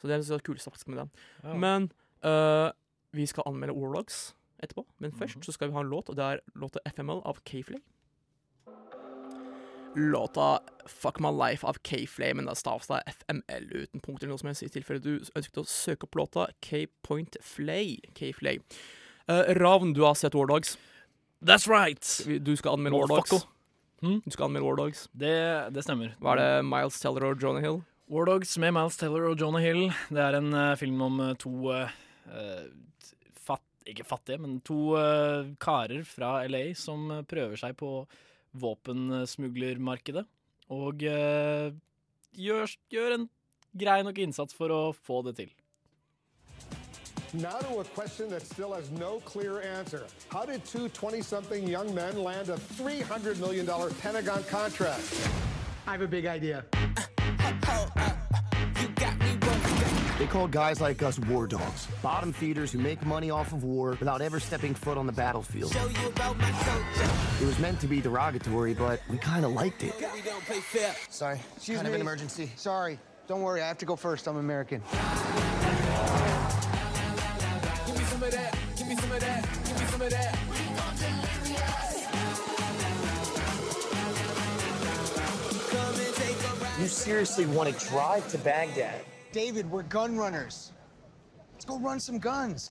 Så 0.00 0.08
det 0.08 0.16
er 0.16 0.24
det 0.24 0.44
kuleste 0.44 0.70
faktisk 0.70 0.88
med 0.88 1.04
det. 1.04 1.08
Ja. 1.42 1.54
Men 1.54 1.90
uh, 2.24 2.70
vi 3.12 3.26
skal 3.26 3.44
anmelde 3.46 3.76
Warlogs 3.76 4.34
etterpå. 4.62 4.86
Men 4.98 5.12
først 5.12 5.44
så 5.44 5.52
skal 5.52 5.68
vi 5.68 5.74
ha 5.74 5.80
en 5.80 5.90
låt, 5.90 6.08
og 6.08 6.16
det 6.16 6.24
er 6.24 6.40
låta 6.54 6.80
FML 6.86 7.22
av 7.24 7.40
K-Flay. 7.44 7.80
Låta 9.94 10.60
Fuck 10.86 11.20
My 11.20 11.30
Life 11.30 11.66
av 11.66 11.76
K-Flay, 11.82 12.34
men 12.34 12.46
det 12.46 12.56
stavs 12.58 12.88
da 12.90 13.00
FML 13.06 13.68
uten 13.70 14.00
punkt 14.00 14.22
eller 14.22 14.34
noe 14.34 14.40
som 14.40 14.50
helst, 14.50 14.64
i 14.66 14.72
tilfelle 14.72 15.02
du 15.02 15.12
ønsket 15.22 15.60
å 15.62 15.66
søke 15.68 16.08
opp 16.08 16.18
låta 16.18 16.48
K-Point 16.66 17.38
Flay. 17.44 17.96
K-Flay. 18.18 18.60
Uh, 19.30 19.54
Ravn, 19.56 19.94
du 19.96 20.02
har 20.04 20.18
sett 20.18 20.34
Wardogs. 20.34 20.76
That's 21.44 21.68
right! 21.70 22.02
Du 22.44 22.52
skal 22.56 22.76
anmelde 22.76 22.98
Motherfucker. 22.98 23.46
Wardogs. 24.02 24.24
Du 24.24 24.34
skal 24.34 24.48
anmelde 24.48 24.66
Wardogs. 24.66 25.06
Det, 25.12 25.36
det 25.72 25.86
stemmer. 25.86 26.12
Hva 26.20 26.34
er 26.34 26.42
det 26.42 26.66
Miles 26.68 26.98
Teller 27.00 27.30
og 27.30 27.40
Jonah 27.40 27.64
Hill? 27.64 27.80
Wardogs 28.12 28.52
med 28.60 28.74
Miles 28.76 29.00
Teller 29.00 29.30
og 29.30 29.40
Jonah 29.40 29.64
Hill. 29.64 29.86
Det 30.10 30.20
er 30.26 30.40
en 30.40 30.52
uh, 30.52 30.74
film 30.80 31.00
om 31.06 31.22
uh, 31.22 31.32
to 31.40 31.72
fatt, 33.46 33.64
Ikke 33.88 34.04
fattige, 34.08 34.42
men 34.42 34.58
to 34.64 34.96
karer 35.60 36.04
fra 36.08 36.38
LA 36.48 36.70
som 36.76 37.10
prøver 37.28 37.60
seg 37.60 37.76
på 37.80 37.98
våpensmuglermarkedet. 38.54 40.24
Og 40.74 41.02
eh, 41.04 41.74
gjør, 42.32 42.72
gjør 42.90 43.18
en 43.18 43.28
grei 43.76 44.00
nok 44.06 44.18
innsats 44.22 44.56
for 44.56 44.72
å 44.72 44.80
få 44.94 45.22
det 45.28 45.36
til. 45.42 45.52
Now 47.34 47.58
to 47.58 47.80
a 47.80 47.84
question 47.84 48.30
that 48.30 48.42
still 48.42 48.72
has 48.72 48.90
no 48.92 49.20
clear 49.24 49.60
answer. 49.60 50.06
How 50.28 50.44
did 50.44 50.64
two 50.64 50.88
20-something 50.88 51.66
young 51.66 51.92
men 51.92 52.22
land 52.22 52.48
a 52.48 52.56
$300 52.78 53.40
million 53.40 53.66
Pentagon 54.00 54.44
contract? 54.44 55.28
I 55.86 55.92
have 55.92 56.02
a 56.02 56.06
big 56.06 56.26
idea. 56.26 56.64
They 60.24 60.30
called 60.30 60.52
guys 60.52 60.80
like 60.80 61.02
us 61.02 61.18
war 61.18 61.46
dogs, 61.46 61.86
bottom 62.02 62.32
feeders 62.32 62.72
who 62.72 62.78
make 62.78 63.04
money 63.04 63.30
off 63.30 63.52
of 63.52 63.62
war 63.62 63.90
without 64.00 64.22
ever 64.22 64.40
stepping 64.40 64.74
foot 64.74 64.96
on 64.96 65.06
the 65.06 65.12
battlefield. 65.12 65.76
It 65.76 67.44
was 67.44 67.58
meant 67.58 67.78
to 67.80 67.86
be 67.86 68.00
derogatory, 68.00 68.72
but 68.72 69.02
we 69.10 69.18
kind 69.18 69.44
of 69.44 69.52
liked 69.52 69.82
it. 69.82 69.92
Sorry. 71.10 71.38
Excuse 71.56 71.76
kind 71.76 71.88
of 71.88 71.92
an 71.92 72.00
emergency. 72.00 72.50
Sorry. 72.56 72.98
Don't 73.26 73.42
worry, 73.42 73.60
I 73.60 73.68
have 73.68 73.76
to 73.76 73.84
go 73.84 73.96
first. 73.96 74.26
I'm 74.26 74.38
American. 74.38 74.80
Give 74.80 74.92
me 77.98 78.04
some 78.04 78.22
of 78.22 78.30
that. 78.30 78.58
Give 78.78 78.88
me 78.88 78.96
some 78.96 79.12
of 79.12 79.20
that. 79.20 79.46
Give 79.66 79.78
me 79.78 79.86
some 79.88 80.00
of 80.00 80.10
that. 80.10 80.38
You 86.80 86.88
seriously 86.88 87.44
want 87.44 87.68
to 87.68 87.74
drive 87.88 88.26
to 88.30 88.38
Baghdad? 88.38 89.02
David, 89.34 89.66
we're 89.70 89.82
gun 89.82 90.16
runners. 90.16 90.72
Let's 91.52 91.64
go 91.66 91.78
run 91.78 92.00
some 92.00 92.18
guns. 92.22 92.70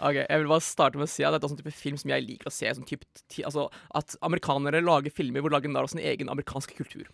Ok, 0.00 0.14
Jeg 0.16 0.38
vil 0.40 0.48
bare 0.48 0.64
starte 0.64 0.96
med 0.96 1.04
å 1.04 1.10
si 1.12 1.24
at 1.26 1.34
dette 1.34 1.44
er 1.44 1.52
sånn 1.52 1.58
type 1.60 1.72
film 1.76 1.98
som 2.00 2.08
jeg 2.12 2.24
liker 2.24 2.48
å 2.48 2.52
se. 2.54 2.70
Sånn 2.76 2.86
type, 2.88 3.04
altså 3.44 3.66
At 3.96 4.14
amerikanere 4.24 4.80
lager 4.84 5.12
filmer 5.12 5.42
hvor 5.44 5.52
de 5.52 5.58
lager 5.58 5.72
narr 5.72 5.88
av 5.88 5.92
sin 5.92 6.00
egen 6.00 6.30
amerikanske 6.32 6.76
kultur. 6.78 7.10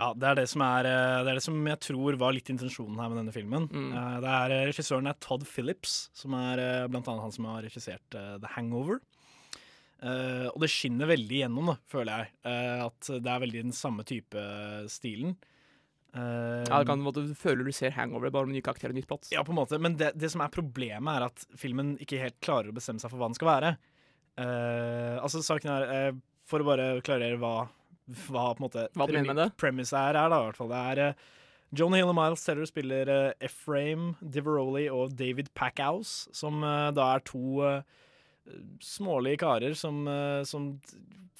Ja, 0.00 0.14
det 0.16 0.24
er 0.30 0.38
det 0.38 0.46
som 0.48 0.62
er 0.64 0.88
eh, 0.88 1.18
Det 1.26 1.32
er 1.34 1.36
det 1.40 1.44
som 1.44 1.58
jeg 1.68 1.80
tror 1.84 2.16
var 2.20 2.32
litt 2.32 2.48
intensjonen 2.52 2.96
her 3.02 3.10
med 3.12 3.20
denne 3.20 3.34
filmen. 3.34 3.66
Mm. 3.68 3.90
Det 4.24 4.32
er 4.36 4.54
eh, 4.56 4.64
Regissøren 4.70 5.10
er 5.10 5.18
Todd 5.20 5.44
Phillips, 5.48 5.98
som 6.16 6.36
er 6.38 6.62
eh, 6.64 6.86
blant 6.88 7.08
annet 7.12 7.26
han 7.26 7.36
som 7.36 7.48
har 7.50 7.60
regissert 7.66 8.16
eh, 8.16 8.36
The 8.40 8.52
Hangover. 8.54 9.02
Eh, 10.00 10.46
og 10.48 10.56
det 10.64 10.70
skinner 10.72 11.10
veldig 11.12 11.42
gjennom, 11.42 11.74
da, 11.74 11.76
føler 11.92 12.22
jeg. 12.24 12.32
eh, 12.48 12.80
at 12.86 13.12
det 13.20 13.28
er 13.34 13.44
veldig 13.44 13.66
den 13.68 13.76
samme 13.76 14.06
type 14.08 14.46
stilen. 14.88 15.36
Eh, 16.14 16.64
Ja, 16.66 16.78
det 16.80 16.86
kan, 16.86 17.02
måte, 17.02 17.22
Du 17.26 17.34
føler 17.38 17.64
du 17.64 17.72
ser 17.72 17.94
hangover, 17.94 18.30
bare 18.30 18.48
med 18.48 18.58
nye 18.58 18.66
karakterer 18.66 18.94
og 18.94 18.98
nytt 18.98 19.08
plott. 19.10 19.28
ja, 19.30 19.42
på 19.44 19.52
en 19.52 19.60
måte. 19.60 19.78
Men 19.78 19.96
det, 19.96 20.12
det 20.18 20.30
som 20.30 20.42
er 20.42 20.50
problemet, 20.50 21.16
er 21.16 21.26
at 21.28 21.46
filmen 21.56 21.96
ikke 22.02 22.20
helt 22.20 22.40
klarer 22.42 22.70
å 22.70 22.76
bestemme 22.76 23.02
seg 23.02 23.12
for 23.12 23.20
hva 23.20 23.30
den 23.30 23.38
skal 23.38 23.50
være. 23.50 23.74
Uh, 24.40 25.18
altså, 25.20 25.42
saken 25.42 25.70
er 25.74 25.90
uh, 25.90 26.18
For 26.48 26.62
å 26.62 26.66
bare 26.66 27.00
klarere 27.04 27.36
hva, 27.36 27.68
hva 28.30 28.44
på 28.54 28.62
en 28.62 28.64
måte 28.64 28.84
Hva 28.94 29.06
du 29.10 29.18
mener 29.18 29.50
premise 29.58 29.92
er, 29.98 30.16
er 30.16 30.30
da, 30.30 30.38
i 30.38 30.46
hvert 30.48 30.56
fall. 30.56 30.70
Det 30.70 30.78
er 30.94 31.14
John 31.76 31.94
Hill 31.94 32.08
og 32.08 32.16
Miles 32.16 32.42
Teller 32.46 32.66
spiller 32.66 33.10
uh, 33.10 33.32
Ephraim 33.42 34.14
Diveroli 34.22 34.88
og 34.90 35.12
David 35.18 35.50
Packhouse, 35.54 36.30
som 36.34 36.62
da 36.62 37.10
er 37.14 37.26
to 37.26 37.60
smålige 38.82 39.42
karer 39.42 39.74
som, 39.78 40.00
som 40.48 40.70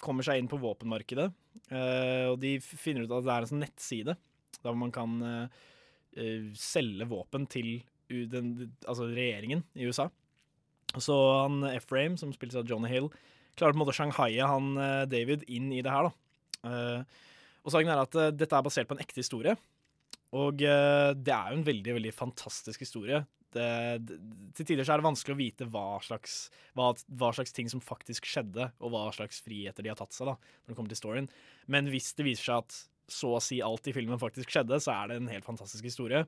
kommer 0.05 0.23
seg 0.23 0.39
inn 0.39 0.51
på 0.51 0.61
våpenmarkedet. 0.61 1.25
Og 1.73 2.37
de 2.39 2.53
finner 2.61 3.09
ut 3.09 3.15
at 3.17 3.25
det 3.25 3.33
er 3.33 3.47
en 3.47 3.51
sånn 3.51 3.65
nettside 3.65 4.15
der 4.65 4.77
man 4.79 4.93
kan 4.95 5.17
eh, 5.25 5.63
eh, 6.17 6.51
selge 6.59 7.09
våpen 7.11 7.47
til 7.51 7.81
den, 8.11 8.73
altså 8.89 9.07
regjeringen 9.07 9.63
i 9.79 9.87
USA. 9.87 10.09
Så 10.99 11.15
han 11.45 11.63
Ephraim, 11.71 12.17
som 12.19 12.33
spilles 12.35 12.59
av 12.59 12.67
Johnny 12.67 12.91
Hill, 12.91 13.11
klarer 13.55 13.75
på 13.75 13.79
en 13.79 13.83
måte 13.85 13.95
å 13.95 13.99
shanghaie 14.01 14.53
han 14.53 14.73
eh, 14.77 15.03
David 15.11 15.47
inn 15.49 15.71
i 15.75 15.83
det 15.87 15.95
her. 15.95 16.11
da. 16.11 17.03
Og 17.61 17.73
saken 17.73 17.93
er 17.93 18.01
at 18.03 18.17
dette 18.35 18.57
er 18.57 18.65
basert 18.65 18.89
på 18.89 18.97
en 18.97 19.03
ekte 19.03 19.21
historie. 19.21 19.55
Og 20.37 20.61
det 20.63 21.33
er 21.35 21.51
jo 21.51 21.59
en 21.59 21.67
veldig 21.67 21.95
veldig 21.97 22.13
fantastisk 22.15 22.85
historie. 22.85 23.19
Det, 23.51 23.67
det, 24.07 24.17
til 24.55 24.69
tider 24.69 24.87
så 24.87 24.95
er 24.95 25.01
det 25.01 25.09
vanskelig 25.09 25.35
å 25.35 25.41
vite 25.41 25.67
hva 25.73 25.99
slags, 26.07 26.37
hva, 26.79 26.93
hva 27.19 27.33
slags 27.35 27.55
ting 27.55 27.71
som 27.71 27.83
faktisk 27.83 28.29
skjedde, 28.31 28.69
og 28.79 28.95
hva 28.95 29.09
slags 29.15 29.43
friheter 29.43 29.85
de 29.85 29.91
har 29.91 29.99
tatt 29.99 30.15
seg 30.15 30.31
da, 30.31 30.37
når 30.39 30.73
det 30.73 30.79
kommer 30.79 30.95
til 30.95 31.01
storyen. 31.01 31.29
Men 31.71 31.91
hvis 31.91 32.13
det 32.19 32.29
viser 32.29 32.47
seg 32.47 32.63
at 32.63 32.79
så 33.15 33.35
å 33.37 33.43
si 33.43 33.61
alt 33.65 33.91
i 33.91 33.95
filmen 33.97 34.21
faktisk 34.21 34.53
skjedde, 34.53 34.81
så 34.83 34.95
er 34.95 35.11
det 35.11 35.21
en 35.21 35.31
helt 35.33 35.47
fantastisk 35.47 35.87
historie. 35.87 36.25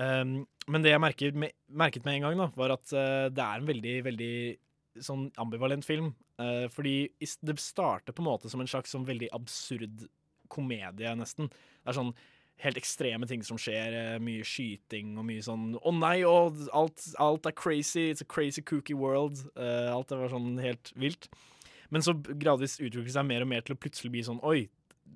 Um, 0.00 0.42
men 0.72 0.84
det 0.84 0.94
jeg 0.94 1.02
merket 1.04 1.36
med, 1.38 1.54
merket 1.68 2.06
med 2.06 2.18
en 2.18 2.26
gang, 2.26 2.42
da, 2.44 2.48
var 2.56 2.74
at 2.78 2.92
uh, 2.96 3.28
det 3.32 3.44
er 3.44 3.60
en 3.60 3.68
veldig, 3.68 3.96
veldig 4.08 4.34
sånn 5.04 5.26
ambivalent 5.40 5.86
film. 5.86 6.12
Uh, 6.40 6.66
fordi 6.72 7.12
det 7.20 7.58
starter 7.60 8.16
på 8.16 8.24
en 8.24 8.30
måte 8.30 8.50
som 8.52 8.62
en 8.62 8.70
slags 8.70 8.94
sånn 8.94 9.08
veldig 9.08 9.30
absurd 9.36 10.06
komedie, 10.52 11.12
nesten. 11.16 11.50
Det 11.52 11.92
er 11.92 12.00
sånn 12.00 12.14
helt 12.62 12.78
ekstreme 12.78 13.26
ting 13.28 13.42
som 13.46 13.58
skjer. 13.60 13.94
eh, 13.96 14.18
mye 14.22 14.44
skyting 14.44 15.16
og 15.18 15.26
mye 15.26 15.42
sånn 15.42 15.76
Å 15.78 15.92
nei, 15.96 16.22
oh, 16.24 16.52
alt, 16.72 17.06
alt 17.18 17.46
er 17.46 17.56
crazy. 17.56 18.10
It's 18.10 18.20
a 18.20 18.28
crazy 18.28 18.62
cookie 18.62 18.94
world. 18.94 19.40
Uh, 19.56 19.90
alt 19.94 20.10
var 20.10 20.30
sånn 20.32 20.58
helt 20.62 20.92
vilt. 20.94 21.28
Men 21.90 22.02
så 22.02 22.14
gradvis 22.14 22.78
utvikler 22.80 23.10
det 23.10 23.16
seg 23.16 23.26
mer 23.28 23.44
og 23.44 23.50
mer 23.50 23.64
til 23.64 23.74
å 23.74 23.80
plutselig 23.80 24.12
bli 24.14 24.22
sånn 24.24 24.40
Oi, 24.48 24.68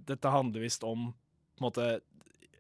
dette 0.07 0.32
handler 0.32 0.64
visst 0.66 0.84
om 0.86 1.11
på 1.57 1.62
en 1.62 1.66
måte 1.68 1.86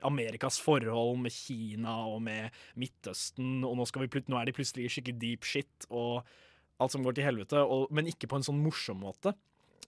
Amerikas 0.06 0.58
forhold 0.62 1.18
med 1.24 1.32
Kina 1.32 1.94
og 2.10 2.20
med 2.22 2.54
Midtøsten, 2.78 3.62
og 3.64 3.76
nå, 3.78 3.86
nå 3.86 4.38
er 4.40 4.48
de 4.48 4.54
plutselig 4.56 4.86
i 4.86 4.92
skikkelig 4.92 5.18
deep 5.22 5.46
shit, 5.48 5.86
og 5.90 6.26
alt 6.80 6.92
som 6.92 7.04
går 7.06 7.16
til 7.16 7.24
helvete, 7.26 7.62
og, 7.64 7.88
men 7.94 8.08
ikke 8.10 8.28
på 8.28 8.36
en 8.38 8.44
sånn 8.46 8.60
morsom 8.60 9.00
måte. 9.00 9.32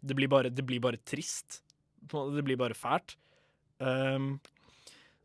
Det 0.01 0.17
blir 0.17 0.31
bare, 0.33 0.51
det 0.51 0.65
blir 0.65 0.81
bare 0.81 1.01
trist. 1.05 1.61
Det 2.09 2.45
blir 2.47 2.57
bare 2.61 2.77
fælt. 2.79 3.17
Um, 3.79 4.39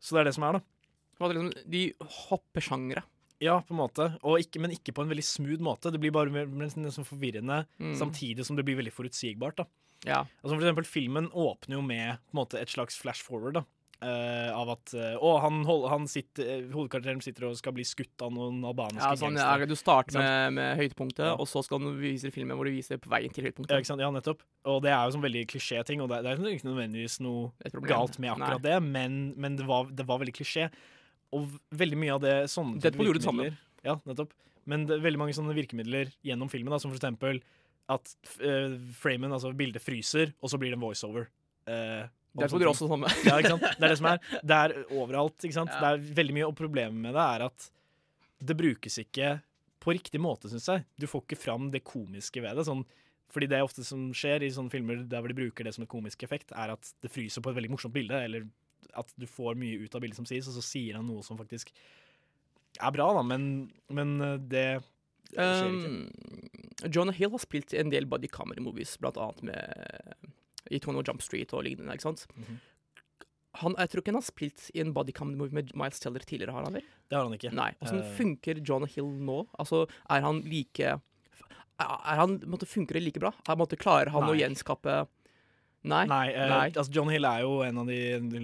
så 0.02 0.16
det 0.16 0.20
er 0.22 0.28
det 0.28 0.34
som 0.36 0.46
er, 0.48 0.58
da. 0.58 1.28
Liksom, 1.30 1.50
de 1.70 1.82
hopper 2.26 2.64
sjangre. 2.64 3.04
Ja, 3.42 3.58
på 3.64 3.74
en 3.74 3.80
måte, 3.80 4.10
ikke, 4.40 4.60
men 4.62 4.74
ikke 4.74 4.92
på 4.94 5.04
en 5.04 5.10
veldig 5.10 5.24
smooth 5.26 5.64
måte. 5.64 5.90
Det 5.92 6.00
blir 6.02 6.12
bare 6.14 6.32
mer, 6.32 6.46
mer 6.50 6.68
nesten 6.70 7.06
forvirrende, 7.06 7.64
Mm. 7.80 7.94
samtidig 7.98 8.44
som 8.46 8.56
det 8.56 8.64
blir 8.64 8.76
veldig 8.76 8.92
forutsigbart. 8.92 9.56
da. 9.56 9.64
Ja. 10.04 10.24
Altså 10.42 10.54
for 10.56 10.62
eksempel, 10.64 10.84
Filmen 10.88 11.30
åpner 11.32 11.78
jo 11.78 11.82
med 11.84 12.18
måte, 12.36 12.60
et 12.60 12.72
slags 12.72 12.98
flash 13.00 13.24
forward. 13.24 13.60
da. 13.60 13.64
Uh, 14.04 14.50
av 14.52 14.68
at 14.74 14.90
uh, 14.98 15.14
Å, 15.22 15.28
han, 15.40 15.62
hold, 15.64 15.84
han 15.88 16.02
sitter, 16.10 16.44
eh, 16.50 16.64
hovedkarakteren 16.74 17.22
sitter 17.24 17.46
og 17.48 17.54
skal 17.56 17.72
bli 17.72 17.86
skutt 17.88 18.20
av 18.26 18.34
noen 18.34 18.58
albanske 18.66 18.98
Ja, 19.00 19.14
sånn, 19.16 19.38
ja, 19.38 19.54
du 19.64 19.72
starter 19.78 20.18
med, 20.18 20.56
med 20.58 20.74
høydepunktet, 20.76 21.22
Ja. 21.30 21.36
og 21.40 21.46
så 21.48 21.62
skal 21.64 21.80
du 21.80 21.94
vise 22.02 22.28
filmen 22.34 22.58
hvor 22.58 22.68
du 22.68 22.74
viser 22.74 22.98
på 23.00 23.08
veien 23.08 23.32
til 23.32 23.46
Ja, 23.46 23.48
høydepunktet. 23.52 23.86
sant? 23.88 24.02
ja, 24.04 24.10
nettopp. 24.12 24.42
Og 24.68 24.82
det 24.84 24.92
er 24.92 25.06
jo 25.06 25.14
sånn 25.14 25.24
veldig 25.24 25.46
klisjé-ting, 25.54 26.02
og 26.04 26.10
det, 26.12 26.20
det 26.26 26.34
er 26.34 26.42
ikke 26.52 26.68
nødvendigvis 26.68 27.16
noe 27.24 27.54
galt 27.86 28.18
med 28.18 28.34
akkurat 28.34 28.60
Nei. 28.60 28.66
det, 28.66 28.76
men, 28.82 29.18
men 29.40 29.56
det, 29.62 29.64
var, 29.70 29.88
det 29.88 30.04
var 30.10 30.20
veldig 30.20 30.36
klisjé. 30.36 30.68
Og 31.32 31.56
veldig 31.72 32.02
mye 32.04 32.18
av 32.18 32.24
det 32.26 32.36
sånne 32.52 32.82
Deadpool 32.84 33.08
gjorde 33.08 33.22
det 33.22 33.30
samme. 33.30 33.48
Ja, 33.86 33.96
nettopp. 34.04 34.36
Men 34.68 34.84
det 34.90 35.00
veldig 35.06 35.22
mange 35.22 35.38
sånne 35.38 35.56
virkemidler 35.56 36.12
gjennom 36.26 36.50
filmen, 36.52 36.74
da, 36.74 36.82
som 36.82 36.92
for 36.92 37.00
eksempel 37.00 37.40
at 37.92 38.12
uh, 38.40 38.76
framen, 38.96 39.32
altså 39.34 39.52
bildet, 39.56 39.82
fryser, 39.84 40.32
og 40.40 40.52
så 40.52 40.60
blir 40.60 40.72
det 40.72 40.78
en 40.78 40.86
voiceover. 40.86 41.28
Uh, 41.68 42.04
Deadpool 42.34 42.64
gjør 42.64 42.72
også 42.72 42.88
samme. 42.90 43.10
ja, 43.26 43.38
ikke 43.38 43.54
sant? 43.54 43.66
Det 43.66 43.86
er 43.86 43.92
det 43.92 43.98
som 44.00 44.10
er. 44.10 44.22
Det 44.50 44.58
er 44.58 44.76
overalt, 44.96 45.36
ikke 45.38 45.56
sant. 45.56 45.72
Ja. 45.74 45.80
Det 45.82 45.90
er 45.90 46.14
veldig 46.18 46.36
mye, 46.38 46.48
og 46.48 46.56
problemet 46.58 46.98
med 47.06 47.14
det 47.14 47.24
er 47.24 47.46
at 47.46 47.68
det 48.44 48.56
brukes 48.58 48.98
ikke 49.00 49.36
på 49.84 49.94
riktig 49.94 50.20
måte, 50.20 50.50
syns 50.50 50.66
jeg. 50.70 50.84
Du 51.00 51.06
får 51.08 51.24
ikke 51.24 51.40
fram 51.40 51.68
det 51.72 51.84
komiske 51.86 52.42
ved 52.42 52.58
det. 52.58 52.64
Sånn, 52.66 52.82
fordi 53.32 53.48
det 53.50 53.58
er 53.58 53.66
ofte 53.66 53.84
som 53.86 54.08
skjer 54.16 54.46
i 54.46 54.52
sånne 54.54 54.72
filmer 54.72 55.04
der 55.08 55.22
hvor 55.22 55.30
de 55.30 55.38
bruker 55.38 55.66
det 55.66 55.74
som 55.76 55.84
et 55.84 55.92
komisk 55.92 56.24
effekt, 56.26 56.54
er 56.56 56.74
at 56.74 56.90
det 57.04 57.12
fryser 57.12 57.44
på 57.44 57.52
et 57.52 57.58
veldig 57.60 57.72
morsomt 57.74 57.94
bilde, 57.94 58.18
eller 58.26 58.48
at 58.98 59.12
du 59.20 59.26
får 59.28 59.58
mye 59.58 59.84
ut 59.84 59.94
av 59.94 60.02
bildet 60.02 60.18
som 60.18 60.28
sies, 60.28 60.48
og 60.50 60.56
så 60.56 60.64
sier 60.64 60.98
han 60.98 61.06
noe 61.08 61.24
som 61.26 61.38
faktisk 61.38 61.72
er 62.80 62.94
bra, 62.94 63.08
da, 63.14 63.22
men, 63.26 63.46
men 63.94 64.16
uh, 64.22 64.34
det. 64.38 64.82
Um, 65.38 66.10
Jonah 66.84 67.14
Hill 67.16 67.32
har 67.34 67.42
spilt 67.42 67.74
en 67.74 67.90
del 67.90 68.06
body 68.10 68.28
comedy-movies, 68.28 68.96
blant 69.00 69.18
annet 69.20 69.42
med 69.42 70.30
i 70.70 70.78
21 70.80 71.02
Jump 71.06 71.22
Street 71.24 71.52
og 71.52 71.64
lignende. 71.66 71.92
ikke 71.96 72.08
sant? 72.08 72.26
Mhm. 72.36 72.60
han, 73.60 73.74
jeg 73.78 73.90
tror 73.90 74.00
ikke 74.02 74.10
han 74.10 74.18
har 74.18 74.26
spilt 74.26 74.70
i 74.74 74.80
en 74.82 74.92
body 74.92 75.12
comedy-movie 75.14 75.54
med 75.54 75.74
Miles 75.78 76.00
Teller 76.02 76.24
tidligere, 76.26 76.52
har 76.56 76.64
han 76.66 76.74
vel? 76.74 76.86
Det 77.08 77.16
har 77.16 77.24
han 77.28 77.36
ikke. 77.36 77.52
Nei. 77.54 77.70
Hvordan 77.78 78.00
uh, 78.02 78.14
funker 78.16 78.60
Jonah 78.66 78.90
Hill 78.90 79.10
nå? 79.22 79.44
Altså, 79.58 79.84
er 80.10 80.24
han 80.26 80.40
like 80.42 80.96
Er 81.78 82.18
han, 82.18 82.40
måtte, 82.46 82.66
Funker 82.66 82.94
det 82.94 83.02
like 83.02 83.20
bra? 83.22 83.32
Er, 83.48 83.56
måtte, 83.58 83.78
klarer 83.78 84.10
han 84.14 84.26
å 84.26 84.34
gjenskape 84.34 85.04
Nei? 85.84 86.04
Nei, 86.08 86.28
eh, 86.32 86.48
Nei. 86.48 86.70
altså 86.70 86.90
John 86.94 87.08
Hill 87.12 87.24
er 87.28 87.40
jo 87.44 87.58
en 87.62 87.78
av 87.78 87.86
de 87.86 87.98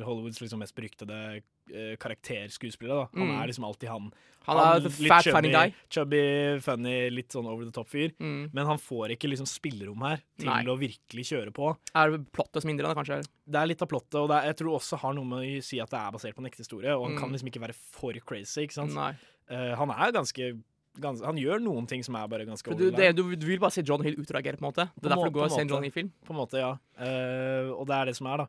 Hollywoods 0.05 0.41
liksom 0.43 0.59
mest 0.61 0.75
beryktede 0.77 1.41
eh, 1.73 1.95
karakterskuespillere. 1.97 3.07
da. 3.07 3.09
Han 3.21 3.29
Mm. 3.29 3.43
er 3.43 3.47
liksom 3.49 3.65
alltid 3.65 3.89
han. 3.89 4.12
Han 4.47 4.57
er 4.59 4.81
litt 4.81 5.09
fat, 5.09 5.25
funny 5.25 5.51
guy. 5.53 5.73
Chubby, 5.91 6.59
funny, 6.61 7.11
litt 7.11 7.29
sånn 7.31 7.47
over 7.47 7.65
the 7.65 7.71
top-fyr. 7.71 8.12
Mm. 8.19 8.51
Men 8.53 8.67
han 8.67 8.79
får 8.79 9.11
ikke 9.17 9.29
liksom 9.31 9.47
spillerom 9.47 10.01
her 10.03 10.21
til 10.39 10.47
Nei. 10.49 10.65
å 10.65 10.77
virkelig 10.79 11.25
kjøre 11.31 11.53
på. 11.53 11.77
Er 11.95 12.11
det 12.11 12.33
plottet 12.33 12.62
som 12.62 12.71
hindrer 12.71 12.87
han, 12.87 12.97
kanskje? 12.97 13.23
Det 13.47 13.55
er 13.61 13.67
litt 13.67 13.83
av 13.83 13.89
plottet, 13.89 14.15
og 14.21 14.29
det 14.29 14.37
er, 14.43 14.47
jeg 14.53 14.57
tror 14.57 14.79
også 14.81 14.99
har 14.99 15.12
noe 15.15 15.25
med 15.25 15.39
å 15.39 15.62
si 15.62 15.79
at 15.81 15.91
det 15.91 15.99
er 16.01 16.11
basert 16.11 16.35
på 16.35 16.39
en 16.41 16.47
ekte 16.51 16.65
historie. 16.65 16.91
Og 16.97 17.05
han 17.07 17.15
Mm. 17.17 17.21
kan 17.21 17.31
liksom 17.33 17.49
ikke 17.53 17.61
være 17.69 17.75
for 17.75 18.12
crazy. 18.27 18.62
ikke 18.67 18.73
sant? 18.75 18.93
Nei. 18.95 19.12
Uh, 19.51 19.75
han 19.77 19.91
er 19.91 20.12
ganske, 20.12 20.62
gans- 20.99 21.23
Han 21.25 21.39
gjør 21.39 21.62
noen 21.62 21.87
ting 21.87 22.03
som 22.07 22.17
er 22.19 22.27
bare 22.31 22.47
ganske 22.49 22.75
du, 22.77 22.91
det, 22.91 23.12
du, 23.17 23.23
du 23.37 23.47
vil 23.47 23.61
bare 23.62 23.75
se 23.75 23.85
John 23.87 24.03
Hill 24.03 24.19
utreagere, 24.19 24.59
på 24.59 24.65
en 24.65 24.71
måte? 24.71 24.89
Det 24.97 25.07
er 25.07 25.15
derfor 25.15 25.31
du 25.31 25.39
går 25.39 25.47
og 25.47 25.55
ser 25.55 25.65
en. 25.67 25.73
John 25.75 25.87
Hill-film? 25.87 26.11
På 26.27 26.35
en 26.35 26.41
måte, 26.41 26.61
ja. 26.61 26.75
Uh, 26.99 27.73
og 27.77 27.87
det 27.91 27.97
er 27.97 28.11
det 28.11 28.17
som 28.19 28.31
er, 28.31 28.45
da. 28.45 28.49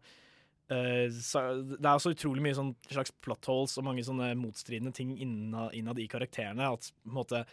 Uh, 0.71 1.07
så, 1.17 1.43
det 1.73 1.83
er 1.83 1.91
også 1.93 2.13
utrolig 2.15 2.45
mye 2.45 2.57
sånn 2.57 2.71
slags 2.87 3.13
plot 3.23 3.51
holes 3.51 3.75
og 3.77 3.85
mange 3.89 4.05
sånne 4.07 4.31
motstridende 4.39 4.93
ting 4.95 5.13
innad, 5.19 5.75
innad 5.77 5.99
i 5.99 6.07
karakterene. 6.11 6.71
At 6.71 6.89
på 6.89 7.11
en 7.11 7.19
måte 7.19 7.43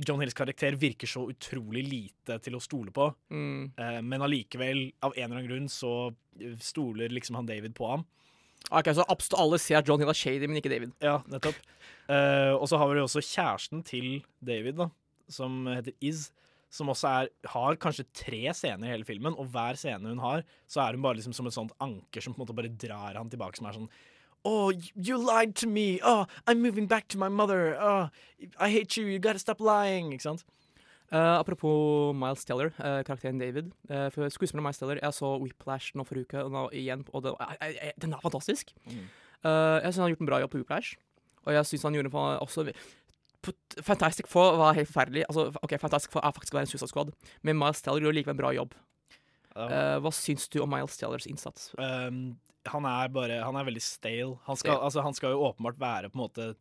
John 0.00 0.18
Hills 0.24 0.34
karakter 0.34 0.74
virker 0.80 1.06
så 1.06 1.28
utrolig 1.30 1.84
lite 1.86 2.40
til 2.42 2.56
å 2.58 2.62
stole 2.64 2.94
på. 2.94 3.10
Mm. 3.30 3.74
Uh, 3.78 4.00
men 4.02 4.24
allikevel, 4.26 4.88
av 5.04 5.14
en 5.14 5.28
eller 5.28 5.42
annen 5.42 5.50
grunn, 5.52 5.70
så 5.70 6.10
stoler 6.58 7.12
liksom 7.14 7.38
han 7.38 7.46
David 7.46 7.76
på 7.78 7.92
ham. 7.92 8.02
Ok, 8.70 8.92
Så 8.96 9.04
absolutt 9.08 9.40
alle 9.40 9.58
ser 9.60 9.80
at 9.80 9.88
John 9.88 10.00
Hill 10.00 10.12
er 10.12 10.16
shady, 10.16 10.46
men 10.48 10.60
ikke 10.60 10.72
David. 10.72 10.94
Ja, 11.04 11.18
nettopp. 11.28 11.58
Uh, 12.08 12.54
og 12.56 12.68
så 12.68 12.78
har 12.80 12.88
vi 12.90 13.00
også 13.00 13.22
kjæresten 13.24 13.84
til 13.84 14.24
David, 14.44 14.78
da, 14.80 14.88
som 15.32 15.66
heter 15.68 15.92
Iz. 16.04 16.30
Som 16.74 16.90
også 16.90 17.10
er, 17.20 17.28
har 17.52 17.76
kanskje 17.78 18.06
tre 18.16 18.40
scener 18.56 18.88
i 18.88 18.90
hele 18.90 19.06
filmen, 19.06 19.36
og 19.38 19.46
hver 19.54 19.78
scene 19.78 20.10
hun 20.10 20.18
har, 20.18 20.42
så 20.66 20.82
er 20.82 20.96
hun 20.96 21.04
bare 21.04 21.20
liksom 21.20 21.36
som 21.36 21.46
et 21.46 21.54
sånt 21.54 21.76
anker 21.84 22.24
som 22.24 22.34
på 22.34 22.40
en 22.40 22.46
måte 22.46 22.56
bare 22.56 22.72
drar 22.72 23.14
han 23.14 23.30
tilbake, 23.30 23.60
som 23.60 23.68
er 23.70 23.78
sånn 23.78 23.92
Oh, 24.44 24.72
you 24.94 25.16
lied 25.16 25.54
to 25.56 25.66
me! 25.66 26.00
Oh, 26.04 26.26
I'm 26.46 26.60
moving 26.60 26.86
back 26.86 27.08
to 27.08 27.18
my 27.18 27.28
mother! 27.28 27.78
Oh, 27.80 28.10
I 28.58 28.68
hate 28.68 28.96
you! 28.96 29.06
You 29.06 29.18
gotta 29.18 29.38
stop 29.38 29.60
lying! 29.60 30.12
Ikke 30.12 30.26
sant? 30.26 30.44
Eh, 31.12 31.38
apropos 31.38 32.14
Miles 32.16 32.44
Teller, 32.44 32.72
uh, 32.80 33.02
karakteren 33.04 33.38
David. 33.38 33.70
Uh, 33.90 34.08
for 34.10 34.28
Skuespilleren 34.32 34.64
Miles 34.64 34.80
Teller 34.80 34.98
Jeg 35.02 35.14
så 35.14 35.34
Whiplash 35.42 35.92
nå 35.94 36.06
forrige 36.08 36.26
uke, 36.30 36.42
og 36.42 36.52
nå 36.54 36.64
igjen, 36.72 37.04
og 37.12 37.26
det, 37.26 37.34
eh, 37.60 37.74
eh, 37.90 37.92
den 38.00 38.16
er 38.16 38.24
fantastisk. 38.24 38.72
Mm. 38.88 39.04
Jeg 39.44 39.92
syns 39.92 39.98
han 40.00 40.06
har 40.06 40.12
gjort 40.14 40.22
en 40.24 40.28
bra 40.30 40.38
jobb 40.40 40.52
på 40.54 40.58
Whiplash, 40.62 40.96
og 41.44 41.52
jeg 41.52 41.68
syns 41.68 41.82
han 41.84 41.98
gjorde 41.98 42.08
en 42.08 42.40
også 42.40 42.64
Fantastic 43.84 44.26
Four 44.26 44.56
var 44.56 44.72
helt 44.72 44.88
forferdelig. 44.88 45.26
Altså, 45.28 45.52
ok, 45.60 45.74
Fantastic 45.78 46.14
Four 46.14 46.24
er 46.24 46.32
faktisk 46.32 46.54
være 46.54 46.64
en 46.64 46.70
Suicide 46.70 46.88
Squad, 46.88 47.12
men 47.42 47.58
Miles 47.60 47.82
Teller 47.84 48.00
gjorde 48.00 48.16
likevel 48.16 48.32
en 48.32 48.40
bra 48.40 48.52
jobb. 48.56 48.72
Hva 49.54 50.12
syns 50.16 50.48
du 50.48 50.62
om 50.64 50.72
Miles 50.72 50.96
Tellers 50.96 51.28
innsats? 51.28 51.74
Um, 51.76 52.38
han 52.64 52.86
er 52.88 53.12
bare 53.12 53.42
Han 53.44 53.56
er 53.60 53.66
veldig 53.68 53.82
stale. 53.84 54.38
Han 54.48 54.56
skal, 54.56 54.72
Stale. 54.72 54.84
altså, 54.88 55.02
han 55.04 55.14
skal 55.14 55.36
jo 55.36 55.44
åpenbart 55.44 55.78
være 55.78 56.08
på 56.08 56.16
en 56.16 56.24
måte 56.24 56.46
uh, 56.54 56.56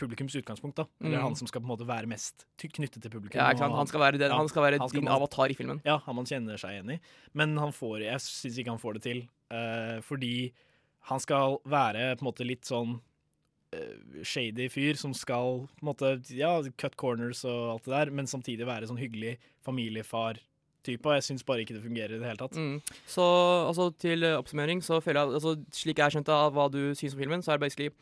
publikums 0.00 0.34
utgangspunkt, 0.38 0.76
da. 0.76 0.86
Eller 1.00 1.18
Mm. 1.18 1.22
han 1.22 1.36
som 1.36 1.46
skal 1.46 1.60
på 1.60 1.66
en 1.68 1.72
måte 1.76 1.86
være 1.86 2.08
mest 2.08 2.46
knyttet 2.58 3.02
til 3.02 3.10
publikum. 3.10 3.36
Ja, 3.40 3.50
sant? 3.56 3.74
Han 3.74 3.86
skal 3.86 4.00
være, 4.00 4.18
den, 4.18 4.30
han 4.32 4.48
skal 4.48 4.62
være 4.62 4.78
han 4.78 4.88
skal 4.88 5.00
din 5.00 5.08
avatar 5.08 5.50
i 5.50 5.54
filmen. 5.54 5.82
Ja, 5.84 5.98
han 6.06 6.16
man 6.16 6.24
kjenner 6.24 6.56
seg 6.58 6.70
igjen 6.76 6.94
i. 6.96 7.00
Men 7.34 7.56
han 7.58 7.72
får, 7.72 8.00
jeg 8.06 8.20
syns 8.24 8.58
ikke 8.58 8.70
han 8.74 8.78
får 8.82 8.94
det 8.94 9.02
til. 9.02 9.28
Uh, 9.52 10.00
fordi 10.02 10.52
han 11.10 11.20
skal 11.20 11.58
være 11.64 12.16
på 12.16 12.24
en 12.24 12.30
måte 12.32 12.46
litt 12.46 12.64
sånn 12.66 12.96
uh, 13.76 14.22
shady 14.24 14.68
fyr 14.72 14.96
som 14.98 15.12
skal 15.14 15.68
på 15.68 15.84
en 15.84 15.90
måte, 15.92 16.34
ja, 16.34 16.56
cut 16.76 16.96
corners 16.96 17.44
og 17.44 17.76
alt 17.76 17.84
det 17.84 17.92
der, 17.94 18.10
men 18.10 18.26
samtidig 18.26 18.66
være 18.66 18.88
sånn 18.88 18.98
hyggelig 18.98 19.36
familiefar-type. 19.66 21.06
Og 21.06 21.14
jeg 21.18 21.22
syns 21.28 21.44
bare 21.46 21.62
ikke 21.62 21.76
det 21.76 21.84
fungerer 21.84 22.16
i 22.16 22.20
det 22.20 22.26
hele 22.26 22.40
tatt. 22.42 22.56
Mm. 22.58 22.80
Så 23.06 23.22
altså, 23.68 23.90
til 23.98 24.22
eh, 24.26 24.36
oppsummering 24.38 24.82
så 24.82 25.00
føler 25.02 25.22
jeg 25.22 25.38
altså, 25.40 25.56
Slik 25.72 25.98
jeg 25.98 26.14
skjønte 26.16 26.32
av 26.34 26.54
hva 26.56 26.68
du 26.72 26.94
syns 26.94 27.14
om 27.14 27.20
filmen, 27.22 27.42
så 27.42 27.52
er 27.54 27.58
det 27.60 27.66
basically 27.66 27.90
eh, 27.90 27.94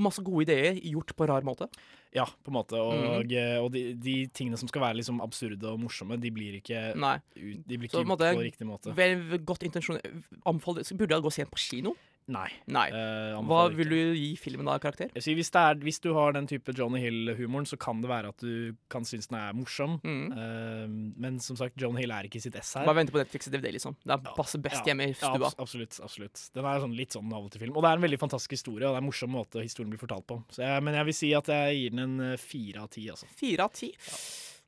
masse 0.00 0.22
gode 0.24 0.46
ideer 0.46 0.80
gjort 0.80 1.12
på 1.16 1.28
rar 1.28 1.46
måte. 1.46 1.68
Ja, 2.16 2.24
på 2.24 2.52
en 2.52 2.56
måte. 2.56 2.80
Og, 2.80 3.26
mm. 3.26 3.32
eh, 3.36 3.56
og 3.60 3.70
de, 3.74 3.82
de 4.00 4.16
tingene 4.32 4.58
som 4.60 4.70
skal 4.70 4.86
være 4.86 4.98
liksom 5.00 5.20
absurde 5.24 5.68
og 5.68 5.80
morsomme, 5.82 6.18
de 6.20 6.32
blir 6.32 6.58
ikke 6.60 6.88
Nei. 6.96 7.16
ut, 7.36 7.64
de 7.66 7.78
blir 7.78 7.90
Så 7.92 8.00
ikke 8.00 8.02
på, 8.02 8.04
en 8.06 8.12
gjort 8.12 8.14
måte, 8.14 8.30
på 8.38 8.46
riktig 8.46 8.68
måte. 8.68 8.94
Vel, 8.96 9.16
godt 9.46 9.66
intensjon 9.68 10.00
Anfall, 10.48 10.80
Burde 10.96 11.18
jeg 11.18 11.26
gå 11.26 11.34
sent 11.34 11.52
på 11.52 11.60
kino? 11.60 11.96
Nei. 12.32 12.48
Nei. 12.74 12.88
Uh, 12.90 13.36
Hva 13.46 13.66
vil 13.70 13.92
du 13.92 13.98
gi 14.18 14.32
filmen 14.40 14.66
av 14.70 14.80
karakter? 14.82 15.12
Jeg 15.14 15.22
sier, 15.22 15.36
hvis, 15.38 15.50
er, 15.54 15.78
hvis 15.86 16.00
du 16.02 16.08
har 16.16 16.34
den 16.34 16.48
type 16.50 16.74
Johnny 16.74 16.98
Hill-humoren, 17.04 17.68
så 17.70 17.78
kan 17.78 18.00
det 18.02 18.10
være 18.10 18.32
at 18.34 18.42
du 18.42 18.74
kan 18.90 19.06
synes 19.06 19.30
den 19.30 19.38
er 19.38 19.54
morsom. 19.54 19.98
Eh, 20.02 20.86
men 21.22 21.38
som 21.42 21.58
sagt, 21.58 21.76
Johnny 21.80 22.02
Hill 22.02 22.14
er 22.16 22.26
ikke 22.26 22.40
i 22.40 22.42
sitt 22.42 22.58
ess 22.58 22.74
her. 22.74 22.82
Mm. 22.82 22.90
Bare 22.90 22.98
vente 22.98 23.14
på 23.14 23.20
Netflix 23.22 23.46
og 23.50 23.54
DVD, 23.54 23.70
liksom. 23.76 23.94
Det 24.02 24.16
er 24.16 24.32
passer 24.38 24.62
best 24.64 24.80
Ja, 24.82 24.90
hjemme 24.90 25.06
i 25.12 25.14
stua. 25.14 25.36
Ja, 25.38 25.52
absolutt. 25.62 26.00
absolutt. 26.02 26.42
Den 26.56 26.66
er 26.66 26.82
sånn, 26.82 26.96
litt 26.98 27.14
sånn 27.14 27.30
av 27.30 27.46
og 27.46 27.54
det 27.54 27.62
er 27.62 28.00
en 28.00 28.06
veldig 28.06 28.18
fantastisk 28.18 28.56
historie, 28.56 28.88
og 28.88 28.96
det 28.96 28.98
er 28.98 29.04
en 29.04 29.06
morsom 29.06 29.30
måte 29.30 29.62
historien 29.62 29.92
blir 29.92 30.02
fortalt 30.02 30.26
på. 30.26 30.40
Så 30.50 30.64
jeg, 30.64 30.82
men 30.82 30.98
jeg 30.98 31.08
vil 31.10 31.18
si 31.20 31.30
at 31.36 31.52
jeg 31.52 31.78
gir 31.78 31.94
den 31.94 32.02
en 32.06 32.32
eh, 32.32 32.40
fire 32.40 32.82
av 32.82 32.90
ti, 32.96 33.06
altså. 33.12 33.30
Fire 33.38 33.68
av 33.68 33.76
ti? 33.76 33.92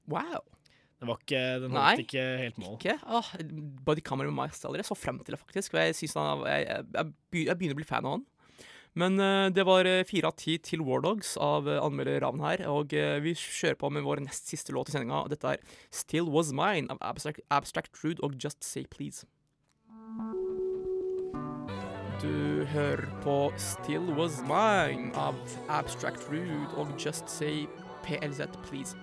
Wow. 0.09 0.47
Den, 0.99 1.07
var 1.07 1.21
ikke, 1.23 1.43
den 1.63 1.71
Nei, 1.71 1.83
holdt 1.93 2.03
ikke 2.03 2.25
helt 2.41 2.57
mål. 2.59 2.73
Ikke? 2.75 2.97
Åh, 3.07 3.29
Buddy 3.87 4.03
Camera 4.03 4.27
med 4.27 4.35
Miles. 4.35 4.65
Jeg 4.65 4.89
så 4.89 4.97
frem 4.99 5.21
til 5.23 5.37
det, 5.37 5.41
faktisk. 5.41 5.77
Jeg, 5.79 5.95
synes 5.95 6.17
han, 6.19 6.43
jeg, 6.51 6.83
jeg, 6.97 7.13
begynner 7.31 7.77
å 7.77 7.79
bli 7.79 7.87
fan 7.87 8.09
av 8.09 8.17
han. 8.17 8.27
Men 8.99 9.21
uh, 9.21 9.47
det 9.55 9.63
var 9.69 9.87
eh, 9.87 10.03
fire 10.09 10.33
av 10.33 10.35
ti 10.41 10.57
til 10.65 10.83
War 10.83 11.03
Dogs 11.05 11.37
av 11.39 11.69
uh, 11.69 11.77
anmelder 11.85 12.19
Ravn 12.25 12.43
her. 12.43 12.65
Og 12.73 12.95
uh, 12.99 13.19
vi 13.23 13.37
kjører 13.39 13.79
på 13.79 13.93
med 13.95 14.03
vår 14.03 14.25
nest 14.25 14.51
siste 14.51 14.75
låt 14.75 14.91
i 14.91 14.97
sendinga. 14.97 15.23
Dette 15.31 15.55
er 15.55 15.63
Still 15.95 16.31
Was 16.35 16.51
Mine 16.51 16.91
av 16.91 16.99
Abstract, 17.13 17.45
Abstract 17.55 18.03
Rude 18.03 18.25
og 18.27 18.35
Just 18.43 18.67
Say 18.67 18.89
Please. 18.91 19.29
Du 22.19 22.65
hører 22.73 23.07
på 23.23 23.39
Still 23.63 24.11
Was 24.19 24.43
Mine 24.49 25.13
av 25.15 25.39
Abstract 25.71 26.27
Rude 26.33 26.75
og 26.75 26.91
Just 26.99 27.31
Say 27.31 27.69
PLZ 28.03 28.51
Please. 28.67 28.99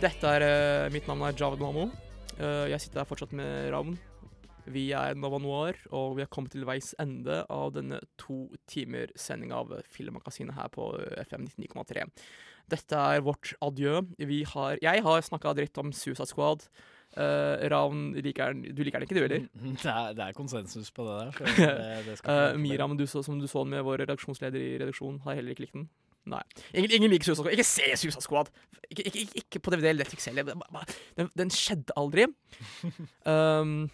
Dette 0.00 0.30
er 0.38 0.44
eh, 0.46 0.92
Mitt 0.92 1.08
navn 1.10 1.24
er 1.26 1.36
Javed 1.36 1.60
Mamo. 1.62 1.88
Eh, 2.38 2.70
jeg 2.72 2.80
sitter 2.80 3.02
her 3.02 3.08
fortsatt 3.08 3.34
med 3.36 3.68
Ravn. 3.74 3.98
Vi 4.72 4.86
er 4.94 5.16
Nova 5.18 5.40
Noir, 5.42 5.76
og 5.90 6.16
vi 6.16 6.22
har 6.22 6.30
kommet 6.30 6.54
til 6.54 6.64
veis 6.68 6.92
ende 7.02 7.40
av 7.50 7.72
denne 7.74 7.98
to 8.20 8.46
timer 8.70 9.10
sending 9.18 9.50
av 9.54 9.72
Filmmagasinet 9.90 10.54
her 10.56 10.70
på 10.72 10.92
eh, 11.02 11.24
FM 11.26 11.48
99,3. 11.50 12.06
Dette 12.72 13.04
er 13.16 13.24
vårt 13.26 13.52
adjø. 13.60 14.00
Vi 14.22 14.42
har 14.54 14.78
Jeg 14.82 15.02
har 15.04 15.24
snakka 15.26 15.54
dritt 15.58 15.78
om 15.82 15.92
Suicide 15.92 16.30
Squad. 16.30 16.68
Uh, 17.12 17.60
Ravn 17.68 18.14
liker 18.24 18.54
Du 18.72 18.78
liker 18.80 19.02
den 19.02 19.04
ikke, 19.04 19.18
du 19.18 19.20
heller? 19.20 19.42
Det 19.82 19.90
er, 19.90 20.14
det 20.16 20.22
er 20.24 20.36
konsensus 20.36 20.88
på 20.96 21.04
det 21.04 21.18
der. 21.18 21.42
det, 21.58 22.06
det 22.06 22.14
Eh, 22.24 22.56
Miram, 22.56 22.96
du 22.96 23.04
så, 23.06 23.20
som 23.22 23.40
du 23.40 23.44
så 23.50 23.66
med 23.68 23.84
vår 23.84 24.06
redaksjonsleder 24.06 24.56
i 24.56 24.78
redaksjonen, 24.80 25.20
har 25.26 25.36
heller 25.36 25.52
ikke 25.52 25.66
likt 25.66 25.76
den. 25.76 25.90
Nei. 26.30 26.42
Ingen, 26.74 26.92
ingen 26.98 27.10
liker 27.10 27.26
Suicide 27.26 27.42
Squad. 27.42 27.56
Ikke 27.56 27.66
se 27.66 27.96
Suicide 27.98 28.24
Squad! 28.24 28.52
Ikke, 28.90 29.06
ikke, 29.08 29.24
ikke, 29.40 29.60
på 29.64 29.72
DVD 29.72 29.88
eller 29.90 30.04
Netflix 30.04 30.28
heller. 30.28 30.52
Den, 31.18 31.30
den 31.38 31.50
skjedde 31.50 31.96
aldri. 31.96 32.26
um, 33.32 33.90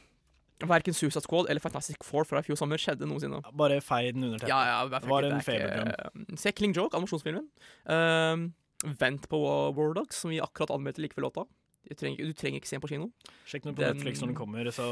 verken 0.66 0.96
Suicide 0.96 1.22
Squad 1.24 1.48
eller 1.48 1.62
Fantastic 1.62 2.02
Four 2.04 2.26
fra 2.28 2.42
i 2.42 2.46
fjor 2.46 2.58
sommer 2.58 2.80
skjedde 2.82 3.06
noensinne. 3.06 3.40
Bare 3.56 3.80
fei 3.84 4.08
den 4.10 4.26
under 4.26 4.42
teppet. 4.42 4.52
Ja, 4.52 4.60
ja, 4.66 4.80
det 4.90 5.08
var 5.08 5.28
en 5.28 5.44
feberdrøm. 5.44 6.34
Se 6.40 6.52
Killing 6.52 6.74
Joke, 6.76 6.96
animasjonsfilmen. 6.98 7.46
Um, 7.86 8.50
vent 8.98 9.28
på 9.30 9.38
War 9.76 9.94
Dogs, 9.96 10.20
som 10.22 10.34
vi 10.34 10.42
akkurat 10.42 10.74
anmeldte 10.74 11.02
like 11.04 11.16
før 11.16 11.28
låta. 11.28 11.46
Du 11.88 11.94
trenger, 11.96 12.26
du 12.26 12.36
trenger, 12.36 12.60
ikke 12.60 12.68
se 12.68 12.76
den 12.76 12.84
på 12.84 12.90
kino. 12.90 13.06
Sjekk 13.48 13.64
den 13.64 13.76
på 13.76 13.80
den, 13.80 13.96
Netflix 13.96 14.20
når 14.20 14.32
den 14.32 14.36
kommer, 14.36 14.68
så, 14.74 14.88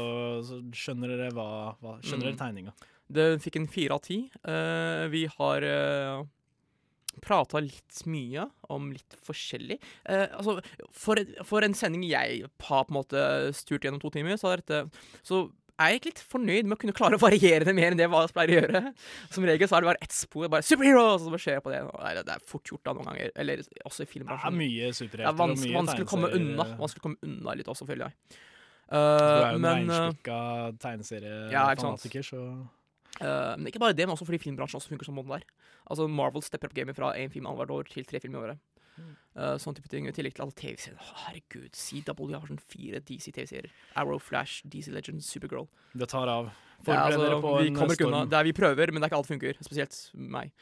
så 0.47 0.61
skjønner 0.73 1.13
dere 1.13 1.33
hva, 1.35 1.49
hva 1.83 1.97
Skjønner 2.01 2.23
mm. 2.23 2.29
dere 2.31 2.39
tegninga. 2.39 2.73
Den 3.17 3.43
fikk 3.43 3.59
en 3.59 3.69
fire 3.71 3.99
av 3.99 4.01
ti. 4.07 4.17
Uh, 4.41 5.05
vi 5.13 5.27
har 5.35 5.67
uh, 5.67 6.25
prata 7.23 7.61
litt 7.63 8.01
mye 8.09 8.47
om 8.73 8.91
litt 8.93 9.17
forskjellig. 9.27 9.77
Eh, 10.09 10.25
altså, 10.37 10.57
for, 10.93 11.21
for, 11.47 11.65
en 11.65 11.77
sending 11.77 12.05
jeg 12.07 12.43
har 12.43 12.85
på 12.87 12.91
en 12.93 12.99
måte 12.99 13.23
sturt 13.57 13.87
gjennom 13.87 14.01
to 14.03 14.11
timer, 14.13 14.39
så 14.39 14.55
dette 14.57 14.85
Så 15.25 15.47
er 15.77 15.91
jeg 15.91 15.99
ikke 15.99 16.09
litt 16.09 16.21
fornøyd 16.31 16.67
med 16.67 16.75
å 16.77 16.79
kunne 16.81 16.95
klare 16.97 17.17
å 17.19 17.21
variere 17.21 17.67
det 17.67 17.75
mer 17.77 17.93
enn 17.93 17.99
det 17.99 18.07
hva 18.09 18.23
jeg 18.25 18.33
pleier 18.33 18.49
å 18.49 18.57
gjøre. 18.57 18.81
Som 19.33 19.45
regel 19.45 19.69
så 19.69 19.77
er 19.77 19.85
det 19.85 19.91
bare 19.91 20.03
ett 20.07 20.15
spor, 20.15 20.47
bare 20.49 20.65
'superhero', 20.65 21.19
så 21.21 21.33
bare 21.33 21.43
skjer 21.43 21.61
på 21.61 21.73
det. 21.73 21.83
Nei, 21.85 22.13
det 22.17 22.33
er 22.33 22.45
fort 22.49 22.71
gjort 22.71 22.83
da 22.87 22.95
noen 22.97 23.09
ganger. 23.11 23.31
Eller 23.35 23.61
også 23.85 24.07
i 24.07 24.09
filmbransjen. 24.09 24.49
Det 24.49 24.55
er 24.55 24.61
mye 24.63 24.89
superhelter 24.97 25.33
og 25.33 25.41
vanskelig, 25.43 25.73
mye 25.73 25.79
vanskelig 25.81 26.07
å 26.07 26.11
komme 26.13 26.31
unna. 26.39 26.67
Vanskelig 26.81 27.03
å 27.03 27.07
komme 27.09 27.29
unna 27.29 27.57
litt 27.59 27.69
også, 27.73 27.89
føler 27.89 28.09
jeg. 28.09 28.41
Uh, 28.87 28.95
du 28.95 29.03
er 29.03 29.51
jo 29.51 29.59
en 29.59 29.67
reinspikka 29.67 30.39
tegneseriefanatiker, 30.79 32.23
ja, 32.23 32.29
så 32.31 32.43
Uh, 33.17 33.55
men 33.57 33.69
ikke 33.71 33.81
bare 33.81 33.95
det, 33.97 34.05
men 34.05 34.13
også 34.13 34.27
fordi 34.27 34.41
filmbransjen 34.43 34.79
også 34.79 34.91
funker 34.93 35.07
som 35.07 35.17
måten 35.17 35.33
der. 35.33 35.45
Altså 35.89 36.07
Marvel 36.11 36.43
stepper 36.45 36.69
opp 36.69 36.77
gamet 36.77 36.97
fra 36.97 37.13
én 37.17 37.31
film 37.33 37.47
annethvert 37.49 37.73
år 37.73 37.89
til 37.91 38.05
tre 38.07 38.21
filmer 38.23 38.39
i 38.39 38.45
året. 38.47 38.65
Uh, 39.37 39.53
sånn 39.61 39.75
type 39.77 39.89
ting. 39.91 40.07
I 40.09 40.13
tillegg 40.15 40.33
til 40.37 40.47
alle 40.47 40.55
TV-serier. 40.57 40.97
Oh, 40.97 41.17
herregud, 41.27 41.75
CW 41.77 42.31
har 42.33 42.49
sånn 42.49 42.61
fire 42.73 43.01
DC-TV-serier. 43.05 43.69
Arrow, 44.01 44.17
Flash, 44.21 44.63
DC 44.65 44.89
Legends, 44.93 45.29
Supergirl. 45.29 45.67
Det 45.93 46.09
tar 46.09 46.31
av. 46.31 46.49
Forbered 46.81 47.13
ja, 47.13 47.19
altså, 47.27 47.37
på 47.43 47.51
vi 47.59 47.69
en 47.69 47.77
kommer 47.77 47.97
storm. 47.97 48.13
Unna. 48.13 48.23
Det 48.29 48.39
er 48.39 48.47
vi 48.49 48.55
prøver, 48.57 48.93
men 48.93 49.01
det 49.01 49.07
er 49.07 49.13
ikke 49.13 49.21
alt 49.21 49.29
funker. 49.29 49.61
Spesielt 49.65 49.99
meg. 50.37 50.53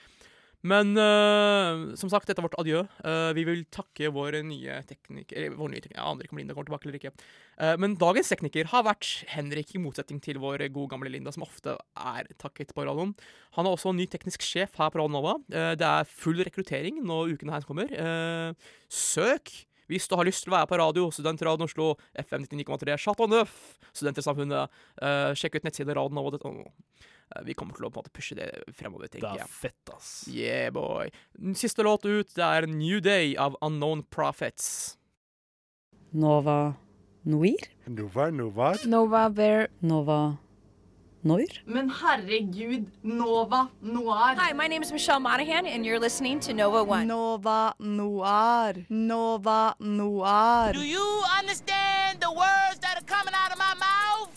Men 0.66 0.96
uh, 0.98 1.94
som 2.00 2.10
sagt, 2.10 2.26
dette 2.30 2.42
er 2.42 2.46
vårt 2.48 2.58
adjø. 2.58 2.82
Uh, 3.06 3.30
vi 3.38 3.44
vil 3.46 3.62
takke 3.74 4.10
vår 4.14 4.40
nye 4.48 4.80
tekniker 4.90 5.38
Eller 5.38 5.58
vår 5.60 5.72
nye 5.74 5.84
tekniker, 5.84 6.00
jeg 6.00 6.10
aner 6.10 6.26
ikke 6.26 6.36
om 6.36 6.42
Linda 6.42 6.56
kommer 6.58 6.70
tilbake 6.72 6.90
eller 6.90 6.98
ikke. 6.98 7.12
Uh, 7.60 7.76
men 7.82 7.98
dagens 8.02 8.32
tekniker 8.34 8.72
har 8.72 8.88
vært 8.88 9.12
Henrik, 9.30 9.76
i 9.78 9.82
motsetning 9.84 10.22
til 10.26 10.42
vår 10.42 10.66
gode 10.74 10.90
gamle 10.96 11.12
Linda, 11.14 11.34
som 11.36 11.46
ofte 11.46 11.78
er 11.94 12.32
takket 12.42 12.74
på 12.74 12.88
radioen. 12.88 13.14
Han 13.60 13.70
er 13.70 13.78
også 13.78 13.94
ny 13.94 14.08
teknisk 14.10 14.46
sjef 14.46 14.74
her 14.80 14.90
på 14.90 15.02
Radionova. 15.02 15.16
Nova. 15.16 15.76
det 15.80 15.86
er 15.86 16.10
full 16.10 16.42
rekruttering 16.44 16.98
når 17.06 17.36
ukene 17.36 17.54
her 17.54 17.64
kommer. 17.68 17.92
søk! 18.90 19.54
Hvis 19.88 20.08
du 20.10 20.16
har 20.18 20.26
lyst 20.26 20.44
til 20.44 20.52
å 20.52 20.56
være 20.58 20.68
på 20.68 20.80
radio, 20.82 21.06
Studentradioen 21.14 21.70
Oslo, 21.70 21.92
FM 22.18 22.48
99,3, 22.50 22.98
Chateau 22.98 23.30
Neuf, 23.30 23.54
Studentersamfunnet, 23.94 24.74
sjekk 25.38 25.60
ut 25.60 25.68
nettsiden 25.70 25.96
radionova.no. 25.96 26.66
Eh, 27.34 27.42
vi 27.48 27.56
kommer 27.58 27.74
til 27.78 27.88
å 27.88 27.90
på 27.90 28.00
en 28.00 28.06
måte 28.06 28.14
pushe 28.14 28.38
det 28.38 28.52
fremover, 28.78 29.10
tenker 29.10 29.32
jeg. 29.34 29.42
Det 29.42 29.48
er 29.48 29.54
fett, 29.54 29.94
ass. 29.96 30.12
Yeah, 30.30 30.70
boy. 30.76 31.10
Siste 31.58 31.86
låt 31.86 32.06
ut, 32.06 32.34
det 32.36 32.46
er 32.46 32.68
New 32.70 33.02
Day 33.02 33.36
av 33.36 33.58
Unknown 33.66 34.06
Prophets. 34.14 34.98
Nova 36.14 36.76
Noir? 37.26 37.70
Nova 37.88 38.30
Novar? 38.32 38.86
Nova 38.86 39.30
Bear. 39.30 39.68
Nova 39.82 40.38
Noir? 41.26 41.64
Men 41.66 41.90
herregud, 41.90 42.92
Nova 43.04 43.70
Noir. 43.82 44.36
Hi, 44.38 44.54
my 44.54 44.68
name 44.68 44.84
is 44.84 44.92
Michelle 44.92 45.20
Monahan, 45.20 45.66
and 45.66 45.84
you're 45.84 46.00
listening 46.00 46.40
to 46.42 46.54
Nova 46.54 46.84
One. 46.84 47.08
Nova 47.08 47.74
Noir. 47.80 48.86
Nova 48.90 49.76
Noir. 49.80 50.72
Do 50.74 50.86
you 50.86 51.24
understand 51.40 52.20
the 52.22 52.32
words 52.32 52.80
that 52.82 53.02
are 53.02 53.08
coming 53.08 53.34
out 53.34 53.52
of 53.52 53.58
my 53.58 53.74
mouth? 53.82 54.30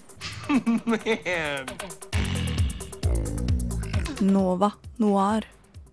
Man. 1.05 1.66
Nova 4.20 4.70
Noir 4.98 5.46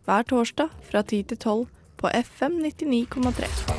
hver 0.06 0.26
torsdag 0.30 0.69
fra 0.89 1.02
10 1.02 1.23
til 1.30 1.38
12 1.38 1.68
på 1.97 2.10
FM 2.10 2.60
99,3. 2.65 3.74